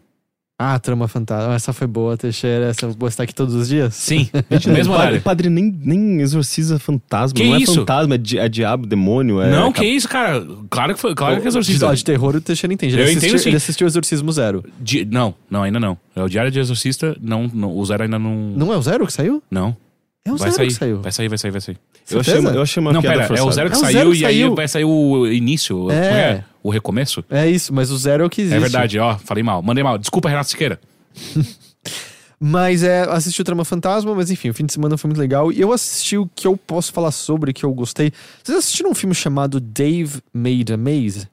Ah, 0.64 0.78
trama 0.78 1.08
fantasma. 1.08 1.56
Essa 1.56 1.74
foi 1.74 1.88
boa, 1.88 2.16
Teixeira. 2.16 2.66
Essa 2.66 2.86
eu 2.86 2.92
vou 2.98 3.10
estar 3.10 3.24
aqui 3.24 3.34
todos 3.34 3.56
os 3.56 3.68
dias? 3.68 3.96
Sim, 3.96 4.30
no 4.68 4.74
mesmo 4.74 4.94
o 4.94 4.96
padre, 4.96 5.02
horário. 5.08 5.18
o 5.18 5.22
padre 5.22 5.50
nem, 5.50 5.76
nem 5.84 6.22
exorciza 6.22 6.78
fantasma. 6.78 7.36
Que 7.36 7.44
não 7.50 7.58
isso? 7.58 7.72
é 7.72 7.76
fantasma, 7.78 8.16
é, 8.16 8.18
di- 8.20 8.38
é 8.38 8.48
diabo, 8.48 8.86
demônio. 8.86 9.42
É 9.42 9.50
não, 9.50 9.72
cap- 9.72 9.80
que 9.86 9.92
isso, 9.92 10.08
cara. 10.08 10.46
Claro 10.70 10.94
que 10.94 11.00
foi, 11.00 11.16
claro 11.16 11.42
que 11.42 11.48
é 11.48 11.52
De, 11.52 11.84
ó, 11.86 11.94
de 11.94 12.04
terror 12.06 12.36
o 12.36 12.42
Teixeira 12.42 12.74
entende. 12.74 12.94
Ele 12.94 13.02
Eu 13.02 13.06
assistiu, 13.06 13.28
entendo, 13.30 13.40
sim. 13.40 13.50
Ele 13.50 13.58
assistiu 13.58 13.88
Exorcismo 13.88 14.32
Zero. 14.32 14.64
Di- 14.80 15.04
não, 15.06 15.34
não, 15.50 15.64
ainda 15.64 15.80
não. 15.80 15.98
É 16.16 16.22
o 16.22 16.30
Diário 16.30 16.52
de 16.52 16.60
Exorcista, 16.60 17.18
não, 17.20 17.50
não, 17.54 17.76
o 17.76 17.84
Zero 17.86 18.04
ainda 18.04 18.20
não. 18.20 18.32
Não 18.56 18.72
é 18.72 18.78
o 18.78 18.82
Zero 18.82 19.08
que 19.08 19.14
saiu? 19.14 19.42
Não. 19.50 19.76
É 20.24 20.32
o 20.32 20.38
vai 20.38 20.52
Zero 20.52 20.56
sair, 20.58 20.68
que 20.68 20.74
saiu. 20.74 21.02
vai 21.02 21.12
sair, 21.12 21.28
vai 21.30 21.38
sair, 21.38 21.52
vai 21.52 21.62
sair. 21.62 21.78
Eu 22.10 22.20
achei, 22.20 22.34
Certeza? 22.34 22.50
uma, 22.50 22.56
eu 22.58 22.62
achei 22.62 22.82
uma 22.82 22.94
não, 22.94 23.02
piada 23.02 23.18
pera, 23.22 23.28
é 23.34 23.42
o 23.42 23.46
forçada. 23.46 23.54
Zero 23.56 23.70
que 23.70 23.76
É 23.76 23.78
o 23.78 23.82
saiu 23.82 23.92
Zero 23.94 24.12
que 24.12 24.18
e 24.20 24.26
aí 24.26 24.40
saiu. 24.42 24.56
vai 24.56 24.68
sair 24.68 24.84
o 24.86 25.28
início, 25.28 25.90
É. 25.92 25.96
é? 25.96 26.44
o 26.62 26.70
recomeço. 26.70 27.24
É 27.30 27.50
isso, 27.50 27.74
mas 27.74 27.90
o 27.90 27.98
Zero 27.98 28.24
é 28.24 28.28
o 28.28 28.30
que 28.30 28.42
existe. 28.42 28.56
É 28.58 28.60
verdade, 28.60 29.00
ó, 29.00 29.18
falei 29.18 29.44
mal. 29.44 29.62
Mandei 29.64 29.84
mal. 29.84 29.98
Desculpa, 29.98 30.30
Renato 30.30 30.50
Siqueira. 30.50 30.80
Mas 32.44 32.82
é, 32.82 33.02
assisti 33.04 33.40
o 33.40 33.44
Trama 33.44 33.64
Fantasma, 33.64 34.16
mas 34.16 34.32
enfim, 34.32 34.50
o 34.50 34.54
fim 34.56 34.66
de 34.66 34.74
semana 34.74 34.98
foi 34.98 35.08
muito 35.10 35.20
legal. 35.20 35.52
E 35.52 35.62
eu 35.62 35.72
assisti 35.72 36.18
o 36.18 36.28
que 36.34 36.48
eu 36.48 36.58
posso 36.58 36.92
falar 36.92 37.12
sobre, 37.12 37.54
que 37.54 37.64
eu 37.64 37.72
gostei. 37.72 38.12
Vocês 38.44 38.58
assistiram 38.58 38.90
um 38.90 38.96
filme 38.96 39.14
chamado 39.14 39.60
Dave 39.60 40.22
Made 40.34 40.74
a 40.74 40.78
Maze? 40.78 41.28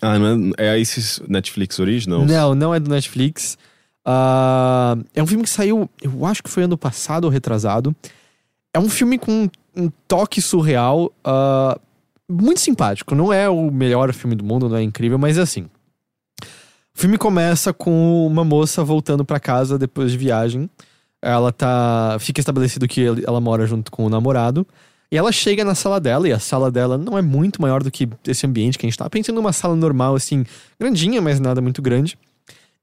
Ah, 0.00 0.16
não 0.16 0.52
é, 0.56 0.76
é 0.76 0.80
esses 0.80 1.20
Netflix 1.28 1.80
Originals? 1.80 2.24
Não, 2.30 2.54
não 2.54 2.72
é 2.72 2.78
do 2.78 2.88
Netflix. 2.88 3.58
Ah, 4.04 4.96
é 5.14 5.22
um 5.22 5.26
filme 5.26 5.44
que 5.44 5.50
saiu, 5.50 5.88
eu 6.02 6.24
acho 6.26 6.42
que 6.42 6.50
foi 6.50 6.64
ano 6.64 6.76
passado 6.76 7.24
ou 7.24 7.30
retrasado. 7.30 7.94
É 8.72 8.78
um 8.78 8.88
filme 8.88 9.18
com 9.18 9.48
um 9.76 9.90
toque 10.08 10.40
surreal, 10.40 11.12
ah, 11.24 11.78
muito 12.28 12.60
simpático. 12.60 13.14
Não 13.14 13.32
é 13.32 13.48
o 13.48 13.70
melhor 13.70 14.12
filme 14.12 14.36
do 14.36 14.44
mundo, 14.44 14.68
não 14.68 14.76
é 14.76 14.82
incrível, 14.82 15.18
mas 15.18 15.36
é 15.36 15.42
assim. 15.42 15.68
O 16.94 17.00
filme 17.00 17.16
começa 17.18 17.72
com 17.72 18.26
uma 18.26 18.44
moça 18.44 18.84
voltando 18.84 19.24
pra 19.24 19.40
casa 19.40 19.78
depois 19.78 20.12
de 20.12 20.18
viagem. 20.18 20.68
Ela 21.22 21.52
tá. 21.52 22.16
Fica 22.20 22.40
estabelecido 22.40 22.88
que 22.88 23.06
ela 23.26 23.40
mora 23.40 23.66
junto 23.66 23.90
com 23.90 24.04
o 24.04 24.08
namorado. 24.08 24.66
E 25.12 25.16
ela 25.16 25.32
chega 25.32 25.64
na 25.64 25.74
sala 25.74 26.00
dela, 26.00 26.28
e 26.28 26.32
a 26.32 26.38
sala 26.38 26.70
dela 26.70 26.96
não 26.96 27.18
é 27.18 27.22
muito 27.22 27.60
maior 27.60 27.82
do 27.82 27.90
que 27.90 28.08
esse 28.28 28.46
ambiente 28.46 28.78
que 28.78 28.86
a 28.86 28.88
gente 28.88 28.96
tá 28.96 29.10
pensando 29.10 29.36
numa 29.36 29.52
sala 29.52 29.74
normal, 29.74 30.14
assim, 30.14 30.44
grandinha, 30.78 31.20
mas 31.20 31.40
nada 31.40 31.60
muito 31.60 31.82
grande. 31.82 32.16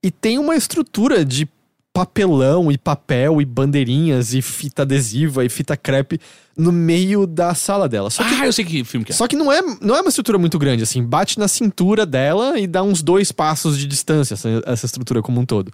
E 0.03 0.11
tem 0.11 0.37
uma 0.39 0.55
estrutura 0.55 1.25
de 1.25 1.47
papelão 1.91 2.71
e 2.71 2.77
papel 2.77 3.41
e 3.41 3.45
bandeirinhas 3.45 4.33
e 4.35 4.41
fita 4.41 4.83
adesiva 4.83 5.43
e 5.43 5.49
fita 5.49 5.75
crepe 5.75 6.19
no 6.55 6.71
meio 6.71 7.25
da 7.25 7.55
sala 7.55 7.89
dela. 7.89 8.11
Só 8.11 8.23
que, 8.23 8.35
Ah, 8.35 8.45
eu 8.45 8.53
sei 8.53 8.63
que 8.63 8.83
filme 8.83 9.03
que 9.03 9.11
é. 9.11 9.15
só 9.15 9.27
que 9.27 9.35
não, 9.35 9.51
é, 9.51 9.61
não 9.81 9.95
é 9.95 10.01
uma 10.01 10.09
estrutura 10.09 10.37
muito 10.37 10.59
grande, 10.59 10.83
assim. 10.83 11.03
Bate 11.03 11.39
na 11.39 11.47
cintura 11.47 12.05
dela 12.05 12.59
e 12.59 12.67
dá 12.67 12.83
uns 12.83 13.01
dois 13.01 13.31
passos 13.31 13.77
de 13.79 13.87
distância, 13.87 14.35
essa, 14.35 14.61
essa 14.67 14.85
estrutura 14.85 15.23
como 15.23 15.41
um 15.41 15.45
todo. 15.45 15.71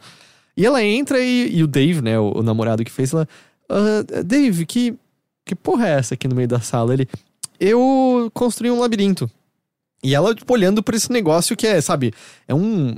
E 0.55 0.65
ela 0.65 0.81
entra 0.81 1.19
e, 1.19 1.57
e 1.57 1.61
o 1.63 1.67
Dave, 1.67 2.01
né, 2.01 2.17
o, 2.17 2.37
o 2.37 2.43
namorado 2.43 2.85
que 2.85 2.91
fez, 2.91 3.11
ela... 3.11 3.27
"Ah, 3.67 4.23
Dave, 4.23 4.65
que, 4.65 4.95
que 5.45 5.55
porra 5.55 5.87
é 5.89 5.91
essa 5.99 6.13
aqui 6.13 6.27
no 6.27 6.35
meio 6.35 6.47
da 6.47 6.61
sala? 6.61 6.93
Ele... 6.93 7.07
Eu 7.59 8.29
construí 8.33 8.71
um 8.71 8.79
labirinto. 8.79 9.29
E 10.01 10.15
ela, 10.15 10.33
tipo, 10.33 10.53
olhando 10.53 10.81
pra 10.81 10.95
esse 10.95 11.11
negócio 11.11 11.55
que 11.57 11.67
é, 11.67 11.81
sabe, 11.81 12.13
é 12.47 12.53
um... 12.55 12.95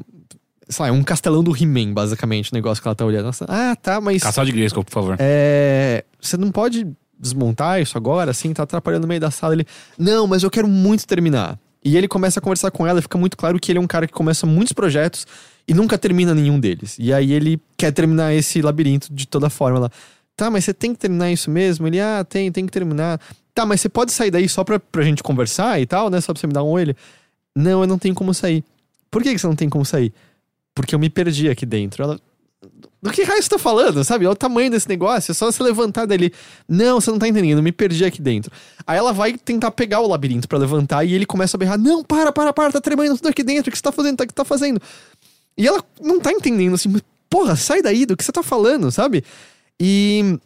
Sei 0.67 0.83
lá, 0.83 0.89
é 0.89 0.91
um 0.91 1.03
castelão 1.03 1.43
do 1.43 1.55
He-Man, 1.55 1.93
basicamente, 1.93 2.51
o 2.51 2.55
negócio 2.55 2.81
que 2.81 2.87
ela 2.87 2.95
tá 2.95 3.05
olhando. 3.05 3.25
Nossa, 3.25 3.45
ah, 3.47 3.75
tá, 3.75 4.01
mas... 4.01 4.23
Castelo 4.23 4.47
de 4.47 4.51
Grayskull, 4.51 4.83
por 4.83 4.91
favor. 4.91 5.15
É, 5.19 6.03
você 6.19 6.37
não 6.37 6.51
pode 6.51 6.87
desmontar 7.19 7.81
isso 7.81 7.97
agora, 7.97 8.31
assim, 8.31 8.53
tá 8.53 8.63
atrapalhando 8.63 9.03
no 9.03 9.07
meio 9.07 9.21
da 9.21 9.31
sala. 9.31 9.53
Ele, 9.53 9.65
não, 9.97 10.27
mas 10.27 10.43
eu 10.43 10.49
quero 10.49 10.67
muito 10.67 11.05
terminar. 11.05 11.57
E 11.83 11.95
ele 11.95 12.07
começa 12.07 12.39
a 12.39 12.41
conversar 12.41 12.71
com 12.71 12.85
ela 12.87 12.99
e 12.99 13.01
fica 13.01 13.17
muito 13.17 13.37
claro 13.37 13.59
que 13.59 13.71
ele 13.71 13.77
é 13.77 13.81
um 13.81 13.87
cara 13.87 14.07
que 14.07 14.13
começa 14.13 14.47
muitos 14.47 14.73
projetos 14.73 15.27
e 15.67 15.73
nunca 15.73 15.97
termina 15.97 16.33
nenhum 16.33 16.59
deles. 16.59 16.97
E 16.99 17.13
aí 17.13 17.31
ele 17.31 17.61
quer 17.77 17.91
terminar 17.91 18.33
esse 18.33 18.59
labirinto 18.61 19.13
de 19.13 19.27
toda 19.27 19.51
forma. 19.51 19.77
Ela, 19.77 19.91
tá, 20.35 20.49
mas 20.49 20.65
você 20.65 20.73
tem 20.73 20.93
que 20.93 20.99
terminar 20.99 21.31
isso 21.31 21.51
mesmo? 21.51 21.85
Ele, 21.87 21.99
ah, 21.99 22.25
tem, 22.27 22.51
tem 22.51 22.65
que 22.65 22.71
terminar. 22.71 23.19
Tá, 23.53 23.65
mas 23.65 23.81
você 23.81 23.89
pode 23.89 24.11
sair 24.11 24.31
daí 24.31 24.49
só 24.49 24.63
pra, 24.63 24.79
pra 24.79 25.03
gente 25.03 25.21
conversar 25.21 25.79
e 25.79 25.85
tal, 25.85 26.09
né? 26.09 26.19
Só 26.21 26.33
pra 26.33 26.39
você 26.41 26.47
me 26.47 26.53
dar 26.53 26.63
um 26.63 26.67
olho? 26.67 26.95
Não, 27.55 27.81
eu 27.81 27.87
não 27.87 27.99
tenho 27.99 28.15
como 28.15 28.33
sair. 28.33 28.63
Por 29.11 29.21
que, 29.21 29.31
que 29.31 29.39
você 29.39 29.47
não 29.47 29.55
tem 29.55 29.69
como 29.69 29.85
sair? 29.85 30.11
Porque 30.75 30.93
eu 30.93 30.99
me 30.99 31.09
perdi 31.09 31.49
aqui 31.49 31.65
dentro. 31.65 32.03
Ela, 32.03 32.19
do 33.01 33.11
que 33.11 33.23
raio 33.23 33.41
você 33.41 33.49
tá 33.49 33.57
falando, 33.57 34.03
sabe? 34.03 34.25
Olha 34.25 34.33
o 34.33 34.35
tamanho 34.35 34.69
desse 34.69 34.89
negócio, 34.89 35.31
é 35.31 35.33
só 35.33 35.51
você 35.51 35.63
levantar 35.63 36.05
dele. 36.05 36.33
Não, 36.67 36.99
você 36.99 37.09
não 37.09 37.17
tá 37.17 37.27
entendendo, 37.27 37.59
eu 37.59 37.63
me 37.63 37.71
perdi 37.71 38.03
aqui 38.03 38.21
dentro. 38.21 38.51
Aí 38.85 38.97
ela 38.97 39.13
vai 39.13 39.37
tentar 39.37 39.71
pegar 39.71 40.01
o 40.01 40.07
labirinto 40.07 40.47
pra 40.47 40.57
levantar 40.57 41.05
e 41.05 41.13
ele 41.13 41.25
começa 41.25 41.55
a 41.55 41.59
berrar: 41.59 41.77
Não, 41.77 42.03
para, 42.03 42.31
para, 42.31 42.51
para, 42.51 42.73
tá 42.73 42.81
tremendo 42.81 43.15
tudo 43.15 43.29
aqui 43.29 43.43
dentro, 43.43 43.69
o 43.69 43.71
que 43.71 43.77
você 43.77 43.83
tá 43.83 43.91
fazendo? 43.91 44.19
O 44.19 44.27
que 44.27 44.33
tá 44.33 44.45
fazendo? 44.45 44.81
E 45.57 45.67
ela 45.67 45.83
não 46.01 46.19
tá 46.19 46.31
entendendo 46.31 46.73
assim, 46.73 46.93
porra, 47.29 47.55
sai 47.55 47.81
daí, 47.81 48.05
do 48.05 48.17
que 48.17 48.23
você 48.23 48.31
tá 48.31 48.43
falando, 48.43 48.91
sabe? 48.91 49.23
E 49.79 50.37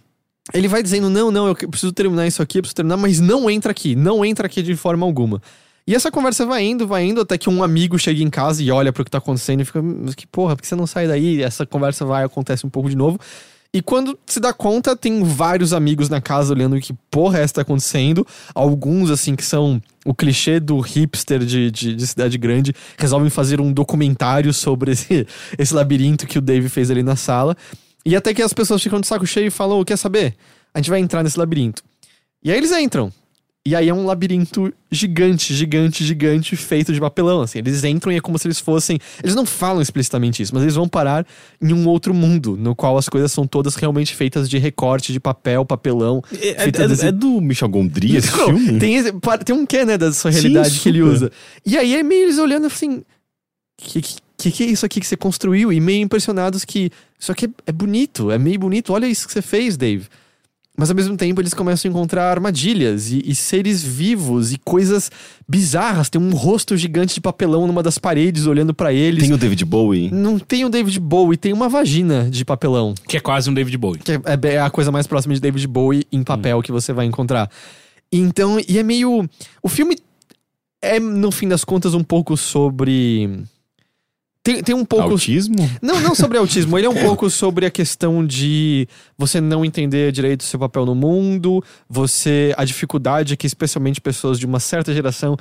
ele 0.54 0.68
vai 0.68 0.84
dizendo: 0.84 1.10
Não, 1.10 1.32
não, 1.32 1.48
eu 1.48 1.56
preciso 1.56 1.92
terminar 1.92 2.28
isso 2.28 2.42
aqui, 2.42 2.60
eu 2.60 2.62
preciso 2.62 2.76
terminar, 2.76 2.98
mas 2.98 3.20
não 3.20 3.50
entra 3.50 3.72
aqui, 3.72 3.96
não 3.96 4.24
entra 4.26 4.48
aqui 4.48 4.62
de 4.62 4.76
forma 4.76 5.06
alguma. 5.06 5.42
E 5.90 5.96
essa 5.96 6.12
conversa 6.12 6.46
vai 6.46 6.64
indo, 6.64 6.86
vai 6.86 7.04
indo, 7.04 7.20
até 7.20 7.36
que 7.36 7.50
um 7.50 7.64
amigo 7.64 7.98
chega 7.98 8.22
em 8.22 8.30
casa 8.30 8.62
e 8.62 8.70
olha 8.70 8.94
pro 8.94 9.04
que 9.04 9.10
tá 9.10 9.18
acontecendo 9.18 9.62
e 9.62 9.66
fica, 9.66 9.82
mas 9.82 10.14
que 10.14 10.28
porra, 10.28 10.56
por 10.56 10.62
que 10.62 10.68
você 10.68 10.76
não 10.76 10.86
sai 10.86 11.08
daí? 11.08 11.38
E 11.38 11.42
essa 11.42 11.66
conversa 11.66 12.06
vai, 12.06 12.24
acontece 12.24 12.64
um 12.64 12.70
pouco 12.70 12.92
de 12.92 12.96
novo. 12.96 13.20
E 13.74 13.82
quando 13.82 14.16
se 14.28 14.40
dá 14.40 14.54
conta, 14.54 14.96
tem 14.96 15.24
vários 15.24 15.74
amigos 15.74 16.08
na 16.08 16.22
casa 16.22 16.54
olhando 16.54 16.80
que 16.80 16.94
porra 17.10 17.40
é 17.40 17.42
essa 17.42 17.56
tá 17.56 17.62
acontecendo. 17.64 18.24
Alguns, 18.54 19.10
assim, 19.10 19.36
que 19.36 19.44
são 19.44 19.82
o 20.06 20.14
clichê 20.14 20.60
do 20.60 20.80
hipster 20.80 21.40
de, 21.40 21.72
de, 21.72 21.96
de 21.96 22.08
cidade 22.08 22.38
grande, 22.38 22.72
resolvem 22.96 23.32
fazer 23.32 23.60
um 23.60 23.74
documentário 23.74 24.54
sobre 24.54 24.92
esse, 24.92 25.26
esse 25.58 25.74
labirinto 25.74 26.28
que 26.28 26.38
o 26.38 26.42
Dave 26.42 26.70
fez 26.70 26.92
ali 26.92 27.02
na 27.02 27.16
sala. 27.16 27.58
E 28.06 28.16
até 28.16 28.32
que 28.32 28.44
as 28.44 28.54
pessoas 28.54 28.84
ficam 28.84 29.02
de 29.02 29.08
saco 29.08 29.26
cheio 29.26 29.48
e 29.48 29.52
falam: 29.52 29.84
quer 29.84 29.98
saber? 29.98 30.36
A 30.72 30.78
gente 30.78 30.92
vai 30.92 31.00
entrar 31.00 31.24
nesse 31.24 31.40
labirinto. 31.40 31.82
E 32.44 32.52
aí 32.52 32.60
eles 32.60 32.72
entram. 32.74 33.12
E 33.68 33.76
aí 33.76 33.90
é 33.90 33.94
um 33.94 34.06
labirinto 34.06 34.74
gigante, 34.90 35.54
gigante, 35.54 36.04
gigante, 36.04 36.56
feito 36.56 36.94
de 36.94 37.00
papelão. 37.00 37.42
Assim, 37.42 37.60
eles 37.60 37.84
entram 37.84 38.12
e 38.12 38.16
é 38.16 38.22
como 38.22 38.40
se 38.40 38.48
eles 38.48 38.60
fossem. 38.60 38.98
Eles 39.22 39.36
não 39.36 39.46
falam 39.46 39.82
explicitamente 39.82 40.42
isso, 40.42 40.54
mas 40.56 40.64
eles 40.64 40.76
vão 40.76 40.88
parar 40.88 41.28
em 41.62 41.74
um 41.74 41.86
outro 41.88 42.14
mundo, 42.14 42.56
no 42.58 42.74
qual 42.74 42.98
as 42.98 43.10
coisas 43.10 43.32
são 43.32 43.46
todas 43.46 43.76
realmente 43.76 44.16
feitas 44.16 44.50
de 44.50 44.58
recorte, 44.58 45.12
de 45.12 45.20
papel, 45.20 45.66
papelão. 45.66 46.24
É, 46.42 46.64
feita 46.64 46.84
é- 46.84 46.88
desse- 46.88 47.06
é 47.08 47.12
do 47.12 47.40
Michel 47.42 47.68
Gondry 47.70 48.16
esse 48.16 48.32
Não, 48.36 48.46
filme? 48.46 48.80
Tem, 48.80 48.96
esse- 48.96 49.12
tem 49.46 49.56
um 49.56 49.66
quê, 49.66 49.84
né, 49.86 49.98
da 49.98 50.12
sua 50.14 50.32
realidade 50.32 50.72
Sim, 50.72 50.80
que 50.80 50.90
ele 50.90 51.04
usa. 51.04 51.30
E 51.66 51.78
aí 51.78 51.96
é 51.96 52.02
meio 52.02 52.24
eles 52.24 52.40
olhando 52.40 52.66
assim. 52.66 53.04
Que, 53.78 54.02
que 54.38 54.52
que 54.52 54.64
é 54.64 54.68
isso 54.68 54.86
aqui 54.86 55.00
que 55.02 55.06
você 55.08 55.18
construiu? 55.18 55.72
E 55.72 55.80
meio 55.82 56.02
impressionados 56.02 56.64
que 56.66 56.90
isso 57.20 57.32
aqui 57.32 57.46
é, 57.46 57.50
é 57.68 57.72
bonito, 57.74 58.32
é 58.32 58.38
meio 58.38 58.58
bonito. 58.58 58.94
Olha 58.94 59.06
isso 59.06 59.28
que 59.28 59.34
você 59.34 59.42
fez, 59.42 59.76
Dave. 59.78 60.08
Mas 60.80 60.90
ao 60.90 60.96
mesmo 60.96 61.18
tempo 61.18 61.42
eles 61.42 61.54
começam 61.54 61.90
a 61.90 61.92
encontrar 61.92 62.32
armadilhas 62.32 63.12
e, 63.12 63.22
e 63.26 63.36
seres 63.36 63.84
vivos 63.84 64.54
e 64.54 64.58
coisas 64.58 65.12
bizarras. 65.46 66.10
Tem 66.10 66.22
um 66.22 66.34
rosto 66.34 66.78
gigante 66.78 67.16
de 67.16 67.20
papelão 67.20 67.68
numa 67.68 67.84
das 67.84 67.98
paredes 67.98 68.46
olhando 68.46 68.74
pra 68.74 68.94
eles. 68.94 69.26
Tem 69.26 69.34
o 69.34 69.38
David 69.38 69.66
Bowie. 69.66 70.10
Não 70.10 70.40
tem 70.40 70.64
o 70.64 70.70
David 70.70 70.98
Bowie, 71.02 71.36
tem 71.36 71.52
uma 71.52 71.68
vagina 71.68 72.30
de 72.30 72.46
papelão. 72.46 72.96
Que 73.06 73.18
é 73.18 73.20
quase 73.20 73.50
um 73.50 73.54
David 73.54 73.78
Bowie. 73.78 74.00
Que 74.00 74.14
é, 74.14 74.54
é 74.54 74.62
a 74.62 74.70
coisa 74.70 74.90
mais 74.90 75.06
próxima 75.06 75.34
de 75.34 75.42
David 75.42 75.68
Bowie 75.68 76.08
em 76.14 76.24
papel 76.24 76.62
que 76.62 76.72
você 76.72 76.94
vai 76.94 77.06
encontrar. 77.06 77.52
Então, 78.10 78.58
e 78.66 78.80
é 78.80 78.84
meio. 78.84 79.30
O 79.62 79.68
filme 79.68 79.98
é, 80.82 80.98
no 80.98 81.30
fim 81.30 81.50
das 81.50 81.66
contas, 81.66 81.94
um 81.94 82.04
pouco 82.06 82.38
sobre. 82.38 83.44
Tem, 84.54 84.64
tem 84.64 84.76
um 84.76 84.84
pouco. 84.84 85.12
Autismo? 85.12 85.70
Não, 85.82 86.02
não 86.02 86.16
sobre 86.16 86.38
autismo. 86.40 86.78
Ele 86.78 86.88
é 86.88 86.90
um 86.90 86.96
pouco 86.96 87.30
sobre 87.30 87.66
a 87.66 87.72
questão 87.72 88.26
de 88.26 88.88
você 89.18 89.40
não 89.40 89.64
entender 89.64 90.12
direito 90.12 90.42
o 90.42 90.44
seu 90.44 90.60
papel 90.60 90.86
no 90.86 90.96
mundo, 90.96 91.64
você. 91.88 92.54
a 92.58 92.66
dificuldade 92.66 93.38
que, 93.38 93.46
especialmente 93.46 94.02
pessoas 94.02 94.40
de 94.40 94.46
uma 94.46 94.60
certa 94.60 94.94
geração. 94.94 95.38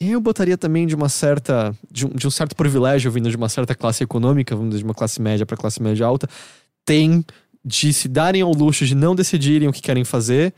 Eu 0.00 0.20
botaria 0.20 0.56
também 0.56 0.86
de 0.86 0.94
uma 0.94 1.08
certa. 1.08 1.74
de 1.90 2.06
um, 2.06 2.10
de 2.10 2.26
um 2.26 2.30
certo 2.30 2.54
privilégio 2.54 3.10
vindo 3.10 3.30
de 3.30 3.36
uma 3.36 3.48
certa 3.48 3.74
classe 3.74 4.04
econômica, 4.04 4.54
vindo 4.54 4.76
de 4.76 4.84
uma 4.84 4.94
classe 4.94 5.20
média 5.20 5.44
para 5.44 5.56
classe 5.56 5.82
média 5.82 6.06
alta, 6.06 6.28
tem 6.84 7.24
de 7.64 7.92
se 7.92 8.08
darem 8.08 8.42
ao 8.42 8.52
luxo 8.52 8.84
de 8.84 8.94
não 8.94 9.14
decidirem 9.14 9.68
o 9.68 9.72
que 9.72 9.80
querem 9.80 10.04
fazer, 10.04 10.52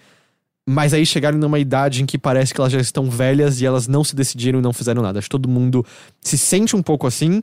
mas 0.67 0.95
aí 0.95 1.05
chegarem 1.05 1.39
numa 1.39 1.59
idade 1.59 2.03
em 2.03 2.07
que 2.07 2.17
parece 2.17 2.55
que 2.55 2.61
elas 2.61 2.73
já 2.73 2.81
estão 2.81 3.11
velhas 3.11 3.61
e 3.61 3.67
elas 3.67 3.87
não 3.87 4.03
se 4.03 4.17
decidiram 4.17 4.59
e 4.59 4.63
não 4.63 4.73
fizeram 4.73 5.03
nada. 5.03 5.19
Acho 5.19 5.27
que 5.27 5.33
todo 5.33 5.49
mundo 5.49 5.85
se 6.23 6.39
sente 6.39 6.75
um 6.75 6.83
pouco 6.83 7.07
assim, 7.07 7.43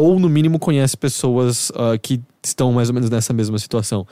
ou 0.00 0.18
no 0.18 0.28
mínimo 0.28 0.58
conhece 0.58 0.96
pessoas 0.96 1.70
ah, 1.74 1.96
que 1.98 2.20
estão 2.44 2.72
mais 2.72 2.88
ou 2.88 2.94
menos 2.94 3.10
nessa 3.10 3.32
mesma 3.32 3.58
situação. 3.58 4.06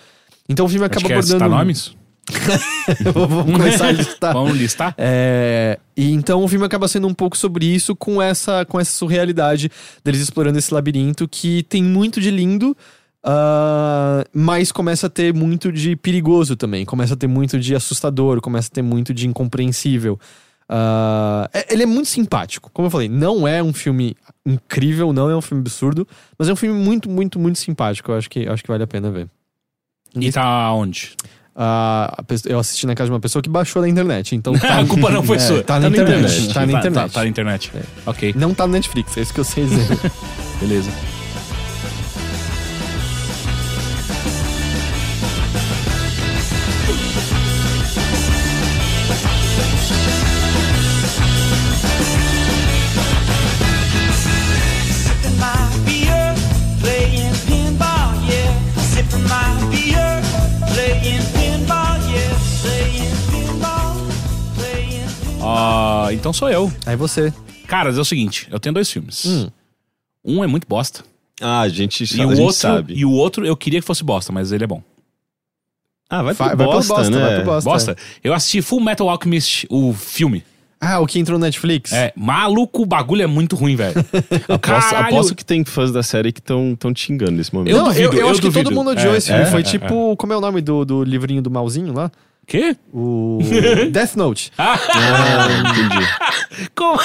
Então 0.49 0.67
o 0.67 0.69
filme 0.69 0.85
Acho 0.85 0.93
acaba 0.93 1.07
que 1.07 1.13
é 1.13 1.17
abordando. 1.17 1.45
citar 1.45 1.51
nomes? 1.51 1.97
Vamos 3.15 3.53
começar 3.57 3.89
a 3.89 3.93
listar. 3.93 4.33
Vamos 4.33 4.57
listar? 4.57 4.95
É, 4.99 5.79
e 5.97 6.13
então 6.13 6.45
o 6.45 6.49
filme 6.49 6.65
acaba 6.65 6.87
sendo 6.89 7.07
um 7.07 7.15
pouco 7.15 7.37
sobre 7.37 7.67
isso, 7.67 7.97
com 7.97 8.21
essa, 8.21 8.65
com 8.65 8.79
essa 8.79 8.93
surrealidade 8.93 9.71
deles 10.05 10.21
explorando 10.21 10.59
esse 10.59 10.73
labirinto 10.73 11.27
que 11.27 11.63
tem 11.65 11.83
muito 11.83 12.21
de 12.21 12.31
lindo, 12.31 12.77
ah, 13.25 14.25
mas 14.33 14.71
começa 14.71 15.07
a 15.07 15.11
ter 15.11 15.35
muito 15.35 15.73
de 15.73 15.97
perigoso 15.97 16.57
também. 16.57 16.85
Começa 16.85 17.15
a 17.15 17.17
ter 17.17 17.27
muito 17.27 17.59
de 17.59 17.75
assustador, 17.75 18.41
começa 18.41 18.69
a 18.71 18.75
ter 18.75 18.83
muito 18.83 19.13
de 19.15 19.27
incompreensível. 19.27 20.19
É- 21.53 21.73
ele 21.73 21.83
é 21.83 21.87
muito 21.87 22.09
simpático. 22.09 22.71
Como 22.73 22.87
eu 22.87 22.91
falei, 22.91 23.09
não 23.09 23.47
é 23.49 23.63
um 23.63 23.73
filme 23.73 24.17
incrível, 24.45 25.13
não 25.13 25.31
é 25.31 25.37
um 25.37 25.41
filme 25.41 25.61
absurdo, 25.63 26.07
mas 26.39 26.49
é 26.49 26.53
um 26.53 26.57
filme 26.57 26.79
muito, 26.79 27.09
muito, 27.09 27.39
muito 27.39 27.59
simpático. 27.59 28.13
Eu 28.13 28.17
acho 28.19 28.29
que, 28.31 28.47
acho 28.49 28.63
que 28.63 28.69
vale 28.71 28.83
a 28.83 28.87
pena 28.87 29.11
ver. 29.11 29.29
E 30.15 30.31
tá 30.33 30.73
onde? 30.73 31.13
Pe- 32.27 32.49
eu 32.49 32.59
assisti 32.59 32.87
na 32.87 32.95
casa 32.95 33.09
de 33.09 33.13
uma 33.13 33.21
pessoa 33.21 33.43
que 33.43 33.49
baixou 33.49 33.83
da 33.83 33.89
internet, 33.89 34.35
então 34.37 34.53
tá, 34.59 34.79
a 34.81 34.87
culpa 34.87 35.11
não 35.11 35.23
foi 35.23 35.37
é, 35.37 35.41
sua. 35.41 35.63
Tá 35.63 35.81
na 35.81 35.89
internet. 35.89 36.49
Tá 36.55 36.65
na 36.67 36.73
Tá, 36.73 36.79
internet. 36.79 37.13
tá 37.13 37.21
na 37.23 37.27
internet. 37.29 37.73
Ok, 38.07 38.35
Não 38.37 38.55
tá 38.55 38.67
no 38.67 38.73
Netflix, 38.75 39.17
é 39.17 39.23
isso 39.23 39.35
que 39.35 39.41
eu 39.41 39.45
sei 39.45 39.67
dizer. 39.67 39.99
beleza. 40.61 40.91
Então 66.19 66.33
sou 66.33 66.51
eu. 66.51 66.71
Aí 66.85 66.97
você. 66.97 67.33
Caras, 67.67 67.97
é 67.99 68.01
o 68.01 68.05
seguinte, 68.05 68.47
eu 68.51 68.59
tenho 68.59 68.73
dois 68.75 68.91
filmes. 68.91 69.25
Hum. 69.27 69.49
Um 70.25 70.45
é 70.45 70.47
muito 70.47 70.67
bosta. 70.67 71.05
Ah, 71.41 71.61
a 71.61 71.69
gente, 71.69 72.03
E 72.17 72.21
a 72.21 72.27
o, 72.27 72.31
gente 72.31 72.41
outro, 72.43 72.57
sabe. 72.61 72.95
e 72.95 73.05
o 73.05 73.11
outro 73.13 73.47
eu 73.47 73.57
queria 73.57 73.81
que 73.81 73.87
fosse 73.87 74.03
bosta, 74.03 74.33
mas 74.33 74.51
ele 74.53 74.65
é 74.65 74.67
bom. 74.67 74.83
Ah, 76.11 76.23
vai 76.23 76.35
pro 76.35 76.47
Vai- 76.47 76.57
vai 76.57 76.67
pro 76.67 76.77
bosta, 76.77 76.95
bosta, 76.95 77.11
né? 77.11 77.21
vai 77.21 77.35
pro 77.37 77.45
bosta. 77.45 77.71
Bosta? 77.71 77.97
Eu 78.25 78.33
assisti 78.35 78.61
Full 78.63 78.81
Metal 78.81 79.09
Alchemist, 79.09 79.67
o 79.71 79.93
filme. 79.93 80.43
Ah, 80.81 81.01
o 81.01 81.07
que 81.07 81.19
entrou 81.19 81.39
no 81.39 81.45
Netflix? 81.45 81.93
É, 81.93 82.13
maluco, 82.17 82.83
o 82.83 82.87
bagulho 82.87 83.23
é 83.23 83.27
muito 83.27 83.57
ruim, 83.57 83.75
velho. 83.77 83.95
Aposto, 84.49 84.59
Caralho. 84.61 85.07
aposto 85.17 85.35
que 85.35 85.45
tem 85.45 85.65
fãs 85.65 85.91
da 85.93 86.03
série 86.05 86.33
que 86.33 86.39
estão 86.41 86.77
te 86.95 87.01
xingando 87.07 87.33
nesse 87.33 87.53
momento. 87.53 87.73
Eu 87.73 87.79
Não, 87.79 87.85
duvido, 87.89 88.05
eu, 88.05 88.13
eu 88.13 88.19
eu 88.21 88.29
acho 88.31 88.41
que 88.41 88.47
duvido. 88.47 88.65
todo 88.71 88.75
mundo 88.75 88.91
odiou 88.93 89.13
É, 89.13 89.19
esse 89.19 89.27
filme. 89.27 89.43
é, 89.43 89.47
Foi 89.47 89.61
é, 89.61 89.63
tipo. 89.65 90.17
Como 90.17 90.33
é 90.33 90.37
o 90.37 90.41
nome 90.41 90.61
do, 90.61 90.85
do 90.85 91.03
livrinho 91.05 91.43
do 91.43 91.51
malzinho 91.51 91.93
lá? 91.93 92.11
Quê? 92.49 92.75
O. 92.93 93.39
Death 93.93 94.17
Note. 94.17 94.51
Ah, 94.59 94.77
entendi. 95.69 96.09
Como, 96.75 96.99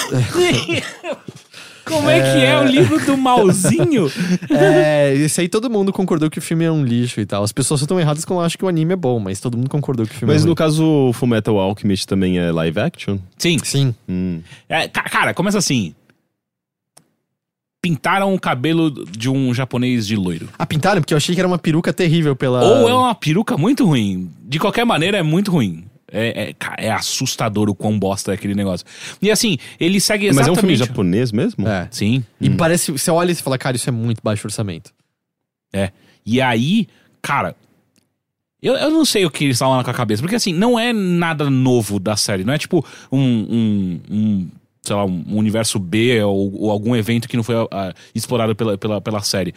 Como 1.85 2.09
é 2.09 2.21
que 2.21 2.39
é 2.45 2.57
o 2.59 2.63
livro 2.63 2.97
do 3.05 3.17
malzinho? 3.17 4.09
é, 4.49 5.13
esse 5.15 5.41
aí 5.41 5.49
todo 5.49 5.69
mundo 5.69 5.91
concordou 5.91 6.29
que 6.29 6.39
o 6.39 6.41
filme 6.41 6.63
é 6.63 6.71
um 6.71 6.83
lixo 6.85 7.19
e 7.19 7.25
tal. 7.25 7.43
As 7.43 7.51
pessoas 7.51 7.81
estão 7.81 7.99
erradas 7.99 8.23
quando 8.23 8.39
acham 8.41 8.57
que 8.57 8.63
o 8.63 8.69
anime 8.69 8.93
é 8.93 8.95
bom, 8.95 9.19
mas 9.19 9.41
todo 9.41 9.57
mundo 9.57 9.69
concordou 9.69 10.05
que 10.05 10.13
o 10.13 10.17
filme 10.17 10.33
Mas 10.33 10.43
é 10.43 10.45
no 10.45 10.51
ruim. 10.51 10.55
caso, 10.55 10.85
o 10.85 11.11
Fullmetal 11.13 11.59
Alchemist 11.59 12.07
também 12.07 12.39
é 12.39 12.49
live 12.51 12.79
action? 12.79 13.17
Sim. 13.37 13.57
Sim. 13.61 13.93
Hum. 14.07 14.39
É, 14.69 14.87
ca- 14.87 15.03
cara, 15.03 15.33
começa 15.33 15.57
assim. 15.57 15.93
Pintaram 17.83 18.33
o 18.33 18.39
cabelo 18.39 18.89
de 18.89 19.29
um 19.29 19.53
japonês 19.53 20.07
de 20.07 20.15
loiro. 20.15 20.47
Ah, 20.57 20.65
pintaram? 20.65 21.01
Porque 21.01 21.13
eu 21.13 21.17
achei 21.17 21.35
que 21.35 21.41
era 21.41 21.47
uma 21.47 21.57
peruca 21.57 21.91
terrível 21.91 22.33
pela. 22.33 22.63
Ou 22.63 22.87
é 22.87 22.93
uma 22.93 23.13
peruca 23.13 23.57
muito 23.57 23.85
ruim. 23.85 24.31
De 24.41 24.57
qualquer 24.57 24.85
maneira, 24.85 25.17
é 25.17 25.21
muito 25.21 25.51
ruim. 25.51 25.83
É, 26.09 26.55
é, 26.77 26.85
é 26.85 26.91
assustador 26.91 27.67
o 27.67 27.75
quão 27.75 27.99
bosta 27.99 28.31
é 28.31 28.35
aquele 28.35 28.55
negócio. 28.55 28.85
E 29.21 29.29
assim, 29.29 29.57
ele 29.77 29.99
segue 29.99 30.27
Mas 30.27 30.37
exatamente... 30.37 30.47
é 30.47 30.51
um 30.57 30.61
filme 30.61 30.75
japonês 30.77 31.31
mesmo? 31.33 31.67
É. 31.67 31.89
Sim. 31.91 32.23
E 32.39 32.49
parece. 32.51 32.89
Você 32.93 33.11
olha 33.11 33.33
e 33.33 33.35
você 33.35 33.43
fala, 33.43 33.57
cara, 33.57 33.75
isso 33.75 33.89
é 33.89 33.91
muito 33.91 34.21
baixo 34.23 34.47
orçamento. 34.47 34.93
É. 35.73 35.91
E 36.25 36.39
aí, 36.39 36.87
cara. 37.21 37.53
Eu, 38.61 38.75
eu 38.75 38.91
não 38.91 39.03
sei 39.03 39.25
o 39.25 39.29
que 39.29 39.43
eles 39.43 39.57
estavam 39.57 39.75
lá 39.75 39.83
com 39.83 39.91
a 39.91 39.93
cabeça. 39.93 40.21
Porque 40.21 40.37
assim, 40.37 40.53
não 40.53 40.79
é 40.79 40.93
nada 40.93 41.49
novo 41.49 41.99
da 41.99 42.15
série. 42.15 42.45
Não 42.45 42.53
é 42.53 42.57
tipo 42.57 42.85
um. 43.11 43.19
um, 43.19 43.99
um, 44.09 44.49
sei 44.83 44.95
lá, 44.95 45.05
um 45.05 45.37
universo 45.37 45.79
B 45.79 46.21
ou, 46.23 46.63
ou 46.63 46.71
algum 46.71 46.95
evento 46.95 47.27
que 47.27 47.37
não 47.37 47.43
foi 47.43 47.55
ah, 47.71 47.93
explorado 48.13 48.55
pela, 48.55 48.77
pela, 48.77 48.99
pela 48.99 49.21
série. 49.21 49.53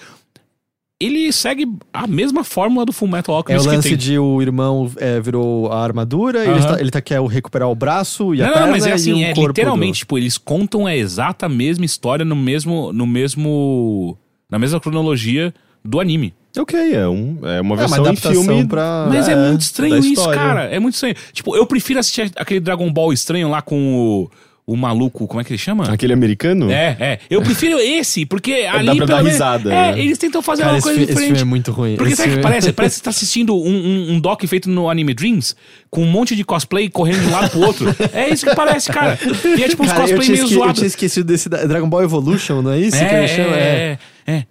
Ele 0.99 1.31
segue 1.31 1.69
a 1.93 2.07
mesma 2.07 2.43
fórmula 2.43 2.87
do 2.87 2.93
Full 2.93 3.09
Metal 3.09 3.35
É 3.35 3.35
o 3.35 3.39
Alchemist 3.39 3.69
que 3.69 3.77
lance 3.77 3.89
tem. 3.91 3.99
de 3.99 4.19
o 4.19 4.41
irmão 4.41 4.91
é, 4.97 5.21
virou 5.21 5.71
a 5.71 5.83
armadura, 5.83 6.43
e 6.43 6.49
ele, 6.49 6.61
tá, 6.61 6.81
ele 6.81 6.91
tá, 6.91 7.01
quer 7.03 7.21
recuperar 7.23 7.69
o 7.69 7.75
braço 7.75 8.35
e 8.35 8.41
a 8.41 8.47
Não, 8.47 8.53
perna 8.55 8.67
não, 8.67 8.73
mas 8.73 8.87
é 8.87 8.93
assim, 8.93 9.23
é 9.23 9.35
literalmente, 9.35 9.99
tipo, 10.01 10.17
eles 10.17 10.39
contam 10.39 10.87
a 10.87 10.97
exata 10.97 11.51
mesma 11.51 11.85
história 11.85 12.25
no 12.25 12.37
mesmo. 12.37 12.95
no 12.95 13.07
mesmo. 13.07 14.17
na 14.51 14.59
mesma 14.59 14.81
cronologia 14.81 15.53
do 15.85 16.01
anime. 16.01 16.33
Ok, 16.59 16.95
é, 16.95 17.07
um, 17.07 17.39
é 17.43 17.61
uma 17.61 17.77
do... 17.77 17.83
É 17.83 17.87
uma 17.87 18.03
versão 18.03 18.33
filme. 18.33 18.67
pra... 18.67 19.07
Mas 19.11 19.29
é, 19.29 19.33
É, 19.33 19.37
muito 19.37 19.61
estranho 19.61 19.99
isso, 19.99 20.31
cara. 20.31 20.65
É 20.65 20.79
muito 20.79 20.95
estranho. 20.95 21.15
Tipo, 21.31 21.55
eu 21.55 21.67
prefiro 21.67 22.01
assistir 22.01 22.33
aquele 22.37 22.61
Dragon 22.61 22.91
Ball 22.91 23.13
estranho 23.13 23.51
lá 23.51 23.61
com 23.61 23.95
o, 23.95 24.31
o 24.67 24.77
maluco, 24.77 25.29
como 25.29 25.41
é 25.41 25.45
que 25.45 25.53
ele 25.53 25.59
chama? 25.59 25.85
Aquele 25.93 26.13
americano? 26.13 26.69
É, 26.71 26.97
é. 26.99 27.19
Eu 27.31 27.41
prefiro 27.41 27.79
esse, 27.79 28.27
porque 28.27 28.53
ali. 28.69 28.87
dá 28.87 28.97
pra 28.97 29.07
dar 29.07 29.17
menos- 29.19 29.33
risada, 29.33 29.73
É, 29.73 29.93
né? 29.93 30.01
eles 30.01 30.19
tentam 30.19 30.43
fazer 30.43 30.63
Cara, 30.63 30.73
uma 30.75 30.79
esse, 30.79 30.85
coisa 30.85 30.99
fi- 30.99 31.05
esse 31.05 31.13
filme 31.13 31.27
diferente. 31.29 31.43
é 31.43 31.45
muito 31.49 31.71
ruim. 31.71 31.95
Porque 31.97 32.13
Esse 32.13 32.17
sabe 32.23 32.29
o 32.31 32.33
que 32.33 32.41
filme- 32.41 32.43
parece? 32.43 32.73
Parece 32.75 32.95
que 32.95 32.99
você 32.99 33.05
tá 33.05 33.11
assistindo 33.11 33.55
um, 33.55 33.69
um, 33.69 34.13
um 34.15 34.21
doc 34.21 34.43
feito 34.45 34.69
no 34.69 34.91
Anime 34.91 35.15
Dreams, 35.15 35.55
com 35.89 36.03
um 36.03 36.11
monte 36.11 36.35
de 36.35 36.43
cosplay 36.45 36.89
correndo 36.91 37.21
de 37.21 37.27
um 37.29 37.31
lado 37.31 37.51
pro 37.51 37.61
outro. 37.61 37.95
É 38.13 38.29
isso 38.29 38.45
que 38.45 38.55
parece, 38.57 38.91
cara. 38.93 39.17
E 39.57 39.63
é 39.63 39.69
tipo 39.69 39.85
uns 39.85 39.93
Cara, 39.93 40.03
eu 40.03 40.17
cosplay 40.17 40.29
meio 40.31 40.43
esque- 40.45 40.55
eu 40.55 40.59
zoados. 40.59 40.79
tinha 40.79 40.87
esquecido 40.89 41.27
desse 41.27 41.49
Dragon 41.49 41.89
Ball 41.89 42.03
Evolution, 42.03 42.61
não 42.61 42.73
é 42.73 42.81
isso 42.81 42.99
que 42.99 43.05
É, 43.05 43.19
ele 43.19 43.29
chama? 43.29 43.57
é, 43.57 43.99
é, 44.27 44.33
é. 44.33 44.45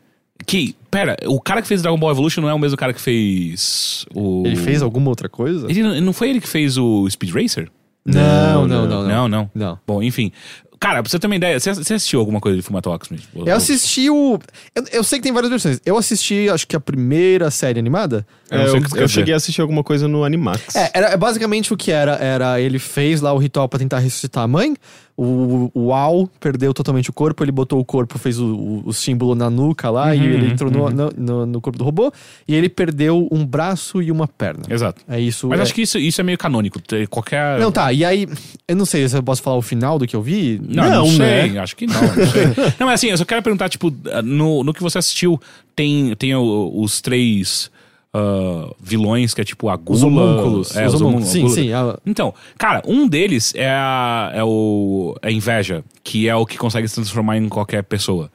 Que, 0.46 0.76
pera, 0.92 1.18
o 1.26 1.42
cara 1.42 1.62
que 1.62 1.68
fez 1.68 1.82
Dragon 1.82 1.98
Ball 1.98 2.12
Evolution 2.12 2.40
não 2.42 2.50
é 2.50 2.54
o 2.54 2.60
mesmo 2.60 2.78
cara 2.78 2.94
que 2.94 3.02
fez 3.02 4.06
o. 4.16 4.44
Ele 4.46 4.56
fez 4.56 4.82
alguma 4.82 5.10
outra 5.10 5.28
coisa? 5.28 5.68
Ele 5.70 6.00
não 6.00 6.14
foi 6.14 6.30
ele 6.30 6.40
que 6.40 6.48
fez 6.48 6.78
o 6.78 7.06
Speed 7.10 7.32
Racer? 7.34 7.68
Não, 8.06 8.68
não, 8.68 8.86
Não, 8.86 9.04
não. 9.04 9.28
Não, 9.28 9.52
não. 9.54 9.80
Bom, 9.86 10.04
enfim. 10.04 10.32
Cara, 10.80 11.02
pra 11.02 11.10
você 11.10 11.18
ter 11.18 11.26
uma 11.26 11.36
ideia, 11.36 11.60
você, 11.60 11.72
assistiu 11.72 12.20
alguma 12.20 12.40
coisa 12.40 12.58
de 12.58 12.62
Fullmetal 12.62 12.94
Alchemist? 12.94 13.28
Eu 13.34 13.56
assisti 13.56 14.10
o. 14.10 14.38
Eu, 14.76 14.84
eu 14.92 15.04
sei 15.04 15.20
que 15.20 15.24
tem 15.24 15.32
várias 15.32 15.50
versões. 15.50 15.80
Eu 15.86 15.98
assisti, 15.98 16.48
acho 16.50 16.68
que 16.68 16.76
a 16.76 16.80
primeira 16.80 17.50
série 17.50 17.80
animada. 17.80 18.26
É, 18.52 18.68
eu, 18.68 18.82
eu 18.96 19.08
cheguei 19.08 19.34
a 19.34 19.38
assistir 19.38 19.62
alguma 19.62 19.84
coisa 19.84 20.08
no 20.08 20.24
Animax. 20.24 20.76
É, 20.76 20.92
era, 20.94 21.08
é 21.08 21.18
basicamente 21.18 21.74
o 21.74 21.78
que 21.78 21.92
era. 21.92 22.14
Era 22.16 22.60
ele 22.60 22.78
fez 22.78 23.22
lá 23.22 23.34
o 23.34 23.38
ritual 23.38 23.68
pra 23.68 23.80
tentar 23.80 24.00
ressuscitar 24.00 24.44
a 24.44 24.48
mãe. 24.48 24.76
O, 25.18 25.72
o 25.74 25.94
Al 25.94 26.30
perdeu 26.42 26.74
totalmente 26.74 27.10
o 27.10 27.14
corpo, 27.14 27.42
ele 27.42 27.52
botou 27.52 27.80
o 27.80 27.86
corpo, 27.86 28.20
fez 28.20 28.38
o, 28.38 28.46
o, 28.54 28.84
o 28.88 28.94
símbolo 28.94 29.34
na 29.34 29.50
nuca 29.50 29.90
lá 29.90 30.14
e 30.14 30.20
Uhum, 30.20 30.26
ele 30.26 30.52
entrou 30.52 30.70
no, 30.70 30.90
no, 30.90 31.10
no- 31.16 31.46
no 31.46 31.62
corpo 31.62 31.80
do 31.80 31.86
robô. 31.86 32.12
E 32.46 32.54
ele 32.54 32.68
perdeu 32.68 33.26
um 33.32 33.46
braço 33.46 34.02
e 34.02 34.12
uma 34.12 34.28
perna. 34.28 34.64
Exato. 34.70 35.02
É 35.08 35.18
isso. 35.18 35.48
Mas 35.48 35.60
é- 35.60 35.64
acho 35.64 35.74
que 35.74 35.84
isso, 35.84 35.98
isso 35.98 36.20
é 36.20 36.24
meio 36.24 36.38
canônico. 36.38 36.82
Qualquer. 37.10 37.60
Não, 37.60 37.72
tá. 37.72 37.94
E 37.94 38.04
aí, 38.04 38.28
eu 38.68 38.76
não 38.76 38.86
sei 38.86 39.08
se 39.08 39.16
eu 39.16 39.24
posso 39.24 39.42
falar 39.42 39.56
o 39.56 39.62
final 39.62 39.98
do 39.98 40.06
que 40.06 40.16
eu 40.18 40.22
vi. 40.22 40.60
Não, 40.68 40.84
não, 40.84 40.92
Não, 40.92 41.06
sei. 41.08 41.50
né? 41.52 41.60
Acho 41.60 41.78
que 41.78 41.88
não. 41.88 42.02
Não, 42.02 42.10
sei. 42.28 42.46
não, 42.78 42.88
mas 42.88 42.96
assim, 42.96 43.08
eu 43.08 43.18
só 43.18 43.24
quero 43.24 43.42
perguntar, 43.42 43.70
tipo, 43.70 43.94
no, 44.24 44.66
no 44.66 44.74
que 44.74 44.82
você 44.84 44.98
assistiu, 44.98 45.40
tem, 45.74 46.14
tem 46.16 46.36
os 46.36 47.00
três 47.00 47.72
ah, 48.18 48.74
vilões, 48.82 49.34
que 49.34 49.42
é 49.42 49.44
tipo 49.44 49.68
a 49.70 49.76
Gula. 49.76 49.98
Os 49.98 50.04
homúnculos. 50.04 50.76
É, 50.76 50.88
os 50.88 50.94
os 50.94 51.02
homúnculos. 51.02 51.28
Sim, 51.30 51.50
sim. 51.50 51.74
a- 51.74 51.98
Então, 52.06 52.34
cara, 52.58 52.82
um 52.88 53.08
deles 53.08 53.54
é 53.56 53.70
a, 53.70 54.32
é 54.34 54.44
o 54.44 55.16
é 55.22 55.28
a 55.28 55.32
inveja, 55.32 55.84
que 56.04 56.28
é 56.30 56.36
o 56.36 56.46
que 56.46 56.58
consegue 56.58 56.88
se 56.88 56.96
transformar 56.96 57.38
em 57.38 57.50
qualquer 57.50 57.84
pessoa. 57.84 58.32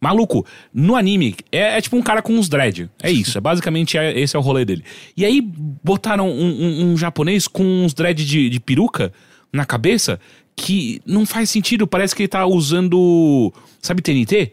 Maluco, 0.00 0.44
no 0.72 0.96
anime, 0.96 1.34
é, 1.50 1.78
é 1.78 1.80
tipo 1.80 1.96
um 1.96 2.02
cara 2.02 2.20
com 2.20 2.34
uns 2.34 2.48
dread. 2.48 2.90
É 3.02 3.10
isso, 3.10 3.38
é 3.38 3.40
basicamente 3.40 3.96
é- 3.96 4.18
esse 4.18 4.36
é 4.36 4.38
o 4.38 4.42
rolê 4.42 4.64
dele. 4.64 4.84
E 5.16 5.24
aí 5.24 5.40
botaram 5.40 6.28
um, 6.28 6.44
um- 6.50 6.84
um 6.92 6.96
japonês 6.96 7.46
com 7.48 7.62
uns 7.64 7.94
dread 7.94 8.22
de, 8.24 8.50
de 8.50 8.60
peruca 8.60 9.12
na 9.52 9.64
cabeça 9.64 10.20
que 10.56 11.00
não 11.06 11.24
faz 11.24 11.48
sentido. 11.48 11.86
Parece 11.86 12.14
que 12.14 12.22
ele 12.22 12.28
tá 12.28 12.44
usando. 12.46 13.52
Sabe 13.80 14.02
TNT? 14.02 14.52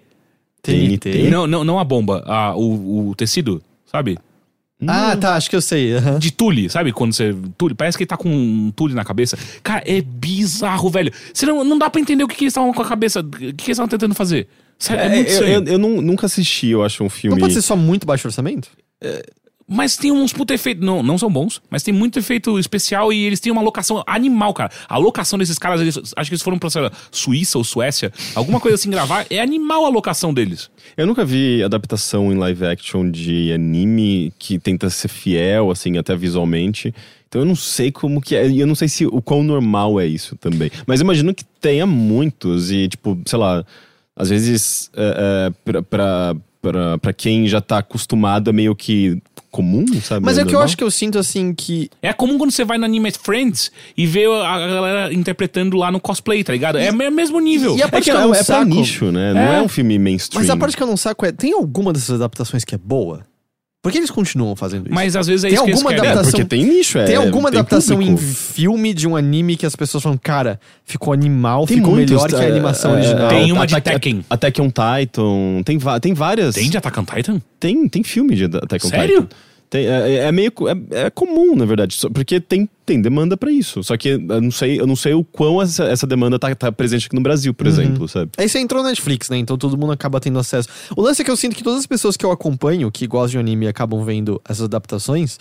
TNT? 0.62 1.30
Não, 1.30 1.46
não, 1.48 1.64
não 1.64 1.80
a 1.80 1.84
bomba, 1.84 2.24
a, 2.28 2.56
o, 2.56 3.10
o 3.10 3.16
tecido, 3.16 3.62
sabe? 3.86 4.18
Ah, 4.88 5.16
tá. 5.16 5.36
Acho 5.36 5.50
que 5.50 5.56
eu 5.56 5.62
sei. 5.62 5.94
aham. 5.96 6.18
de 6.20 6.32
tule, 6.32 6.70
sabe? 6.70 6.92
Quando 6.92 7.14
você. 7.14 7.36
Tule, 7.58 7.74
parece 7.76 7.98
que 7.98 8.04
ele 8.04 8.08
tá 8.08 8.18
com 8.18 8.30
um 8.30 8.72
tule 8.76 8.94
na 8.94 9.04
cabeça. 9.06 9.38
Cara, 9.62 9.84
é 9.86 10.02
bizarro, 10.02 10.90
velho. 10.90 11.12
Você 11.34 11.46
não, 11.46 11.64
não 11.64 11.78
dá 11.78 11.90
pra 11.90 12.02
entender 12.02 12.24
o 12.24 12.28
que, 12.28 12.36
que 12.36 12.44
eles 12.46 12.52
estavam 12.52 12.74
com 12.74 12.82
a 12.82 12.86
cabeça. 12.86 13.20
O 13.22 13.24
que, 13.30 13.40
que 13.54 13.66
eles 13.66 13.70
estavam 13.70 13.88
tentando 13.90 14.16
fazer. 14.16 14.48
Sério, 14.80 15.02
é, 15.04 15.06
É, 15.06 15.10
muito 15.16 15.30
eu, 15.32 15.44
eu- 15.48 15.64
eu 15.74 15.78
nun- 15.78 16.02
nunca 16.02 16.26
assisti, 16.26 16.68
eu 16.70 16.84
acho, 16.84 17.04
um 17.04 17.10
filme. 17.10 17.36
Não 17.36 17.42
pode 17.42 17.54
ser 17.54 17.62
só 17.62 17.76
muito 17.76 18.06
baixo 18.08 18.28
orçamento? 18.28 18.70
Mas 19.72 19.96
tem 19.96 20.12
uns 20.12 20.34
puta 20.34 20.54
efeitos. 20.54 20.86
Não, 20.86 21.02
não 21.02 21.18
são 21.18 21.32
bons, 21.32 21.62
mas 21.70 21.82
tem 21.82 21.94
muito 21.94 22.20
efeito 22.20 22.60
especial 22.60 23.14
e 23.14 23.24
eles 23.24 23.40
têm 23.40 23.52
uma 23.52 23.62
locação 23.62 24.04
animal, 24.06 24.54
cara. 24.54 24.70
A 24.88 24.98
locação 24.98 25.40
desses 25.40 25.58
caras, 25.58 25.80
eles, 25.80 25.98
acho 25.98 26.30
que 26.30 26.34
eles 26.34 26.42
foram 26.42 26.60
pra 26.60 26.70
sei 26.70 26.82
lá, 26.82 26.92
Suíça 27.10 27.58
ou 27.58 27.64
Suécia, 27.64 28.12
alguma 28.36 28.60
coisa 28.60 28.76
assim 28.76 28.90
gravar. 28.90 29.26
É 29.30 29.40
animal 29.40 29.86
a 29.86 29.90
locação 29.90 30.34
deles. 30.34 30.70
Eu 30.98 31.08
nunca 31.08 31.24
vi 31.24 31.64
adaptação 31.64 32.34
em 32.34 32.36
live 32.36 32.66
action 32.66 33.10
de 33.10 33.54
anime 33.54 34.34
que 34.38 34.60
tenta 34.60 34.90
ser 34.90 35.08
fiel, 35.08 35.72
assim, 35.72 35.98
até 35.98 36.18
visualmente. 36.18 36.94
Então 37.30 37.44
eu 37.44 37.46
não 37.46 37.56
sei 37.56 37.94
como 37.94 38.20
que 38.20 38.36
é. 38.36 38.50
E 38.50 38.60
eu 38.60 38.68
não 38.68 38.76
sei 38.76 38.90
se 38.90 39.06
o 39.06 39.22
quão 39.22 39.42
normal 39.42 40.02
é 40.02 40.06
isso 40.06 40.36
também. 40.36 40.70
Mas 40.86 41.00
imagino 41.00 41.34
que 41.34 41.46
tenha 41.62 41.86
muitos. 41.86 42.72
E, 42.72 42.90
tipo, 42.90 43.18
sei 43.26 43.40
lá, 43.40 43.66
às 44.14 44.30
vezes 44.30 44.92
é, 44.94 45.50
é, 45.66 45.82
pra, 45.84 46.36
pra, 46.62 46.98
pra 47.00 47.14
quem 47.14 47.48
já 47.48 47.62
tá 47.62 47.78
acostumado 47.78 48.50
é 48.50 48.54
meio 48.54 48.76
que 48.76 49.22
comum, 49.52 49.86
sabe? 50.02 50.26
Mas 50.26 50.38
é 50.38 50.46
que 50.46 50.56
eu 50.56 50.62
acho 50.62 50.78
que 50.78 50.84
eu 50.84 50.90
sinto 50.90 51.20
assim 51.20 51.54
que. 51.54 51.90
É 52.02 52.14
comum 52.14 52.38
quando 52.38 52.52
você 52.52 52.64
vai 52.64 52.78
no 52.78 52.86
Anime 52.86 53.12
Friends 53.12 53.72
e 53.98 54.08
vê 54.08 54.26
a 54.26 54.58
galera 54.60 55.14
interpretando 55.14 55.76
lá 55.78 55.92
no 55.92 56.00
cosplay, 56.00 56.44
tá 56.44 56.54
ligado? 56.54 56.78
É 56.78 56.90
o 56.90 57.12
mesmo 57.12 57.40
nível. 57.40 57.78
E 57.78 57.84
a 57.84 57.86
É 57.86 57.90
parte 57.90 58.06
que 58.06 58.12
que 58.12 58.18
é, 58.18 58.20
eu 58.22 58.28
não 58.28 58.34
é 58.34 58.44
pra 58.44 58.64
nicho, 58.66 59.12
né? 59.12 59.34
Não 59.34 59.42
É. 59.42 59.58
é 59.58 59.62
um 59.62 59.68
filme 59.68 60.00
mainstream. 60.00 60.42
Mas 60.42 60.50
a 60.50 60.56
parte 60.58 60.76
que 60.78 60.82
eu 60.82 60.88
não 60.88 60.98
saco 60.98 61.26
é: 61.26 61.32
tem 61.32 61.54
alguma 61.54 61.92
dessas 61.92 62.16
adaptações 62.16 62.64
que 62.64 62.74
é 62.74 62.78
boa? 62.78 63.26
Por 63.82 63.92
que 63.92 63.98
eles 63.98 64.12
continuam 64.12 64.56
fazendo 64.56 64.86
isso? 64.86 64.94
Mas 64.94 65.16
às 65.16 65.26
vezes 65.26 65.44
é 65.44 65.48
Tem 65.48 65.56
isso 65.56 65.64
que 65.64 65.70
eles 65.72 65.80
alguma 65.80 65.96
querem. 65.96 66.08
É, 66.08 66.12
adaptação- 66.12 66.40
porque 66.40 66.56
tem 66.56 66.66
nicho, 66.66 66.98
é. 67.00 67.06
tem 67.06 67.16
alguma 67.16 67.50
adaptação 67.50 68.00
em 68.00 68.12
público. 68.16 68.32
filme 68.32 68.94
de 68.94 69.08
um 69.08 69.16
anime 69.16 69.58
que 69.58 69.66
as 69.66 69.76
pessoas 69.76 70.04
falam, 70.04 70.20
cara, 70.22 70.60
ficou 70.86 71.12
animal, 71.12 71.66
Tem 71.66 71.78
ficou 71.78 71.96
muitos, 71.96 72.12
melhor 72.12 72.30
que 72.30 72.36
a 72.36 72.44
é, 72.44 72.52
animação 72.52 72.92
é, 72.92 72.98
original. 72.98 73.30
Tem 73.30 73.52
uma 73.52 73.66
de 73.66 73.82
Tekken. 73.82 74.24
Attack 74.30 74.62
on 74.62 74.68
Titan. 74.70 75.64
Tem, 75.66 75.80
tem 76.00 76.14
várias. 76.14 76.54
Tem 76.54 76.70
de 76.70 76.78
Attack 76.78 77.00
on 77.00 77.06
Titan? 77.06 77.42
Tem, 77.60 77.88
tem 77.90 78.04
filme 78.04 78.36
de 78.36 78.46
Attack 78.46 78.86
on 78.86 78.90
Sério? 78.90 79.22
Titan. 79.22 79.36
Tem, 79.72 79.88
é, 79.88 80.16
é 80.26 80.32
meio. 80.34 80.52
co- 80.52 80.68
É, 80.70 80.76
é 80.92 81.10
comum, 81.10 81.56
na 81.56 81.64
verdade. 81.66 81.98
Porque 82.14 82.40
tem, 82.42 82.70
tem 82.86 83.02
demanda 83.02 83.38
pra 83.38 83.50
isso. 83.50 83.82
Só 83.84 83.96
que 83.96 84.10
eu 84.10 84.20
não 84.42 84.52
sei, 84.52 84.78
eu 84.80 84.86
não 84.86 84.98
sei 84.98 85.14
o 85.14 85.24
quão 85.24 85.62
essa, 85.62 85.86
essa 85.86 86.06
demanda 86.06 86.38
tá, 86.38 86.54
tá 86.54 86.72
presente 86.74 87.08
aqui 87.08 87.16
no 87.16 87.22
Brasil, 87.22 87.52
Uhum. 87.52 87.56
por 87.56 87.66
exemplo, 87.68 88.08
sabe? 88.08 88.32
Aí 88.38 88.50
você 88.50 88.60
entrou 88.60 88.84
na 88.84 88.90
Netflix, 88.90 89.30
né? 89.30 89.38
Então 89.38 89.58
todo 89.58 89.78
mundo 89.78 89.94
acaba 89.94 90.20
tendo 90.20 90.38
acesso. 90.38 90.68
O 90.96 91.02
lance 91.02 91.22
é 91.22 91.26
que 91.26 91.32
eu 91.32 91.38
sinto 91.38 91.56
que 91.56 91.64
todas 91.64 91.80
as 91.80 91.86
pessoas 91.88 92.18
que 92.18 92.26
eu 92.26 92.32
acompanho, 92.32 92.92
que 92.92 93.08
gostam 93.08 93.42
de 93.42 93.48
anime 93.50 93.66
e 93.66 93.70
acabam 93.70 94.04
vendo 94.04 94.42
essas 94.44 94.66
adaptações, 94.66 95.38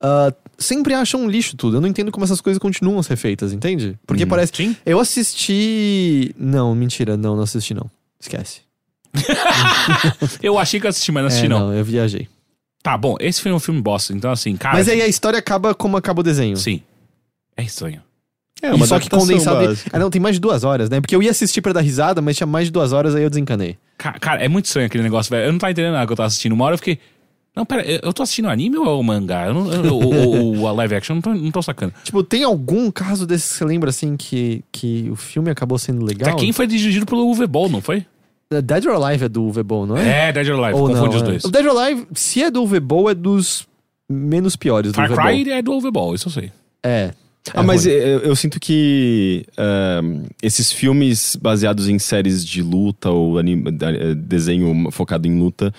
ah, 0.00 0.32
sempre 0.56 0.94
acham 0.94 1.22
um 1.22 1.28
lixo 1.28 1.56
tudo. 1.56 1.78
Eu 1.78 1.80
não 1.80 1.88
entendo 1.88 2.12
como 2.12 2.24
essas 2.24 2.40
coisas 2.40 2.60
continuam 2.60 3.00
a 3.00 3.02
ser 3.02 3.16
feitas, 3.16 3.52
entende? 3.52 3.98
Porque 4.06 4.24
parece. 4.24 4.52
Sim. 4.54 4.76
Eu 4.86 5.00
assisti. 5.00 6.32
Não, 6.38 6.76
mentira, 6.76 7.16
não, 7.16 7.34
não 7.34 7.42
assisti 7.42 7.74
não. 7.74 7.90
Esquece. 8.20 8.60
Eu 10.42 10.58
achei 10.58 10.80
que 10.80 10.86
eu 10.86 10.90
assisti, 10.90 11.10
mas 11.12 11.22
não 11.22 11.28
assisti 11.28 11.46
É, 11.46 11.48
não. 11.48 11.72
eu 11.72 11.84
viajei. 11.84 12.28
Tá, 12.84 12.98
bom, 12.98 13.16
esse 13.18 13.40
foi 13.40 13.50
um 13.50 13.58
filme 13.58 13.80
bosta. 13.80 14.12
Então, 14.12 14.30
assim, 14.30 14.54
cara. 14.56 14.76
Mas 14.76 14.88
aí 14.90 15.00
a 15.00 15.08
história 15.08 15.38
acaba 15.38 15.74
como 15.74 15.96
acaba 15.96 16.20
o 16.20 16.22
desenho. 16.22 16.56
Sim. 16.56 16.82
É 17.56 17.62
estranho. 17.62 18.02
É 18.62 18.72
E 18.74 18.86
só 18.86 19.00
que 19.00 19.08
condensado. 19.08 19.66
básica. 19.66 19.90
Ah, 19.92 19.98
não, 19.98 20.10
tem 20.10 20.20
mais 20.20 20.36
de 20.36 20.40
duas 20.40 20.64
horas, 20.64 20.90
né? 20.90 21.00
Porque 21.00 21.16
eu 21.16 21.22
ia 21.22 21.30
assistir 21.30 21.62
pra 21.62 21.72
dar 21.72 21.80
risada, 21.80 22.20
mas 22.20 22.36
tinha 22.36 22.46
mais 22.46 22.66
de 22.66 22.72
duas 22.72 22.92
horas, 22.92 23.14
aí 23.14 23.22
eu 23.22 23.30
desencanei. 23.30 23.78
Ca- 23.96 24.18
Cara, 24.20 24.44
é 24.44 24.48
muito 24.48 24.66
estranho 24.66 24.86
aquele 24.86 25.02
negócio, 25.02 25.30
velho. 25.30 25.46
Eu 25.46 25.52
não 25.52 25.58
tava 25.58 25.70
entendendo 25.72 25.94
nada 25.94 26.06
que 26.06 26.12
eu 26.12 26.16
tava 26.16 26.26
assistindo. 26.26 26.52
Uma 26.52 26.66
hora 26.66 26.74
eu 26.74 26.78
fiquei. 26.78 26.98
Não, 27.56 27.64
pera, 27.64 27.84
eu 27.86 28.12
tô 28.12 28.22
assistindo 28.22 28.48
anime 28.50 28.76
ou 28.76 28.84
é 28.86 28.90
o 28.92 29.02
mangá? 29.02 29.46
Eu 29.46 29.54
não, 29.54 29.72
eu- 29.72 29.94
ou, 29.94 30.14
ou- 30.14 30.56
ou 30.58 30.68
a 30.68 30.72
live 30.72 30.94
action? 30.96 31.12
Eu 31.12 31.14
não 31.16 31.22
tô, 31.22 31.34
não 31.34 31.50
tô 31.50 31.62
sacando. 31.62 31.94
Tipo, 32.04 32.22
tem 32.22 32.42
algum 32.44 32.90
caso 32.90 33.26
desse 33.26 33.48
que 33.52 33.54
você 33.58 33.64
lembra, 33.64 33.90
assim, 33.90 34.16
que, 34.16 34.62
que 34.72 35.08
o 35.10 35.16
filme 35.16 35.50
acabou 35.50 35.78
sendo 35.78 36.04
legal? 36.04 36.30
Até 36.32 36.38
quem 36.40 36.52
foi 36.52 36.66
dirigido 36.66 37.06
pelo 37.06 37.24
Uwe 37.26 37.46
Boll, 37.46 37.68
não 37.70 37.80
foi? 37.80 38.04
The 38.54 38.62
Dead 38.62 38.86
or 38.86 39.02
Alive 39.02 39.24
é 39.24 39.28
do 39.28 39.50
Boll, 39.64 39.86
não 39.86 39.96
é? 39.96 40.28
É, 40.28 40.32
Dead 40.32 40.48
or 40.48 40.62
Alive, 40.64 40.78
Ou 40.80 40.88
confunde 40.88 41.08
não, 41.08 41.16
os 41.16 41.22
é. 41.22 41.24
dois. 41.24 41.44
O 41.44 41.50
Dead 41.50 41.66
or 41.66 41.76
Alive, 41.78 42.06
se 42.14 42.42
é 42.42 42.50
do 42.50 42.66
Boll, 42.80 43.10
é 43.10 43.14
dos 43.14 43.66
menos 44.08 44.56
piores 44.56 44.92
do 44.92 44.96
Far. 44.96 45.08
Cry 45.10 45.50
é 45.50 45.62
do 45.62 45.80
Boll, 45.92 46.14
isso 46.14 46.28
eu 46.28 46.32
sei. 46.32 46.50
É. 46.82 47.12
Ah, 47.52 47.62
mas 47.62 47.84
eu, 47.84 47.92
eu 48.20 48.34
sinto 48.34 48.58
que 48.58 49.44
ahn, 49.58 50.22
esses 50.42 50.72
filmes 50.72 51.36
baseados 51.36 51.88
em 51.90 51.98
séries 51.98 52.42
de 52.44 52.62
luta 52.62 53.10
ou 53.10 53.38
anime, 53.38 53.70
da- 53.70 53.92
eh, 53.92 54.14
desenho 54.14 54.90
focado 54.90 55.28
em 55.28 55.38
luta. 55.38 55.70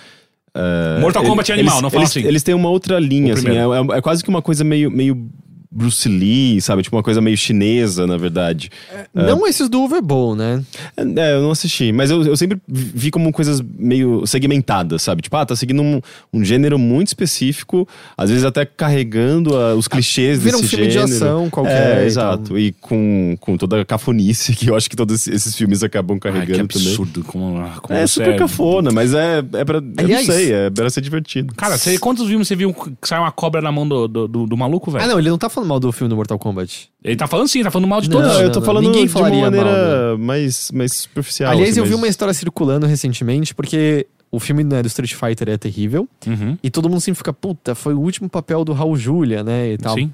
ah, 0.53 0.97
Mortal 1.01 1.23
ele- 1.23 1.30
Kombat 1.32 1.51
é 1.51 1.55
animal, 1.55 1.73
eles, 1.73 1.82
não 1.82 1.89
fala 1.89 2.03
eles, 2.03 2.11
assim. 2.11 2.23
Eles 2.28 2.43
têm 2.43 2.53
uma 2.53 2.69
outra 2.69 2.99
linha, 2.99 3.34
assim. 3.34 3.49
É, 3.49 3.55
é- 3.61 3.97
é 3.97 4.01
quase 4.01 4.23
que 4.23 4.30
uma 4.30 4.43
coisa 4.43 4.63
meio, 4.63 4.91
meio 4.91 5.28
Bruce 5.76 6.07
Lee, 6.07 6.61
sabe? 6.61 6.82
Tipo 6.84 6.95
uma 6.95 7.03
coisa 7.03 7.19
meio 7.19 7.36
chinesa, 7.36 8.07
na 8.07 8.15
verdade. 8.15 8.69
Não 9.13 9.45
esses 9.45 9.67
do 9.67 9.82
Uwe 9.82 10.01
Boll, 10.01 10.34
né? 10.36 10.63
É, 10.95 11.34
eu 11.34 11.41
não 11.41 11.51
assisti, 11.51 11.91
mas 11.91 12.09
eu, 12.09 12.23
eu 12.23 12.38
sempre 12.38 12.57
vi 12.67 13.11
como 13.11 13.30
coisas 13.34 13.61
meio 13.78 14.26
segmentadas, 14.26 15.01
sabe? 15.01 15.21
Tipo, 15.21 15.36
ah, 15.36 15.45
tá 15.45 15.55
seguindo 15.55 15.82
um, 15.82 16.01
um 16.32 16.45
gênero 16.45 16.80
muito 16.80 17.07
específico, 17.09 17.86
às 18.17 18.30
vezes 18.30 18.45
até 18.45 18.65
carregando 18.65 19.55
ah, 19.57 19.76
os 19.76 19.88
clichês 19.88 20.41
Vira 20.41 20.57
um 20.57 20.61
desse 20.61 20.76
filme 20.76 20.91
de 20.91 20.97
ação 20.97 21.49
qualquer, 21.49 21.97
É, 21.97 22.03
e 22.03 22.05
exato. 22.07 22.57
E 22.57 22.71
com, 22.80 23.36
com 23.41 23.57
toda 23.57 23.82
a 23.82 23.86
cafonice 23.86 24.55
que 24.55 24.69
eu 24.69 24.76
acho 24.76 24.89
que 24.89 24.95
todos 24.95 25.28
esses 25.28 25.55
filmes 25.55 25.84
acabam 25.84 26.15
Ai, 26.15 26.19
que 26.19 26.28
carregando 26.39 26.67
também. 26.69 26.88
absurdo. 26.88 27.23
Como, 27.26 27.61
como 27.82 27.99
É 27.99 28.07
super 28.07 28.38
cafona, 28.38 28.91
mas 28.91 29.13
é, 29.13 29.39
é 29.53 29.65
pra. 29.65 29.80
Aliás- 29.97 30.28
eu 30.28 30.34
não 30.34 30.39
sei, 30.39 30.53
é 30.53 30.69
pra 30.69 30.89
ser 30.89 31.01
divertido. 31.01 31.53
Cara, 31.55 31.78
você, 31.78 31.97
quantos 31.97 32.26
filmes 32.28 32.47
você 32.47 32.55
viu 32.55 32.73
que 32.73 32.91
sai 33.07 33.19
uma 33.19 33.32
cobra 33.32 33.61
na 33.61 33.71
mão 33.71 33.88
do, 33.88 34.07
do, 34.07 34.28
do- 34.28 34.45
do 34.47 34.57
maluco, 34.57 34.89
velho? 34.89 35.03
Ah, 35.03 35.07
não, 35.07 35.19
ele 35.19 35.30
não 35.30 35.38
tá 35.38 35.49
falando 35.49 35.64
mal 35.66 35.80
do 35.80 35.91
filme 35.91 36.09
do 36.09 36.16
Mortal 36.16 36.38
Kombat. 36.39 36.89
Ele 37.03 37.16
tá 37.16 37.28
falando 37.28 37.47
sim, 37.47 37.63
tá 37.63 37.72
falando 37.72 37.88
mal 37.89 38.01
de 38.01 38.09
todos. 38.09 38.28
Não, 38.28 38.41
eu 38.41 38.51
tô 38.51 38.59
não, 38.59 38.66
falando 38.66 38.84
ninguém 38.86 39.05
de 39.05 39.11
uma 39.11 39.13
falaria 39.20 39.41
mal, 39.41 39.51
maneira 39.51 40.18
mais, 40.18 40.72
mais 40.72 40.93
superficial. 40.93 41.51
Aliás, 41.51 41.72
assim, 41.72 41.80
eu 41.80 41.86
vi 41.86 41.91
mas- 41.91 41.99
uma 41.99 42.07
história 42.07 42.34
circulando 42.34 42.86
recentemente, 42.86 43.53
porque 43.53 44.07
o 44.32 44.39
filme 44.39 44.63
né, 44.63 44.82
do 44.82 44.88
Street 44.88 45.13
Fighter 45.13 45.49
é 45.49 45.57
terrível. 45.57 46.07
Uhum, 46.28 46.57
E 46.63 46.70
todo 46.70 46.89
mundo 46.89 47.01
sempre 47.01 47.18
fica, 47.18 47.32
puta, 47.34 47.74
foi 47.76 47.93
o 47.93 47.99
último 47.99 48.30
papel 48.30 48.63
do 48.66 48.74
Raul 48.74 48.95
Julia, 48.97 49.43
né? 49.43 49.74
E 49.74 49.78
tal. 49.78 49.95
sim. 49.95 50.13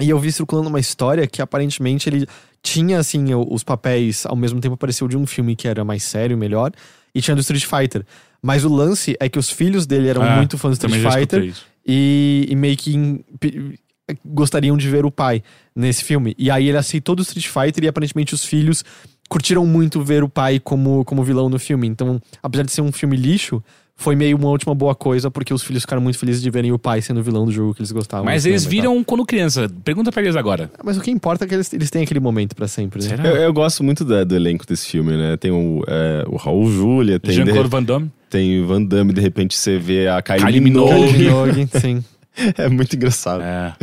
E 0.00 0.08
eu 0.10 0.18
vi 0.18 0.30
circulando 0.30 0.68
uma 0.68 0.78
história 0.78 1.26
que 1.26 1.42
aparentemente 1.42 2.08
ele 2.08 2.24
tinha, 2.62 2.98
assim, 3.00 3.34
os 3.34 3.64
papéis, 3.64 4.24
ao 4.26 4.36
mesmo 4.36 4.60
tempo 4.60 4.76
pareceu 4.76 5.08
de 5.08 5.16
um 5.16 5.26
filme 5.26 5.56
que 5.56 5.66
era 5.66 5.84
mais 5.84 6.04
sério, 6.04 6.36
melhor, 6.38 6.70
e 7.14 7.20
tinha 7.20 7.34
do 7.34 7.40
Street 7.40 7.64
Fighter. 7.64 8.04
Mas 8.40 8.64
o 8.64 8.72
lance 8.72 9.16
é 9.18 9.28
que 9.28 9.38
os 9.40 9.50
filhos 9.50 9.86
dele 9.86 10.06
eram 10.08 10.22
Ah, 10.22 10.36
muito 10.36 10.56
fãs 10.56 10.78
do 10.78 10.86
Street 10.86 11.12
Fighter 11.12 11.52
e, 11.84 12.46
e 12.48 12.54
meio 12.54 12.76
que 12.76 13.24
gostariam 14.24 14.76
de 14.76 14.88
ver 14.88 15.04
o 15.04 15.10
pai 15.10 15.42
nesse 15.74 16.04
filme. 16.04 16.34
E 16.38 16.50
aí 16.50 16.68
ele 16.68 16.78
aceitou 16.78 17.14
do 17.14 17.22
Street 17.22 17.46
Fighter 17.48 17.84
e 17.84 17.88
aparentemente 17.88 18.34
os 18.34 18.44
filhos 18.44 18.84
curtiram 19.28 19.66
muito 19.66 20.02
ver 20.02 20.22
o 20.24 20.28
pai 20.28 20.58
como, 20.58 21.04
como 21.04 21.22
vilão 21.22 21.48
no 21.48 21.58
filme. 21.58 21.86
Então, 21.86 22.20
apesar 22.42 22.64
de 22.64 22.72
ser 22.72 22.80
um 22.80 22.90
filme 22.90 23.16
lixo, 23.16 23.62
foi 24.00 24.14
meio 24.14 24.36
uma 24.36 24.48
última 24.48 24.74
boa 24.76 24.94
coisa, 24.94 25.28
porque 25.28 25.52
os 25.52 25.60
filhos 25.62 25.82
ficaram 25.82 26.00
muito 26.00 26.18
felizes 26.18 26.40
de 26.40 26.48
verem 26.50 26.70
o 26.72 26.78
pai 26.78 27.02
sendo 27.02 27.18
o 27.18 27.22
vilão 27.22 27.44
do 27.44 27.50
jogo 27.50 27.74
que 27.74 27.80
eles 27.80 27.90
gostavam. 27.90 28.24
Mas 28.24 28.46
eles 28.46 28.64
viram 28.64 29.02
quando 29.02 29.26
criança. 29.26 29.68
Pergunta 29.84 30.12
pra 30.12 30.22
eles 30.22 30.36
agora. 30.36 30.70
Mas 30.84 30.96
o 30.96 31.00
que 31.00 31.10
importa 31.10 31.44
é 31.44 31.48
que 31.48 31.54
eles, 31.54 31.72
eles 31.72 31.90
têm 31.90 32.04
aquele 32.04 32.20
momento 32.20 32.54
pra 32.54 32.68
sempre, 32.68 33.04
né? 33.04 33.16
Eu, 33.24 33.36
eu 33.36 33.52
gosto 33.52 33.82
muito 33.82 34.04
da- 34.04 34.22
do 34.24 34.36
elenco 34.36 34.64
desse 34.64 34.86
filme, 34.88 35.16
né? 35.16 35.36
Tem 35.36 35.50
o, 35.50 35.82
é, 35.88 36.24
o 36.28 36.36
Raul 36.36 36.70
Júlia, 36.70 37.18
tem, 37.18 37.30
de 37.32 37.36
Jean-Claude 37.38 37.68
Van 37.68 37.82
Damme. 37.82 38.10
tem 38.30 38.60
o 38.62 38.66
Van 38.68 38.82
Damme, 38.84 39.12
de 39.12 39.20
repente 39.20 39.56
você 39.58 39.78
vê 39.78 40.06
a 40.06 40.22
Kylie, 40.22 40.44
Kylie 40.44 40.60
Minogue. 40.60 40.92
Minogue. 40.94 41.12
Kylie 41.12 41.24
Minogue, 41.28 41.68
sim. 41.80 42.04
É 42.56 42.68
muito 42.68 42.94
engraçado. 42.94 43.42
É. 43.42 43.74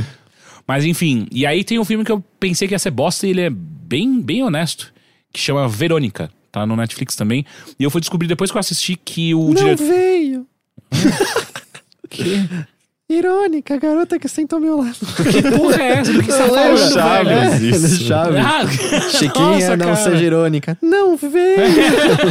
Mas 0.68 0.86
enfim, 0.86 1.28
e 1.32 1.46
aí 1.46 1.64
tem 1.64 1.78
um 1.78 1.86
filme 1.86 2.04
que 2.04 2.12
eu 2.12 2.24
pensei 2.39 2.68
que 2.68 2.74
ia 2.74 2.80
ser 2.80 2.91
bosta 2.91 3.28
e 3.28 3.30
ele 3.32 3.41
é 3.41 3.50
bem, 3.50 4.22
bem 4.22 4.43
honesto, 4.43 4.93
que 5.32 5.39
chama 5.39 5.68
Verônica. 5.68 6.32
Tá 6.52 6.66
no 6.66 6.76
Netflix 6.76 7.16
também. 7.16 7.46
E 7.78 7.84
eu 7.84 7.91
fui 7.91 8.00
descobrir 8.00 8.28
depois 8.28 8.50
que 8.50 8.56
eu 8.58 8.60
assisti 8.62 8.96
que 8.96 9.36
o 9.36 9.48
Não 9.48 9.54
diretor. 9.56 9.86
veio. 9.88 10.48
Irônica, 13.08 13.76
a 13.76 13.78
garota 13.78 14.18
que 14.18 14.28
sentou 14.28 14.58
ao 14.58 14.62
meu 14.62 14.78
lado. 14.78 14.95
Que 15.32 15.41
porra 15.56 15.80
é 15.82 15.88
essa? 15.99 16.12
Do 16.12 16.24
que 16.24 16.32
você 16.32 16.38
tá 16.39 16.47
falando, 16.47 16.78
Chaves, 16.91 17.60
velho? 17.60 17.76
isso. 17.76 18.03
Chaves. 18.06 18.39
Ah, 18.43 18.68
Chiquinha 19.12 19.45
nossa, 19.51 19.78
não 19.78 19.86
cara. 19.86 19.95
seja 19.97 20.24
irônica. 20.26 20.78
Não 20.82 21.16
veio. 21.16 21.58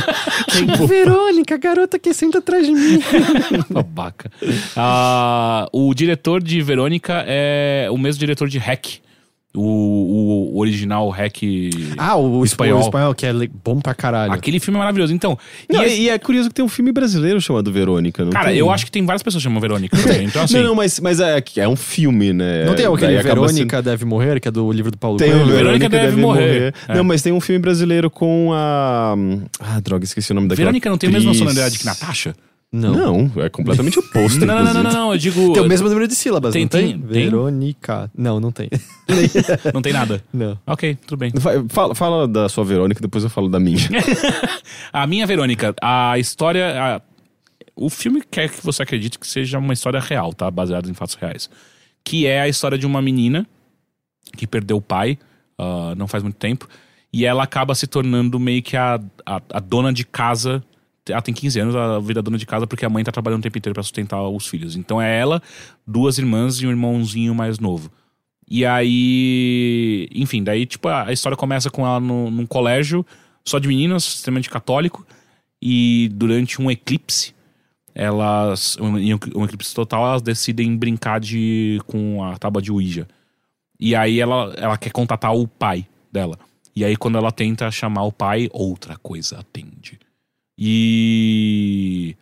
Verônica, 0.89 1.55
a 1.55 1.59
garota 1.59 1.97
que 1.97 2.12
senta 2.12 2.39
atrás 2.39 2.66
de 2.66 2.72
mim. 2.72 3.01
Babaca. 3.70 4.33
Ah, 4.77 5.68
o 5.72 5.95
diretor 5.95 6.43
de 6.43 6.61
Verônica 6.61 7.25
é 7.27 7.87
o 7.91 7.97
mesmo 7.97 8.18
diretor 8.18 8.49
de 8.49 8.59
Hack. 8.59 9.03
O, 9.57 10.50
o 10.52 10.59
original 10.59 11.09
Hack. 11.11 11.36
Ah, 11.96 12.16
o 12.16 12.44
Espanhol. 12.44 12.44
espanhol. 12.44 12.78
O 12.78 12.82
espanhol, 12.82 13.14
que 13.14 13.24
é 13.24 13.32
bom 13.64 13.80
pra 13.80 13.94
caralho. 13.94 14.32
Aquele 14.32 14.59
filme 14.59 14.76
é 14.76 14.80
maravilhoso. 14.80 15.14
Então, 15.14 15.38
Não, 15.72 15.82
e 15.82 15.86
esse- 15.86 16.00
e, 16.02 16.09
é 16.09 16.18
curioso 16.18 16.48
que 16.48 16.55
tem 16.57 16.64
um 16.64 16.68
filme 16.68 16.90
brasileiro 16.90 17.40
chamado 17.40 17.70
Verônica, 17.72 18.24
não 18.24 18.32
cara, 18.32 18.48
tem? 18.48 18.57
eu 18.59 18.68
acho 18.68 18.84
que 18.84 18.90
tem 18.90 19.07
várias 19.07 19.22
pessoas 19.22 19.42
que 19.42 19.44
chamam 19.44 19.61
Verônica 19.61 19.96
também. 19.96 20.24
Então, 20.26 20.42
assim. 20.42 20.57
Não, 20.57 20.64
não, 20.64 20.74
mas, 20.74 20.98
mas 20.98 21.20
é, 21.20 21.40
é 21.59 21.68
um 21.68 21.76
filme, 21.76 22.32
né? 22.32 22.64
Não 22.64 22.74
tem 22.74 22.84
aquele 22.86 23.22
Verônica 23.22 23.80
Deve 23.80 24.05
Morrer, 24.05 24.40
que 24.40 24.48
é 24.48 24.50
do 24.50 24.72
livro 24.72 24.90
do 24.90 24.98
Paulo 24.98 25.18
Tem 25.18 25.28
o 25.28 25.32
Coelho? 25.32 25.46
Verônica, 25.46 25.64
Verônica 25.64 25.88
deve, 25.88 26.07
Deve 26.07 26.20
morrer. 26.20 26.40
Morrer. 26.46 26.74
É. 26.88 26.94
Não, 26.96 27.05
mas 27.05 27.22
tem 27.22 27.32
um 27.32 27.40
filme 27.40 27.61
brasileiro 27.61 28.11
com 28.11 28.50
a. 28.52 29.14
Ah, 29.61 29.78
droga, 29.80 30.05
esqueci 30.05 30.32
o 30.32 30.34
nome 30.34 30.48
daquela. 30.48 30.66
Verônica 30.66 30.90
não 30.90 30.98
tem 30.98 31.11
a 31.11 31.12
mesma 31.12 31.32
sonoridade 31.32 31.78
que 31.78 31.84
Natasha? 31.86 32.34
Não. 32.77 32.93
Não, 33.29 33.43
é 33.43 33.49
completamente 33.49 34.01
oposto. 34.01 34.45
Não, 34.45 34.64
não, 34.64 34.75
não, 34.75 34.83
não, 34.83 34.93
não, 34.93 35.12
eu 35.12 35.18
digo. 35.18 35.53
Tem 35.53 35.62
o 35.62 35.68
mesmo 35.68 35.87
número 35.89 36.09
de 36.09 36.14
sílabas, 36.16 36.53
Tem- 36.53 36.62
não 36.62 36.68
tem? 36.68 36.99
tem-. 36.99 37.07
Verônica. 37.07 38.11
Não, 38.16 38.41
não 38.41 38.51
tem. 38.51 38.68
Não 39.72 39.81
tem 39.81 39.93
nada. 39.93 40.25
não. 40.33 40.59
Ok, 40.66 40.97
tudo 41.07 41.18
bem. 41.18 41.31
Fa- 41.39 41.53
Fala, 41.68 41.95
fala 41.95 42.27
da 42.27 42.49
sua 42.49 42.64
Verônica, 42.64 43.01
depois 43.01 43.22
eu 43.22 43.31
falo 43.31 43.49
da 43.49 43.61
minha. 43.61 43.79
A 44.93 45.07
minha 45.07 45.25
Verônica, 45.27 45.75
a 45.81 46.18
história. 46.18 46.75
a- 46.97 47.01
o 47.77 47.89
filme 47.91 48.22
quer 48.29 48.49
que 48.49 48.64
você 48.64 48.83
acredite 48.83 49.18
que 49.18 49.27
seja 49.27 49.59
uma 49.59 49.72
história 49.72 50.01
real, 50.01 50.33
tá? 50.33 50.51
Baseada 50.51 50.89
em 50.91 50.95
fatos 50.95 51.14
reais. 51.16 51.49
Que 52.05 52.27
é 52.27 52.41
a 52.43 52.49
história 52.49 52.77
de 52.79 52.87
uma 52.87 53.01
menina 53.03 53.47
que 54.37 54.47
perdeu 54.47 54.77
o 54.79 54.83
pai 54.83 55.18
ah, 55.59 55.95
não 55.97 56.07
faz 56.09 56.22
muito 56.22 56.37
tempo. 56.37 56.66
E 57.12 57.25
ela 57.25 57.45
acaba 57.45 57.75
se 57.75 57.87
tornando 57.87 58.41
meio 58.41 58.62
que 58.62 58.77
a, 58.77 58.99
a, 59.25 59.41
a 59.53 59.61
dona 59.61 59.93
de 59.93 60.05
casa. 60.05 60.62
Ela 61.09 61.22
tem 61.22 61.34
15 61.34 61.61
anos, 61.61 61.74
ela 61.74 62.00
vira 62.00 62.22
dona 62.22 62.38
de 62.38 62.46
casa 62.46 62.66
porque 62.66 62.84
a 62.84 62.88
mãe 62.88 63.05
tá 63.05 63.12
trabalhando 63.12 63.40
o 63.40 63.42
tempo 63.42 63.59
inteiro 63.59 63.74
pra 63.74 63.82
sustentar 63.82 64.22
os 64.22 64.46
filhos. 64.46 64.76
Então 64.76 65.00
é 65.00 65.18
ela, 65.18 65.42
duas 65.86 66.18
irmãs 66.18 66.57
e 66.57 66.66
um 66.66 66.70
irmãozinho 66.70 67.34
mais 67.34 67.59
novo. 67.59 67.90
E 68.48 68.64
aí, 68.64 70.09
enfim, 70.14 70.42
daí 70.42 70.66
tipo 70.66 70.88
a 70.88 71.12
história 71.12 71.36
começa 71.36 71.70
com 71.70 71.86
ela 71.86 72.00
no, 72.00 72.30
num 72.30 72.46
colégio 72.46 73.05
só 73.44 73.59
de 73.59 73.68
meninas, 73.68 74.05
extremamente 74.05 74.48
católico, 74.48 75.07
e 75.61 76.09
durante 76.12 76.61
um 76.61 76.70
eclipse, 76.70 77.34
elas, 77.94 78.76
em 78.80 79.14
um 79.14 79.18
um 79.36 79.44
eclipse 79.44 79.74
total, 79.74 80.07
elas 80.07 80.22
decidem 80.22 80.76
brincar 80.76 81.20
de 81.20 81.80
com 81.86 82.24
a 82.24 82.36
tábua 82.38 82.61
de 82.61 82.72
Ouija. 82.72 83.07
E 83.78 83.94
aí 83.94 84.20
ela, 84.20 84.55
ela 84.57 84.78
quer 84.78 84.90
contatar 84.90 85.34
o 85.34 85.46
pai 85.46 85.86
dela. 86.11 86.38
E 86.74 86.84
aí 86.84 86.96
quando 86.96 87.18
ela 87.18 87.30
tenta 87.30 87.70
chamar 87.70 88.05
o 88.05 88.12
pai, 88.12 88.48
outra 88.52 88.96
coisa 88.96 89.38
atende. 89.38 89.98
E 90.57 92.16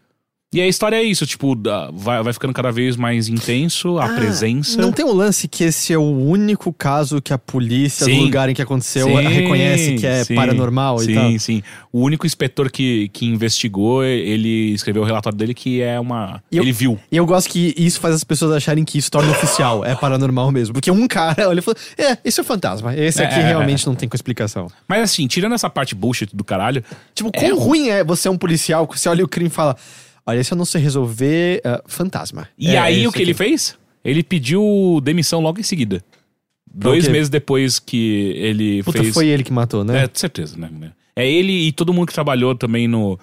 e 0.53 0.61
a 0.61 0.67
história 0.69 0.97
é 0.97 1.03
isso, 1.03 1.27
tipo, 1.27 1.57
vai, 1.95 2.23
vai 2.23 2.33
ficando 2.33 2.53
cada 2.53 2.71
vez 2.71 2.97
mais 2.97 3.29
intenso 3.29 3.99
a 3.99 4.05
Ah, 4.07 4.09
presença. 4.15 4.81
Não 4.81 4.93
tem 4.93 5.05
um 5.05 5.13
lance 5.13 5.49
que 5.49 5.65
esse 5.65 5.93
é 5.93 5.99
o 5.99 6.03
único 6.03 6.73
caso 6.73 7.21
que 7.23 7.33
a 7.33 7.39
polícia 7.39 8.05
Sim. 8.07 8.17
do 8.19 8.23
lugar 8.25 8.49
em 8.49 8.55
que 8.55 8.61
aconteceu 8.63 9.07
Sim, 9.07 9.29
reconhece 9.29 9.95
que 9.95 10.07
é 10.07 10.25
sim, 10.25 10.35
paranormal 10.35 10.99
sim, 10.99 11.11
e 11.11 11.15
tal. 11.15 11.39
Sim, 11.39 11.63
O 11.93 12.01
único 12.01 12.27
inspetor 12.27 12.71
que, 12.71 13.09
que 13.13 13.27
investigou, 13.27 14.05
ele 14.05 14.73
escreveu 14.73 15.03
o 15.03 15.05
relatório 15.05 15.37
dele 15.39 15.55
que 15.55 15.81
é 15.81 15.99
uma. 15.99 16.43
Eu- 16.51 16.63
Ele 16.63 16.73
viu. 16.73 16.99
E 17.11 17.17
eu 17.17 17.25
gosto 17.27 17.49
que 17.51 17.75
isso 17.77 17.99
faz 18.01 18.15
as 18.15 18.25
pessoas 18.25 18.53
acharem 18.53 18.85
que 18.85 18.99
isso 18.99 19.11
torna 19.11 19.31
oficial, 19.31 19.85
é 19.85 19.95
paranormal 19.95 20.51
mesmo. 20.51 20.75
Porque 20.75 20.91
um 20.91 21.07
cara 21.09 21.49
olha 21.49 21.59
e 21.61 21.63
fala: 21.63 21.77
É, 21.97 22.19
esse 22.25 22.41
é 22.41 22.43
o 22.43 22.47
fantasma. 22.47 22.95
Esse 22.97 23.23
É, 23.23 23.27
aqui 23.27 23.41
é, 23.41 23.43
realmente 23.49 23.87
não 23.87 23.95
tem 23.95 24.09
com 24.09 24.15
explicação. 24.17 24.69
Mas 24.89 25.03
assim, 25.03 25.27
tirando 25.27 25.55
essa 25.55 25.71
parte 25.71 25.95
bullshit 25.95 26.35
do 26.35 26.45
caralho, 26.45 26.83
Tipo, 27.15 27.31
quão 27.33 27.59
ruim 27.59 27.89
é 27.89 28.03
você 28.05 28.29
é 28.29 28.31
um 28.31 28.37
policial 28.39 28.87
que 28.87 28.99
você 28.99 29.09
olha 29.09 29.25
o 29.25 29.29
crime 29.29 29.49
e 29.49 29.51
fala: 29.51 29.77
Olha, 30.27 30.43
se 30.45 30.53
eu 30.53 30.57
não 30.57 30.65
sei 30.65 30.81
resolver, 30.81 31.61
ah, 31.65 31.83
fantasma. 31.87 32.49
E 32.59 32.71
É, 32.71 32.79
aí 32.79 33.07
o 33.07 33.13
que 33.13 33.21
ele 33.23 33.33
aqui. 33.33 33.39
fez? 33.39 33.77
Ele 34.05 34.23
pediu 34.23 35.01
demissão 35.03 35.41
logo 35.41 35.59
em 35.61 35.63
seguida. 35.63 36.03
Dois 36.75 37.07
meses 37.09 37.29
depois 37.29 37.79
que 37.79 38.33
ele 38.37 38.83
Puta, 38.83 39.03
fez. 39.03 39.13
foi 39.13 39.27
ele 39.29 39.43
que 39.45 39.53
matou, 39.53 39.85
né? 39.85 40.05
É, 40.05 40.09
de 40.09 40.19
certeza, 40.19 40.57
né? 40.57 40.71
É 41.15 41.29
ele 41.31 41.53
e 41.69 41.73
todo 41.73 41.93
mundo 41.93 42.07
que 42.07 42.15
trabalhou 42.15 42.55
também 42.55 42.89
no. 42.89 43.19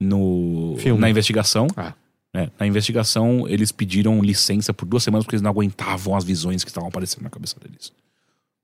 no 0.00 0.76
Filme. 0.78 1.00
na 1.00 1.10
investigação. 1.10 1.66
Ah. 1.76 1.92
né? 2.32 2.50
Na 2.58 2.66
investigação, 2.66 3.46
eles 3.48 3.72
pediram 3.72 4.22
licença 4.22 4.72
por 4.72 4.86
duas 4.86 5.02
semanas 5.02 5.24
porque 5.24 5.34
eles 5.34 5.42
não 5.42 5.50
aguentavam 5.50 6.14
as 6.16 6.24
visões 6.24 6.62
que 6.62 6.70
estavam 6.70 6.88
aparecendo 6.88 7.24
na 7.24 7.30
cabeça 7.30 7.56
deles. 7.60 7.92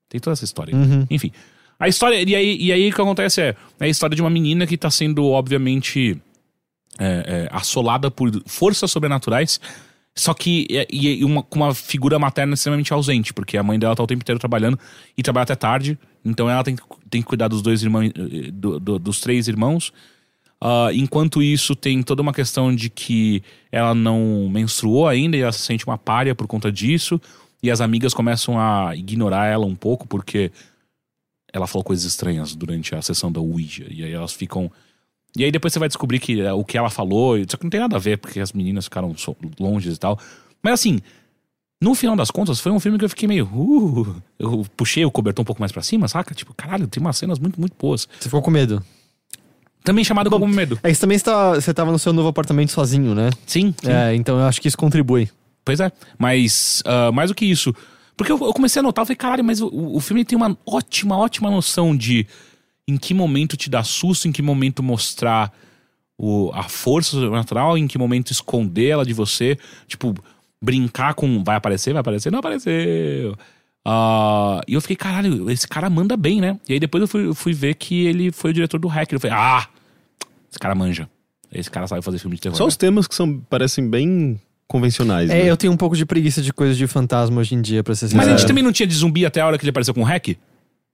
Tem 0.07 0.19
toda 0.21 0.33
essa 0.33 0.45
história. 0.45 0.75
aí. 0.75 0.81
Uhum. 0.81 1.05
Enfim. 1.09 1.31
A 1.77 1.87
história. 1.87 2.21
E 2.27 2.35
aí, 2.35 2.57
e 2.59 2.71
aí 2.71 2.89
o 2.89 2.93
que 2.93 3.01
acontece 3.01 3.41
é, 3.41 3.55
é 3.79 3.85
a 3.85 3.87
história 3.87 4.15
de 4.15 4.21
uma 4.21 4.29
menina 4.29 4.65
que 4.65 4.77
tá 4.77 4.89
sendo, 4.89 5.25
obviamente, 5.25 6.17
é, 6.97 7.47
é, 7.47 7.49
assolada 7.51 8.09
por 8.09 8.31
forças 8.45 8.89
sobrenaturais. 8.91 9.59
Só 10.15 10.33
que 10.33 10.67
e, 10.91 11.19
e 11.19 11.23
uma, 11.23 11.41
com 11.43 11.59
uma 11.59 11.73
figura 11.73 12.19
materna 12.19 12.53
extremamente 12.53 12.91
ausente, 12.91 13.33
porque 13.33 13.57
a 13.57 13.63
mãe 13.63 13.79
dela 13.79 13.95
tá 13.95 14.03
o 14.03 14.07
tempo 14.07 14.21
inteiro 14.21 14.39
trabalhando 14.39 14.77
e 15.17 15.23
trabalha 15.23 15.43
até 15.43 15.55
tarde. 15.55 15.97
Então 16.25 16.49
ela 16.49 16.63
tem, 16.63 16.75
tem 17.09 17.21
que 17.21 17.27
cuidar 17.27 17.47
dos 17.47 17.61
dois 17.61 17.81
irmãos, 17.83 18.07
eh, 18.15 18.51
do- 18.51 18.79
do- 18.79 18.99
dos 18.99 19.21
três 19.21 19.47
irmãos. 19.47 19.93
Ah, 20.59 20.89
enquanto 20.93 21.41
isso, 21.41 21.73
tem 21.73 22.03
toda 22.03 22.21
uma 22.21 22.33
questão 22.33 22.75
de 22.75 22.89
que 22.89 23.41
ela 23.71 23.95
não 23.95 24.49
menstruou 24.51 25.07
ainda 25.07 25.37
e 25.37 25.41
ela 25.41 25.53
se 25.53 25.59
sente 25.59 25.85
uma 25.87 25.97
párea 25.97 26.35
por 26.35 26.47
conta 26.47 26.69
disso. 26.69 27.21
E 27.63 27.71
as 27.71 27.79
amigas 27.79 28.13
começam 28.13 28.59
a 28.59 28.93
ignorar 28.95 29.45
ela 29.45 29.65
um 29.65 29.75
pouco 29.75 30.05
porque 30.05 30.51
ela 31.53 31.65
falou 31.67 31.83
coisas 31.83 32.03
estranhas 32.05 32.53
durante 32.55 32.93
a 32.93 33.01
sessão 33.01 33.31
da 33.31 33.39
Ouija. 33.39 33.85
E 33.89 34.03
aí 34.03 34.11
elas 34.11 34.33
ficam. 34.33 34.69
E 35.37 35.43
aí 35.43 35.51
depois 35.51 35.73
você 35.73 35.79
vai 35.79 35.87
descobrir 35.87 36.19
que 36.19 36.41
eh, 36.41 36.53
o 36.53 36.63
que 36.63 36.77
ela 36.77 36.89
falou. 36.89 37.37
Só 37.47 37.57
que 37.57 37.63
não 37.63 37.69
tem 37.69 37.79
nada 37.79 37.95
a 37.95 37.99
ver, 37.99 38.17
porque 38.17 38.39
as 38.39 38.51
meninas 38.51 38.85
ficaram 38.85 39.15
longe 39.59 39.89
e 39.89 39.97
tal. 39.97 40.19
Mas 40.61 40.73
assim, 40.73 40.99
no 41.81 41.95
final 41.95 42.15
das 42.15 42.29
contas, 42.29 42.59
foi 42.59 42.71
um 42.71 42.79
filme 42.79 42.97
que 42.97 43.05
eu 43.05 43.09
fiquei 43.09 43.27
meio. 43.27 43.45
Uh, 43.45 44.15
eu 44.37 44.65
puxei 44.75 45.05
o 45.05 45.11
cobertor 45.11 45.43
um 45.43 45.45
pouco 45.45 45.61
mais 45.61 45.71
pra 45.71 45.81
cima, 45.81 46.07
saca? 46.07 46.33
Tipo, 46.33 46.53
caralho, 46.53 46.87
tem 46.87 47.01
umas 47.01 47.17
cenas 47.17 47.39
muito, 47.39 47.59
muito 47.59 47.75
boas. 47.79 48.07
Você 48.19 48.25
ficou 48.25 48.41
com 48.41 48.51
medo. 48.51 48.83
Também 49.83 50.03
chamado 50.03 50.29
como 50.29 50.45
medo. 50.47 50.77
É, 50.83 50.91
isso 50.91 50.99
também 51.01 51.17
você 51.17 51.23
tava, 51.23 51.61
você 51.61 51.73
tava 51.73 51.91
no 51.91 51.97
seu 51.97 52.11
novo 52.11 52.27
apartamento 52.27 52.71
sozinho, 52.71 53.15
né? 53.15 53.29
Sim, 53.45 53.73
sim. 53.81 53.89
É, 53.89 54.13
então 54.13 54.37
eu 54.37 54.45
acho 54.45 54.61
que 54.61 54.67
isso 54.67 54.77
contribui. 54.77 55.29
Pois 55.63 55.79
é. 55.79 55.91
Mas, 56.17 56.83
ah, 56.85 57.11
mais 57.11 57.29
do 57.29 57.35
que 57.35 57.45
isso. 57.45 57.73
Porque 58.17 58.31
eu, 58.31 58.37
eu 58.37 58.53
comecei 58.53 58.81
a 58.81 58.83
notar, 58.83 59.03
eu 59.03 59.05
falei, 59.05 59.15
caralho, 59.15 59.43
mas 59.45 59.61
o, 59.61 59.69
o 59.71 59.99
filme 60.01 60.25
tem 60.25 60.35
uma 60.35 60.57
ótima, 60.65 61.17
ótima 61.17 61.49
noção 61.49 61.95
de 61.95 62.27
em 62.89 62.97
que 62.97 63.13
momento 63.13 63.55
te 63.55 63.69
dar 63.69 63.83
susto, 63.83 64.27
em 64.27 64.31
que 64.31 64.41
momento 64.41 64.81
mostrar 64.81 65.53
o, 66.17 66.51
a 66.53 66.63
força 66.63 67.11
sobrenatural, 67.11 67.77
em 67.77 67.87
que 67.87 67.97
momento 67.97 68.31
esconder 68.31 68.87
ela 68.87 69.05
de 69.05 69.13
você. 69.13 69.57
Tipo, 69.87 70.15
brincar 70.59 71.13
com 71.13 71.43
vai 71.43 71.55
aparecer, 71.55 71.93
vai 71.93 72.01
aparecer, 72.01 72.31
não 72.31 72.39
apareceu. 72.39 73.37
Ah, 73.85 74.61
e 74.67 74.73
eu 74.73 74.81
fiquei, 74.81 74.95
caralho, 74.95 75.49
esse 75.51 75.67
cara 75.67 75.89
manda 75.89 76.17
bem, 76.17 76.41
né? 76.41 76.59
E 76.67 76.73
aí 76.73 76.79
depois 76.79 77.01
eu 77.01 77.07
fui, 77.07 77.27
eu 77.27 77.35
fui 77.35 77.53
ver 77.53 77.75
que 77.75 78.05
ele 78.05 78.31
foi 78.31 78.49
o 78.49 78.53
diretor 78.53 78.79
do 78.79 78.87
Hacker. 78.87 79.15
Eu 79.15 79.19
falei, 79.19 79.37
ah, 79.37 79.67
esse 80.49 80.59
cara 80.59 80.73
manja. 80.73 81.07
Esse 81.51 81.69
cara 81.69 81.87
sabe 81.87 82.01
fazer 82.01 82.17
filme 82.17 82.35
de 82.35 82.41
terror. 82.41 82.57
Só 82.57 82.63
né? 82.63 82.67
os 82.67 82.75
temas 82.75 83.07
que 83.07 83.13
são, 83.13 83.39
parecem 83.49 83.87
bem 83.87 84.39
convencionais. 84.67 85.29
É, 85.29 85.43
né? 85.43 85.49
eu 85.49 85.57
tenho 85.57 85.71
um 85.71 85.77
pouco 85.77 85.95
de 85.95 86.05
preguiça 86.05 86.41
de 86.41 86.51
coisas 86.51 86.75
de 86.77 86.87
fantasma 86.87 87.39
hoje 87.39 87.55
em 87.55 87.61
dia, 87.61 87.83
pra 87.83 87.93
ser 87.93 88.05
Mas 88.05 88.11
sincero. 88.11 88.33
a 88.33 88.37
gente 88.37 88.47
também 88.47 88.63
não 88.63 88.71
tinha 88.71 88.85
de 88.85 88.95
zumbi 88.95 89.25
até 89.25 89.41
a 89.41 89.47
hora 89.47 89.57
que 89.57 89.63
ele 89.63 89.69
apareceu 89.69 89.93
com 89.93 90.01
o 90.01 90.05
Hack? 90.05 90.37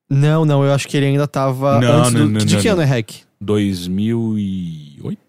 Não, 0.09 0.45
não, 0.45 0.63
eu 0.63 0.71
acho 0.73 0.87
que 0.87 0.95
ele 0.97 1.07
ainda 1.07 1.27
tava 1.27 1.79
Não, 1.79 1.99
antes 1.99 2.13
não, 2.13 2.21
do... 2.27 2.29
não, 2.33 2.45
de 2.45 2.57
que 2.57 2.67
ano 2.67 2.81
é 2.81 2.85
hack? 2.85 3.11
2008? 3.41 5.19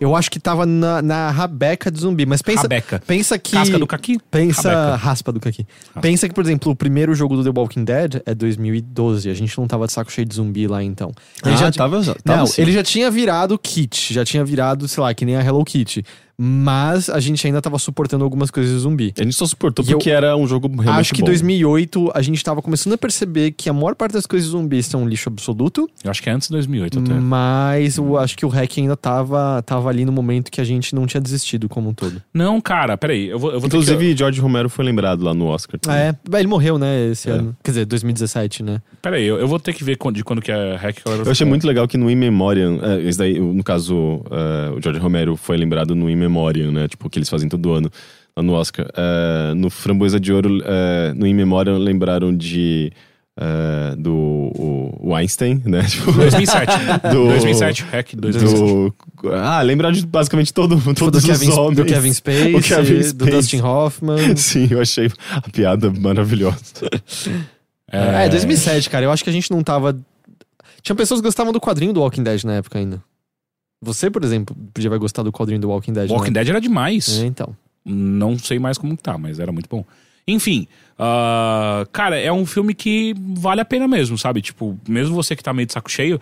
Eu 0.00 0.14
acho 0.14 0.30
que 0.30 0.38
tava 0.38 0.64
na, 0.64 1.02
na 1.02 1.28
rabeca 1.30 1.90
de 1.90 1.98
zumbi, 1.98 2.24
mas 2.24 2.40
pensa... 2.40 2.62
Rabeca. 2.62 3.02
Pensa 3.04 3.36
que... 3.36 3.50
Casca 3.50 3.78
do 3.80 3.86
caqui? 3.86 4.16
Pensa... 4.30 4.70
Rabeca. 4.72 4.96
Raspa 4.96 5.32
do 5.32 5.40
caqui. 5.40 5.66
Pensa 6.00 6.28
que, 6.28 6.34
por 6.34 6.44
exemplo, 6.44 6.70
o 6.70 6.76
primeiro 6.76 7.12
jogo 7.16 7.34
do 7.36 7.42
The 7.42 7.58
Walking 7.58 7.82
Dead 7.84 8.22
é 8.24 8.32
2012. 8.32 9.28
A 9.28 9.34
gente 9.34 9.58
não 9.58 9.66
tava 9.66 9.86
de 9.88 9.92
saco 9.92 10.12
cheio 10.12 10.24
de 10.24 10.36
zumbi 10.36 10.68
lá, 10.68 10.84
então. 10.84 11.10
Ele 11.44 11.54
Ah, 11.54 11.58
já 11.58 11.72
tava, 11.72 12.00
tava 12.22 12.38
Não, 12.40 12.46
sim. 12.46 12.62
ele 12.62 12.70
já 12.70 12.84
tinha 12.84 13.10
virado 13.10 13.58
kit, 13.58 14.14
já 14.14 14.24
tinha 14.24 14.44
virado, 14.44 14.86
sei 14.86 15.02
lá, 15.02 15.12
que 15.12 15.24
nem 15.24 15.34
a 15.36 15.42
Hello 15.44 15.64
Kitty. 15.64 16.04
Mas 16.40 17.10
a 17.10 17.18
gente 17.18 17.44
ainda 17.46 17.60
tava 17.60 17.78
suportando 17.80 18.22
algumas 18.22 18.48
coisas 18.50 18.72
de 18.72 18.78
zumbi. 18.78 19.12
A 19.18 19.22
gente 19.24 19.34
só 19.34 19.44
suportou 19.44 19.84
E 19.84 19.88
porque 19.90 20.08
era 20.10 20.36
um 20.36 20.46
jogo 20.46 20.68
realmente 20.68 21.00
Acho 21.00 21.12
que 21.14 21.20
em 21.20 21.24
bom. 21.24 21.30
2008 21.32 22.12
a 22.14 22.22
gente 22.22 22.44
tava 22.44 22.62
começando 22.62 22.92
a 22.92 22.98
perceber 22.98 23.50
que 23.50 23.68
a 23.68 23.72
maior 23.72 23.96
parte 23.96 24.12
das 24.12 24.24
coisas 24.24 24.46
de 24.48 24.52
zumbi 24.52 24.80
são 24.82 25.06
lixo 25.08 25.28
absoluto, 25.28 25.88
Eu 26.04 26.10
acho 26.10 26.22
que 26.22 26.30
é 26.30 26.32
antes 26.32 26.46
de 26.48 26.52
2008 26.52 27.00
até. 27.00 27.12
mas 27.14 27.96
eu 27.96 28.16
acho 28.16 28.36
que 28.36 28.46
o 28.46 28.48
hack 28.48 28.78
ainda 28.78 28.96
tava, 28.96 29.60
tava 29.66 29.88
ali 29.88 30.04
no 30.04 30.12
momento 30.12 30.50
que 30.50 30.60
a 30.60 30.64
gente 30.64 30.94
não 30.94 31.06
tinha 31.06 31.20
desistido 31.20 31.68
como 31.68 31.88
um 31.88 31.94
todo. 31.94 32.22
Não, 32.32 32.60
cara, 32.60 32.96
peraí. 32.96 33.26
Eu 33.28 33.38
vou, 33.38 33.50
eu 33.52 33.58
vou 33.58 33.66
Inclusive, 33.66 34.16
George 34.16 34.40
Romero 34.40 34.68
foi 34.70 34.84
lembrado 34.84 35.22
lá 35.24 35.34
no 35.34 35.46
Oscar. 35.46 35.80
Ah, 35.88 35.98
é? 35.98 36.14
Ele 36.38 36.46
morreu, 36.46 36.78
né, 36.78 37.08
esse 37.10 37.28
É. 37.28 37.32
ano. 37.32 37.56
Quer 37.64 37.72
dizer, 37.72 37.84
2017, 37.86 38.62
né? 38.62 38.80
que, 38.90 38.96
peraí, 39.02 39.24
eu, 39.26 39.38
eu 39.38 39.48
vou 39.48 39.58
ter 39.58 39.72
que 39.72 39.82
ver 39.82 39.96
de 40.12 40.22
quando 40.22 40.40
que 40.40 40.52
é 40.52 40.76
hack. 40.76 40.98
Eu 41.04 41.30
achei 41.32 41.46
muito 41.46 41.66
legal 41.66 41.88
que 41.88 41.98
no 41.98 42.08
In 42.08 42.14
Memoriam, 42.16 42.78
é, 42.80 43.00
esse 43.02 43.18
daí, 43.18 43.40
no 43.40 43.64
caso, 43.64 44.22
é, 44.30 44.70
o 44.76 44.80
George 44.80 45.00
Romero 45.00 45.36
foi 45.36 45.56
lembrado 45.56 45.94
no 45.96 46.08
In 46.08 46.14
Memoriam, 46.14 46.27
né? 46.72 46.88
Tipo, 46.88 47.08
que 47.10 47.18
eles 47.18 47.28
fazem 47.28 47.48
todo 47.48 47.72
ano 47.72 47.90
lá 48.36 48.42
no 48.42 48.52
Oscar. 48.54 48.86
É, 48.96 49.54
no 49.54 49.68
Framboesa 49.70 50.18
de 50.20 50.32
Ouro, 50.32 50.60
é, 50.64 51.12
no 51.14 51.26
In 51.26 51.34
Memoriam, 51.34 51.76
lembraram 51.78 52.34
de. 52.36 52.92
é, 53.40 53.94
do 53.96 54.12
o, 54.14 54.98
o 55.10 55.14
Einstein, 55.14 55.62
né? 55.64 55.82
Tipo, 55.88 56.12
2007. 56.12 56.72
Do- 57.12 57.28
2007, 57.28 57.82
hack 57.84 58.14
2007. 58.16 58.60
do, 58.60 58.94
ah, 59.32 59.62
lembrar 59.62 59.90
de 59.92 60.04
basicamente 60.06 60.52
todo, 60.52 60.76
Tipo, 60.76 60.94
todos 60.94 61.22
do, 61.22 61.32
os 61.32 61.38
Kevin, 61.38 61.52
homens. 61.52 61.76
do 61.76 61.84
Kevin 61.84 62.12
Spacey, 62.14 62.54
O 62.54 62.60
Kevin 62.62 63.12
do. 63.14 63.26
Dustin 63.26 63.60
Hoffman. 63.60 64.36
Sim, 64.36 64.68
eu 64.70 64.80
achei 64.80 65.10
a 65.30 65.40
piada 65.50 65.90
maravilhosa. 65.90 66.56
É, 67.90 68.28
2007, 68.28 68.90
cara. 68.90 69.04
Eu 69.06 69.10
acho 69.12 69.24
que 69.24 69.30
a 69.30 69.32
gente 69.32 69.50
não 69.50 69.62
tava. 69.62 69.98
Tinha 70.82 70.94
pessoas 70.96 71.20
que 71.20 71.26
gostavam 71.26 71.52
do 71.52 71.60
quadrinho 71.60 71.92
do 71.92 72.00
Walking 72.00 72.22
Dead 72.22 72.44
na 72.44 72.54
época 72.54 72.78
ainda. 72.78 73.02
Você, 73.80 74.10
por 74.10 74.24
exemplo, 74.24 74.56
podia 74.72 74.90
vai 74.90 74.98
gostar 74.98 75.22
do 75.22 75.32
quadrinho 75.32 75.60
do 75.60 75.68
Walking 75.68 75.92
Dead. 75.92 76.10
Walking 76.10 76.30
né? 76.30 76.40
Dead 76.40 76.48
era 76.48 76.60
demais. 76.60 77.20
É, 77.20 77.26
então. 77.26 77.56
Não 77.84 78.38
sei 78.38 78.58
mais 78.58 78.76
como 78.76 78.96
que 78.96 79.02
tá, 79.02 79.16
mas 79.16 79.38
era 79.38 79.52
muito 79.52 79.68
bom. 79.68 79.84
Enfim, 80.26 80.66
ah, 80.98 81.86
cara, 81.90 82.18
é 82.18 82.30
um 82.30 82.44
filme 82.44 82.74
que 82.74 83.14
vale 83.16 83.60
a 83.60 83.64
pena 83.64 83.88
mesmo, 83.88 84.18
sabe? 84.18 84.42
Tipo, 84.42 84.78
mesmo 84.86 85.14
você 85.14 85.34
que 85.34 85.42
tá 85.42 85.54
meio 85.54 85.66
de 85.66 85.72
saco 85.72 85.90
cheio, 85.90 86.20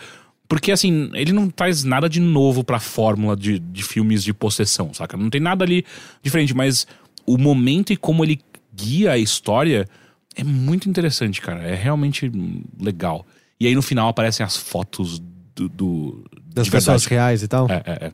porque 0.48 0.70
assim, 0.70 1.10
ele 1.14 1.32
não 1.32 1.50
traz 1.50 1.82
nada 1.82 2.08
de 2.08 2.20
novo 2.20 2.62
pra 2.62 2.78
fórmula 2.78 3.36
de, 3.36 3.58
de 3.58 3.82
filmes 3.82 4.22
de 4.22 4.32
possessão, 4.32 4.94
saca? 4.94 5.16
Não 5.16 5.28
tem 5.28 5.40
nada 5.40 5.64
ali 5.64 5.84
diferente, 6.22 6.54
mas 6.54 6.86
o 7.26 7.36
momento 7.36 7.92
e 7.92 7.96
como 7.96 8.24
ele 8.24 8.40
guia 8.72 9.12
a 9.12 9.18
história 9.18 9.88
é 10.36 10.44
muito 10.44 10.88
interessante, 10.88 11.40
cara. 11.40 11.62
É 11.62 11.74
realmente 11.74 12.30
legal. 12.78 13.26
E 13.58 13.66
aí 13.66 13.74
no 13.74 13.82
final 13.82 14.08
aparecem 14.08 14.44
as 14.44 14.56
fotos 14.56 15.20
do. 15.54 15.68
do 15.68 16.24
Das 16.56 16.64
de 16.66 16.70
pessoas 16.72 17.02
verdade. 17.04 17.14
reais 17.14 17.42
e 17.42 17.48
tal. 17.48 17.66
É, 17.70 17.82
é, 17.86 18.06
é. 18.06 18.12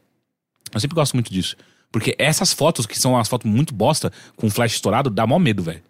Eu 0.74 0.80
sempre 0.80 0.94
gosto 0.94 1.14
muito 1.14 1.32
disso. 1.32 1.56
Porque 1.90 2.14
essas 2.18 2.52
fotos, 2.52 2.86
que 2.86 2.98
são 2.98 3.16
as 3.18 3.28
fotos 3.28 3.50
muito 3.50 3.74
bosta, 3.74 4.10
com 4.36 4.48
flash 4.50 4.74
estourado, 4.74 5.10
dá 5.10 5.26
mó 5.26 5.38
medo, 5.38 5.62
velho. 5.62 5.82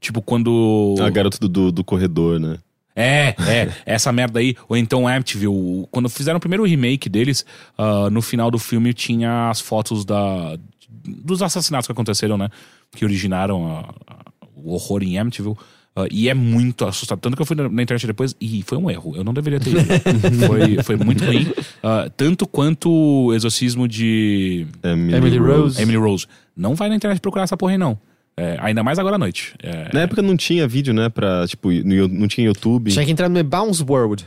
Tipo, 0.00 0.20
quando. 0.20 0.94
A 1.00 1.08
garota 1.10 1.38
do, 1.38 1.48
do, 1.48 1.72
do 1.72 1.84
corredor, 1.84 2.38
né? 2.38 2.58
É, 2.96 3.34
é, 3.48 3.72
essa 3.86 4.12
merda 4.12 4.38
aí. 4.38 4.54
Ou 4.68 4.76
então 4.76 5.08
Amityville. 5.08 5.86
Quando 5.90 6.08
fizeram 6.08 6.36
o 6.36 6.40
primeiro 6.40 6.64
remake 6.64 7.08
deles, 7.08 7.44
ah, 7.78 8.08
no 8.10 8.20
final 8.22 8.50
do 8.50 8.58
filme 8.58 8.92
tinha 8.94 9.50
as 9.50 9.60
fotos 9.60 10.04
da, 10.04 10.56
dos 11.04 11.42
assassinatos 11.42 11.86
que 11.86 11.92
aconteceram, 11.92 12.36
né? 12.36 12.48
Que 12.94 13.04
originaram 13.04 13.66
a- 13.78 13.80
a- 14.06 14.24
o 14.54 14.72
horror 14.74 15.02
em 15.02 15.18
Amityville. 15.18 15.56
Ah, 15.96 16.06
e 16.10 16.28
é 16.28 16.34
muito 16.34 16.84
assustador. 16.84 17.20
Tanto 17.20 17.36
que 17.36 17.42
eu 17.42 17.46
fui 17.46 17.54
na, 17.56 17.68
na 17.68 17.82
internet 17.82 18.06
depois 18.06 18.34
e 18.40 18.62
foi 18.62 18.76
um 18.78 18.90
erro. 18.90 19.14
Eu 19.16 19.22
não 19.22 19.32
deveria 19.32 19.60
ter 19.60 19.70
ido. 19.70 19.84
foi, 20.46 20.82
foi 20.82 20.96
muito 20.96 21.24
ruim. 21.24 21.52
Ah, 21.82 22.10
tanto 22.16 22.46
quanto 22.46 22.90
o 22.90 23.32
exorcismo 23.32 23.86
de 23.86 24.66
Emily, 24.82 25.16
Emily 25.16 25.38
Rose. 25.38 25.80
Emily 25.80 25.98
Rose. 25.98 26.26
Não 26.56 26.74
vai 26.74 26.88
na 26.88 26.96
internet 26.96 27.20
procurar 27.20 27.44
essa 27.44 27.56
porra 27.56 27.72
aí, 27.72 27.78
não. 27.78 27.98
É, 28.36 28.56
ainda 28.60 28.82
mais 28.82 28.98
agora 28.98 29.14
à 29.14 29.18
noite. 29.18 29.54
É, 29.62 29.90
Na 29.92 30.00
época 30.00 30.20
não 30.20 30.36
tinha 30.36 30.66
vídeo, 30.66 30.92
né? 30.92 31.08
Pra, 31.08 31.46
tipo, 31.46 31.70
no, 31.70 32.08
não 32.08 32.26
tinha 32.26 32.44
YouTube. 32.44 32.90
Tinha 32.90 33.04
que 33.04 33.12
entrar 33.12 33.28
no 33.28 33.44
Bounce 33.44 33.84
World. 33.88 34.26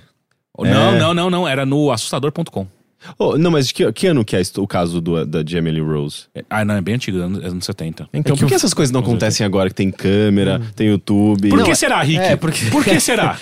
Não, 0.57 0.65
É. 0.65 0.97
não, 0.99 1.13
não, 1.13 1.29
não. 1.29 1.47
Era 1.47 1.65
no 1.65 1.91
assustador.com. 1.91 2.65
Oh, 3.17 3.37
não, 3.37 3.51
mas 3.51 3.71
que, 3.71 3.89
que 3.93 4.07
ano 4.07 4.25
que 4.25 4.35
é 4.35 4.41
o 4.57 4.67
caso 4.67 4.99
do, 4.99 5.25
da 5.25 5.43
de 5.43 5.55
Emily 5.55 5.79
Rose? 5.81 6.23
É, 6.33 6.43
Ah, 6.49 6.65
não, 6.65 6.75
é 6.75 6.81
bem 6.81 6.95
antigo, 6.95 7.17
anos, 7.19 7.43
anos 7.43 7.65
70. 7.65 8.09
Então, 8.13 8.35
que 8.35 8.41
por 8.41 8.47
que 8.47 8.53
eu- 8.53 8.55
essas 8.55 8.73
coisas 8.73 8.91
não 8.91 9.01
acontecem 9.01 9.45
agora 9.45 9.69
que 9.69 9.75
tem 9.75 9.91
câmera, 9.91 10.61
tem 10.75 10.87
YouTube? 10.87 11.49
Por 11.49 11.57
Não, 11.59 11.65
que 11.65 11.71
é- 11.71 11.75
será, 11.75 12.01
Rick? 12.01 12.19
é, 12.19 12.35
porque- 12.35 12.65
Por 12.71 12.83
que 12.83 12.99
será? 12.99 13.37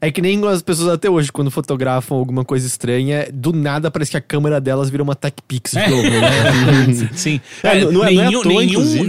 É 0.00 0.10
que 0.10 0.22
nem 0.22 0.42
as 0.46 0.62
pessoas 0.62 0.88
até 0.88 1.10
hoje, 1.10 1.30
quando 1.30 1.50
fotografam 1.50 2.16
alguma 2.16 2.44
coisa 2.46 2.66
estranha, 2.66 3.28
do 3.32 3.52
nada 3.52 3.90
parece 3.90 4.10
que 4.10 4.16
a 4.16 4.22
câmera 4.22 4.58
delas 4.58 4.88
vira 4.88 5.02
uma 5.02 5.14
Tech 5.14 5.36
Pix 5.46 5.72
de 5.72 5.78
É. 5.78 5.88
novo, 5.90 6.02
né? 6.08 7.10
Sim. 7.12 7.40
É, 7.62 7.80
não- 7.84 7.92
não 7.92 8.04
é- 8.06 8.12
não 8.12 8.20
é 8.22 8.24
à 8.24 8.28
nenhum, 8.28 8.42
toa, 8.42 8.52
nenhum, 8.62 9.04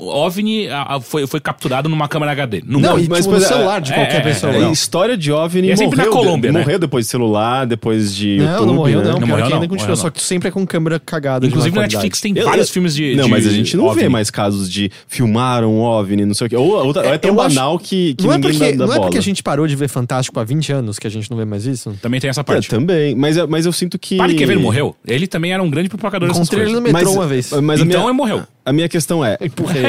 OVNI 0.00 0.68
ah, 0.68 0.86
ah, 0.96 1.00
foi, 1.00 1.26
foi 1.26 1.40
capturado 1.40 1.88
numa 1.88 2.08
câmera 2.08 2.32
HD. 2.32 2.62
Nunca. 2.66 2.88
Não, 2.88 2.98
e 2.98 3.08
mas, 3.08 3.20
tipo, 3.24 3.30
no 3.36 3.42
é, 3.42 3.46
celular 3.46 3.80
de 3.80 3.92
é, 3.92 3.94
qualquer 3.94 4.16
é, 4.16 4.20
pessoa. 4.20 4.52
É, 4.54 4.60
não. 4.60 4.72
história 4.72 5.16
de 5.16 5.30
OVNI 5.32 5.68
E 5.68 5.70
é 5.72 5.76
sempre 5.76 5.96
na 5.96 6.04
morreu, 6.06 6.18
Colômbia, 6.22 6.52
né? 6.52 6.60
morreu 6.60 6.78
depois 6.78 7.04
de 7.06 7.10
celular, 7.10 7.66
depois 7.66 8.14
de 8.14 8.36
Não, 8.38 8.46
YouTube, 8.46 8.66
não 8.66 8.74
morreu 8.74 8.98
né? 9.00 9.04
não, 9.04 9.18
Não 9.20 9.26
morreu 9.26 9.44
que 9.44 9.50
não, 9.50 9.56
ainda 9.60 9.68
continua, 9.68 9.96
só 9.96 10.10
que 10.10 10.22
sempre 10.22 10.48
é 10.48 10.50
com 10.50 10.66
câmera 10.66 10.98
cagada 10.98 11.46
Inclusive 11.46 11.70
de 11.70 11.76
na 11.76 11.82
Netflix 11.82 12.20
tem 12.20 12.32
Eu- 12.36 12.44
vários 12.44 12.68
eu- 12.68 12.72
filmes 12.72 12.94
de. 12.94 13.14
Não, 13.16 13.24
de- 13.24 13.30
mas 13.30 13.46
a 13.46 13.50
gente 13.50 13.76
não 13.76 13.84
vê 13.84 13.90
OVNI. 14.02 14.08
mais 14.08 14.30
casos 14.30 14.70
de 14.70 14.90
filmar 15.08 15.64
um 15.64 15.80
OVNI, 15.80 16.24
não 16.24 16.34
sei 16.34 16.46
o 16.46 16.50
quê. 16.50 16.56
Ou, 16.56 16.70
ou, 16.72 16.86
ou 16.86 17.04
é 17.04 17.18
tão 17.18 17.30
eu 17.34 17.40
acho- 17.40 17.54
banal 17.54 17.78
que, 17.78 18.14
que 18.14 18.24
Não 18.24 18.32
é, 18.32 18.36
ninguém 18.36 18.52
porque, 18.58 18.72
dá, 18.72 18.78
dá 18.78 18.86
não 18.86 18.92
é 18.92 18.96
bola. 18.96 19.00
porque 19.08 19.18
a 19.18 19.22
gente 19.22 19.42
parou 19.42 19.66
de 19.66 19.76
ver 19.76 19.88
Fantástico 19.88 20.38
há 20.40 20.44
20 20.44 20.72
anos 20.72 20.98
que 20.98 21.06
a 21.06 21.10
gente 21.10 21.30
não 21.30 21.36
vê 21.36 21.44
mais 21.44 21.66
isso? 21.66 21.94
Também 22.02 22.20
tem 22.20 22.30
essa 22.30 22.40
É, 22.40 22.44
parte. 22.44 22.68
também, 22.68 23.14
mas, 23.14 23.36
eu- 23.36 23.46
mas 23.46 23.66
eu 23.66 23.72
sinto 23.72 23.98
que... 23.98 24.16
Padre 24.16 24.34
Quevedo 24.36 24.60
morreu. 24.60 24.94
Ele 25.06 25.26
também 25.26 25.52
era 25.52 25.62
um 25.62 25.70
grande 25.70 25.88
propagador 25.88 26.28
dessas 26.28 26.42
Encontrei 26.46 26.64
ele 26.66 26.74
no 26.74 26.80
metrô 26.80 27.12
uma 27.12 27.26
vez. 27.26 27.50
Mas 27.62 27.80
a 27.80 27.84
então 27.84 28.04
ele 28.04 28.12
morreu. 28.12 28.42
A 28.64 28.72
minha 28.72 28.88
questão 28.88 29.24
é, 29.24 29.36
ele. 29.76 29.88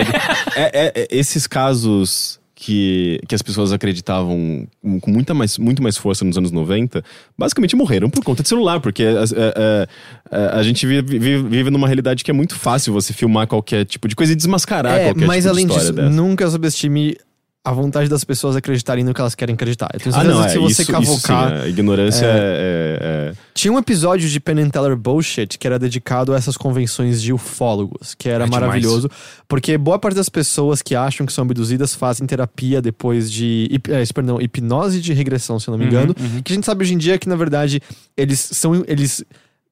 é, 0.56 0.64
é- 0.88 0.94
é- 1.04 1.08
esses 1.12 1.48
casos 1.48 2.40
que, 2.58 3.20
que 3.28 3.36
as 3.36 3.42
pessoas 3.42 3.74
acreditavam 3.74 4.66
com 5.02 5.12
muita 5.12 5.34
mais, 5.34 5.58
muito 5.58 5.84
mais 5.84 5.98
força 5.98 6.24
nos 6.24 6.38
anos 6.38 6.52
90, 6.52 7.04
basicamente 7.38 7.76
morreram 7.76 8.10
por 8.10 8.24
conta 8.24 8.42
de 8.44 8.50
celular, 8.50 8.80
porque 8.80 9.04
é, 9.04 9.14
é, 9.14 9.88
é, 10.32 10.46
a 10.54 10.64
gente 10.64 10.88
vive, 10.88 11.20
vive, 11.20 11.44
vive 11.50 11.70
numa 11.70 11.86
realidade 11.88 12.24
que 12.24 12.32
é 12.32 12.34
muito 12.34 12.56
fácil 12.56 12.94
você 12.94 13.12
filmar 13.14 13.46
qualquer 13.46 13.86
tipo 13.86 14.08
de 14.08 14.16
coisa 14.16 14.32
e 14.32 14.36
desmascarar 14.36 14.98
É, 14.98 15.04
qualquer 15.06 15.28
mas 15.28 15.44
tipo 15.44 15.50
além 15.50 15.66
de 15.68 15.74
história 15.74 15.92
disso, 15.92 16.02
dessa. 16.10 16.22
nunca 16.22 16.50
subestime 16.50 17.18
a 17.66 17.72
vontade 17.72 18.08
das 18.08 18.24
pessoas 18.24 18.56
acreditarem 18.56 19.04
no 19.04 19.12
que 19.14 19.20
elas 19.20 19.34
querem 19.34 19.56
acreditar. 19.56 19.90
Eu 19.94 20.00
tenho 20.00 20.16
Ah, 20.16 20.20
certeza 20.20 20.36
não, 20.36 20.42
que 20.44 20.48
é, 20.50 20.52
se 20.54 20.58
você 20.60 20.82
isso, 20.84 20.92
cavocar. 20.92 21.48
isso 21.50 21.58
sim, 21.62 21.66
a 21.66 21.68
ignorância 21.68 22.26
é... 22.26 22.30
é- 22.30 23.00
é- 23.02 23.34
Tinha 23.56 23.74
um 23.74 23.80
episódio 23.80 24.30
de 24.30 24.40
Penn 24.40 24.60
and 24.60 24.70
Teller 24.70 24.96
Bullshit 24.96 25.58
que 25.58 25.66
era 25.66 25.80
dedicado 25.80 26.34
a 26.34 26.38
essas 26.38 26.56
convenções 26.56 27.22
de 27.22 27.34
ufólogos, 27.34 28.14
que 28.14 28.30
era 28.30 28.44
É 28.44 28.48
maravilhoso, 28.48 29.10
porque 29.48 29.78
boa 29.78 29.98
parte 29.98 30.16
das 30.16 30.30
pessoas 30.30 30.82
que 30.84 30.94
acham 30.96 31.26
que 31.26 31.34
são 31.34 31.44
abduzidas 31.44 31.96
fazem 31.96 32.28
terapia 32.28 32.82
depois 32.82 33.32
de, 33.32 33.68
perdão, 34.14 34.40
hipnose 34.40 35.02
de 35.02 35.12
regressão, 35.14 35.60
se 35.60 35.68
eu 35.68 35.72
não 35.72 35.80
me 35.80 35.86
engano, 35.86 36.14
que 36.44 36.54
a 36.54 36.56
gente 36.56 36.66
sabe 36.66 36.84
hoje 36.84 36.94
em 36.94 36.98
dia 36.98 37.18
que 37.18 37.28
na 37.28 37.36
verdade 37.36 37.82
eles 38.16 38.40
são 38.40 38.84
eles 38.88 39.24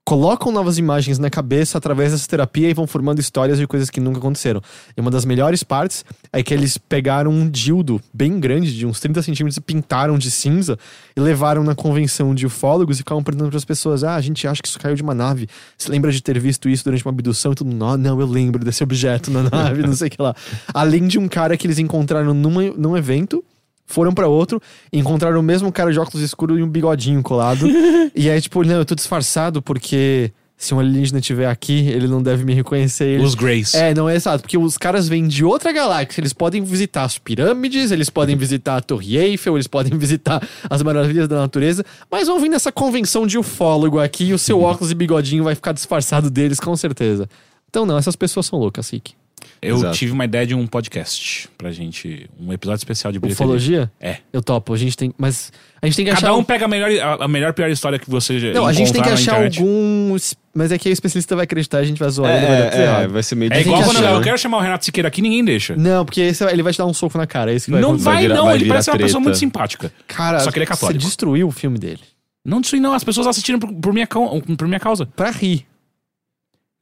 colocam 0.06 0.52
novas 0.52 0.78
imagens 0.78 1.18
na 1.18 1.30
cabeça 1.30 1.78
através 1.78 2.12
dessa 2.12 2.28
terapia 2.28 2.70
e 2.70 2.74
vão 2.74 2.86
formando 2.86 3.20
histórias 3.20 3.58
de 3.58 3.66
coisas 3.66 3.90
que 3.90 4.00
nunca 4.00 4.20
aconteceram. 4.20 4.62
E 4.96 5.00
uma 5.00 5.10
das 5.10 5.24
melhores 5.24 5.64
partes 5.64 6.04
é 6.32 6.44
que 6.44 6.54
eles 6.54 6.78
pegaram 6.78 7.32
um 7.32 7.50
dildo 7.50 8.02
bem 8.14 8.40
grande, 8.40 8.76
de 8.76 8.86
uns 8.86 9.00
30 9.00 9.22
centímetros, 9.22 9.58
e 9.58 9.62
pintaram 9.62 10.18
de 10.18 10.30
cinza 10.30 10.78
e 11.16 11.20
levaram 11.20 11.64
na 11.64 11.74
convenção 11.74 12.36
de 12.36 12.46
ufólogos 12.46 12.98
e 12.98 13.00
ficavam 13.00 13.24
perguntando 13.24 13.50
para 13.50 13.58
as 13.58 13.66
pessoas: 13.66 14.04
ah, 14.04 14.16
a 14.16 14.22
gente 14.22 14.48
acha 14.48 14.62
que 14.62 14.68
isso 14.68 14.80
caiu 14.80 14.96
de 14.96 15.02
uma 15.02 15.14
nave. 15.14 15.48
Você 15.78 15.90
lembra 15.90 16.12
de 16.12 16.22
ter 16.22 16.38
visto 16.38 16.68
isso 16.68 16.84
durante 16.84 17.06
uma 17.06 17.12
abdução? 17.12 17.54
E 17.54 17.64
mundo, 17.64 17.86
"Ah, 17.86 17.98
não, 17.98 18.20
eu 18.20 18.28
lembro 18.28 18.64
desse 18.64 18.84
objeto 18.84 19.32
na 19.32 19.44
nave, 19.44 19.84
não 19.88 19.94
sei 19.94 20.08
o 20.08 20.12
que 20.12 20.22
lá. 20.22 20.36
Além 20.74 21.08
de 21.08 21.18
um 21.18 21.28
cara 21.28 21.56
que 21.56 21.66
eles 21.66 21.80
encontraram 21.80 22.34
numa, 22.34 22.64
num 22.78 22.98
evento 22.98 23.44
foram 23.86 24.14
pra 24.14 24.28
outro, 24.28 24.62
encontraram 24.92 25.40
o 25.40 25.44
mesmo 25.44 25.72
cara 25.72 25.92
de 25.92 26.00
óculos 26.00 26.24
escuros 26.24 26.60
e 26.60 26.64
um 26.64 26.70
bigodinho 26.70 27.22
colado. 27.22 27.68
e 28.16 28.30
aí, 28.30 28.42
tipo, 28.42 28.64
não, 28.64 28.76
eu 28.76 28.86
tô 28.86 28.96
disfarçado 28.96 29.62
porque 29.62 30.32
se 30.64 30.74
um 30.74 30.80
alienígena 30.80 31.20
estiver 31.20 31.48
aqui, 31.48 31.90
ele 31.90 32.08
não 32.08 32.22
deve 32.22 32.46
me 32.46 32.54
reconhecer. 32.54 33.06
Ele... 33.06 33.24
Os 33.24 33.36
Greys. 33.36 33.74
É, 33.74 33.94
não 33.94 34.08
é 34.08 34.16
exato, 34.16 34.42
porque 34.42 34.58
os 34.58 34.78
caras 34.78 35.08
vêm 35.10 35.28
de 35.28 35.44
outra 35.44 35.72
galáxia, 35.72 36.22
eles 36.22 36.32
podem 36.32 36.64
visitar 36.64 37.04
as 37.04 37.18
pirâmides, 37.18 37.92
eles 37.92 38.10
podem 38.10 38.36
visitar 38.36 38.78
a 38.78 38.82
Torre 38.82 39.18
Eiffel, 39.18 39.58
eles 39.58 39.68
podem 39.68 39.96
visitar 39.98 40.42
as 40.70 40.82
maravilhas 40.82 41.28
da 41.28 41.38
natureza, 41.38 41.86
mas 42.10 42.28
vão 42.28 42.40
vir 42.40 42.50
nessa 42.50 42.72
convenção 42.72 43.28
de 43.28 43.38
ufólogo 43.38 44.00
aqui 44.00 44.26
e 44.26 44.34
o 44.34 44.40
seu 44.40 44.62
óculos 44.64 44.92
e 44.92 44.96
bigodinho 44.96 45.44
vai 45.44 45.56
ficar 45.56 45.74
disfarçado 45.74 46.30
deles, 46.30 46.60
com 46.60 46.76
certeza. 46.76 47.28
Então 47.70 47.86
não, 47.86 47.98
essas 47.98 48.16
pessoas 48.16 48.46
são 48.46 48.60
loucas, 48.60 48.90
Rick. 48.90 49.14
Eu 49.62 49.78
Exato. 49.78 49.98
tive 49.98 50.12
uma 50.12 50.26
ideia 50.26 50.46
de 50.46 50.54
um 50.54 50.68
podcast 50.68 51.50
pra 51.58 51.72
gente. 51.72 52.30
Um 52.40 52.52
episódio 52.52 52.80
especial 52.80 53.14
de 53.14 53.20
bilheteria. 53.20 53.46
Ufologia? 53.46 53.92
É. 54.00 54.18
Eu 54.32 54.42
topo, 54.42 54.74
a 54.74 54.78
gente 54.78 54.96
tem. 54.98 55.14
Mas 55.18 55.52
a 55.82 55.86
gente 55.86 55.96
tem 55.96 56.06
que 56.06 56.12
Cada 56.12 56.28
achar. 56.28 56.34
um 56.38 56.44
pega 56.44 56.66
a 56.66 56.68
melhor, 56.68 57.22
a, 57.22 57.28
melhor 57.30 57.54
pior 57.54 57.70
história 57.70 57.98
que 57.98 58.10
você 58.10 58.40
já 58.40 58.52
Não, 58.54 58.66
a 58.66 58.74
gente 58.74 58.92
tem 58.92 59.02
que 59.02 59.10
achar 59.10 59.34
internet. 59.36 59.60
alguns. 59.60 60.36
Mas 60.54 60.72
é 60.72 60.78
que 60.78 60.90
o 60.90 60.92
especialista 60.92 61.36
vai 61.36 61.46
acreditar, 61.46 61.78
a 61.80 61.84
gente 61.84 61.98
vai 61.98 62.10
zoar 62.10 62.30
É, 62.32 62.38
ele, 62.38 62.46
vai 62.46 62.58
dar 62.70 62.78
é, 62.78 62.84
errado. 62.84 63.10
vai 63.12 63.24
ser 63.24 63.36
meio 63.36 63.54
É 63.54 63.62
igual 63.62 63.84
quando 63.84 64.04
eu 64.04 64.18
né? 64.18 64.24
quero 64.24 64.38
chamar 64.38 64.58
o 64.58 64.62
Renato 64.62 64.86
Siqueira 64.86 65.08
aqui, 65.08 65.22
ninguém 65.22 65.44
deixa. 65.44 65.76
Não, 65.78 66.04
porque 66.06 66.22
esse, 66.22 66.44
ele 66.46 66.62
vai 66.62 66.74
te 66.74 66.78
dar 66.78 66.86
um 66.86 66.94
soco 66.94 67.18
na 67.18 67.26
cara, 67.26 67.52
é 67.52 67.56
isso 67.56 67.66
que 67.66 67.72
vai 67.72 67.82
Não 67.82 67.90
acontecer. 67.90 68.10
vai, 68.10 68.22
virar- 68.24 68.36
não. 68.36 68.46
vai 68.46 68.56
ele 68.56 68.66
parece 68.66 68.90
uma 68.90 68.98
pessoa 68.98 69.08
treta. 69.10 69.20
muito 69.22 69.38
simpática. 69.38 69.94
Cara, 70.08 70.40
Só 70.42 70.52
que 70.52 70.58
ele 70.60 70.66
é 70.66 70.68
católico. 70.68 71.00
Você 71.02 71.08
destruiu 71.08 71.48
o 71.48 71.52
filme 71.52 71.80
dele. 71.80 72.02
Não 72.46 72.60
destruí, 72.60 72.80
não. 72.82 72.94
As 72.94 73.04
pessoas 73.04 73.26
assistiram 73.28 73.58
por, 73.58 73.72
por 73.74 73.94
minha, 73.94 74.06
por 74.06 74.68
minha 74.68 74.80
causa. 74.80 75.06
Pra 75.16 75.32
rir. 75.32 75.66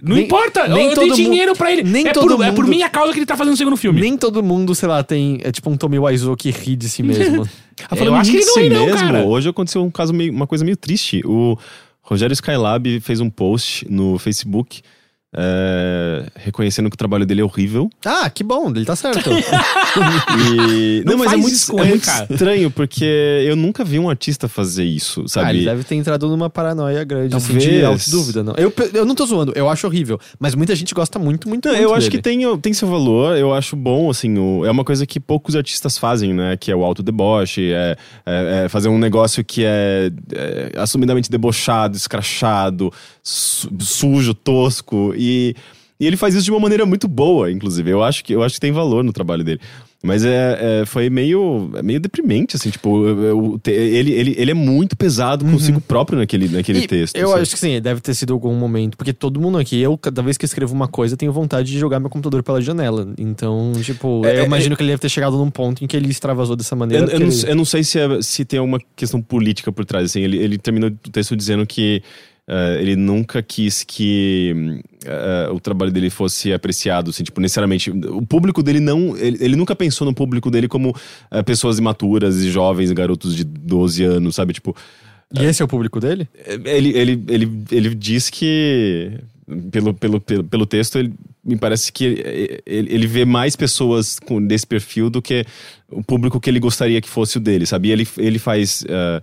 Não 0.01 0.15
Nem- 0.15 0.25
importa, 0.25 0.67
nem 0.67 0.85
eu, 0.87 0.91
eu 0.93 0.95
dei 0.99 1.11
dinheiro 1.11 1.55
pra 1.55 1.71
ele. 1.71 1.83
nem 1.83 2.07
é, 2.07 2.11
todo 2.11 2.35
por, 2.37 2.43
é 2.43 2.51
por 2.51 2.63
mundo- 2.65 2.69
minha 2.69 2.89
causa 2.89 3.13
que 3.13 3.19
ele 3.19 3.25
tá 3.25 3.37
fazendo 3.37 3.53
o 3.53 3.57
segundo 3.57 3.77
filme. 3.77 4.01
Nem 4.01 4.17
todo 4.17 4.41
mundo, 4.41 4.73
sei 4.73 4.89
lá, 4.89 5.03
tem. 5.03 5.39
É 5.43 5.51
tipo 5.51 5.69
um 5.69 5.77
Tommy 5.77 5.99
Wiseau 5.99 6.35
que 6.35 6.49
ri 6.49 6.75
de 6.75 6.89
si 6.89 7.03
mesmo. 7.03 7.47
Falando 7.89 8.07
Eu 8.07 8.15
acho 8.15 8.31
que 8.31 8.37
ele 8.37 8.45
não 8.45 8.55
ri 8.55 8.69
não, 8.69 8.85
mesmo, 8.85 8.99
cara. 8.99 9.23
hoje 9.25 9.49
aconteceu 9.49 9.83
um 9.83 9.91
caso 9.91 10.13
meio, 10.13 10.31
uma 10.31 10.47
coisa 10.47 10.63
meio 10.65 10.75
triste. 10.77 11.21
O 11.25 11.57
Rogério 12.01 12.33
Skylab 12.33 12.99
fez 13.01 13.19
um 13.19 13.29
post 13.29 13.85
no 13.89 14.17
Facebook 14.17 14.81
é, 15.35 16.25
reconhecendo 16.35 16.89
que 16.89 16.95
o 16.95 16.97
trabalho 16.97 17.25
dele 17.25 17.41
é 17.41 17.43
horrível. 17.43 17.89
ah, 18.05 18.29
que 18.29 18.43
bom, 18.43 18.69
ele 18.69 18.85
tá 18.85 18.95
certo. 18.95 19.29
E... 20.59 21.03
Não 21.05 21.17
mas 21.17 21.33
é 21.33 21.37
muito, 21.37 21.53
isso 21.53 21.79
é 21.79 21.83
muito 21.85 22.07
estranho, 22.31 22.71
porque 22.71 23.03
eu 23.45 23.55
nunca 23.55 23.83
vi 23.83 23.99
um 23.99 24.09
artista 24.09 24.47
fazer 24.47 24.83
isso, 24.85 25.21
ah, 25.25 25.27
sabe? 25.27 25.49
ele 25.57 25.65
deve 25.65 25.83
ter 25.83 25.95
entrado 25.95 26.27
numa 26.29 26.49
paranoia 26.49 27.03
grande, 27.03 27.35
assim, 27.35 27.53
Talvez. 27.53 27.69
de 27.79 27.83
auto-dúvida, 27.85 28.43
não. 28.43 28.53
Eu, 28.57 28.73
eu 28.93 29.05
não 29.05 29.15
tô 29.15 29.25
zoando, 29.25 29.51
eu 29.55 29.69
acho 29.69 29.85
horrível. 29.87 30.19
Mas 30.39 30.55
muita 30.55 30.75
gente 30.75 30.93
gosta 30.93 31.19
muito, 31.19 31.47
muito, 31.49 31.67
Não, 31.67 31.75
eu 31.75 31.91
acho 31.93 32.09
dele. 32.09 32.17
que 32.17 32.21
tem, 32.21 32.57
tem 32.59 32.73
seu 32.73 32.87
valor, 32.87 33.37
eu 33.37 33.53
acho 33.53 33.75
bom, 33.75 34.09
assim, 34.09 34.37
o- 34.37 34.65
é 34.65 34.71
uma 34.71 34.83
coisa 34.83 35.05
que 35.05 35.19
poucos 35.19 35.55
artistas 35.55 35.97
fazem, 35.97 36.33
né? 36.33 36.55
Que 36.57 36.71
é 36.71 36.75
o 36.75 36.83
autodeboche, 36.83 37.71
é, 37.71 37.97
é, 38.25 38.63
é 38.65 38.69
fazer 38.69 38.89
um 38.89 38.97
negócio 38.97 39.43
que 39.43 39.63
é, 39.65 40.11
é 40.33 40.71
assumidamente 40.79 41.29
debochado, 41.29 41.95
escrachado, 41.97 42.91
su- 43.21 43.69
sujo, 43.79 44.33
tosco, 44.33 45.13
e, 45.21 45.55
e 45.99 46.07
ele 46.07 46.17
faz 46.17 46.33
isso 46.35 46.45
de 46.45 46.51
uma 46.51 46.59
maneira 46.59 46.85
muito 46.85 47.07
boa, 47.07 47.51
inclusive. 47.51 47.89
Eu 47.89 48.01
acho 48.03 48.23
que, 48.23 48.33
eu 48.33 48.41
acho 48.43 48.55
que 48.55 48.61
tem 48.61 48.71
valor 48.71 49.03
no 49.03 49.13
trabalho 49.13 49.43
dele. 49.43 49.59
Mas 50.03 50.25
é, 50.25 50.81
é- 50.81 50.85
foi 50.87 51.11
meio, 51.11 51.69
é 51.75 51.83
meio 51.83 51.99
deprimente, 51.99 52.55
assim, 52.55 52.71
tipo, 52.71 53.05
eu- 53.07 53.21
eu- 53.23 53.61
ele, 53.67 54.11
ele, 54.13 54.35
ele 54.35 54.49
é 54.49 54.53
muito 54.55 54.97
pesado 54.97 55.45
consigo 55.45 55.79
próprio 55.79 56.17
naquele, 56.17 56.49
naquele 56.49 56.79
E 56.79 56.87
texto. 56.87 57.15
Eu 57.15 57.31
assim. 57.31 57.41
acho 57.43 57.51
que 57.53 57.59
sim, 57.59 57.79
deve 57.79 58.01
ter 58.01 58.15
sido 58.15 58.33
algum 58.33 58.55
momento. 58.55 58.97
Porque 58.97 59.13
todo 59.13 59.39
mundo 59.39 59.59
aqui, 59.59 59.79
eu, 59.79 59.95
cada 59.99 60.23
vez 60.23 60.37
que 60.39 60.45
escrevo 60.45 60.73
uma 60.73 60.87
coisa, 60.87 61.15
tenho 61.15 61.31
vontade 61.31 61.71
de 61.71 61.77
jogar 61.77 61.99
meu 61.99 62.09
computador 62.09 62.41
pela 62.41 62.59
janela. 62.59 63.13
Então, 63.15 63.73
tipo, 63.83 64.25
É, 64.25 64.39
eu 64.39 64.41
é, 64.41 64.45
imagino 64.47 64.75
que 64.75 64.81
ele 64.81 64.89
deve 64.89 65.01
ter 65.01 65.09
chegado 65.09 65.37
num 65.37 65.51
ponto 65.51 65.83
em 65.83 65.87
que 65.87 65.95
ele 65.95 66.09
extravasou 66.09 66.55
dessa 66.55 66.75
maneira. 66.75 67.05
Eu, 67.05 67.09
eu 67.11 67.19
não, 67.19 67.27
ele- 67.27 67.49
eu 67.51 67.55
não 67.55 67.65
sei 67.65 67.83
se, 67.83 67.99
é- 67.99 68.21
se 68.23 68.43
tem 68.43 68.57
alguma 68.57 68.79
questão 68.95 69.21
política 69.21 69.71
por 69.71 69.85
trás. 69.85 70.05
Assim, 70.05 70.21
ele, 70.21 70.39
ele 70.39 70.57
terminou 70.57 70.89
o 70.89 71.09
texto 71.11 71.35
dizendo 71.35 71.63
que 71.67 72.01
eh, 72.47 72.77
ele 72.81 72.95
nunca 72.95 73.41
quis 73.41 73.83
que 73.83 74.81
eh, 75.05 75.49
o 75.51 75.59
trabalho 75.59 75.91
dele 75.91 76.09
fosse 76.09 76.51
apreciado, 76.51 77.11
assim, 77.11 77.23
tipo, 77.23 77.39
necessariamente. 77.39 77.89
O 77.91 78.25
público 78.25 78.61
dele 78.63 78.79
não. 78.79 79.15
Ele, 79.17 79.37
ele 79.39 79.55
nunca 79.55 79.75
pensou 79.75 80.05
no 80.05 80.13
público 80.13 80.49
dele 80.51 80.67
como 80.67 80.95
eh, 81.31 81.43
pessoas 81.43 81.77
imaturas 81.79 82.37
e 82.41 82.49
jovens, 82.49 82.91
garotos 82.91 83.35
de 83.35 83.43
12 83.43 84.03
anos, 84.03 84.35
sabe? 84.35 84.53
Tipo, 84.53 84.75
E 85.33 85.45
esse 85.45 85.61
é 85.61 85.65
o 85.65 85.67
público 85.67 85.99
dele? 85.99 86.27
ele, 86.65 86.89
ele, 86.97 87.23
ele, 87.27 87.63
ele 87.71 87.95
diz 87.95 88.29
que. 88.29 89.11
Pelo, 89.69 89.93
pelo, 89.93 90.21
pelo, 90.21 90.43
pelo 90.45 90.65
texto, 90.65 90.97
ele, 90.97 91.13
me 91.43 91.57
parece 91.57 91.91
que 91.91 92.05
ele, 92.65 92.89
ele 92.95 93.05
vê 93.07 93.25
mais 93.25 93.53
pessoas 93.53 94.17
com, 94.17 94.41
desse 94.45 94.65
perfil 94.65 95.09
do 95.09 95.21
que 95.21 95.45
o 95.89 96.01
público 96.01 96.39
que 96.39 96.49
ele 96.49 96.59
gostaria 96.59 97.01
que 97.01 97.09
fosse 97.09 97.35
o 97.37 97.39
dele, 97.41 97.65
sabe? 97.65 97.89
E 97.89 97.91
ele, 97.91 98.07
ele 98.17 98.39
faz. 98.39 98.85
eh, 98.87 99.21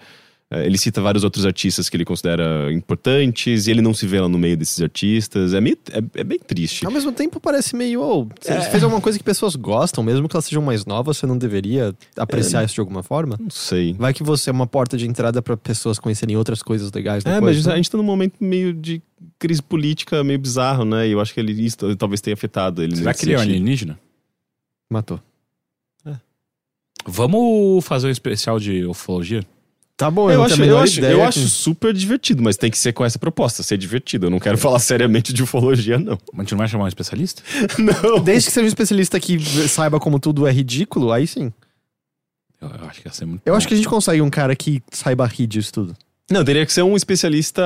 ele 0.51 0.79
cita 0.79 1.03
vários 1.03 1.25
outros 1.25 1.45
artistas 1.45 1.91
que 1.91 1.97
ele 1.97 2.07
considera 2.07 2.73
importantes 2.73 3.67
e 3.67 3.71
ele 3.71 3.83
não 3.83 3.93
se 3.93 4.07
vê 4.07 4.19
lá 4.19 4.29
no 4.29 4.39
meio 4.39 4.57
desses 4.57 4.81
artistas. 4.81 5.53
É, 5.53 5.61
meio, 5.61 5.77
é, 5.93 6.21
é 6.21 6.25
bem 6.25 6.39
triste. 6.39 6.87
Ao 6.87 6.91
mesmo 6.91 7.13
tempo, 7.13 7.39
parece 7.39 7.77
meio. 7.77 8.01
Oh, 8.01 8.27
se 8.41 8.51
É. 8.51 8.59
você 8.61 8.71
fez 8.71 8.83
alguma 8.83 9.01
coisa 9.01 9.19
que 9.19 9.25
pessoas 9.25 9.55
gostam, 9.57 10.03
mesmo 10.03 10.27
que 10.27 10.35
elas 10.35 10.47
sejam 10.47 10.63
mais 10.63 10.87
novas, 10.87 11.19
você 11.19 11.27
não 11.27 11.37
deveria 11.37 11.95
apreciar 12.17 12.65
isso 12.65 12.75
de 12.75 12.81
alguma 12.81 13.03
forma? 13.03 13.37
Não 13.39 13.51
sei. 13.51 13.93
Vai 13.93 14.15
que 14.15 14.23
você 14.23 14.49
é 14.49 14.53
uma 14.53 14.67
porta 14.67 14.97
de 14.97 15.07
entrada 15.07 15.43
pra 15.43 15.55
pessoas 15.55 15.99
conhecerem 15.99 16.37
outras 16.37 16.63
coisas 16.63 16.91
legais 16.93 17.27
É, 17.27 17.35
depois. 17.35 17.57
mas 17.57 17.67
né? 17.67 17.73
a 17.75 17.77
gente 17.77 17.91
tá 17.91 17.99
num 17.99 18.05
momento 18.05 18.37
meio 18.41 18.73
de 18.73 19.03
crise 19.39 19.63
política 19.63 20.25
meio 20.25 20.39
bizarro, 20.39 20.85
né? 20.85 21.07
E 21.07 21.13
eu 21.13 21.21
acho 21.21 21.35
que 21.35 21.41
ele, 21.41 21.53
isso 21.53 21.77
talvez 21.97 22.21
tenha 22.23 22.33
afetado 22.35 22.83
ele. 22.83 22.97
Será 22.97 23.13
que 23.13 23.25
ele 23.27 23.35
é 23.35 23.39
um 23.39 23.41
alienígena? 23.43 23.99
Matou. 24.91 25.21
Vamos 27.07 27.85
fazer 27.87 28.09
um 28.09 28.11
especial 28.11 28.59
de 28.59 28.85
ufologia? 28.85 29.43
Tá 29.99 30.09
bom, 30.11 30.31
eu, 30.31 30.35
Eu 30.35 30.43
acho, 30.45 30.63
eu, 30.63 30.79
acho, 30.79 30.99
ideia 30.99 31.13
eu 31.13 31.19
que- 31.19 31.25
acho 31.25 31.49
super 31.49 31.93
divertido, 31.93 32.41
mas 32.41 32.57
tem 32.57 32.71
que 32.71 32.79
ser 32.79 32.93
com 32.93 33.05
essa 33.05 33.19
proposta, 33.19 33.65
ser 33.65 33.77
divertido. 33.77 34.27
Eu 34.27 34.31
não 34.31 34.39
quero 34.39 34.57
falar 34.59 34.79
seriamente 34.79 35.33
de 35.33 35.43
ufologia, 35.43 35.99
não. 35.99 36.17
A 36.35 36.39
gente 36.39 36.53
não 36.53 36.59
vai 36.59 36.69
chamar 36.69 36.85
um 36.85 36.89
especialista? 36.89 37.43
Não. 37.79 38.23
Desde 38.23 38.47
que 38.49 38.53
seja 38.55 38.65
um 38.65 38.69
especialista 38.69 39.19
que 39.19 39.39
saiba 39.69 39.99
como 39.99 40.21
tudo 40.21 40.47
é 40.47 40.53
ridículo, 40.53 41.13
aí 41.13 41.27
sim. 41.27 41.53
Eu, 42.61 42.69
eu 42.69 42.85
acho 42.89 43.01
que 43.03 43.09
ia 43.09 43.13
ser 43.13 43.25
muito 43.27 43.43
Eu 43.45 43.53
bom. 43.53 43.57
acho 43.57 43.67
que 43.67 43.75
a 43.75 43.77
gente 43.77 43.89
consegue 43.89 44.23
um 44.23 44.31
cara 44.31 44.55
que 44.55 44.81
saiba 44.93 45.27
rir 45.27 45.49
disso 45.49 45.73
tudo. 45.73 45.97
Não, 46.31 46.45
teria 46.45 46.65
que 46.65 46.73
ser 46.73 46.83
um 46.83 46.95
especialista 46.97 47.63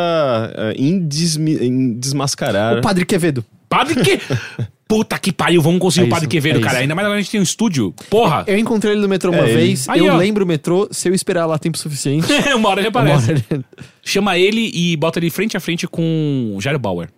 eh, 0.56 0.74
em, 0.78 1.06
desmi- 1.06 1.58
em 1.58 1.98
desmascarar. 1.98 2.78
O 2.78 2.80
Padre 2.80 3.04
Quevedo. 3.04 3.44
Padre 3.68 3.96
que... 4.02 4.18
Puta 4.94 5.18
que 5.18 5.32
pariu, 5.32 5.62
vamos 5.62 5.80
conseguir 5.80 6.04
É 6.04 6.08
o 6.08 6.10
Padre 6.10 6.28
Quevedo, 6.28 6.58
é 6.58 6.62
cara. 6.62 6.74
isso. 6.74 6.82
Ainda 6.82 6.94
mais 6.94 7.06
agora 7.06 7.18
a 7.18 7.22
gente 7.22 7.30
tem 7.30 7.40
um 7.40 7.44
estúdio. 7.44 7.94
Porra! 8.10 8.44
Eu 8.46 8.58
encontrei 8.58 8.92
ele 8.92 9.00
no 9.00 9.08
metrô 9.08 9.30
uma 9.32 9.40
É, 9.40 9.48
ele- 9.50 9.54
vez. 9.56 9.88
Aí, 9.88 10.00
eu 10.00 10.12
ó. 10.12 10.16
lembro 10.16 10.44
o 10.44 10.46
metrô, 10.46 10.86
se 10.90 11.08
eu 11.08 11.14
esperar 11.14 11.46
lá 11.46 11.58
tempo 11.58 11.78
suficiente. 11.78 12.26
uma 12.54 12.68
hora 12.68 12.80
ele 12.80 12.88
aparece. 12.88 13.30
hora 13.32 13.44
ele- 13.50 13.64
Chama 14.02 14.36
ele 14.38 14.70
e 14.74 14.96
bota 14.96 15.18
ele 15.18 15.30
frente 15.30 15.56
a 15.56 15.60
frente 15.60 15.86
com 15.88 16.52
o 16.56 16.60
Jairo 16.60 16.78
Bauer. 16.78 17.08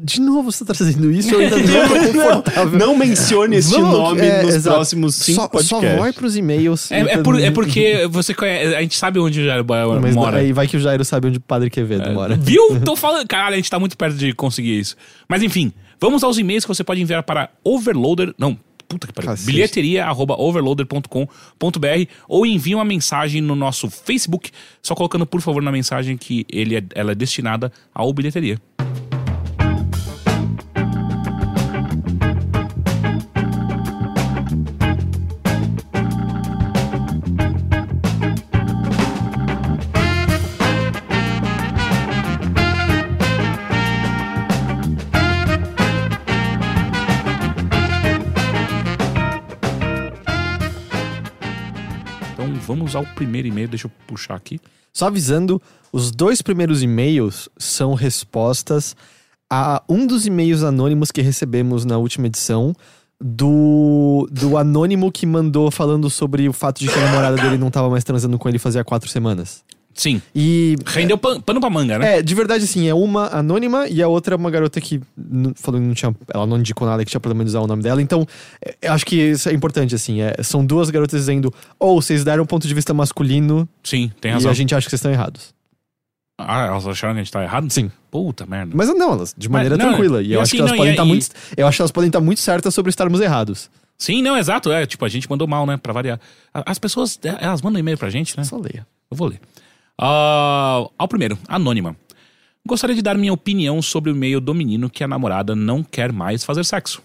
De 0.00 0.20
novo 0.20 0.52
você 0.52 0.64
tá 0.64 0.72
trazendo 0.72 1.10
isso, 1.10 1.34
eu 1.34 1.40
ainda 1.40 1.56
não 1.58 1.88
confortável. 2.12 2.78
Não 2.78 2.96
mencione 2.96 3.56
este 3.56 3.72
Vamos- 3.72 3.90
nome 3.98 4.20
é, 4.20 4.42
nos 4.44 4.54
exato. 4.54 4.76
próximos 4.76 5.16
cinco 5.16 5.40
só, 5.40 5.48
podcasts. 5.48 5.90
só 5.90 5.98
vai 5.98 6.12
pros 6.12 6.36
e-mails. 6.36 6.92
É, 6.92 7.00
é, 7.00 7.18
por- 7.18 7.40
é 7.40 7.50
porque 7.50 8.06
você 8.08 8.32
conhece. 8.32 8.76
A 8.76 8.80
gente 8.82 8.96
sabe 8.96 9.18
onde 9.18 9.40
o 9.40 9.44
Jairo 9.44 9.64
Bauer 9.64 10.00
Mas 10.00 10.14
mora. 10.14 10.36
aí 10.38 10.52
vai 10.52 10.68
que 10.68 10.76
o 10.76 10.80
Jairo 10.80 11.04
sabe 11.04 11.26
onde 11.26 11.38
o 11.38 11.40
Padre 11.40 11.68
Quevedo 11.68 12.12
mora. 12.12 12.36
Viu? 12.36 12.78
Tô 12.86 12.94
falando. 12.94 13.26
Caralho, 13.26 13.54
a 13.54 13.56
gente 13.56 13.68
tá 13.68 13.80
muito 13.80 13.96
perto 13.96 14.16
de 14.16 14.32
conseguir 14.34 14.78
isso. 14.78 14.94
Mas 15.28 15.42
enfim, 15.42 15.72
vamos 16.00 16.22
aos 16.24 16.38
e-mails 16.38 16.64
que 16.64 16.68
você 16.68 16.84
pode 16.84 17.00
enviar 17.00 17.22
para 17.22 17.50
overloader. 17.64 18.34
Não. 18.38 18.58
Puta 18.88 19.06
que 19.06 19.12
pariu. 19.12 19.30
Cacete. 19.30 19.46
Bilheteria 19.46 20.06
arroba 20.06 20.34
overloader.com.br 20.40 22.10
ou 22.26 22.46
envie 22.46 22.74
uma 22.74 22.84
mensagem 22.84 23.42
no 23.42 23.54
nosso 23.54 23.90
Facebook, 23.90 24.50
só 24.82 24.94
colocando, 24.94 25.26
por 25.26 25.42
favor, 25.42 25.62
na 25.62 25.70
mensagem 25.70 26.16
que 26.16 26.46
ele 26.48 26.76
é, 26.76 26.82
ela 26.94 27.12
é 27.12 27.14
destinada 27.14 27.70
ao 27.92 28.12
bilheteria. 28.14 28.58
Vamos 52.68 52.94
ao 52.94 53.04
primeiro 53.14 53.48
e-mail, 53.48 53.66
deixa 53.66 53.86
eu 53.86 53.90
puxar 54.06 54.34
aqui. 54.34 54.60
Só 54.92 55.06
avisando, 55.06 55.60
os 55.90 56.10
dois 56.10 56.42
primeiros 56.42 56.82
e-mails 56.82 57.48
são 57.56 57.94
respostas 57.94 58.94
a 59.50 59.82
um 59.88 60.06
dos 60.06 60.26
e-mails 60.26 60.62
anônimos 60.62 61.10
que 61.10 61.22
recebemos 61.22 61.86
na 61.86 61.96
última 61.96 62.26
edição. 62.26 62.74
Do, 63.20 64.28
do 64.30 64.56
anônimo 64.56 65.10
que 65.10 65.26
mandou 65.26 65.72
falando 65.72 66.08
sobre 66.08 66.48
o 66.48 66.52
fato 66.52 66.78
de 66.78 66.86
que 66.86 66.96
a 66.96 67.04
namorada 67.04 67.36
dele 67.36 67.58
não 67.58 67.68
tava 67.68 67.90
mais 67.90 68.04
transando 68.04 68.38
com 68.38 68.48
ele 68.48 68.60
fazia 68.60 68.84
quatro 68.84 69.08
semanas. 69.08 69.64
Sim, 69.98 70.22
E 70.32 70.76
rendeu 70.86 71.18
pan- 71.18 71.40
pano 71.40 71.60
pra 71.60 71.68
manga, 71.68 71.98
né? 71.98 72.18
É, 72.18 72.22
de 72.22 72.32
verdade, 72.32 72.62
assim, 72.62 72.86
é 72.88 72.94
uma 72.94 73.26
anônima 73.36 73.88
e 73.88 74.00
a 74.00 74.06
outra 74.06 74.34
é 74.34 74.36
uma 74.36 74.48
garota 74.48 74.80
que 74.80 75.00
falou 75.56 75.80
que 75.80 75.86
não 75.88 75.92
tinha. 75.92 76.14
Ela 76.32 76.46
não 76.46 76.56
indicou 76.56 76.86
nada 76.86 77.04
que 77.04 77.10
tinha 77.10 77.18
problema 77.20 77.42
de 77.44 77.48
usar 77.48 77.58
o 77.60 77.66
nome 77.66 77.82
dela. 77.82 78.00
Então, 78.00 78.24
é, 78.64 78.76
eu 78.80 78.92
acho 78.92 79.04
que 79.04 79.16
isso 79.16 79.48
é 79.48 79.52
importante, 79.52 79.96
assim. 79.96 80.20
é, 80.20 80.36
são 80.44 80.64
duas 80.64 80.88
garotas 80.88 81.18
dizendo: 81.18 81.52
ou 81.80 82.00
vocês 82.00 82.22
deram 82.22 82.44
um 82.44 82.46
ponto 82.46 82.68
de 82.68 82.72
vista 82.74 82.94
masculino 82.94 83.68
Sim, 83.82 84.12
tem 84.20 84.30
e 84.30 84.34
razão. 84.34 84.50
a 84.52 84.54
gente 84.54 84.72
acha 84.72 84.86
que 84.86 84.90
vocês 84.90 85.00
estão 85.00 85.10
errados. 85.10 85.52
Ah, 86.40 86.66
elas 86.66 86.86
acharam 86.86 87.14
que 87.14 87.20
a 87.20 87.22
gente 87.24 87.32
tá 87.32 87.42
errado? 87.42 87.68
Sim. 87.68 87.90
Puta 88.12 88.46
merda. 88.46 88.72
Mas 88.76 88.88
não, 88.94 89.12
elas, 89.14 89.34
de 89.36 89.48
maneira 89.48 89.76
não, 89.76 89.88
tranquila. 89.88 90.22
E 90.22 90.28
e 90.28 90.32
eu 90.34 90.40
assim, 90.40 90.42
acho 90.42 90.50
que 90.52 90.58
elas 90.60 90.70
não, 90.70 90.76
podem 90.78 90.90
e- 90.92 90.94
estar 90.94 91.04
e- 91.04 91.08
muito. 91.08 91.26
Eu 91.56 91.66
acho 91.66 91.76
que 91.76 91.82
elas 91.82 91.90
podem 91.90 92.08
estar 92.08 92.20
muito 92.20 92.40
certas 92.40 92.72
sobre 92.72 92.90
estarmos 92.90 93.20
errados. 93.20 93.68
Sim, 93.98 94.22
não, 94.22 94.36
exato. 94.38 94.70
É, 94.70 94.86
tipo, 94.86 95.04
a 95.04 95.08
gente 95.08 95.28
mandou 95.28 95.48
mal, 95.48 95.66
né? 95.66 95.76
Pra 95.76 95.92
variar. 95.92 96.20
As 96.54 96.78
pessoas, 96.78 97.18
é, 97.24 97.36
elas 97.44 97.60
mandam 97.60 97.80
e-mail 97.80 97.98
pra 97.98 98.08
gente, 98.10 98.36
né? 98.38 98.44
Só 98.44 98.56
leia. 98.56 98.86
Eu 99.10 99.16
vou 99.16 99.26
ler. 99.26 99.40
Ah, 100.00 100.88
ao 100.96 101.08
primeiro, 101.08 101.36
anônima. 101.48 101.96
Gostaria 102.64 102.94
de 102.94 103.02
dar 103.02 103.18
minha 103.18 103.32
opinião 103.32 103.82
sobre 103.82 104.10
o 104.10 104.14
e-mail 104.14 104.40
do 104.40 104.54
menino 104.54 104.88
que 104.88 105.02
a 105.02 105.08
namorada 105.08 105.56
não 105.56 105.82
quer 105.82 106.12
mais 106.12 106.44
fazer 106.44 106.64
sexo. 106.64 107.02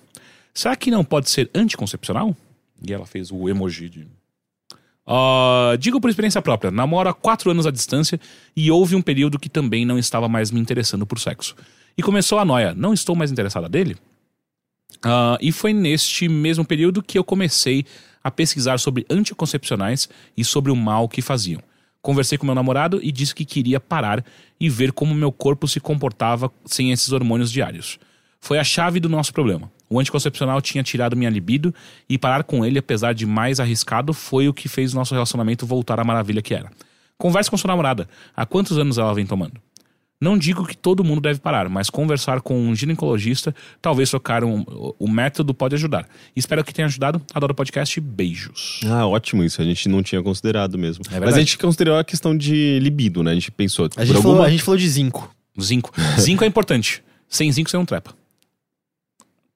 Será 0.54 0.76
que 0.76 0.92
não 0.92 1.04
pode 1.04 1.30
ser 1.30 1.50
anticoncepcional? 1.56 2.36
E 2.86 2.94
ela 2.94 3.06
fez 3.06 3.32
o 3.32 3.50
emoji 3.50 3.90
de. 3.90 4.08
Ah, 5.08 5.76
digo 5.80 6.00
por 6.00 6.10
experiência 6.10 6.42
própria, 6.42 6.70
namoro 6.70 7.10
há 7.10 7.14
quatro 7.14 7.50
anos 7.50 7.66
à 7.66 7.72
distância 7.72 8.20
e 8.56 8.70
houve 8.70 8.96
um 8.96 9.02
período 9.02 9.40
que 9.40 9.50
também 9.50 9.86
não 9.86 9.98
estava 9.98 10.30
mais 10.30 10.52
me 10.52 10.60
interessando 10.60 11.06
por 11.06 11.20
sexo. 11.20 11.56
E 11.98 12.04
começou 12.04 12.40
a 12.40 12.46
noia, 12.46 12.74
não 12.74 12.94
estou 12.94 13.16
mais 13.16 13.32
interessada 13.32 13.68
dele? 13.68 13.98
Ah, 15.02 15.38
e 15.42 15.52
foi 15.52 15.74
neste 15.74 16.30
mesmo 16.30 16.64
período 16.64 17.02
que 17.02 17.18
eu 17.18 17.24
comecei 17.24 17.86
a 18.24 18.30
pesquisar 18.30 18.80
sobre 18.80 19.06
anticoncepcionais 19.10 20.08
e 20.38 20.46
sobre 20.46 20.72
o 20.72 20.76
mal 20.76 21.10
que 21.10 21.22
faziam. 21.22 21.62
Conversei 22.04 22.38
com 22.38 22.46
meu 22.46 22.54
namorado 22.54 23.00
e 23.02 23.14
disse 23.14 23.34
que 23.34 23.46
queria 23.46 23.80
parar 23.80 24.26
e 24.60 24.70
ver 24.70 24.92
como 24.92 25.16
meu 25.16 25.32
corpo 25.32 25.70
se 25.70 25.80
comportava 25.80 26.52
sem 26.66 26.92
esses 26.92 27.14
hormônios 27.14 27.50
diários. 27.50 27.98
Foi 28.42 28.60
a 28.60 28.64
chave 28.64 29.00
do 29.00 29.08
nosso 29.08 29.34
problema. 29.34 29.72
O 29.90 29.98
anticoncepcional 29.98 30.62
tinha 30.62 30.84
tirado 30.84 31.16
minha 31.16 31.30
libido 31.30 31.74
e 32.10 32.18
parar 32.18 32.44
com 32.44 32.66
ele, 32.66 32.78
apesar 32.78 33.14
de 33.14 33.26
mais 33.26 33.58
arriscado, 33.58 34.14
foi 34.14 34.50
o 34.50 34.54
que 34.54 34.68
fez 34.68 34.94
nosso 34.94 35.14
relacionamento 35.14 35.66
voltar 35.66 35.98
à 35.98 36.04
maravilha 36.04 36.42
que 36.42 36.54
era. 36.54 36.70
Converse 37.18 37.50
com 37.50 37.56
sua 37.56 37.70
namorada. 37.70 38.10
Há 38.36 38.46
quantos 38.46 38.78
anos 38.78 38.98
ela 38.98 39.14
vem 39.14 39.26
tomando? 39.26 39.62
Não 40.24 40.38
digo 40.38 40.66
que 40.66 40.78
todo 40.78 41.04
mundo 41.04 41.20
deve 41.20 41.42
parar, 41.42 41.68
mas 41.68 41.90
conversar 41.90 42.40
com 42.40 42.58
um 42.58 42.74
ginecologista, 42.74 43.54
talvez 43.82 44.10
trocar 44.10 44.42
um, 44.42 44.64
o 44.98 45.06
método 45.06 45.54
pode 45.54 45.76
ajudar. 45.76 46.08
Espero 46.34 46.64
que 46.64 46.74
tenha 46.74 46.86
ajudado. 46.86 47.22
Adoro 47.34 47.52
o 47.52 47.56
podcast. 47.56 48.00
Beijos. 48.00 48.80
Ah, 48.86 49.06
ótimo 49.06 49.44
isso. 49.44 49.62
A 49.62 49.66
gente 49.66 49.90
não 49.90 50.02
tinha 50.02 50.24
considerado 50.24 50.78
mesmo. 50.78 51.04
verdade. 51.04 51.26
Mas 51.26 51.36
a 51.36 51.40
gente 51.40 51.58
considerou 51.58 51.98
a 51.98 52.06
questão 52.06 52.38
de 52.38 52.80
libido, 52.80 53.22
né? 53.22 53.32
A 53.32 53.34
gente 53.34 53.52
pensou. 53.52 53.88
A 53.88 53.90
por 53.90 54.06
gente, 54.06 54.16
alguma... 54.16 54.36
falou, 54.36 54.48
a 54.48 54.50
gente 54.50 54.64
falou 54.64 54.78
de 54.78 54.88
zinco. 54.88 55.36
Zinco. 55.62 55.92
Zinco 56.18 56.46
é 56.46 56.48
importante. 56.48 57.04
Sem 57.28 57.52
zinco 57.52 57.70
você 57.70 57.76
não 57.76 57.86
trepa. 57.86 58.16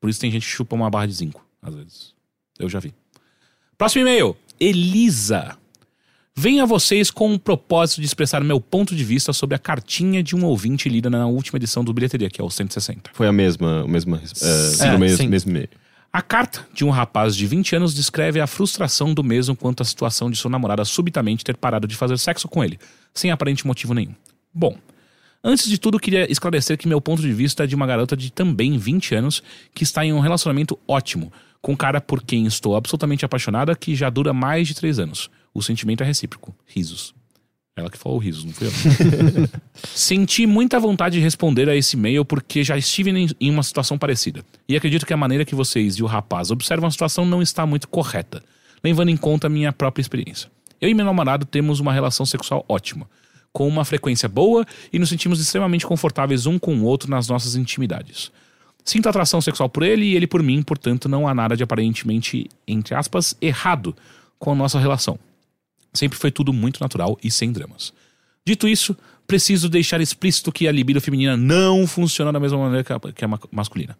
Por 0.01 0.09
isso 0.09 0.19
tem 0.19 0.29
gente 0.29 0.43
que 0.45 0.51
chupa 0.51 0.75
uma 0.75 0.89
barra 0.89 1.05
de 1.05 1.13
zinco, 1.13 1.45
às 1.61 1.73
vezes. 1.73 2.13
Eu 2.59 2.67
já 2.67 2.79
vi. 2.79 2.93
Próximo 3.77 4.01
e-mail. 4.01 4.35
Elisa. 4.59 5.57
Venho 6.39 6.61
a 6.61 6.67
vocês 6.67 7.09
com 7.09 7.33
o 7.33 7.39
propósito 7.39 7.99
de 7.99 8.05
expressar 8.05 8.43
meu 8.43 8.61
ponto 8.61 8.95
de 8.95 9.03
vista 9.03 9.33
sobre 9.33 9.55
a 9.55 9.57
cartinha 9.57 10.21
de 10.21 10.35
um 10.35 10.45
ouvinte 10.45 10.87
lida 10.87 11.09
na 11.09 11.25
última 11.25 11.57
edição 11.57 11.83
do 11.83 11.91
Bilheteria, 11.91 12.29
que 12.29 12.39
é 12.39 12.43
o 12.43 12.49
160. 12.51 13.09
Foi 13.11 13.25
a 13.25 13.31
mesma, 13.31 13.83
o 13.83 13.87
mesma, 13.87 14.21
é, 14.43 14.85
É, 14.85 14.91
do 14.91 14.99
mesmo, 14.99 15.17
sim. 15.17 15.27
mesmo 15.27 15.51
meio. 15.51 15.67
A 16.13 16.21
carta 16.21 16.63
de 16.71 16.85
um 16.85 16.91
rapaz 16.91 17.35
de 17.35 17.47
20 17.47 17.77
anos 17.77 17.95
descreve 17.95 18.39
a 18.39 18.45
frustração 18.45 19.15
do 19.15 19.23
mesmo 19.23 19.55
quanto 19.55 19.81
à 19.81 19.83
situação 19.83 20.29
de 20.29 20.37
sua 20.37 20.51
namorada 20.51 20.85
subitamente 20.85 21.43
ter 21.43 21.57
parado 21.57 21.87
de 21.87 21.95
fazer 21.95 22.19
sexo 22.19 22.47
com 22.47 22.63
ele, 22.63 22.77
sem 23.15 23.31
aparente 23.31 23.65
motivo 23.65 23.95
nenhum. 23.95 24.13
Bom, 24.53 24.77
antes 25.43 25.67
de 25.67 25.79
tudo, 25.79 25.99
queria 25.99 26.31
esclarecer 26.31 26.77
que 26.77 26.87
meu 26.87 27.01
ponto 27.01 27.19
de 27.19 27.33
vista 27.33 27.63
é 27.63 27.67
de 27.67 27.73
uma 27.73 27.87
garota 27.87 28.15
de 28.15 28.31
também 28.31 28.77
20 28.77 29.15
anos 29.15 29.41
que 29.73 29.81
está 29.81 30.05
em 30.05 30.13
um 30.13 30.19
relacionamento 30.19 30.77
ótimo, 30.87 31.33
com 31.63 31.71
um 31.71 31.75
cara 31.75 31.99
por 31.99 32.21
quem 32.21 32.45
estou 32.45 32.75
absolutamente 32.75 33.25
apaixonada 33.25 33.75
que 33.75 33.95
já 33.95 34.07
dura 34.11 34.33
mais 34.33 34.67
de 34.67 34.75
3 34.75 34.99
anos. 34.99 35.31
O 35.57 35.61
sentimento 35.63 36.03
é 36.03 36.05
recíproco. 36.05 36.53
Risos. 36.67 37.15
Ela 37.75 37.89
que 37.89 37.97
falou 37.97 38.19
risos, 38.19 38.43
não 38.43 38.53
fui 38.53 38.67
eu. 38.67 38.71
Senti 39.83 40.45
muita 40.45 40.79
vontade 40.79 41.17
de 41.17 41.23
responder 41.23 41.67
a 41.67 41.75
esse 41.75 41.95
e-mail 41.95 42.23
porque 42.23 42.63
já 42.63 42.77
estive 42.77 43.09
em- 43.11 43.49
uma 43.49 43.63
situação 43.63 43.97
parecida. 43.97 44.43
E 44.69 44.75
acredito 44.75 45.05
que 45.05 45.13
a 45.13 45.17
maneira 45.17 45.43
que 45.45 45.55
vocês 45.55 45.95
e 45.95 46.03
o 46.03 46.05
rapaz 46.05 46.51
observam 46.51 46.87
a 46.87 46.91
situação 46.91 47.25
não 47.25 47.41
está 47.41 47.65
muito 47.65 47.87
correta, 47.87 48.43
levando 48.83 49.09
em 49.09 49.17
conta 49.17 49.47
a 49.47 49.49
minha 49.49 49.73
própria 49.73 50.01
experiência. 50.01 50.49
Eu 50.79 50.89
e 50.89 50.93
meu 50.93 51.05
namorado 51.05 51.43
temos 51.45 51.79
uma 51.79 51.91
relação 51.93 52.23
sexual 52.25 52.63
ótima, 52.69 53.09
com 53.51 53.67
uma 53.67 53.83
frequência 53.83 54.29
boa 54.29 54.63
e 54.93 54.99
nos 54.99 55.09
sentimos 55.09 55.39
extremamente 55.39 55.87
confortáveis 55.87 56.45
um 56.45 56.59
com 56.59 56.75
o 56.77 56.83
outro 56.83 57.09
nas 57.09 57.27
nossas 57.27 57.55
intimidades. 57.55 58.31
Sinto 58.85 59.09
atração 59.09 59.41
sexual 59.41 59.69
por 59.69 59.81
ele 59.83 60.05
e 60.05 60.15
ele 60.15 60.27
por 60.27 60.41
mim, 60.43 60.61
portanto 60.61 61.09
não 61.09 61.27
há 61.27 61.33
nada 61.33 61.57
de 61.57 61.63
aparentemente, 61.63 62.47
entre 62.67 62.93
aspas, 62.95 63.35
errado 63.41 63.95
com 64.39 64.51
a 64.51 64.55
nossa 64.55 64.79
relação. 64.79 65.17
Sempre 65.97 66.17
foi 66.17 66.31
tudo 66.31 66.53
muito 66.53 66.79
natural 66.79 67.17
e 67.23 67.29
sem 67.31 67.51
dramas. 67.51 67.91
Dito 68.45 68.67
isso, 68.67 68.95
preciso 69.25 69.67
deixar 69.67 69.99
explícito 69.99 70.51
que 70.51 70.67
a 70.67 70.71
libido 70.71 71.01
feminina 71.01 71.35
não 71.35 71.85
funciona 71.85 72.31
da 72.31 72.39
mesma 72.39 72.57
maneira 72.57 72.83
que 72.83 72.93
a, 72.93 72.99
que 72.99 73.25
a 73.25 73.27
ma- 73.27 73.39
masculina. 73.51 73.97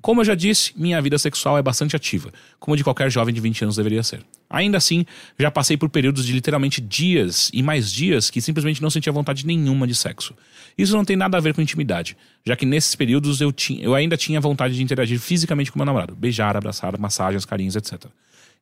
Como 0.00 0.20
eu 0.20 0.24
já 0.24 0.36
disse, 0.36 0.72
minha 0.76 1.02
vida 1.02 1.18
sexual 1.18 1.58
é 1.58 1.62
bastante 1.62 1.96
ativa, 1.96 2.32
como 2.60 2.76
de 2.76 2.84
qualquer 2.84 3.10
jovem 3.10 3.34
de 3.34 3.40
20 3.40 3.64
anos 3.64 3.74
deveria 3.74 4.00
ser. 4.04 4.20
Ainda 4.48 4.78
assim, 4.78 5.04
já 5.36 5.50
passei 5.50 5.76
por 5.76 5.88
períodos 5.88 6.24
de 6.24 6.32
literalmente 6.32 6.80
dias 6.80 7.50
e 7.52 7.64
mais 7.64 7.90
dias 7.90 8.30
que 8.30 8.40
simplesmente 8.40 8.80
não 8.80 8.90
sentia 8.90 9.12
vontade 9.12 9.44
nenhuma 9.44 9.88
de 9.88 9.96
sexo. 9.96 10.34
Isso 10.78 10.96
não 10.96 11.04
tem 11.04 11.16
nada 11.16 11.36
a 11.36 11.40
ver 11.40 11.52
com 11.52 11.60
intimidade, 11.60 12.16
já 12.46 12.54
que 12.54 12.64
nesses 12.64 12.94
períodos 12.94 13.40
eu, 13.40 13.50
tinha, 13.50 13.82
eu 13.82 13.92
ainda 13.92 14.16
tinha 14.16 14.40
vontade 14.40 14.76
de 14.76 14.82
interagir 14.84 15.18
fisicamente 15.18 15.72
com 15.72 15.80
meu 15.80 15.86
namorado, 15.86 16.14
beijar, 16.14 16.56
abraçar, 16.56 16.96
massagens, 16.96 17.44
carinhos, 17.44 17.74
etc. 17.74 18.04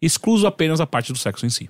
Excluso 0.00 0.46
apenas 0.46 0.80
a 0.80 0.86
parte 0.86 1.12
do 1.12 1.18
sexo 1.18 1.44
em 1.44 1.50
si. 1.50 1.68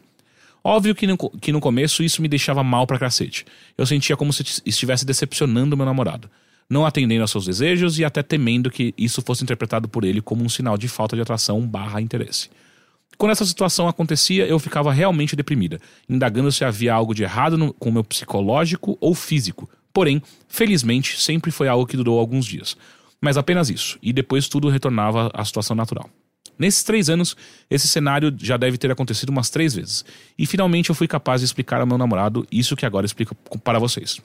Óbvio 0.68 0.96
que 0.96 1.06
no, 1.06 1.16
que 1.16 1.52
no 1.52 1.60
começo 1.60 2.02
isso 2.02 2.20
me 2.20 2.26
deixava 2.26 2.64
mal 2.64 2.88
pra 2.88 2.98
cacete. 2.98 3.46
Eu 3.78 3.86
sentia 3.86 4.16
como 4.16 4.32
se 4.32 4.42
estivesse 4.66 5.06
decepcionando 5.06 5.76
meu 5.76 5.86
namorado, 5.86 6.28
não 6.68 6.84
atendendo 6.84 7.22
aos 7.22 7.30
seus 7.30 7.46
desejos 7.46 8.00
e 8.00 8.04
até 8.04 8.20
temendo 8.20 8.68
que 8.68 8.92
isso 8.98 9.22
fosse 9.22 9.44
interpretado 9.44 9.88
por 9.88 10.02
ele 10.02 10.20
como 10.20 10.42
um 10.44 10.48
sinal 10.48 10.76
de 10.76 10.88
falta 10.88 11.14
de 11.14 11.22
atração 11.22 11.60
barra 11.64 12.00
interesse. 12.00 12.50
Quando 13.16 13.30
essa 13.30 13.44
situação 13.46 13.86
acontecia, 13.86 14.44
eu 14.44 14.58
ficava 14.58 14.92
realmente 14.92 15.36
deprimida, 15.36 15.80
indagando 16.08 16.50
se 16.50 16.64
havia 16.64 16.92
algo 16.92 17.14
de 17.14 17.22
errado 17.22 17.56
no- 17.56 17.72
com 17.72 17.92
meu 17.92 18.02
psicológico 18.02 18.98
ou 19.00 19.14
físico. 19.14 19.70
Porém, 19.92 20.20
felizmente, 20.48 21.22
sempre 21.22 21.52
foi 21.52 21.68
algo 21.68 21.86
que 21.86 21.96
durou 21.96 22.18
alguns 22.18 22.44
dias. 22.44 22.76
Mas 23.20 23.36
apenas 23.36 23.70
isso, 23.70 24.00
e 24.02 24.12
depois 24.12 24.48
tudo 24.48 24.68
retornava 24.68 25.30
à 25.32 25.44
situação 25.44 25.76
natural. 25.76 26.10
Nesses 26.58 26.82
três 26.82 27.10
anos, 27.10 27.36
esse 27.70 27.86
cenário 27.86 28.34
já 28.38 28.56
deve 28.56 28.78
ter 28.78 28.90
acontecido 28.90 29.28
umas 29.30 29.50
três 29.50 29.74
vezes. 29.74 30.04
E 30.38 30.46
finalmente 30.46 30.90
eu 30.90 30.94
fui 30.94 31.06
capaz 31.06 31.40
de 31.40 31.44
explicar 31.44 31.80
ao 31.80 31.86
meu 31.86 31.98
namorado 31.98 32.46
isso 32.50 32.76
que 32.76 32.86
agora 32.86 33.04
explico 33.04 33.34
para 33.58 33.78
vocês. 33.78 34.20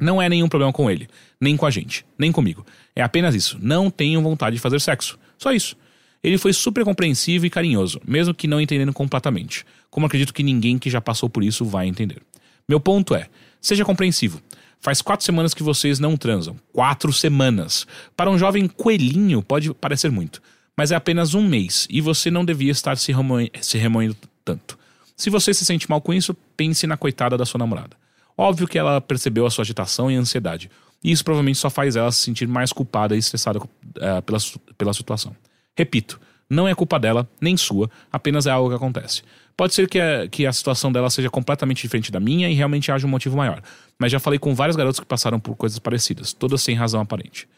Não 0.00 0.22
é 0.22 0.28
nenhum 0.28 0.48
problema 0.48 0.72
com 0.72 0.90
ele, 0.90 1.08
nem 1.40 1.56
com 1.56 1.66
a 1.66 1.70
gente, 1.70 2.06
nem 2.16 2.30
comigo. 2.30 2.64
É 2.94 3.02
apenas 3.02 3.34
isso. 3.34 3.58
Não 3.60 3.90
tenho 3.90 4.22
vontade 4.22 4.56
de 4.56 4.62
fazer 4.62 4.80
sexo. 4.80 5.18
Só 5.36 5.52
isso. 5.52 5.76
Ele 6.22 6.38
foi 6.38 6.52
super 6.52 6.84
compreensivo 6.84 7.46
e 7.46 7.50
carinhoso, 7.50 8.00
mesmo 8.06 8.34
que 8.34 8.48
não 8.48 8.60
entendendo 8.60 8.92
completamente. 8.92 9.64
Como 9.90 10.06
acredito 10.06 10.34
que 10.34 10.42
ninguém 10.42 10.78
que 10.78 10.90
já 10.90 11.00
passou 11.00 11.28
por 11.28 11.42
isso 11.42 11.64
vai 11.64 11.86
entender. 11.86 12.22
Meu 12.68 12.80
ponto 12.80 13.14
é: 13.14 13.28
seja 13.60 13.84
compreensivo. 13.84 14.40
Faz 14.80 15.02
quatro 15.02 15.26
semanas 15.26 15.54
que 15.54 15.62
vocês 15.62 15.98
não 15.98 16.16
transam. 16.16 16.56
Quatro 16.72 17.12
semanas. 17.12 17.86
Para 18.16 18.30
um 18.30 18.38
jovem 18.38 18.68
coelhinho 18.68 19.42
pode 19.42 19.72
parecer 19.74 20.10
muito, 20.10 20.40
mas 20.78 20.92
é 20.92 20.94
apenas 20.94 21.34
um 21.34 21.42
mês 21.42 21.88
e 21.90 22.00
você 22.00 22.30
não 22.30 22.44
devia 22.44 22.70
estar 22.70 22.96
se, 22.96 23.10
remoe- 23.10 23.50
se 23.60 23.76
remoendo 23.76 24.16
tanto. 24.44 24.78
Se 25.16 25.28
você 25.28 25.52
se 25.52 25.64
sente 25.64 25.90
mal 25.90 26.00
com 26.00 26.14
isso, 26.14 26.32
pense 26.56 26.86
na 26.86 26.96
coitada 26.96 27.36
da 27.36 27.44
sua 27.44 27.58
namorada. 27.58 27.96
Óbvio 28.36 28.68
que 28.68 28.78
ela 28.78 29.00
percebeu 29.00 29.44
a 29.44 29.50
sua 29.50 29.62
agitação 29.62 30.08
e 30.08 30.14
ansiedade. 30.14 30.70
E 31.02 31.10
isso 31.10 31.24
provavelmente 31.24 31.58
só 31.58 31.68
faz 31.68 31.96
ela 31.96 32.12
se 32.12 32.20
sentir 32.20 32.46
mais 32.46 32.72
culpada 32.72 33.16
e 33.16 33.18
estressada 33.18 33.58
eh, 33.96 34.20
pela, 34.20 34.38
pela 34.78 34.94
situação. 34.94 35.34
Repito, 35.76 36.20
não 36.48 36.68
é 36.68 36.76
culpa 36.76 36.96
dela, 36.96 37.28
nem 37.40 37.56
sua, 37.56 37.90
apenas 38.12 38.46
é 38.46 38.50
algo 38.52 38.68
que 38.68 38.76
acontece. 38.76 39.22
Pode 39.56 39.74
ser 39.74 39.88
que 39.88 39.98
a, 39.98 40.28
que 40.28 40.46
a 40.46 40.52
situação 40.52 40.92
dela 40.92 41.10
seja 41.10 41.28
completamente 41.28 41.82
diferente 41.82 42.12
da 42.12 42.20
minha 42.20 42.48
e 42.48 42.54
realmente 42.54 42.92
haja 42.92 43.04
um 43.04 43.10
motivo 43.10 43.36
maior. 43.36 43.60
Mas 43.98 44.12
já 44.12 44.20
falei 44.20 44.38
com 44.38 44.54
vários 44.54 44.76
garotos 44.76 45.00
que 45.00 45.06
passaram 45.06 45.40
por 45.40 45.56
coisas 45.56 45.80
parecidas, 45.80 46.32
todas 46.32 46.62
sem 46.62 46.76
razão 46.76 47.00
aparente. 47.00 47.48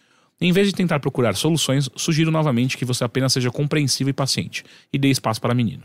Em 0.41 0.53
vez 0.53 0.67
de 0.69 0.73
tentar 0.75 1.01
procurar 1.01 1.35
soluções, 1.37 1.91
sugiro 1.97 2.31
novamente 2.31 2.79
que 2.79 2.85
você 2.85 3.05
apenas 3.05 3.33
seja 3.33 3.51
compreensivo 3.51 4.09
e 4.09 4.13
paciente 4.13 4.65
e 4.93 4.99
dê 4.99 5.09
espaço 5.11 5.41
para 5.41 5.53
a 5.53 5.55
menina. 5.55 5.83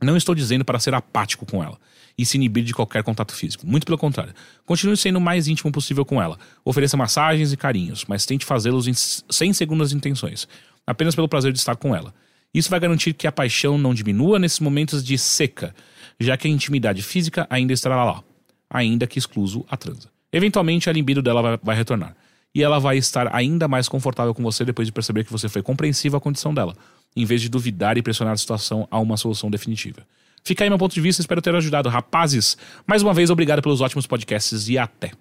Não 0.00 0.16
estou 0.16 0.34
dizendo 0.34 0.64
para 0.64 0.78
ser 0.78 0.94
apático 0.94 1.46
com 1.46 1.62
ela 1.62 1.78
e 2.18 2.26
se 2.26 2.36
inibir 2.36 2.64
de 2.64 2.74
qualquer 2.74 3.02
contato 3.02 3.32
físico. 3.34 3.66
Muito 3.66 3.84
pelo 3.84 3.98
contrário. 3.98 4.34
Continue 4.66 4.96
sendo 4.96 5.16
o 5.16 5.20
mais 5.20 5.48
íntimo 5.48 5.72
possível 5.72 6.04
com 6.04 6.20
ela. 6.22 6.38
Ofereça 6.64 6.96
massagens 6.96 7.52
e 7.52 7.56
carinhos, 7.56 8.04
mas 8.06 8.26
tente 8.26 8.44
fazê-los 8.44 8.86
em- 8.86 8.94
sem 8.94 9.52
segundas 9.52 9.92
intenções, 9.92 10.46
apenas 10.86 11.14
pelo 11.14 11.28
prazer 11.28 11.52
de 11.52 11.58
estar 11.58 11.76
com 11.76 11.94
ela. 11.94 12.12
Isso 12.52 12.68
vai 12.68 12.78
garantir 12.78 13.14
que 13.14 13.26
a 13.26 13.32
paixão 13.32 13.78
não 13.78 13.94
diminua 13.94 14.38
nesses 14.38 14.60
momentos 14.60 15.02
de 15.02 15.16
seca, 15.16 15.74
já 16.20 16.36
que 16.36 16.46
a 16.46 16.50
intimidade 16.50 17.00
física 17.02 17.46
ainda 17.48 17.72
estará 17.72 18.04
lá, 18.04 18.22
ainda 18.68 19.06
que 19.06 19.18
excluso 19.18 19.64
a 19.70 19.76
transa. 19.76 20.10
Eventualmente 20.32 20.90
a 20.90 20.92
libido 20.92 21.22
dela 21.22 21.40
vai, 21.42 21.58
vai 21.62 21.76
retornar. 21.76 22.14
E 22.54 22.62
ela 22.62 22.78
vai 22.78 22.98
estar 22.98 23.34
ainda 23.34 23.66
mais 23.66 23.88
confortável 23.88 24.34
com 24.34 24.42
você 24.42 24.64
depois 24.64 24.86
de 24.86 24.92
perceber 24.92 25.24
que 25.24 25.32
você 25.32 25.48
foi 25.48 25.62
compreensivo 25.62 26.16
à 26.16 26.20
condição 26.20 26.52
dela, 26.52 26.74
em 27.16 27.24
vez 27.24 27.40
de 27.40 27.48
duvidar 27.48 27.96
e 27.96 28.02
pressionar 28.02 28.34
a 28.34 28.36
situação 28.36 28.86
a 28.90 28.98
uma 28.98 29.16
solução 29.16 29.50
definitiva. 29.50 30.02
Fica 30.44 30.64
aí 30.64 30.70
meu 30.70 30.78
ponto 30.78 30.92
de 30.94 31.00
vista, 31.00 31.22
espero 31.22 31.40
ter 31.40 31.54
ajudado. 31.54 31.88
Rapazes, 31.88 32.56
mais 32.86 33.02
uma 33.02 33.14
vez, 33.14 33.30
obrigado 33.30 33.62
pelos 33.62 33.80
ótimos 33.80 34.06
podcasts 34.06 34.68
e 34.68 34.76
até. 34.76 35.12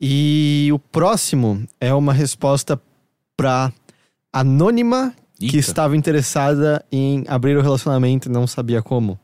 E 0.00 0.70
o 0.72 0.78
próximo 0.78 1.66
é 1.78 1.92
uma 1.92 2.12
resposta 2.12 2.80
pra 3.36 3.70
anônima 4.32 5.14
que 5.38 5.46
Eita. 5.46 5.58
estava 5.58 5.96
interessada 5.96 6.84
em 6.90 7.24
abrir 7.28 7.56
o 7.56 7.62
relacionamento 7.62 8.28
e 8.28 8.32
não 8.32 8.46
sabia 8.46 8.82
como. 8.82 9.18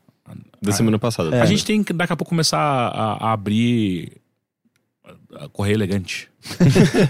Da 0.61 0.71
semana 0.71 0.97
passada. 0.97 1.35
É. 1.35 1.41
A 1.41 1.45
gente 1.45 1.63
tem 1.63 1.83
que 1.83 1.93
daqui 1.93 2.13
a 2.13 2.15
pouco 2.15 2.29
começar 2.29 2.59
a, 2.59 3.27
a 3.27 3.33
abrir. 3.33 4.17
Correr 5.51 5.73
elegante. 5.73 6.29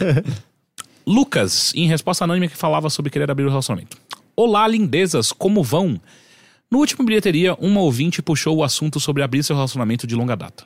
Lucas, 1.05 1.73
em 1.75 1.87
resposta 1.87 2.23
anônima 2.23 2.47
que 2.47 2.57
falava 2.57 2.89
sobre 2.89 3.09
querer 3.09 3.31
abrir 3.31 3.45
o 3.45 3.49
relacionamento. 3.49 3.97
Olá, 4.35 4.67
lindezas, 4.67 5.31
como 5.31 5.63
vão? 5.63 5.99
No 6.69 6.79
último 6.79 7.05
bilheteria, 7.05 7.55
uma 7.55 7.79
ouvinte 7.79 8.21
puxou 8.21 8.57
o 8.57 8.63
assunto 8.63 8.99
sobre 8.99 9.23
abrir 9.23 9.43
seu 9.43 9.55
relacionamento 9.55 10.05
de 10.05 10.15
longa 10.15 10.35
data. 10.35 10.65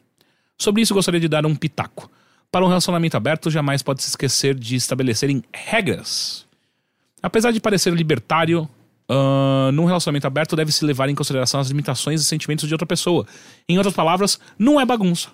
Sobre 0.57 0.81
isso, 0.81 0.93
gostaria 0.93 1.19
de 1.19 1.27
dar 1.27 1.45
um 1.45 1.55
pitaco. 1.55 2.09
Para 2.51 2.65
um 2.65 2.67
relacionamento 2.67 3.15
aberto, 3.15 3.49
jamais 3.51 3.81
pode 3.81 4.01
se 4.01 4.09
esquecer 4.09 4.55
de 4.55 4.75
estabelecerem 4.75 5.43
regras. 5.53 6.45
Apesar 7.21 7.51
de 7.51 7.61
parecer 7.61 7.93
libertário, 7.93 8.67
ah, 9.07 9.69
num 9.73 9.85
relacionamento 9.85 10.25
aberto 10.25 10.55
deve-se 10.55 10.85
levar 10.85 11.09
em 11.09 11.15
consideração 11.15 11.59
as 11.59 11.67
limitações 11.67 12.21
e 12.21 12.25
sentimentos 12.25 12.67
de 12.67 12.73
outra 12.73 12.87
pessoa. 12.87 13.25
Em 13.67 13.77
outras 13.77 13.93
palavras, 13.93 14.39
não 14.57 14.79
é 14.79 14.85
bagunça. 14.85 15.29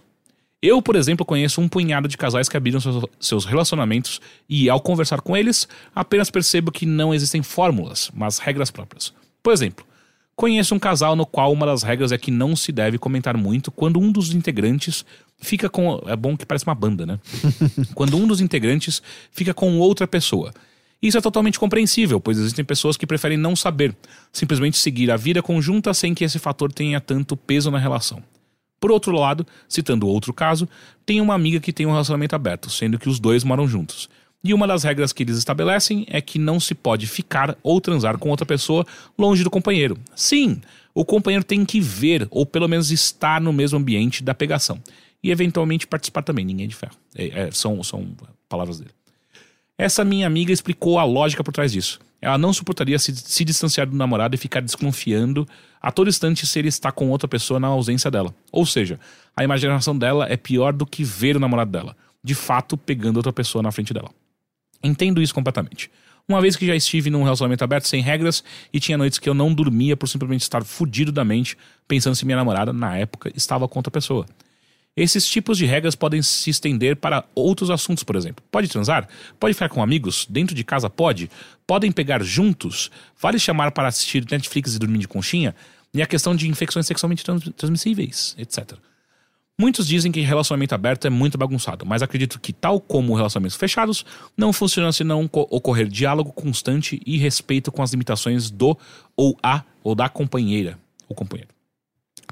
Eu, 0.62 0.82
por 0.82 0.96
exemplo, 0.96 1.26
conheço 1.26 1.62
um 1.62 1.68
punhado 1.68 2.08
de 2.08 2.18
casais 2.18 2.50
que 2.50 2.58
abriram 2.58 2.80
seus, 3.20 3.46
relacionamentos 3.46 4.20
e, 4.50 4.70
ao 4.70 4.82
conversar 4.82 5.22
com 5.22 5.38
eles, 5.38 5.68
apenas 5.94 6.32
percebo 6.32 6.72
que 6.72 6.86
não 6.86 7.14
existem 7.14 7.44
fórmulas, 7.44 8.10
mas 8.14 8.40
regras 8.40 8.72
próprias. 8.72 9.14
Por 9.44 9.54
exemplo, 9.54 9.86
conheço 10.36 10.74
um 10.74 10.80
casal 10.80 11.16
no 11.16 11.28
qual 11.28 11.54
uma 11.54 11.68
das 11.68 11.84
regras 11.84 12.12
é 12.12 12.18
que 12.18 12.32
não 12.32 12.56
se 12.56 12.72
deve 12.72 12.98
comentar 12.98 13.38
muito 13.38 13.70
quando 13.70 14.00
um 14.00 14.12
dos 14.12 14.34
integrantes 14.34 15.06
fica 15.38 15.70
com. 15.70 16.02
É 16.08 16.16
bom 16.16 16.36
que 16.36 16.46
parece 16.46 16.66
uma 16.66 16.76
banda, 16.76 17.06
né? 17.06 17.20
quando 17.94 18.18
um 18.18 18.26
dos 18.26 18.42
integrantes 18.42 19.02
fica 19.32 19.54
com 19.54 19.78
outra 19.78 20.08
pessoa. 20.08 20.52
Isso 21.00 21.20
é 21.20 21.22
totalmente 21.22 21.60
compreensível, 21.60 22.20
pois 22.20 22.40
existem 22.40 22.66
pessoas 22.66 22.98
que 22.98 23.06
preferem 23.06 23.38
não 23.38 23.56
saber, 23.56 23.96
simplesmente 24.34 24.80
seguir 24.80 25.12
a 25.12 25.18
vida 25.18 25.44
conjunta 25.44 25.94
sem 25.94 26.16
que 26.16 26.24
esse 26.24 26.40
fator 26.40 26.74
tenha 26.74 27.00
tanto 27.00 27.38
peso 27.38 27.70
na 27.70 27.78
relação. 27.78 28.24
Por 28.80 28.92
outro 28.92 29.12
lado, 29.12 29.46
citando 29.68 30.08
outro 30.08 30.34
caso, 30.34 30.68
tem 31.06 31.20
uma 31.22 31.34
amiga 31.34 31.60
que 31.60 31.74
tem 31.74 31.86
um 31.86 31.92
relacionamento 31.92 32.36
aberto, 32.36 32.70
sendo 32.70 33.00
que 33.00 33.10
os 33.10 33.20
dois 33.20 33.44
moram 33.44 33.68
juntos. 33.68 34.10
E 34.44 34.54
uma 34.54 34.68
das 34.68 34.84
regras 34.84 35.12
que 35.12 35.24
eles 35.24 35.38
estabelecem 35.38 36.06
é 36.10 36.22
que 36.22 36.38
não 36.38 36.60
se 36.60 36.76
pode 36.76 37.08
ficar 37.08 37.58
ou 37.64 37.82
transar 37.82 38.18
com 38.18 38.30
outra 38.30 38.46
pessoa 38.46 38.86
longe 39.18 39.44
do 39.44 39.50
companheiro. 39.50 39.98
Sim, 40.16 40.62
o 40.94 41.04
companheiro 41.04 41.44
tem 41.44 41.66
que 41.66 41.82
ver 41.82 42.28
ou 42.30 42.46
pelo 42.46 42.68
menos 42.68 42.92
estar 42.92 43.42
no 43.42 43.52
mesmo 43.52 43.78
ambiente 43.78 44.24
da 44.24 44.34
pegação. 44.34 44.80
E 45.24 45.32
eventualmente 45.32 45.88
participar 45.88 46.22
também, 46.22 46.46
ninguém 46.46 46.66
é 46.66 46.70
de 46.70 46.76
ferro. 46.76 46.96
É, 47.16 47.28
é, 47.28 47.52
são, 47.52 47.84
são 47.84 48.08
palavras 48.48 48.80
dele. 48.80 48.92
Essa 49.78 50.04
minha 50.04 50.26
amiga 50.26 50.52
explicou 50.52 50.98
a 50.98 51.04
lógica 51.04 51.44
por 51.44 51.52
trás 51.52 51.72
disso. 51.72 52.00
Ela 52.20 52.38
não 52.38 52.52
suportaria 52.52 52.98
se, 52.98 53.16
se 53.16 53.46
distanciar 53.46 53.86
do 53.86 53.96
namorado 53.96 54.34
e 54.34 54.38
ficar 54.38 54.60
desconfiando 54.60 55.48
a 55.80 55.92
todo 55.92 56.10
instante 56.10 56.48
se 56.48 56.58
ele 56.58 56.68
está 56.68 56.92
com 56.92 57.10
outra 57.12 57.28
pessoa 57.28 57.60
na 57.60 57.68
ausência 57.68 58.10
dela. 58.10 58.34
Ou 58.52 58.66
seja, 58.66 59.00
a 59.36 59.44
imaginação 59.44 59.96
dela 59.96 60.26
é 60.28 60.36
pior 60.36 60.74
do 60.74 60.84
que 60.84 61.04
ver 61.04 61.38
o 61.38 61.40
namorado 61.40 61.70
dela, 61.70 61.96
de 62.24 62.34
fato 62.34 62.76
pegando 62.76 63.18
outra 63.18 63.32
pessoa 63.32 63.62
na 63.62 63.72
frente 63.72 63.94
dela. 63.94 64.10
Entendo 64.84 65.22
isso 65.22 65.34
completamente. 65.34 65.92
Uma 66.28 66.42
vez 66.42 66.56
que 66.56 66.66
já 66.66 66.76
estive 66.76 67.12
num 67.12 67.24
relacionamento 67.24 67.64
aberto 67.64 67.88
sem 67.88 68.02
regras 68.02 68.44
e 68.74 68.80
tinha 68.80 68.98
noites 68.98 69.20
que 69.20 69.30
eu 69.30 69.34
não 69.36 69.54
dormia 69.54 69.96
por 69.96 70.10
simplesmente 70.10 70.42
estar 70.42 70.64
fudido 70.64 71.12
da 71.12 71.24
mente, 71.24 71.56
pensando 71.88 72.16
se 72.16 72.26
minha 72.26 72.36
namorada, 72.36 72.74
na 72.74 72.98
época, 72.98 73.32
estava 73.36 73.68
com 73.68 73.80
outra 73.80 73.92
pessoa. 73.92 74.26
Esses 74.98 75.30
tipos 75.30 75.60
de 75.60 75.66
regras 75.68 75.94
podem 75.94 76.24
se 76.24 76.50
estender 76.50 76.96
para 76.96 77.24
outros 77.36 77.70
assuntos, 77.70 78.04
por 78.04 78.16
exemplo. 78.16 78.44
Pode 78.52 78.68
transar? 78.68 79.08
Pode 79.40 79.54
ficar 79.54 79.70
com 79.70 79.84
amigos? 79.84 80.26
Dentro 80.28 80.56
de 80.56 80.64
casa 80.64 80.90
pode? 80.90 81.30
Podem 81.68 81.92
pegar 81.92 82.24
juntos? 82.24 82.90
Vale 83.22 83.38
chamar 83.38 83.72
para 83.72 83.88
assistir 83.90 84.26
Netflix 84.30 84.74
e 84.74 84.80
dormir 84.80 84.98
de 84.98 85.08
conchinha? 85.08 85.56
E 85.94 86.02
a 86.02 86.08
questão 86.08 86.36
de 86.36 86.50
infecções 86.50 86.88
sexualmente 86.88 87.24
trans- 87.24 87.48
transmissíveis, 87.56 88.36
etc. 88.40 88.74
Muitos 89.60 89.88
dizem 89.88 90.12
que 90.12 90.20
relacionamento 90.22 90.76
aberto 90.76 91.06
é 91.06 91.10
muito 91.10 91.38
bagunçado, 91.38 91.86
mas 91.86 92.02
acredito 92.04 92.40
que, 92.40 92.54
tal 92.54 92.80
como 92.80 93.16
relacionamentos 93.16 93.58
fechados, 93.58 94.06
não 94.36 94.52
funciona 94.54 94.92
se 94.92 95.04
não 95.04 95.28
co- 95.28 95.48
ocorrer 95.50 95.88
diálogo 95.88 96.32
constante 96.32 97.02
e 97.06 97.18
respeito 97.18 97.72
com 97.72 97.82
as 97.82 97.92
limitações 97.92 98.52
do 98.52 98.78
ou 99.16 99.38
a 99.42 99.64
ou 99.84 99.96
da 99.96 100.10
companheira 100.10 100.78
ou 101.10 101.16
companheiro. 101.16 101.50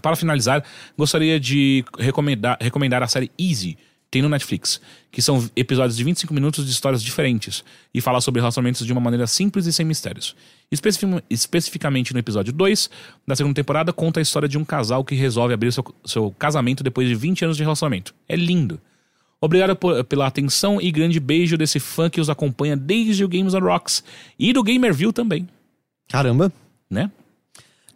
Para 0.05 0.15
finalizar, 0.15 0.63
gostaria 0.95 1.39
de 1.39 1.83
recomendar, 1.97 2.59
recomendar 2.61 3.01
a 3.01 3.07
série 3.07 3.31
Easy, 3.39 3.75
tem 4.11 4.21
no 4.21 4.29
Netflix, 4.29 4.79
que 5.11 5.19
são 5.19 5.49
episódios 5.55 5.97
de 5.97 6.03
25 6.03 6.31
minutos 6.31 6.63
de 6.63 6.69
histórias 6.71 7.01
diferentes 7.01 7.63
e 7.91 7.99
fala 7.99 8.21
sobre 8.21 8.39
relacionamentos 8.39 8.85
de 8.85 8.91
uma 8.91 9.01
maneira 9.01 9.25
simples 9.25 9.65
e 9.65 9.73
sem 9.73 9.83
mistérios. 9.83 10.35
Especifi- 10.71 11.23
especificamente 11.27 12.13
no 12.13 12.19
episódio 12.19 12.53
2 12.53 12.87
da 13.25 13.35
segunda 13.35 13.55
temporada, 13.55 13.91
conta 13.91 14.19
a 14.19 14.21
história 14.21 14.47
de 14.47 14.59
um 14.59 14.63
casal 14.63 15.03
que 15.03 15.15
resolve 15.15 15.55
abrir 15.55 15.73
seu, 15.73 15.83
seu 16.05 16.29
casamento 16.37 16.83
depois 16.83 17.07
de 17.09 17.15
20 17.15 17.43
anos 17.45 17.57
de 17.57 17.63
relacionamento. 17.63 18.13
É 18.29 18.35
lindo. 18.35 18.79
Obrigado 19.41 19.75
por- 19.75 20.03
pela 20.03 20.27
atenção 20.27 20.79
e 20.79 20.91
grande 20.91 21.19
beijo 21.19 21.57
desse 21.57 21.79
fã 21.79 22.11
que 22.11 22.21
os 22.21 22.29
acompanha 22.29 22.77
desde 22.77 23.23
o 23.25 23.27
Games 23.27 23.55
on 23.55 23.59
Rocks 23.59 24.03
e 24.37 24.53
do 24.53 24.61
Gamerview 24.61 25.11
também, 25.11 25.49
Caramba. 26.07 26.53
né? 26.87 27.09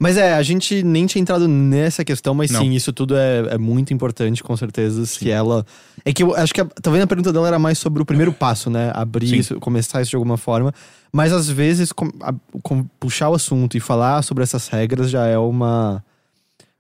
Mas 0.01 0.15
é, 0.15 0.33
a 0.33 0.41
gente 0.41 0.81
nem 0.81 1.05
tinha 1.05 1.21
entrado 1.21 1.45
nessa 1.45 2.05
questão, 2.05 2.33
mas 2.33 2.49
Não. 2.49 2.61
sim, 2.61 2.71
isso 2.71 2.93
tudo 2.93 3.17
é, 3.17 3.39
é 3.49 3.57
muito 3.57 3.93
importante, 3.93 4.41
com 4.41 4.55
certeza. 4.55 5.05
Se 5.05 5.29
ela. 5.29 5.65
É 6.05 6.13
que 6.13 6.23
eu 6.23 6.33
acho 6.35 6.53
que 6.53 6.61
a, 6.61 6.65
talvez 6.81 7.03
a 7.03 7.07
pergunta 7.07 7.33
dela 7.33 7.47
era 7.49 7.59
mais 7.59 7.77
sobre 7.77 8.01
o 8.01 8.05
primeiro 8.05 8.31
passo, 8.31 8.69
né? 8.69 8.91
Abrir 8.95 9.27
Sim. 9.27 9.35
isso, 9.37 9.59
começar 9.59 10.01
isso 10.01 10.11
de 10.11 10.15
alguma 10.15 10.37
forma. 10.37 10.73
Mas 11.11 11.33
às 11.33 11.49
vezes, 11.49 11.91
com- 11.91 12.09
a- 12.21 12.33
com- 12.63 12.85
puxar 12.97 13.29
o 13.29 13.33
assunto 13.33 13.75
e 13.75 13.79
falar 13.81 14.21
sobre 14.21 14.41
essas 14.43 14.69
regras 14.69 15.09
já 15.09 15.25
é 15.25 15.37
uma. 15.37 16.01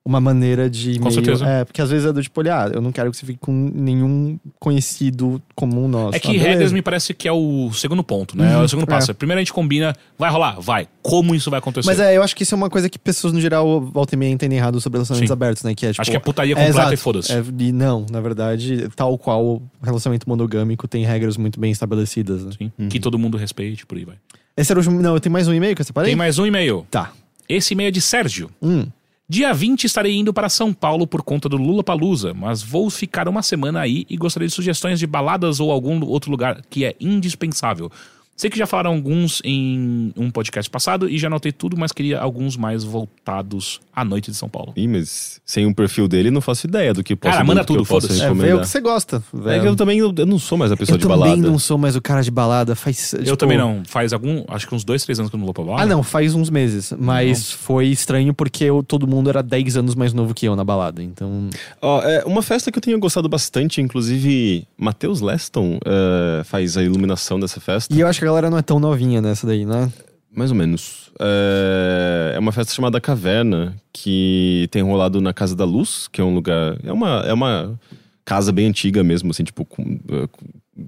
Uma 0.09 0.19
maneira 0.19 0.67
de. 0.67 0.97
Com 0.97 1.03
meio, 1.03 1.13
certeza. 1.13 1.45
É, 1.45 1.63
porque 1.63 1.79
às 1.79 1.91
vezes 1.91 2.07
é 2.07 2.11
do 2.11 2.19
tipo, 2.19 2.39
olha, 2.39 2.63
ah, 2.63 2.67
eu 2.73 2.81
não 2.81 2.91
quero 2.91 3.11
que 3.11 3.17
você 3.17 3.27
fique 3.27 3.37
com 3.37 3.51
nenhum 3.51 4.39
conhecido 4.59 5.39
comum 5.53 5.87
nosso. 5.87 6.15
É 6.15 6.19
que 6.19 6.35
Ah, 6.35 6.41
regras 6.41 6.71
me 6.71 6.81
parece 6.81 7.13
que 7.13 7.27
é 7.27 7.31
o 7.31 7.71
segundo 7.73 8.03
ponto, 8.03 8.35
né? 8.35 8.53
é 8.53 8.57
o 8.57 8.67
segundo 8.67 8.85
é. 8.85 8.87
passo. 8.87 9.13
Primeiro 9.13 9.37
a 9.37 9.41
gente 9.41 9.53
combina, 9.53 9.95
vai 10.17 10.31
rolar? 10.31 10.59
Vai. 10.59 10.87
Como 11.03 11.35
isso 11.35 11.51
vai 11.51 11.59
acontecer? 11.59 11.85
Mas 11.85 11.99
é, 11.99 12.17
eu 12.17 12.23
acho 12.23 12.35
que 12.35 12.41
isso 12.41 12.55
é 12.55 12.57
uma 12.57 12.71
coisa 12.71 12.89
que 12.89 12.97
pessoas 12.97 13.33
no 13.33 13.39
geral 13.39 13.79
volta 13.81 14.15
e 14.15 14.17
meia 14.17 14.31
entendem 14.31 14.57
errado 14.57 14.81
sobre 14.81 14.97
relacionamentos 14.97 15.29
Sim. 15.29 15.33
abertos, 15.33 15.63
né? 15.63 15.75
Que 15.75 15.85
é 15.85 15.91
tipo. 15.91 16.01
Acho 16.01 16.09
que 16.09 16.17
é 16.17 16.19
putaria 16.19 16.55
completa 16.55 16.79
exato. 16.79 16.93
e 16.95 16.97
foda-se. 16.97 17.31
É, 17.31 17.43
e 17.59 17.71
não, 17.71 18.07
na 18.09 18.19
verdade, 18.19 18.89
tal 18.95 19.15
qual 19.15 19.45
o 19.45 19.61
relacionamento 19.83 20.27
monogâmico 20.27 20.87
tem 20.87 21.05
regras 21.05 21.37
muito 21.37 21.59
bem 21.59 21.71
estabelecidas. 21.71 22.43
Né? 22.45 22.51
Sim. 22.57 22.89
Que 22.89 22.99
todo 22.99 23.19
mundo 23.19 23.37
respeite, 23.37 23.85
por 23.85 23.95
aí 23.95 24.05
vai. 24.05 24.15
Esse 24.57 24.71
era 24.71 24.79
o 24.79 24.81
último. 24.81 24.99
Não, 25.03 25.13
eu 25.13 25.19
tenho 25.19 25.31
mais 25.31 25.47
um 25.47 25.53
e-mail 25.53 25.75
que 25.75 25.81
eu 25.81 25.85
separei? 25.85 26.09
Tem 26.09 26.15
mais 26.15 26.39
um 26.39 26.47
e-mail. 26.47 26.87
Tá. 26.89 27.11
Esse 27.47 27.73
e-mail 27.73 27.89
é 27.89 27.91
de 27.91 28.01
Sérgio. 28.01 28.49
Hum. 28.59 28.87
Dia 29.31 29.53
20 29.53 29.83
estarei 29.83 30.17
indo 30.17 30.33
para 30.33 30.49
São 30.49 30.73
Paulo 30.73 31.05
por 31.05 31.21
conta 31.21 31.47
do 31.47 31.55
Lula 31.55 31.83
Palusa, 31.83 32.33
mas 32.33 32.63
vou 32.63 32.89
ficar 32.89 33.27
uma 33.27 33.43
semana 33.43 33.79
aí 33.79 34.03
e 34.09 34.17
gostaria 34.17 34.47
de 34.47 34.53
sugestões 34.55 34.97
de 34.97 35.05
baladas 35.05 35.59
ou 35.59 35.71
algum 35.71 36.03
outro 36.03 36.31
lugar 36.31 36.63
que 36.67 36.83
é 36.83 36.95
indispensável. 36.99 37.91
Sei 38.39 38.49
que 38.49 38.57
já 38.57 38.65
falaram 38.65 38.91
alguns 38.91 39.41
em 39.43 40.13
um 40.15 40.31
podcast 40.31 40.71
passado 40.71 41.09
e 41.09 41.17
já 41.17 41.27
anotei 41.27 41.51
tudo, 41.51 41.75
mas 41.75 41.91
queria 41.91 42.21
alguns 42.21 42.55
mais 42.55 42.85
voltados 42.85 43.81
à 43.93 44.05
noite 44.05 44.31
de 44.31 44.37
São 44.37 44.47
Paulo. 44.47 44.71
Ih, 44.77 44.87
mas 44.87 45.41
sem 45.45 45.65
um 45.65 45.73
perfil 45.73 46.07
dele, 46.07 46.31
não 46.31 46.39
faço 46.39 46.65
ideia 46.65 46.93
do 46.93 47.03
que 47.03 47.17
posso 47.17 47.33
Cara, 47.33 47.43
manda 47.43 47.59
eu 47.59 47.65
tudo, 47.65 47.83
foda-se. 47.83 48.21
É, 48.21 48.33
vê 48.33 48.53
o 48.53 48.61
que 48.61 48.65
você 48.69 48.79
gosta. 48.79 49.21
Vê. 49.33 49.57
É 49.57 49.59
que 49.59 49.67
eu 49.67 49.75
também 49.75 49.99
eu, 49.99 50.13
eu 50.17 50.25
não 50.25 50.39
sou 50.39 50.57
mais 50.57 50.71
a 50.71 50.77
pessoa 50.77 50.93
Eu 50.93 50.99
de 50.99 51.03
também 51.03 51.19
balada. 51.19 51.41
não 51.41 51.59
sou 51.59 51.77
mais 51.77 51.97
o 51.97 52.01
cara 52.01 52.21
de 52.21 52.31
balada. 52.31 52.75
Faz. 52.77 53.11
Eu 53.11 53.23
tipo- 53.25 53.35
também 53.35 53.57
não. 53.57 53.81
Faz 53.85 54.13
algum, 54.13 54.45
acho 54.47 54.65
que 54.69 54.73
uns 54.73 54.85
dois, 54.85 55.03
três 55.03 55.19
anos 55.19 55.29
que 55.29 55.35
eu 55.35 55.37
não 55.37 55.45
vou 55.45 55.53
pra 55.53 55.65
balada. 55.65 55.83
Ah, 55.83 55.85
não, 55.85 56.01
faz 56.01 56.33
uns 56.33 56.49
meses. 56.49 56.93
Mas 56.97 57.51
foi 57.51 57.87
estranho 57.87 58.33
porque 58.33 58.63
eu- 58.63 58.81
todo 58.83 59.05
mundo 59.05 59.29
era 59.29 59.43
10 59.43 59.75
anos 59.75 59.95
mais 59.95 60.13
novo 60.13 60.33
que 60.33 60.45
eu 60.45 60.55
na 60.55 60.63
balada. 60.63 61.03
Então. 61.03 61.49
Ó, 61.81 62.01
é, 62.03 62.23
uma 62.23 62.41
festa 62.41 62.71
que 62.71 62.77
eu 62.77 62.81
tenho 62.81 62.97
gostado 62.99 63.27
bastante, 63.27 63.81
inclusive 63.81 64.65
Matheus 64.77 65.19
Leston 65.19 65.77
é, 65.85 66.41
faz 66.45 66.77
a 66.77 66.83
iluminação 66.83 67.37
dessa 67.37 67.59
festa. 67.59 67.93
E 67.93 67.99
eu 67.99 68.07
acho 68.07 68.17
que 68.19 68.28
galera 68.29 68.49
não 68.49 68.57
é 68.57 68.61
tão 68.61 68.79
novinha 68.79 69.21
nessa 69.21 69.45
daí, 69.45 69.65
né? 69.65 69.91
Mais 70.33 70.51
ou 70.51 70.57
menos. 70.57 71.11
É, 71.19 72.33
é 72.35 72.39
uma 72.39 72.51
festa 72.51 72.73
chamada 72.73 72.99
Caverna, 73.01 73.75
que 73.91 74.67
tem 74.71 74.81
rolado 74.81 75.19
na 75.19 75.33
Casa 75.33 75.55
da 75.55 75.65
Luz, 75.65 76.07
que 76.07 76.21
é 76.21 76.23
um 76.23 76.33
lugar. 76.33 76.77
É 76.83 76.91
uma, 76.93 77.21
é 77.25 77.33
uma 77.33 77.79
casa 78.23 78.51
bem 78.51 78.67
antiga 78.67 79.03
mesmo, 79.03 79.31
assim, 79.31 79.43
tipo, 79.43 79.65
com- 79.65 79.99
eh, 80.11 80.27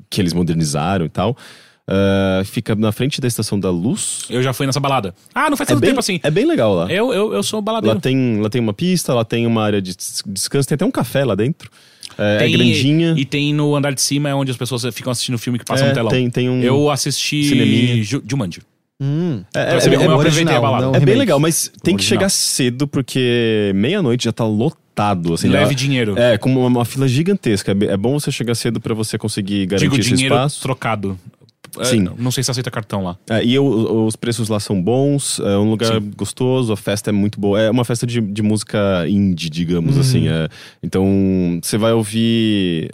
que 0.10 0.22
eles 0.22 0.32
modernizaram 0.34 1.06
e 1.06 1.10
tal. 1.10 1.36
É, 1.88 2.44
fica 2.46 2.76
na 2.76 2.92
frente 2.92 3.20
da 3.20 3.28
Estação 3.28 3.60
da 3.60 3.70
Luz. 3.70 4.22
Eu 4.30 4.42
já 4.42 4.54
fui 4.54 4.66
nessa 4.66 4.80
balada. 4.80 5.14
Ah, 5.34 5.50
não 5.50 5.58
faz 5.58 5.68
É 5.70 5.74
tanto 5.74 5.82
bem, 5.82 5.90
tempo 5.90 6.00
assim. 6.00 6.20
é 6.24 6.32
bem 6.32 6.46
legal 6.46 6.74
lá. 6.74 6.92
Eu, 6.92 7.12
eu, 7.12 7.34
eu 7.34 7.44
sou 7.44 7.60
Lá 7.60 7.64
baladeiro. 7.66 8.00
tem, 8.00 8.40
lá 8.40 8.50
tem 8.50 8.62
uma 8.62 8.74
pista, 8.74 9.14
lá 9.14 9.26
tem 9.26 9.46
uma 9.48 9.64
área 9.64 9.82
de 9.82 9.96
des- 9.98 10.24
descanso, 10.26 10.68
tem 10.70 10.76
até 10.76 10.86
um 10.86 10.92
café 10.92 11.26
lá 11.26 11.36
dentro. 11.36 11.70
É, 12.18 12.36
é 12.36 12.38
Tem- 12.40 12.52
grandinha. 12.52 13.14
E 13.18 13.26
tem 13.26 13.54
no 13.54 13.76
andar 13.76 13.94
de 13.94 14.02
cima 14.02 14.30
é 14.30 14.36
onde 14.36 14.52
as 14.52 14.58
pessoas 14.58 14.84
ficam 14.94 15.12
assistindo 15.12 15.38
filme 15.38 15.58
que 15.60 15.66
passa 15.66 15.86
É, 15.86 15.88
no 15.90 15.94
telão. 15.94 16.10
tem- 16.10 16.30
tem 16.30 16.50
um 16.50 16.62
Eu 16.62 16.90
assisti 16.90 17.44
cineminha. 17.44 18.04
Ju- 18.04 18.24
Jumanji. 18.28 18.62
Hum. 19.04 19.44
É, 19.56 19.78
é- 19.78 19.80
como 19.82 19.96
eu 19.96 20.02
é- 20.12 20.14
aproveitei 20.16 20.56
a 20.56 20.62
balada. 20.62 20.86
não 20.88 20.96
É 20.96 21.00
bem 21.00 21.16
legal, 21.16 21.40
mas 21.40 21.72
tem 21.84 21.96
que 21.96 22.02
original. 22.02 22.20
chegar 22.20 22.30
cedo, 22.30 22.88
porque 22.88 23.72
meia-noite 23.74 24.26
já 24.26 24.32
tá 24.32 24.46
lotado. 24.46 25.34
Assim, 25.34 25.48
Leve 25.48 25.72
já- 25.72 25.74
dinheiro. 25.74 26.20
É, 26.20 26.38
como 26.38 26.60
uma, 26.60 26.68
uma 26.68 26.86
fila 26.86 27.08
gigantesca. 27.08 27.72
É 27.72 27.86
É 27.94 27.98
bom 27.98 28.20
você 28.20 28.32
chegar 28.32 28.54
cedo 28.54 28.80
pra 28.80 28.94
você 28.94 29.18
conseguir 29.18 29.66
garantir 29.66 29.90
Digo 29.90 30.00
esse 30.00 30.10
dinheiro 30.14 30.36
espaço. 30.36 30.62
trocado. 30.62 31.18
É, 31.80 31.86
Sim. 31.86 32.02
não- 32.02 32.16
não 32.18 32.32
sei 32.32 32.44
se 32.44 32.52
aceita 32.52 32.70
cartão 32.70 33.04
lá. 33.04 33.18
É, 33.30 33.44
e 33.44 33.58
o- 33.58 34.06
os 34.06 34.16
preços 34.16 34.50
lá 34.50 34.60
são 34.60 34.82
bons, 34.82 35.40
é 35.40 35.58
um 35.58 35.70
lugar 35.70 35.94
Sim. 36.02 36.12
gostoso, 36.18 36.74
a 36.74 36.78
festa 36.78 37.10
é 37.10 37.14
muito 37.14 37.40
boa. 37.40 37.60
É 37.62 37.70
uma 37.72 37.86
festa 37.86 38.06
de, 38.06 38.20
de 38.20 38.42
música 38.42 39.06
indie, 39.08 39.50
digamos 39.50 39.96
Uhum. 39.96 40.02
assim. 40.02 40.28
é. 40.28 40.50
Então, 40.84 41.60
você 41.64 41.78
vai 41.78 41.94
ouvir. 41.94 42.92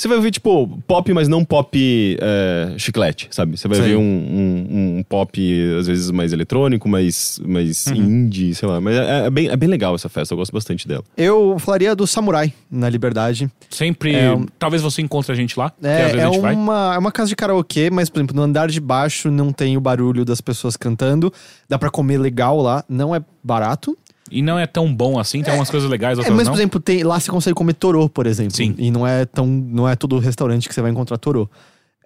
Você 0.00 0.06
vai 0.06 0.16
ouvir, 0.16 0.30
tipo, 0.30 0.78
pop, 0.86 1.12
mas 1.12 1.26
não 1.26 1.44
pop 1.44 2.16
é, 2.20 2.72
chiclete, 2.78 3.26
sabe? 3.32 3.56
Você 3.58 3.66
vai 3.66 3.78
Sim. 3.78 3.82
ouvir 3.82 3.96
um, 3.96 4.00
um- 4.00 4.98
um 4.98 5.02
pop, 5.02 5.40
às 5.76 5.88
vezes, 5.88 6.08
mais 6.12 6.32
eletrônico, 6.32 6.88
mais, 6.88 7.40
mais 7.44 7.84
Uhum. 7.88 7.96
indie, 7.96 8.54
sei 8.54 8.68
lá. 8.68 8.80
Mas 8.80 8.94
é, 8.94 9.26
é 9.26 9.30
bem, 9.30 9.48
é 9.48 9.56
bem 9.56 9.68
legal 9.68 9.96
essa 9.96 10.08
festa, 10.08 10.32
eu 10.34 10.38
gosto 10.38 10.52
bastante 10.52 10.86
dela. 10.86 11.02
Eu 11.16 11.58
falaria 11.58 11.96
do 11.96 12.06
Samurai, 12.06 12.52
na 12.70 12.88
Liberdade. 12.88 13.50
Sempre. 13.68 14.14
É 14.14 14.32
um- 14.32 14.46
Talvez 14.56 14.82
você 14.82 15.02
encontre 15.02 15.32
a 15.32 15.34
gente 15.34 15.58
lá. 15.58 15.70
que 15.70 15.84
às 15.84 15.92
É, 15.92 16.04
vezes 16.04 16.20
é, 16.20 16.22
a 16.22 16.30
gente 16.30 16.40
vai. 16.42 16.54
uma, 16.54 16.94
é 16.94 16.98
uma 16.98 17.10
casa 17.10 17.30
de 17.30 17.34
karaokê, 17.34 17.90
mas, 17.90 18.08
por 18.08 18.20
exemplo, 18.20 18.36
no 18.36 18.42
andar 18.42 18.68
de 18.68 18.78
baixo 18.80 19.32
não 19.32 19.50
tem 19.52 19.76
o 19.76 19.80
barulho 19.80 20.24
das 20.24 20.40
pessoas 20.40 20.76
cantando. 20.76 21.32
Dá 21.68 21.76
pra 21.76 21.90
comer 21.90 22.18
legal 22.18 22.60
lá, 22.62 22.84
não 22.88 23.12
é 23.16 23.20
barato. 23.42 23.98
E 24.30 24.42
não 24.42 24.58
é 24.58 24.66
tão 24.66 24.92
bom 24.94 25.18
assim, 25.18 25.42
tem 25.42 25.54
umas 25.54 25.70
coisas 25.70 25.88
legais, 25.88 26.18
É, 26.18 26.20
outras 26.20 26.36
mas, 26.36 26.46
não. 26.46 26.52
por 26.52 26.58
exemplo, 26.58 26.80
tem, 26.80 27.02
lá 27.02 27.18
você 27.18 27.30
consegue 27.30 27.54
comer 27.54 27.74
torô, 27.74 28.08
por 28.08 28.26
exemplo. 28.26 28.54
Sim. 28.56 28.74
E 28.78 28.90
não 28.90 29.06
é 29.06 29.24
tão. 29.24 29.46
Não 29.46 29.88
é 29.88 29.94
todo 29.96 30.18
restaurante 30.18 30.68
que 30.68 30.74
você 30.74 30.82
vai 30.82 30.90
encontrar 30.90 31.18
torô. 31.18 31.48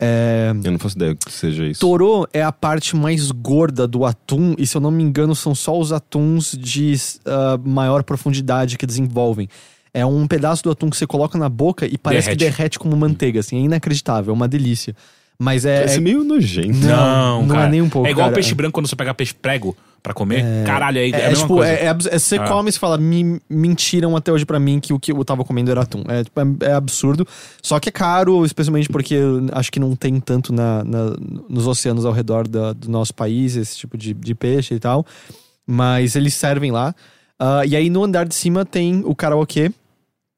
É, 0.00 0.52
Eu 0.64 0.72
não 0.72 0.78
faço 0.78 0.96
ideia 0.96 1.14
que 1.14 1.30
seja 1.30 1.64
isso. 1.66 1.80
Torô 1.80 2.26
é 2.32 2.42
a 2.42 2.50
parte 2.50 2.96
mais 2.96 3.30
gorda 3.30 3.86
do 3.86 4.04
atum, 4.04 4.54
e 4.58 4.66
se 4.66 4.76
eu 4.76 4.80
não 4.80 4.90
me 4.90 5.02
engano, 5.02 5.34
são 5.34 5.54
só 5.54 5.78
os 5.78 5.92
atuns 5.92 6.56
de 6.58 6.94
ah, 7.24 7.58
maior 7.64 8.02
profundidade 8.02 8.76
que 8.76 8.84
desenvolvem. 8.86 9.48
É 9.94 10.04
um 10.04 10.26
pedaço 10.26 10.62
do 10.64 10.70
atum 10.70 10.88
que 10.90 10.96
você 10.96 11.06
coloca 11.06 11.38
na 11.38 11.48
boca 11.48 11.86
e 11.86 11.96
parece 11.98 12.30
que 12.30 12.34
Derrete. 12.34 12.56
derrete 12.56 12.78
como 12.78 12.96
manteiga, 12.96 13.40
assim, 13.40 13.58
é 13.58 13.60
inacreditável, 13.60 14.32
é 14.32 14.34
uma 14.34 14.48
delícia. 14.48 14.96
Mas 15.42 15.64
é. 15.64 15.78
Parece 15.78 15.96
é- 15.98 16.00
meio 16.00 16.22
nojento. 16.22 16.78
Não, 16.86 17.44
não 17.44 17.60
é 17.60 17.68
nem 17.68 17.82
um 17.82 17.88
pouco, 17.88 18.06
É 18.06 18.12
igual 18.12 18.26
cara. 18.26 18.34
peixe 18.36 18.54
branco 18.54 18.72
quando 18.74 18.86
você 18.86 18.94
pega 18.94 19.12
peixe 19.12 19.34
prego 19.34 19.76
pra 20.00 20.14
comer. 20.14 20.44
Caralho, 20.64 20.98
é, 20.98 21.08
é, 21.08 21.10
É, 21.10 21.14
a 21.14 21.18
é, 21.18 21.28
mesma 21.30 21.42
tipo, 21.42 21.54
coisa. 21.56 21.72
é, 21.72 21.84
é 21.86 21.88
é- 21.88 22.18
você 22.18 22.36
Ah. 22.36 22.44
come 22.48 22.68
e 22.68 22.72
você 22.72 22.78
fala, 22.78 22.96
me 22.96 23.40
mentiram 23.50 24.16
até 24.16 24.32
hoje 24.32 24.44
pra 24.46 24.60
mim 24.60 24.78
que 24.78 24.92
o 24.92 25.00
que 25.00 25.10
eu 25.12 25.24
tava 25.24 25.44
comendo 25.44 25.70
era 25.70 25.82
atum. 25.82 26.04
É, 26.08 26.22
tipo, 26.22 26.40
é, 26.40 26.70
é 26.70 26.72
absurdo. 26.74 27.26
Só 27.60 27.80
que 27.80 27.88
é 27.88 27.92
caro, 27.92 28.44
especialmente 28.44 28.88
porque 28.88 29.16
acho 29.52 29.70
que 29.72 29.80
não 29.80 29.96
tem 29.96 30.20
tanto 30.20 30.52
na, 30.52 30.84
na- 30.84 31.16
nos 31.48 31.66
oceanos 31.66 32.04
ao 32.04 32.12
redor 32.12 32.46
da- 32.46 32.72
do 32.72 32.88
nosso 32.88 33.12
país, 33.14 33.56
esse 33.56 33.76
tipo 33.76 33.96
de, 33.98 34.14
de 34.14 34.34
peixe 34.36 34.74
e 34.74 34.78
tal. 34.80 35.04
Mas 35.66 36.16
eles 36.16 36.34
servem 36.34 36.70
lá. 36.70 36.94
Ah, 37.38 37.66
e 37.66 37.74
aí 37.74 37.90
no 37.90 38.04
andar 38.04 38.24
de 38.26 38.34
cima 38.34 38.64
tem 38.64 39.02
o 39.04 39.14
karaokê. 39.14 39.72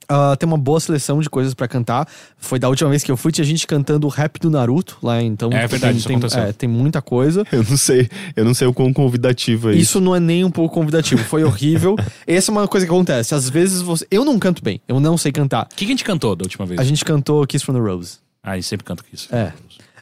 Ah, 0.08 0.36
tem 0.36 0.46
uma 0.46 0.58
boa 0.58 0.80
seleção 0.80 1.20
de 1.20 1.30
coisas 1.30 1.54
pra 1.54 1.66
cantar. 1.66 2.08
Foi 2.36 2.58
da 2.58 2.68
última 2.68 2.90
vez 2.90 3.02
que 3.02 3.10
eu 3.10 3.16
fui, 3.16 3.32
tinha 3.32 3.44
gente 3.44 3.66
cantando 3.66 4.06
o 4.06 4.10
rap 4.10 4.38
do 4.38 4.50
Naruto 4.50 4.98
lá, 5.02 5.22
então. 5.22 5.50
É 5.52 5.66
verdade, 5.66 6.04
tem, 6.04 6.16
aconteceu. 6.16 6.42
é, 6.42 6.52
tem 6.52 6.68
muita 6.68 7.00
coisa. 7.00 7.44
Eu 7.50 7.64
não 7.64 7.76
sei. 7.76 8.08
Eu 8.36 8.44
não 8.44 8.54
sei 8.54 8.66
o 8.66 8.74
quão 8.74 8.92
convidativo 8.92 9.70
é 9.70 9.72
isso. 9.72 9.82
Isso 9.82 10.00
não 10.00 10.14
é 10.14 10.20
nem 10.20 10.44
um 10.44 10.50
pouco 10.50 10.74
convidativo, 10.74 11.22
foi 11.24 11.44
horrível. 11.44 11.96
Essa 12.26 12.50
é 12.50 12.52
uma 12.52 12.68
coisa 12.68 12.86
que 12.86 12.92
acontece. 12.92 13.34
Às 13.34 13.48
vezes 13.48 13.80
você. 13.82 14.06
Eu 14.10 14.24
não 14.24 14.38
canto 14.38 14.62
bem, 14.62 14.80
eu 14.88 15.00
não 15.00 15.16
sei 15.16 15.32
cantar. 15.32 15.68
O 15.70 15.74
que, 15.74 15.84
que 15.84 15.92
a 15.92 15.94
gente 15.94 16.04
cantou 16.04 16.34
da 16.36 16.44
última 16.44 16.66
vez? 16.66 16.80
A 16.80 16.84
gente 16.84 17.04
cantou 17.04 17.46
Kiss 17.46 17.64
from 17.64 17.74
the 17.74 17.80
Rose. 17.80 18.18
Ah, 18.42 18.56
gente 18.56 18.66
sempre 18.66 18.84
canta 18.84 19.02
isso. 19.10 19.34
É. 19.34 19.52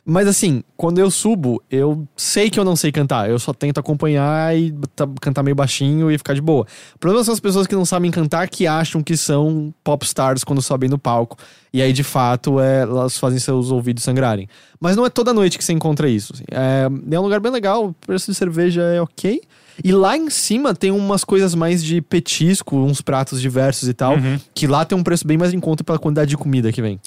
Mas 0.05 0.27
assim, 0.27 0.65
quando 0.77 0.99
eu 0.99 1.09
subo, 1.13 1.63
eu 1.71 2.07
sei 2.17 2.51
que 2.51 2.59
eu 2.59 2.65
não 2.65 2.75
sei 2.75 2.91
cantar. 2.91 3.31
Eu 3.31 3.39
só 3.39 3.53
tento 3.53 3.79
acompanhar 3.79 4.57
e 4.57 4.73
tá- 4.97 5.09
cantar 5.21 5.45
meio 5.45 5.55
baixinho 5.55 6.11
e 6.11 6.19
ficar 6.19 6.35
de 6.35 6.41
boa. 6.41 6.67
O 6.97 6.99
problema 6.99 7.23
são 7.25 7.33
as 7.33 7.39
pessoas 7.39 7.69
que 7.69 7.75
não 7.77 7.85
sabem 7.85 8.11
cantar 8.11 8.49
que 8.49 8.67
acham 8.67 9.01
que 9.01 9.17
são 9.17 9.73
popstars 9.85 10.43
quando 10.43 10.61
sobem 10.61 10.91
no 10.91 10.99
palco. 10.99 11.37
E 11.73 11.81
aí, 11.81 11.93
de 11.93 12.03
fato, 12.03 12.59
é, 12.59 12.81
elas 12.83 13.17
fazem 13.17 13.39
seus 13.39 13.71
ouvidos 13.71 14.03
sangrarem. 14.03 14.49
Mas 14.81 14.97
não 14.97 15.07
é 15.07 15.11
toda 15.11 15.33
noite 15.33 15.57
que 15.57 15.65
você 15.65 15.73
encontra 15.73 16.09
isso. 16.09 16.33
assim. 16.35 16.45
É, 16.51 16.89
é 17.15 17.21
um 17.21 17.23
lugar 17.23 17.39
bem 17.39 17.53
legal, 17.53 17.87
o 17.87 17.93
preço 17.93 18.29
de 18.31 18.37
cerveja 18.37 18.83
é 18.83 19.01
ok. 19.01 19.41
E 19.83 19.91
lá 19.93 20.19
em 20.19 20.29
cima 20.29 20.75
tem 20.75 20.91
umas 20.91 21.25
coisas 21.25 21.55
mais 21.55 21.83
de 21.83 22.03
petisco, 22.03 22.77
uns 22.77 23.01
pratos 23.01 23.41
diversos 23.41 23.89
e 23.89 23.95
tal. 23.95 24.17
Que 24.55 24.67
lá 24.67 24.85
tem 24.85 24.99
um 24.99 25.03
preço 25.03 25.27
bem 25.27 25.39
mais 25.39 25.55
em 25.55 25.61
conta 25.61 25.83
pela 25.83 25.99
quantidade 25.99 26.29
de 26.29 26.37
comida 26.37 26.71
que 26.73 26.83
vem. 26.83 27.01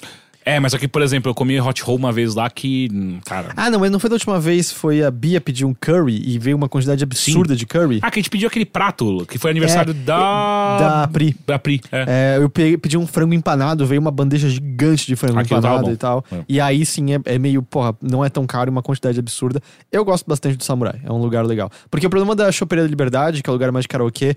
É, 0.46 0.60
mas 0.60 0.72
aqui, 0.72 0.86
por 0.86 1.02
exemplo, 1.02 1.28
eu 1.28 1.34
comi 1.34 1.60
hot 1.60 1.82
roll 1.82 1.96
uma 1.96 2.12
vez 2.12 2.36
lá 2.36 2.48
que. 2.48 2.88
hum, 2.92 3.18
Cara. 3.26 3.52
Ah, 3.56 3.68
não, 3.68 3.80
mas 3.80 3.90
não 3.90 3.98
foi 3.98 4.08
da 4.08 4.14
última 4.14 4.38
vez, 4.38 4.70
foi 4.70 5.02
a 5.02 5.10
Bia 5.10 5.40
pedir 5.40 5.64
um 5.64 5.74
curry 5.74 6.22
e 6.24 6.38
veio 6.38 6.56
uma 6.56 6.68
quantidade 6.68 7.02
absurda 7.02 7.56
de 7.56 7.66
curry. 7.66 7.98
Ah, 8.00 8.10
que 8.12 8.20
a 8.20 8.22
gente 8.22 8.30
pediu 8.30 8.46
aquele 8.46 8.64
prato, 8.64 9.26
que 9.28 9.38
foi 9.38 9.50
aniversário 9.50 9.90
É, 9.90 9.94
da. 9.94 10.78
da 11.02 11.08
Pri. 11.08 11.36
Da 11.44 11.58
Pri, 11.58 11.80
é. 11.90 12.36
É, 12.36 12.42
eu 12.42 12.48
pe- 12.48 12.78
pedi 12.78 12.96
um 12.96 13.06
frango 13.08 13.34
empanado, 13.34 13.84
veio 13.84 14.00
uma 14.00 14.12
bandeja 14.12 14.48
gigante 14.48 15.04
de 15.06 15.16
frango 15.16 15.40
Aquilo 15.40 15.58
empanado 15.58 15.90
e 15.90 15.96
tal. 15.96 16.24
É. 16.30 16.44
E 16.48 16.60
aí 16.60 16.86
sim 16.86 17.14
é, 17.14 17.20
é 17.24 17.38
meio, 17.40 17.60
porra, 17.60 17.96
não 18.00 18.24
é 18.24 18.28
tão 18.28 18.46
caro, 18.46 18.70
uma 18.70 18.82
quantidade 18.82 19.18
absurda. 19.18 19.60
Eu 19.90 20.04
gosto 20.04 20.26
bastante 20.28 20.56
do 20.56 20.62
Samurai, 20.62 21.00
é 21.04 21.10
um 21.10 21.18
lugar 21.18 21.44
legal. 21.44 21.68
Porque 21.90 22.06
o 22.06 22.10
problema 22.10 22.36
da 22.36 22.52
Choperia 22.52 22.84
da 22.84 22.88
Liberdade, 22.90 23.42
que 23.42 23.50
é 23.50 23.52
o 23.52 23.54
lugar 23.54 23.72
mais 23.72 23.82
de 23.82 23.88
karaokê, 23.88 24.36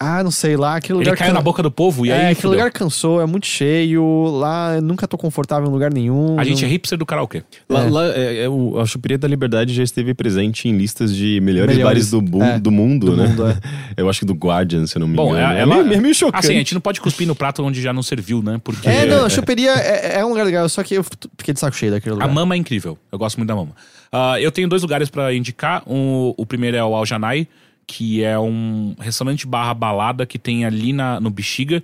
ah, 0.00 0.22
não 0.22 0.30
sei 0.30 0.56
lá, 0.56 0.76
aquele 0.76 0.98
lugar. 0.98 1.10
Ele 1.10 1.16
caiu 1.16 1.28
can- 1.30 1.34
na 1.34 1.40
boca 1.42 1.62
do 1.62 1.70
povo 1.70 2.06
e 2.06 2.10
é, 2.10 2.12
aí. 2.14 2.20
aquele 2.20 2.34
fudeu. 2.36 2.50
lugar 2.52 2.70
cansou, 2.70 3.20
é 3.20 3.26
muito 3.26 3.46
cheio. 3.46 4.26
Lá 4.38 4.76
eu 4.76 4.82
nunca 4.82 5.06
tô 5.08 5.18
confortável 5.18 5.68
em 5.68 5.72
lugar 5.72 5.92
nenhum. 5.92 6.38
A 6.38 6.44
gente 6.44 6.64
é 6.64 6.68
hipster 6.68 6.98
do 6.98 7.04
karaokê. 7.06 7.42
Lá, 7.68 7.84
É. 7.84 7.90
lá, 7.90 8.06
é, 8.14 8.42
é 8.44 8.48
o- 8.48 8.78
a 8.80 8.86
Choperia 8.86 9.18
da 9.18 9.26
Liberdade 9.28 9.72
já 9.74 9.82
esteve 9.82 10.14
presente 10.14 10.68
em 10.68 10.76
listas 10.76 11.14
de 11.14 11.40
melhores, 11.40 11.74
Melhores, 11.76 11.94
bares 12.08 12.10
do, 12.10 12.20
bu- 12.20 12.42
é, 12.42 12.58
do 12.58 12.70
mundo, 12.70 13.06
do 13.06 13.16
né? 13.16 13.26
mundo, 13.28 13.46
é. 13.48 13.58
Eu 13.96 14.08
acho 14.08 14.20
que 14.20 14.26
do 14.26 14.34
Guardian, 14.34 14.86
se 14.86 14.96
eu 14.96 15.00
não 15.00 15.08
me 15.08 15.16
Bom, 15.16 15.30
engano. 15.34 15.52
é, 15.52 15.58
É, 15.58 15.60
ela- 15.62 15.82
meio, 15.82 15.92
é 15.94 16.00
meio 16.00 16.14
chocante. 16.14 16.44
Assim, 16.46 16.54
a 16.54 16.58
gente 16.58 16.74
não 16.74 16.80
pode 16.80 17.00
cuspir 17.00 17.26
no 17.26 17.34
prato 17.34 17.62
onde 17.64 17.82
já 17.82 17.92
não 17.92 18.02
serviu, 18.02 18.42
né? 18.42 18.60
Porque. 18.62 18.88
É, 18.88 19.06
não, 19.06 19.24
a 19.24 19.28
choperia 19.28 19.72
é, 19.72 20.20
é 20.20 20.24
um 20.24 20.28
lugar 20.28 20.44
legal, 20.44 20.68
só 20.68 20.82
que 20.82 20.94
eu 20.94 21.04
fiquei 21.36 21.52
de 21.54 21.60
saco 21.60 21.76
cheio 21.76 21.92
daquele 21.92 22.12
A 22.12 22.14
lugar. 22.14 22.28
mama 22.28 22.54
é 22.54 22.58
incrível. 22.58 22.96
Eu 23.10 23.18
gosto 23.18 23.36
muito 23.36 23.48
da 23.48 23.56
mama. 23.56 23.72
Ah, 24.12 24.40
eu 24.40 24.50
tenho 24.52 24.68
dois 24.68 24.80
lugares 24.82 25.10
pra 25.10 25.34
indicar. 25.34 25.82
Um, 25.86 26.32
o 26.36 26.46
primeiro 26.46 26.76
é 26.76 26.84
o 26.84 26.94
Aljanai, 26.94 27.46
que 27.90 28.22
é 28.22 28.38
um 28.38 28.94
restaurante 29.00 29.46
barra 29.46 29.72
balada 29.72 30.26
que 30.26 30.38
tem 30.38 30.64
ali 30.66 30.92
na, 30.92 31.18
no 31.18 31.30
Bexiga, 31.30 31.82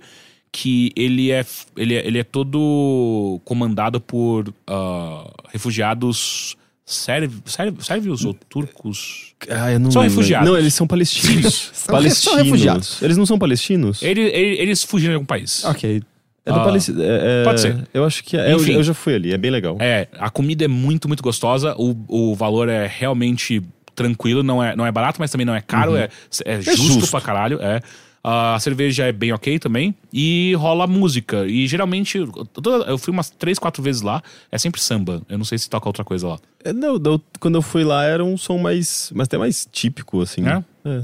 que 0.51 0.91
ele 0.95 1.31
é, 1.31 1.43
ele 1.75 1.95
é, 1.95 2.07
ele 2.07 2.19
é 2.19 2.23
todo 2.23 3.41
comandado 3.43 3.99
por 3.99 4.53
ah, 4.67 5.27
refugiados 5.51 6.55
sérv- 6.85 7.41
sérv- 7.45 7.81
sérvios 7.83 8.23
ou 8.23 8.33
turcos. 8.47 9.33
Ah, 9.49 9.71
eu 9.71 9.79
não 9.79 9.91
São 9.91 10.01
lembro. 10.03 10.15
refugiados. 10.17 10.47
Não, 10.49 10.57
eles 10.57 10.73
são 10.73 10.87
palestinos. 10.87 11.71
São- 11.73 11.95
palestinos. 11.95 12.23
são 12.23 12.35
refugiados. 12.43 13.01
Eles 13.01 13.17
não 13.17 13.25
são 13.25 13.37
palestinos? 13.39 14.01
Ele- 14.03 14.21
ele- 14.21 14.61
eles 14.61 14.83
fugiram 14.83 15.11
de 15.11 15.15
algum 15.15 15.25
país. 15.25 15.65
Ok. 15.65 16.01
É 16.47 16.51
do 16.53 16.59
Ah, 16.59 16.63
Palestina. 16.63 17.03
é- 17.03 17.41
é- 17.41 17.43
pode 17.43 17.59
ser. 17.61 17.87
Eu 17.91 18.05
acho 18.05 18.23
que 18.23 18.37
é. 18.37 18.53
Eu, 18.53 18.57
Enfim. 18.57 18.73
eu 18.73 18.83
já 18.83 18.93
fui 18.93 19.15
ali, 19.15 19.33
é 19.33 19.37
bem 19.37 19.49
legal. 19.49 19.77
É, 19.79 20.07
a 20.19 20.29
comida 20.29 20.63
é 20.63 20.67
muito, 20.67 21.07
muito 21.07 21.23
gostosa. 21.23 21.73
O, 21.75 21.95
o 22.07 22.35
valor 22.35 22.69
é 22.69 22.85
realmente 22.85 23.63
tranquilo, 23.95 24.43
não 24.43 24.61
é, 24.63 24.75
não 24.75 24.85
é 24.85 24.91
barato, 24.91 25.19
mas 25.19 25.31
também 25.31 25.45
não 25.45 25.55
é 25.55 25.61
caro, 25.61 25.95
é, 25.95 26.09
é, 26.45 26.61
justo, 26.61 26.83
justo. 26.83 27.11
pra 27.11 27.21
caralho. 27.21 27.59
É. 27.61 27.81
A 28.27 28.59
cerveja 28.59 29.05
é 29.05 29.11
bem 29.11 29.31
ok 29.31 29.59
também. 29.59 29.93
E 30.11 30.55
rola 30.55 30.87
música. 30.87 31.45
E 31.45 31.67
geralmente, 31.67 32.17
eu 32.87 32.97
fui 32.97 33.13
umas 33.13 33.29
três, 33.29 33.59
quatro 33.59 33.83
vezes 33.83 34.01
lá, 34.01 34.23
é 34.51 34.57
sempre 34.57 34.81
samba. 34.81 35.21
Eu 35.29 35.37
não 35.37 35.45
sei 35.45 35.59
se 35.59 35.69
toca 35.69 35.87
outra 35.87 36.03
coisa 36.03 36.29
lá. 36.29 36.39
É, 36.63 36.73
não, 36.73 36.99
quando 37.39 37.53
eu 37.53 37.61
fui 37.61 37.83
lá 37.83 38.03
era 38.03 38.23
um 38.23 38.35
som 38.35 38.57
mais. 38.57 39.11
Mas 39.13 39.27
até 39.27 39.37
mais 39.37 39.67
típico, 39.71 40.21
assim. 40.21 40.41
É? 40.47 40.63
É. 40.85 41.01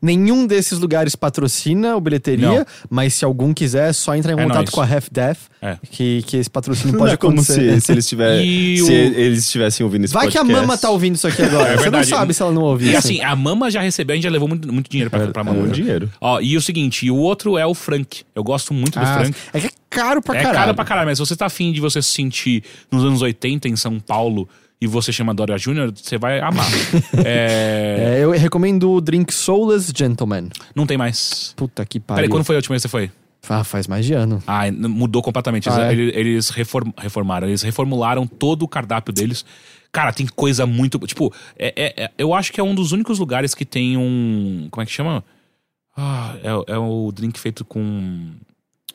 Nenhum 0.00 0.46
desses 0.46 0.78
lugares 0.78 1.14
patrocina 1.14 1.96
o 1.96 2.00
bilheteria, 2.00 2.48
Não. 2.48 2.66
mas 2.90 3.14
se 3.14 3.24
algum 3.24 3.54
quiser, 3.54 3.90
é 3.90 3.92
só 3.92 4.14
entrar 4.16 4.32
em 4.32 4.38
É 4.38 4.42
contato 4.42 4.56
nóis. 4.58 4.70
com 4.70 4.80
a 4.80 4.84
Half 4.84 5.08
Death, 5.12 5.38
É. 5.62 5.76
que, 5.90 6.22
que 6.26 6.36
esse 6.38 6.50
patrocínio 6.50 6.92
Não 6.94 6.98
pode 6.98 7.12
é 7.14 7.16
como 7.16 7.34
acontecer. 7.34 7.74
se, 7.74 7.80
se 7.82 7.92
eles 7.92 8.08
tiver, 8.08 8.42
E 8.44 8.78
se 8.78 8.82
o- 8.90 8.92
eles 8.92 9.38
estivessem 9.44 9.84
ouvindo 9.84 10.04
esse 10.04 10.12
Vai 10.14 10.28
que 10.28 10.36
a 10.36 10.40
podcast. 10.40 10.60
mama 10.66 10.76
tá 10.78 10.90
ouvindo 10.90 11.14
isso 11.14 11.26
aqui 11.28 11.42
agora. 11.42 11.74
É 11.74 11.76
Você 11.76 11.90
não 11.90 12.02
sabe 12.04 12.34
se 12.34 12.42
ela 12.42 12.50
não 12.52 12.62
ouvir. 12.62 12.90
E 12.90 12.96
assim, 12.96 13.20
a 13.22 13.36
mama 13.36 13.70
já 13.70 13.80
recebeu, 13.80 14.14
a 14.14 14.16
gente 14.16 14.24
já 14.24 14.30
levou 14.30 14.48
muito, 14.48 14.72
muito 14.72 14.90
dinheiro 14.90 15.08
pra, 15.10 15.28
pra 15.28 15.44
mama. 15.44 15.60
muito 15.60 15.74
dinheiro. 15.74 16.10
Ó, 16.20 16.40
e 16.40 16.56
o 16.56 16.60
seguinte, 16.60 17.06
e 17.06 17.10
o 17.10 17.16
outro 17.16 17.56
é 17.56 17.64
o 17.64 17.72
Frank. 17.74 18.22
Eu 18.34 18.42
gosto 18.42 18.74
muito 18.74 18.98
do 18.98 19.04
Ah, 19.04 19.14
Frank. 19.20 19.36
é 19.52 19.60
que 19.60 19.66
é 19.66 19.70
caro 19.88 20.20
pra 20.20 20.36
É 20.36 20.42
caralho. 20.42 20.58
caro 20.58 20.74
pra 20.74 20.84
caralho, 20.84 21.08
mas 21.08 21.18
se 21.18 21.24
você 21.24 21.36
tá 21.36 21.46
afim 21.46 21.70
de 21.70 21.80
você 21.80 22.02
se 22.02 22.10
sentir 22.10 22.64
nos 22.90 23.04
anos 23.04 23.22
80 23.22 23.68
em 23.68 23.76
São 23.76 24.00
Paulo 24.00 24.48
e 24.82 24.86
você 24.86 25.12
chama 25.12 25.32
Dória 25.32 25.56
Júnior, 25.58 25.92
você 25.94 26.18
vai 26.18 26.40
amar. 26.40 26.66
é... 27.24 28.16
É, 28.18 28.24
eu 28.24 28.30
recomendo 28.32 28.90
o 28.90 29.00
Drink 29.00 29.32
Soulless 29.32 29.92
Gentleman. 29.96 30.48
Não 30.74 30.86
tem 30.86 30.96
mais. 30.98 31.52
Puta 31.56 31.84
que 31.86 32.00
Peraí, 32.00 32.16
pariu. 32.22 32.30
quando 32.30 32.44
foi 32.44 32.56
a 32.56 32.58
última 32.58 32.72
vez 32.74 32.82
que 32.82 32.88
você 32.88 32.90
foi? 32.90 33.10
Ah, 33.48 33.64
faz 33.64 33.86
mais 33.86 34.04
de 34.06 34.12
ano. 34.12 34.42
Ah, 34.46 34.70
mudou 34.72 35.20
completamente. 35.22 35.68
Eles, 35.68 35.78
Ah, 35.78 35.86
é? 35.88 35.92
eles- 35.92 36.16
eles 36.16 36.48
reform- 36.50 36.92
reformaram, 36.96 37.48
eles 37.48 37.62
reformularam 37.62 38.26
todo 38.26 38.62
o 38.62 38.68
cardápio 38.68 39.12
deles. 39.12 39.44
Cara, 39.90 40.12
tem 40.12 40.26
coisa 40.26 40.64
muito. 40.64 40.98
Tipo, 41.00 41.32
é- 41.58 41.72
é- 41.76 42.04
é- 42.04 42.10
eu 42.16 42.32
acho 42.34 42.52
que 42.52 42.60
é 42.60 42.64
um 42.64 42.74
dos 42.74 42.92
únicos 42.92 43.18
lugares 43.18 43.54
que 43.54 43.64
tem 43.64 43.96
um. 43.96 44.68
Como 44.70 44.82
é 44.82 44.86
que 44.86 44.92
chama? 44.92 45.24
Ah, 45.96 46.34
é, 46.42 46.72
é 46.74 46.78
o 46.78 47.10
drink 47.12 47.38
feito 47.38 47.64
com. 47.64 48.30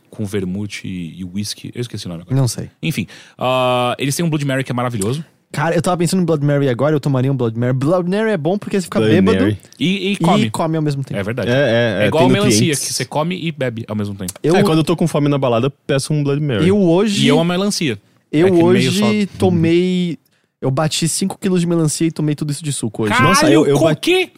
Com 0.10 0.26
vermute 0.26 0.88
e, 0.88 1.20
e 1.20 1.24
whisky. 1.26 1.72
Eu 1.76 1.82
esqueci 1.82 2.06
o 2.08 2.10
nome 2.10 2.22
agora. 2.24 2.36
Não 2.36 2.48
sei. 2.48 2.70
Enfim, 2.82 3.06
ah, 3.38 3.94
eles 4.00 4.16
têm 4.16 4.26
um 4.26 4.30
Blood 4.30 4.46
Mary 4.46 4.64
que 4.64 4.72
é 4.72 4.76
maravilhoso. 4.76 5.24
Cara, 5.52 5.74
eu 5.76 5.82
tava 5.82 5.98
pensando 5.98 6.22
em 6.22 6.26
Blood 6.26 6.46
Mary 6.46 6.68
agora, 6.70 6.94
eu 6.96 7.00
tomaria 7.00 7.32
um 7.32 7.36
Blood 7.36 7.58
Mary. 7.58 7.74
Blood 7.74 8.10
Mary 8.10 8.32
é 8.32 8.38
bom 8.38 8.58
porque 8.58 8.80
você 8.80 8.84
fica 8.86 9.00
Bloody 9.00 9.16
bêbado 9.16 9.40
Mary. 9.44 9.58
E, 9.80 9.86
e 10.10 10.12
e 10.12 10.18
come. 10.18 10.50
come. 10.52 10.76
ao 10.76 10.82
mesmo 10.82 11.04
tempo. 11.04 11.20
É 11.20 11.24
verdade. 11.24 11.50
É, 11.50 11.54
é, 11.54 11.58
É, 12.02 12.04
é, 12.04 12.08
igual 12.08 12.24
tem 12.26 12.34
melancia, 12.34 12.52
nutrientes. 12.60 12.86
que 12.86 12.94
você 12.94 13.06
come 13.06 13.40
e 13.48 13.52
bebe 13.52 13.86
ao 13.88 13.96
mesmo 13.96 14.14
tempo. 14.14 14.34
Eu, 14.44 14.56
É, 14.58 14.64
quando 14.64 14.80
eu 14.80 14.84
tô 14.84 14.96
com 14.96 15.08
fome 15.08 15.30
na 15.30 15.38
balada, 15.38 15.70
peço 15.70 16.12
um 16.14 16.22
Blood 16.24 16.42
Mary. 16.42 16.68
eu 16.68 16.78
hoje. 16.82 17.26
E 17.26 17.28
eu 17.30 17.40
amo 17.40 17.50
melancia. 17.50 17.98
eu 18.32 18.48
é 18.48 18.52
meio 18.52 18.66
hoje 18.66 19.00
só- 19.28 19.38
tomei. 19.40 20.18
Eu 20.62 20.70
bati 20.70 21.06
5kg 21.08 21.58
de 21.60 21.66
melancia 21.68 22.08
e 22.08 22.12
tomei 22.12 22.36
tudo 22.36 22.52
isso 22.52 22.64
de 22.64 22.74
suco 22.74 23.04
hoje. 23.04 23.12
Caralho, 23.14 23.30
Nossa, 23.30 23.50
eu- 23.50 23.66
eu 23.66 23.78
com 23.78 23.86
bati- 23.86 24.02
quê? 24.02 24.30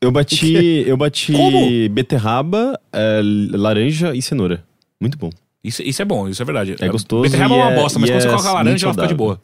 Eu 0.00 0.12
bati, 0.12 0.84
eu 0.86 0.96
bati 0.98 1.32
Como? 1.32 1.88
beterraba, 1.88 2.78
é, 2.92 3.20
laranja 3.52 4.14
e 4.14 4.20
cenoura. 4.20 4.62
Muito 5.00 5.16
bom. 5.16 5.30
Isso, 5.64 5.82
isso 5.82 6.02
é 6.02 6.04
bom, 6.04 6.28
isso 6.28 6.42
é 6.42 6.44
verdade. 6.44 6.76
É 6.78 6.88
gostoso 6.88 7.22
Beterraba 7.22 7.54
é 7.54 7.58
e 7.58 7.60
uma 7.62 7.70
é- 7.72 7.74
bosta, 7.76 7.98
mas 7.98 8.10
e 8.10 8.12
quando 8.12 8.20
você 8.20 8.26
é 8.26 8.30
coloca 8.30 8.48
a 8.48 8.52
muito 8.52 8.64
laranja, 8.66 8.86
ela 8.86 8.94
fica 8.94 9.06
de 9.06 9.14
boa. 9.14 9.40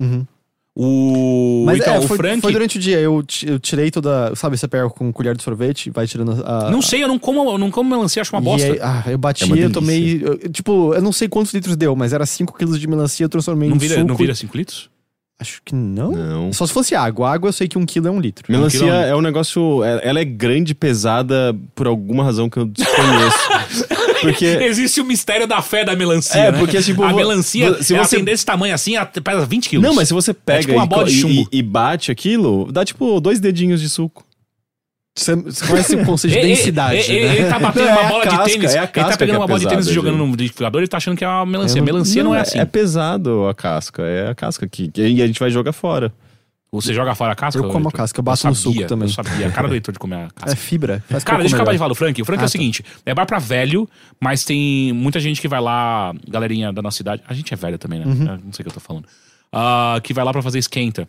O. 0.77 1.65
Mas 1.67 1.79
então, 1.79 1.95
é, 1.95 1.99
o 1.99 2.03
foi, 2.03 2.17
Frank. 2.17 2.41
foi 2.41 2.53
durante 2.53 2.77
o 2.79 2.81
dia. 2.81 2.99
Eu, 3.01 3.25
eu 3.47 3.59
tirei 3.59 3.91
toda. 3.91 4.35
Sabe, 4.37 4.57
você 4.57 4.69
pega 4.69 4.89
com 4.91 5.13
colher 5.13 5.37
de 5.37 5.43
sorvete, 5.43 5.91
vai 5.91 6.07
tirando 6.07 6.43
a. 6.47 6.71
Não 6.71 6.81
sei, 6.83 7.03
eu 7.03 7.09
não 7.09 7.19
como, 7.19 7.49
eu 7.51 7.59
não 7.59 7.71
como 7.71 7.91
melancia, 7.91 8.23
acho 8.23 8.35
uma 8.35 8.41
E 8.41 8.45
bosta. 8.45 8.73
aí, 8.73 8.79
ah, 8.81 9.05
eu 9.09 9.19
bati, 9.19 9.45
É 9.45 9.65
eu 9.65 9.73
tomei. 9.73 10.23
eu- 10.23 10.39
tipo, 10.51 10.95
eu 10.95 11.03
não 11.03 11.13
sei 11.13 11.29
quantos 11.29 11.53
litros 11.55 11.77
deu, 11.77 11.95
mas 11.97 12.13
era 12.13 12.25
5 12.27 12.57
quilos 12.57 12.79
de 12.79 12.87
melancia, 12.87 13.25
eu 13.25 13.29
transformei 13.29 13.69
não, 13.69 13.77
em 13.77 13.79
vira, 13.79 13.95
suco. 13.95 14.07
não 14.09 14.15
vira 14.17 14.35
5 14.35 14.57
litros? 14.57 14.90
Acho 15.41 15.63
que 15.65 15.75
não. 15.75 16.13
Não. 16.13 16.53
Só 16.53 16.67
se 16.67 16.73
fosse 16.73 16.95
água. 16.95 17.31
Água 17.33 17.49
eu 17.49 17.53
sei 17.53 17.67
que 17.67 17.79
um 17.79 17.87
quilo 17.87 18.07
é 18.09 18.11
um 18.11 18.21
litro. 18.21 18.45
Melancia 18.47 18.79
quilo- 18.81 18.91
é 18.93 19.17
um 19.17 19.23
negócio. 19.23 19.83
é- 19.83 20.01
Ela 20.07 20.21
é 20.21 20.25
grande, 20.25 20.75
pesada, 20.75 21.57
por 21.75 21.87
alguma 21.87 22.23
razão 22.23 22.51
que 22.51 22.59
eu 22.59 22.67
desconheço. 22.67 23.39
porque. 24.21 24.45
Existe 24.45 25.01
o 25.01 25.05
mistério 25.05 25.47
da 25.47 25.63
fé 25.63 25.83
da 25.85 25.97
melancia, 25.97 26.39
É, 26.41 26.53
né? 26.53 26.59
porque, 26.59 26.81
tipo, 26.83 27.03
A 27.03 27.13
melancia, 27.15 27.83
se 27.83 27.95
você- 27.97 28.17
tem 28.17 28.25
desse 28.25 28.45
tamanho 28.45 28.75
assim, 28.75 28.97
ela 28.97 29.07
pesa 29.07 29.47
20 29.47 29.69
quilos. 29.71 29.83
Não, 29.87 29.95
mas 29.95 30.09
se 30.09 30.15
você 30.15 30.35
pega 30.35 30.61
tipo 30.61 30.75
uma 30.75 30.85
e 30.85 30.89
bola 30.89 31.03
co- 31.05 31.09
de 31.09 31.17
e, 31.17 31.21
chumbo. 31.21 31.49
e 31.51 31.63
bate 31.63 32.11
aquilo, 32.13 32.71
dá 32.71 32.85
tipo 32.85 33.19
dois 33.21 33.41
dedinhos 33.41 33.81
de 33.81 33.89
suco. 33.89 34.25
Você, 35.17 35.37
conhece 35.67 35.97
o 35.97 36.05
conceito 36.07 36.33
de 36.35 36.39
Ele- 36.41 36.49
densidade, 36.55 37.11
ele, 37.13 37.27
né? 37.29 37.37
ele 37.37 37.49
tá 37.49 37.59
batendo 37.59 37.89
É 37.89 37.93
uma 37.93 38.01
a 38.01 38.09
bola 38.09 38.25
casca, 38.25 38.45
de 38.45 38.53
tênis. 38.53 38.75
é 38.75 38.79
ele 38.79 38.87
tá 38.89 39.17
pegando 39.17 39.19
que 39.19 39.31
é 39.35 39.39
uma 39.39 39.47
bola 39.47 39.59
de 39.61 39.69
tênis 39.69 39.87
e 39.89 39.93
jogando 39.93 40.17
no 40.19 40.27
liquidificador 40.31 40.83
e 40.83 40.89
tá 40.89 40.97
achando 40.97 41.17
que 41.17 41.25
é 41.25 41.29
uma 41.29 41.45
melancia. 41.45 41.79
Eu 41.79 41.85
não- 41.85 41.93
melancia 41.93 42.25
não, 42.25 42.35
é 42.35 42.41
assim. 42.41 42.59
É 42.59 42.65
pesado 42.65 43.47
a 43.49 43.55
casca, 43.55 44.03
é 44.03 44.31
a 44.31 44.35
casca 44.35 44.67
que, 44.69 44.89
que 44.89 45.03
e 45.03 45.21
a 45.23 45.27
gente 45.27 45.39
vai 45.41 45.51
jogar 45.51 45.73
fora. 45.73 46.13
Você 46.73 46.95
joga 46.95 47.17
fora 47.17 47.33
a 47.33 47.35
casca? 47.35 47.61
Eu 47.61 47.69
como 47.69 47.89
a 47.89 47.93
casca, 47.93 48.21
eu 48.21 48.23
bato 48.23 48.47
no 48.47 48.55
sabia, 48.55 48.73
suco 48.83 48.89
também. 48.89 49.09
Eu 49.09 49.13
sabia. 49.13 49.49
A 49.49 49.51
cara 49.51 49.67
do 49.69 49.75
Heitor 49.75 49.93
de 49.93 49.99
comer 49.99 50.15
a 50.27 50.29
casca. 50.33 50.53
É 50.53 50.55
fibra. 50.57 51.03
Faz 51.09 51.25
Cara, 51.25 51.41
deixa 51.41 51.57
eu 51.57 51.59
acabar 51.59 51.73
de 51.73 51.79
falar 51.79 51.89
do 51.89 51.97
Frank. 51.97 52.23
O 52.23 52.25
Frank 52.25 52.39
é 52.39 52.43
Ah, 52.43 52.45
o 52.45 52.47
tá. 52.47 52.53
seguinte: 52.53 52.85
é 53.05 53.13
bar 53.13 53.27
pra 53.27 53.41
velho, 53.41 53.89
mas 54.21 54.45
tem 54.45 54.93
muita 54.93 55.19
gente 55.19 55.41
que 55.41 55.49
vai 55.49 55.61
lá, 55.61 56.15
galerinha 56.29 56.73
da 56.73 56.81
nossa 56.81 56.97
cidade. 56.97 57.23
A 57.27 57.35
gente 57.35 57.53
é 57.53 57.57
velho 57.57 57.77
também, 57.77 57.99
né? 57.99 58.07
Uhum. 58.07 58.21
Eu 58.23 58.39
Não 58.45 58.53
sei 58.53 58.63
o 58.63 58.65
que 58.65 58.69
eu 58.69 58.73
tô 58.75 58.79
falando. 58.81 59.05
Ah, 59.53 59.99
que 60.01 60.15
vai 60.15 60.25
lá 60.25 60.31
pra 60.33 60.41
fazer 60.43 60.61
esquenta. 60.61 61.09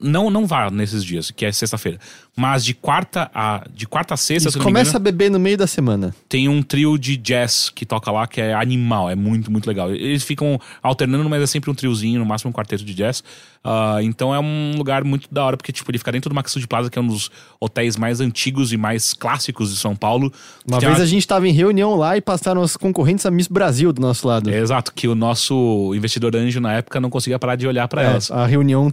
Não, 0.00 0.30
não 0.30 0.46
vá 0.46 0.70
nesses 0.70 1.04
dias, 1.04 1.30
que 1.32 1.44
é 1.44 1.50
sexta-feira. 1.50 1.98
Mas 2.36 2.64
de 2.64 2.72
quarta 2.72 3.28
a 3.34 3.64
de 3.74 3.84
quarta 3.84 4.14
a 4.14 4.16
sexta, 4.16 4.48
Isso, 4.48 4.58
começa 4.60 4.90
engano, 4.90 4.96
a 4.96 5.00
beber 5.10 5.28
no 5.28 5.40
meio 5.40 5.58
da 5.58 5.66
semana. 5.66 6.14
tem 6.28 6.48
um 6.48 6.62
trio 6.62 6.96
de 6.96 7.16
jazz 7.16 7.68
que 7.68 7.84
toca 7.84 8.08
lá, 8.12 8.24
que 8.28 8.40
é 8.40 8.54
animal, 8.54 9.10
é 9.10 9.16
muito, 9.16 9.50
muito 9.50 9.66
legal. 9.66 9.90
Eles 9.92 10.22
ficam 10.22 10.60
alternando, 10.80 11.28
mas 11.28 11.42
é 11.42 11.46
sempre 11.48 11.68
um 11.68 11.74
triozinho, 11.74 12.20
no 12.20 12.24
máximo 12.24 12.50
um 12.50 12.52
quarteto 12.52 12.84
de 12.84 12.94
jazz. 12.94 13.24
Ah, 13.64 13.98
então 14.00 14.32
é 14.32 14.38
um 14.38 14.74
lugar 14.76 15.02
muito 15.02 15.26
da 15.34 15.44
hora, 15.44 15.56
porque 15.56 15.72
tipo, 15.72 15.90
ele 15.90 15.98
fica 15.98 16.12
dentro 16.12 16.28
do 16.30 16.34
Maxud 16.34 16.64
Plaza, 16.68 16.88
que 16.88 16.96
é 16.96 17.02
um 17.02 17.06
dos 17.08 17.28
hotéis 17.58 17.96
mais 17.96 18.20
antigos 18.20 18.72
e 18.72 18.76
mais 18.76 19.12
clássicos 19.12 19.70
de 19.70 19.76
São 19.78 19.96
Paulo. 19.96 20.32
Uma 20.64 20.78
vez 20.78 21.00
a 21.00 21.06
gente 21.06 21.26
tava 21.26 21.48
em 21.48 21.52
reunião 21.52 21.96
lá 21.96 22.16
e 22.16 22.20
passaram 22.20 22.60
os 22.62 22.76
concorrentes 22.76 23.26
a 23.26 23.32
Miss 23.32 23.48
Brasil 23.48 23.92
do 23.92 24.00
nosso 24.00 24.28
lado. 24.28 24.48
É, 24.48 24.58
exato, 24.60 24.92
que 24.94 25.08
o 25.08 25.14
nosso 25.16 25.92
investidor 25.92 26.36
anjo 26.36 26.60
na 26.60 26.74
época 26.74 27.00
não 27.00 27.10
conseguia 27.10 27.36
parar 27.38 27.56
de 27.56 27.66
olhar 27.66 27.88
pra 27.88 28.02
É, 28.02 28.06
elas. 28.06 28.30
a 28.30 28.46
reunião 28.46 28.92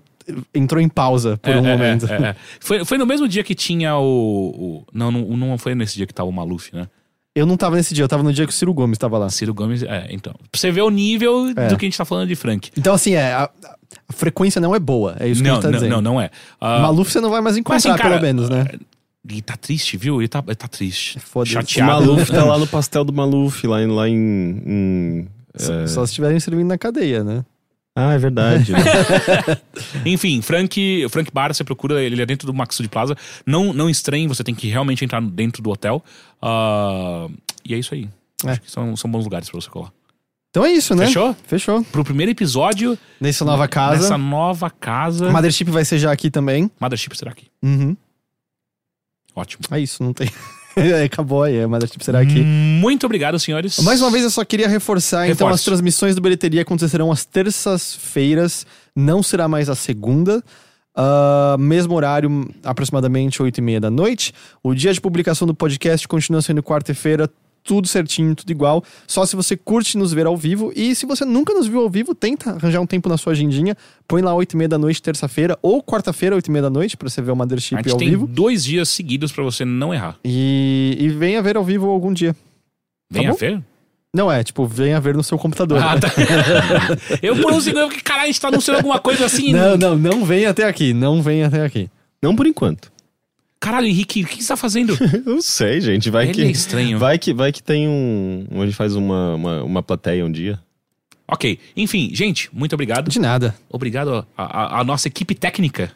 entrou 0.53 0.81
em 0.81 0.89
pausa 0.89 1.37
por 1.37 1.51
É, 1.51 1.59
um 1.59 1.65
é, 1.65 1.71
momento. 1.71 2.05
é, 2.11 2.15
é. 2.29 2.35
Foi, 2.59 2.83
foi 2.85 2.97
no 2.97 3.05
mesmo 3.05 3.27
dia 3.27 3.43
que 3.43 3.53
tinha 3.55 3.95
o. 3.97 4.03
o- 4.03 4.85
não, 4.93 5.11
não, 5.11 5.21
não 5.37 5.57
foi 5.57 5.75
nesse 5.75 5.95
dia 5.95 6.05
que 6.07 6.13
tava 6.13 6.29
o 6.29 6.33
Maluf, 6.33 6.73
né? 6.75 6.87
Eu 7.35 7.45
não 7.45 7.57
tava 7.57 7.75
nesse 7.75 7.93
dia, 7.93 8.03
eu 8.03 8.07
tava 8.07 8.23
no 8.23 8.31
dia 8.31 8.45
que 8.45 8.51
o 8.53 8.55
Ciro 8.55 8.73
Gomes 8.73 8.97
tava 8.97 9.17
lá. 9.17 9.29
Ciro 9.29 9.53
Gomes. 9.53 9.83
É, 9.83 10.07
então. 10.09 10.33
Pra 10.49 10.57
você 10.59 10.71
ver 10.71 10.81
o 10.83 10.89
nível 10.89 11.49
É. 11.55 11.67
do 11.67 11.77
que 11.77 11.85
a 11.85 11.87
gente 11.87 11.97
tá 11.97 12.05
falando 12.05 12.29
de 12.29 12.35
Frank. 12.35 12.71
Então, 12.77 12.93
assim, 12.93 13.13
é, 13.13 13.33
a, 13.33 13.49
a 14.07 14.13
frequência 14.13 14.61
não 14.61 14.73
é 14.73 14.79
boa. 14.79 15.17
É 15.19 15.27
isso 15.27 15.41
que 15.43 15.47
a 15.49 15.51
Não, 15.51 15.55
gente 15.55 15.63
tá 15.63 15.69
não, 15.69 15.77
dizendo. 15.77 15.91
não, 15.95 16.01
não 16.01 16.21
é. 16.21 16.29
Ah, 16.61 16.79
Maluf 16.79 17.11
você 17.11 17.19
não 17.19 17.29
vai 17.29 17.41
mais 17.41 17.57
encontrar, 17.57 17.75
assim, 17.77 17.89
cara, 17.89 18.11
pelo 18.11 18.21
menos, 18.21 18.49
né? 18.49 18.65
Ele 19.27 19.41
tá 19.41 19.57
triste, 19.57 19.97
viu? 19.97 20.21
Ele 20.21 20.29
tá, 20.29 20.41
ele 20.47 20.55
tá 20.55 20.67
triste. 20.69 21.19
Foda-se. 21.19 21.51
O 21.57 21.61
Chateado. 21.61 22.05
Maluf 22.05 22.31
tá 22.31 22.45
lá 22.45 22.57
no 22.59 22.67
pastel 22.67 23.03
do 23.03 23.11
Maluf, 23.11 23.67
lá 23.67 23.81
em. 23.81 23.87
Lá 23.87 24.07
em, 24.07 24.61
em- 24.65 25.27
Só- 25.57 25.87
Só 25.87 26.05
se 26.05 26.11
estiverem 26.11 26.39
servindo 26.39 26.67
na 26.67 26.77
cadeia, 26.77 27.21
né? 27.23 27.43
Ah, 27.95 28.13
é 28.13 28.17
verdade. 28.17 28.73
Enfim, 30.05 30.41
Frank, 30.41 31.07
Frank 31.09 31.31
Bar, 31.31 31.53
você 31.53 31.63
procura, 31.63 32.03
ele 32.03 32.21
é 32.21 32.25
dentro 32.25 32.45
do 32.45 32.53
Maxud 32.53 32.89
Plaza. 32.89 33.15
Não, 33.45 33.71
não 33.71 33.89
estranhe, 33.89 34.27
você 34.27 34.43
tem 34.43 34.53
que 34.53 34.67
realmente 34.67 35.05
entrar 35.05 35.21
dentro 35.21 35.63
do 35.63 35.69
hotel. 35.69 36.03
Ah, 36.41 37.27
e 37.63 37.73
é 37.73 37.77
isso 37.77 37.93
aí. 37.93 38.09
É. 38.45 38.51
Acho 38.51 38.61
que 38.61 38.69
são, 38.69 38.95
são 38.97 39.09
bons 39.09 39.23
lugares 39.23 39.49
pra 39.49 39.61
você 39.61 39.69
colar. 39.69 39.93
Então 40.49 40.65
é 40.65 40.71
isso, 40.71 40.93
né? 40.95 41.05
Fechou? 41.07 41.35
Fechou. 41.47 41.83
Pro 41.85 42.03
primeiro 42.03 42.31
episódio 42.31 42.97
Nessa 43.19 43.43
nova 43.43 43.67
casa. 43.67 44.01
Nessa 44.01 44.17
nova 44.17 44.69
casa. 44.69 45.31
Mothership 45.31 45.69
vai 45.69 45.83
ser 45.83 45.97
já 45.97 46.11
aqui 46.11 46.29
também. 46.29 46.71
Mothership 46.79 47.15
será 47.17 47.31
aqui. 47.31 47.47
Uhum. 47.63 47.95
Ótimo. 49.35 49.63
É 49.71 49.79
isso, 49.79 50.01
não 50.03 50.13
tem. 50.13 50.29
É, 50.83 51.03
Acabou 51.03 51.43
aí, 51.43 51.61
a 51.61 51.67
Mothership 51.67 52.03
será 52.03 52.19
aqui. 52.19 52.41
Muito 52.41 53.05
obrigado, 53.05 53.39
senhores. 53.39 53.79
Mais 53.79 54.01
uma 54.01 54.11
vez, 54.11 54.23
eu 54.23 54.29
só 54.29 54.43
queria 54.43 54.67
reforçar, 54.67 55.29
então, 55.29 55.47
as 55.47 55.63
transmissões 55.63 56.15
do 56.15 56.21
Bilheteria 56.21 56.63
acontecerão 56.63 57.11
às 57.11 57.23
terças-feiras, 57.23 58.65
não 58.95 59.23
será 59.23 59.47
mais 59.47 59.69
a 59.69 59.75
segunda. 59.75 60.43
Ah, 60.95 61.57
mesmo 61.59 61.93
horário, 61.93 62.49
aproximadamente 62.63 63.43
8 63.43 63.57
e 63.57 63.61
meia 63.61 63.79
da 63.81 63.91
noite. 63.91 64.33
O 64.63 64.73
dia 64.73 64.93
de 64.93 65.01
publicação 65.01 65.45
do 65.45 65.53
podcast 65.53 66.07
continua 66.07 66.41
sendo 66.41 66.63
quarta-feira, 66.63 67.29
tudo 67.65 67.87
certinho, 67.87 68.35
tudo 68.35 68.49
igual. 68.51 68.83
Só 69.07 69.25
se 69.25 69.35
você 69.35 69.57
curte 69.57 69.97
nos 69.97 70.13
ver 70.13 70.27
ao 70.27 70.37
vivo. 70.37 70.71
E 70.75 70.95
se 70.95 71.05
você 71.05 71.25
nunca 71.25 71.53
nos 71.53 71.67
viu 71.67 71.81
ao 71.81 71.89
vivo, 71.89 72.13
tenta 72.13 72.51
arranjar 72.51 72.79
um 72.79 72.85
tempo 72.85 73.09
na 73.09 73.17
sua 73.17 73.33
agendinha. 73.33 73.75
Põe 74.07 74.21
lá 74.21 74.33
8 74.35 74.53
e 74.53 74.57
meia 74.57 74.69
da 74.69 74.77
noite, 74.77 75.01
terça-feira, 75.01 75.57
ou 75.61 75.81
quarta-feira, 75.81 76.35
8 76.35 76.45
e 76.45 76.51
meia 76.51 76.61
da 76.61 76.69
noite, 76.69 76.95
pra 76.95 77.09
você 77.09 77.21
ver 77.21 77.31
o 77.31 77.35
Mothership 77.35 77.75
ao 77.75 77.97
tem 77.97 78.11
vivo. 78.11 78.27
dois 78.27 78.63
dias 78.63 78.87
seguidos 78.87 79.31
pra 79.31 79.43
você 79.43 79.65
não 79.65 79.91
errar. 79.91 80.15
E, 80.23 80.95
e 80.99 81.09
venha 81.09 81.41
ver 81.41 81.57
ao 81.57 81.63
vivo 81.63 81.89
algum 81.89 82.13
dia. 82.13 82.35
Venha 83.11 83.31
bom? 83.31 83.37
ver. 83.37 83.61
Não 84.15 84.31
é, 84.31 84.43
tipo, 84.43 84.65
venha 84.65 85.01
ver 85.01 85.15
no 85.15 85.23
seu 85.23 85.37
computador. 85.37 85.79
Ah, 85.81 85.99
tá. 85.99 86.07
eu 87.21 87.35
por 87.41 87.51
um 87.51 87.59
segundo 87.59 87.89
que 87.89 88.01
caralho, 88.01 88.23
a 88.23 88.27
gente 88.27 88.39
tá 88.39 88.47
anunciando 88.47 88.77
alguma 88.77 88.99
coisa 88.99 89.25
assim. 89.25 89.51
Não, 89.51 89.75
não, 89.75 89.97
não 89.97 90.23
venha 90.23 90.51
até 90.51 90.65
aqui. 90.65 90.93
Não 90.93 91.21
venha 91.21 91.47
até 91.47 91.65
aqui. 91.65 91.89
Não 92.21 92.33
por 92.35 92.47
enquanto. 92.47 92.94
Caralho, 93.65 93.87
Henrique, 93.87 94.21
o 94.21 94.27
que 94.27 94.43
você 94.43 94.47
tá 94.49 94.55
fazendo? 94.55 94.95
Eu 95.25 95.41
sei, 95.41 95.81
gente. 95.81 96.11
Vai 96.11 96.25
Ele 96.25 96.33
que. 96.33 96.41
é 96.43 96.51
estranho. 96.51 96.99
Vai 96.99 97.17
que, 97.17 97.33
vai 97.33 97.51
que 97.51 97.63
tem 97.63 97.87
um. 97.87 98.45
A 98.61 98.65
gente 98.65 98.75
faz 98.75 98.95
uma, 98.95 99.33
uma, 99.33 99.63
uma 99.63 99.81
plateia 99.83 100.23
um 100.23 100.31
dia. 100.31 100.59
ok, 101.27 101.57
enfim, 101.75 102.11
gente, 102.13 102.47
muito 102.53 102.73
obrigado. 102.73 103.09
De 103.09 103.17
nada. 103.19 103.55
Obrigado 103.67 104.23
à 104.37 104.83
nossa 104.83 105.07
equipe 105.07 105.33
técnica. 105.33 105.91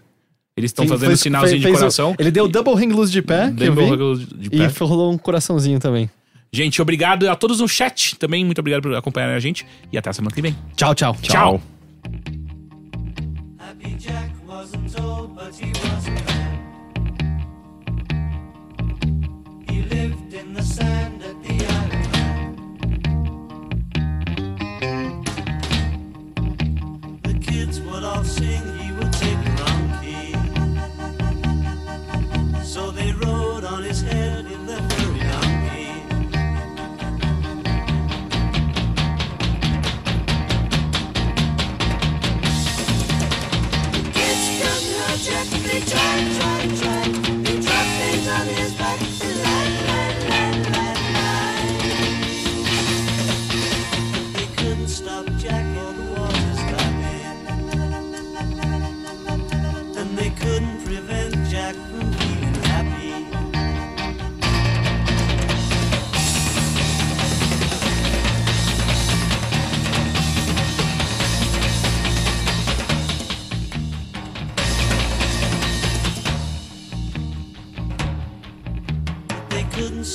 Eles 0.57 0.71
estão 0.71 0.87
fazendo 0.87 1.09
fez- 1.09 1.19
sinalzinho 1.21 1.61
fez- 1.61 1.73
de 1.75 1.79
coração. 1.79 2.15
ele 2.17 2.31
deu 2.31 2.47
double 2.47 2.73
hang 2.73 2.91
loose 2.91 3.11
de 3.11 3.21
pé, 3.21 3.53
que 3.55 3.63
eu 3.63 3.75
Deu 3.75 4.15
vi, 4.15 4.25
de 4.25 4.49
pé. 4.49 4.57
e 4.57 4.83
rolou 4.83 5.13
um 5.13 5.17
coraçãozinho 5.17 5.79
também. 5.79 6.09
Gente, 6.51 6.81
obrigado 6.81 7.29
a 7.29 7.35
todos 7.35 7.59
no 7.59 7.67
chat 7.69 8.15
também. 8.15 8.43
Muito 8.43 8.57
obrigado 8.59 8.81
por 8.81 8.95
acompanhar 8.95 9.29
a 9.29 9.39
gente. 9.39 9.63
E 9.93 9.97
até 9.97 10.09
a 10.09 10.13
semana 10.13 10.33
que 10.33 10.41
vem. 10.41 10.55
Tchau, 10.75 10.95
tchau. 10.95 11.15
Tchau. 11.21 11.61
Happy 13.59 13.95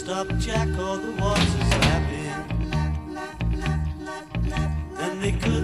stop 0.04 0.28
Jack 0.36 0.68
or 0.68 0.98
the 0.98 1.12
water's 1.18 1.70
lapping. 1.80 2.28
And 4.98 5.22
they 5.22 5.32
prevent 5.32 5.63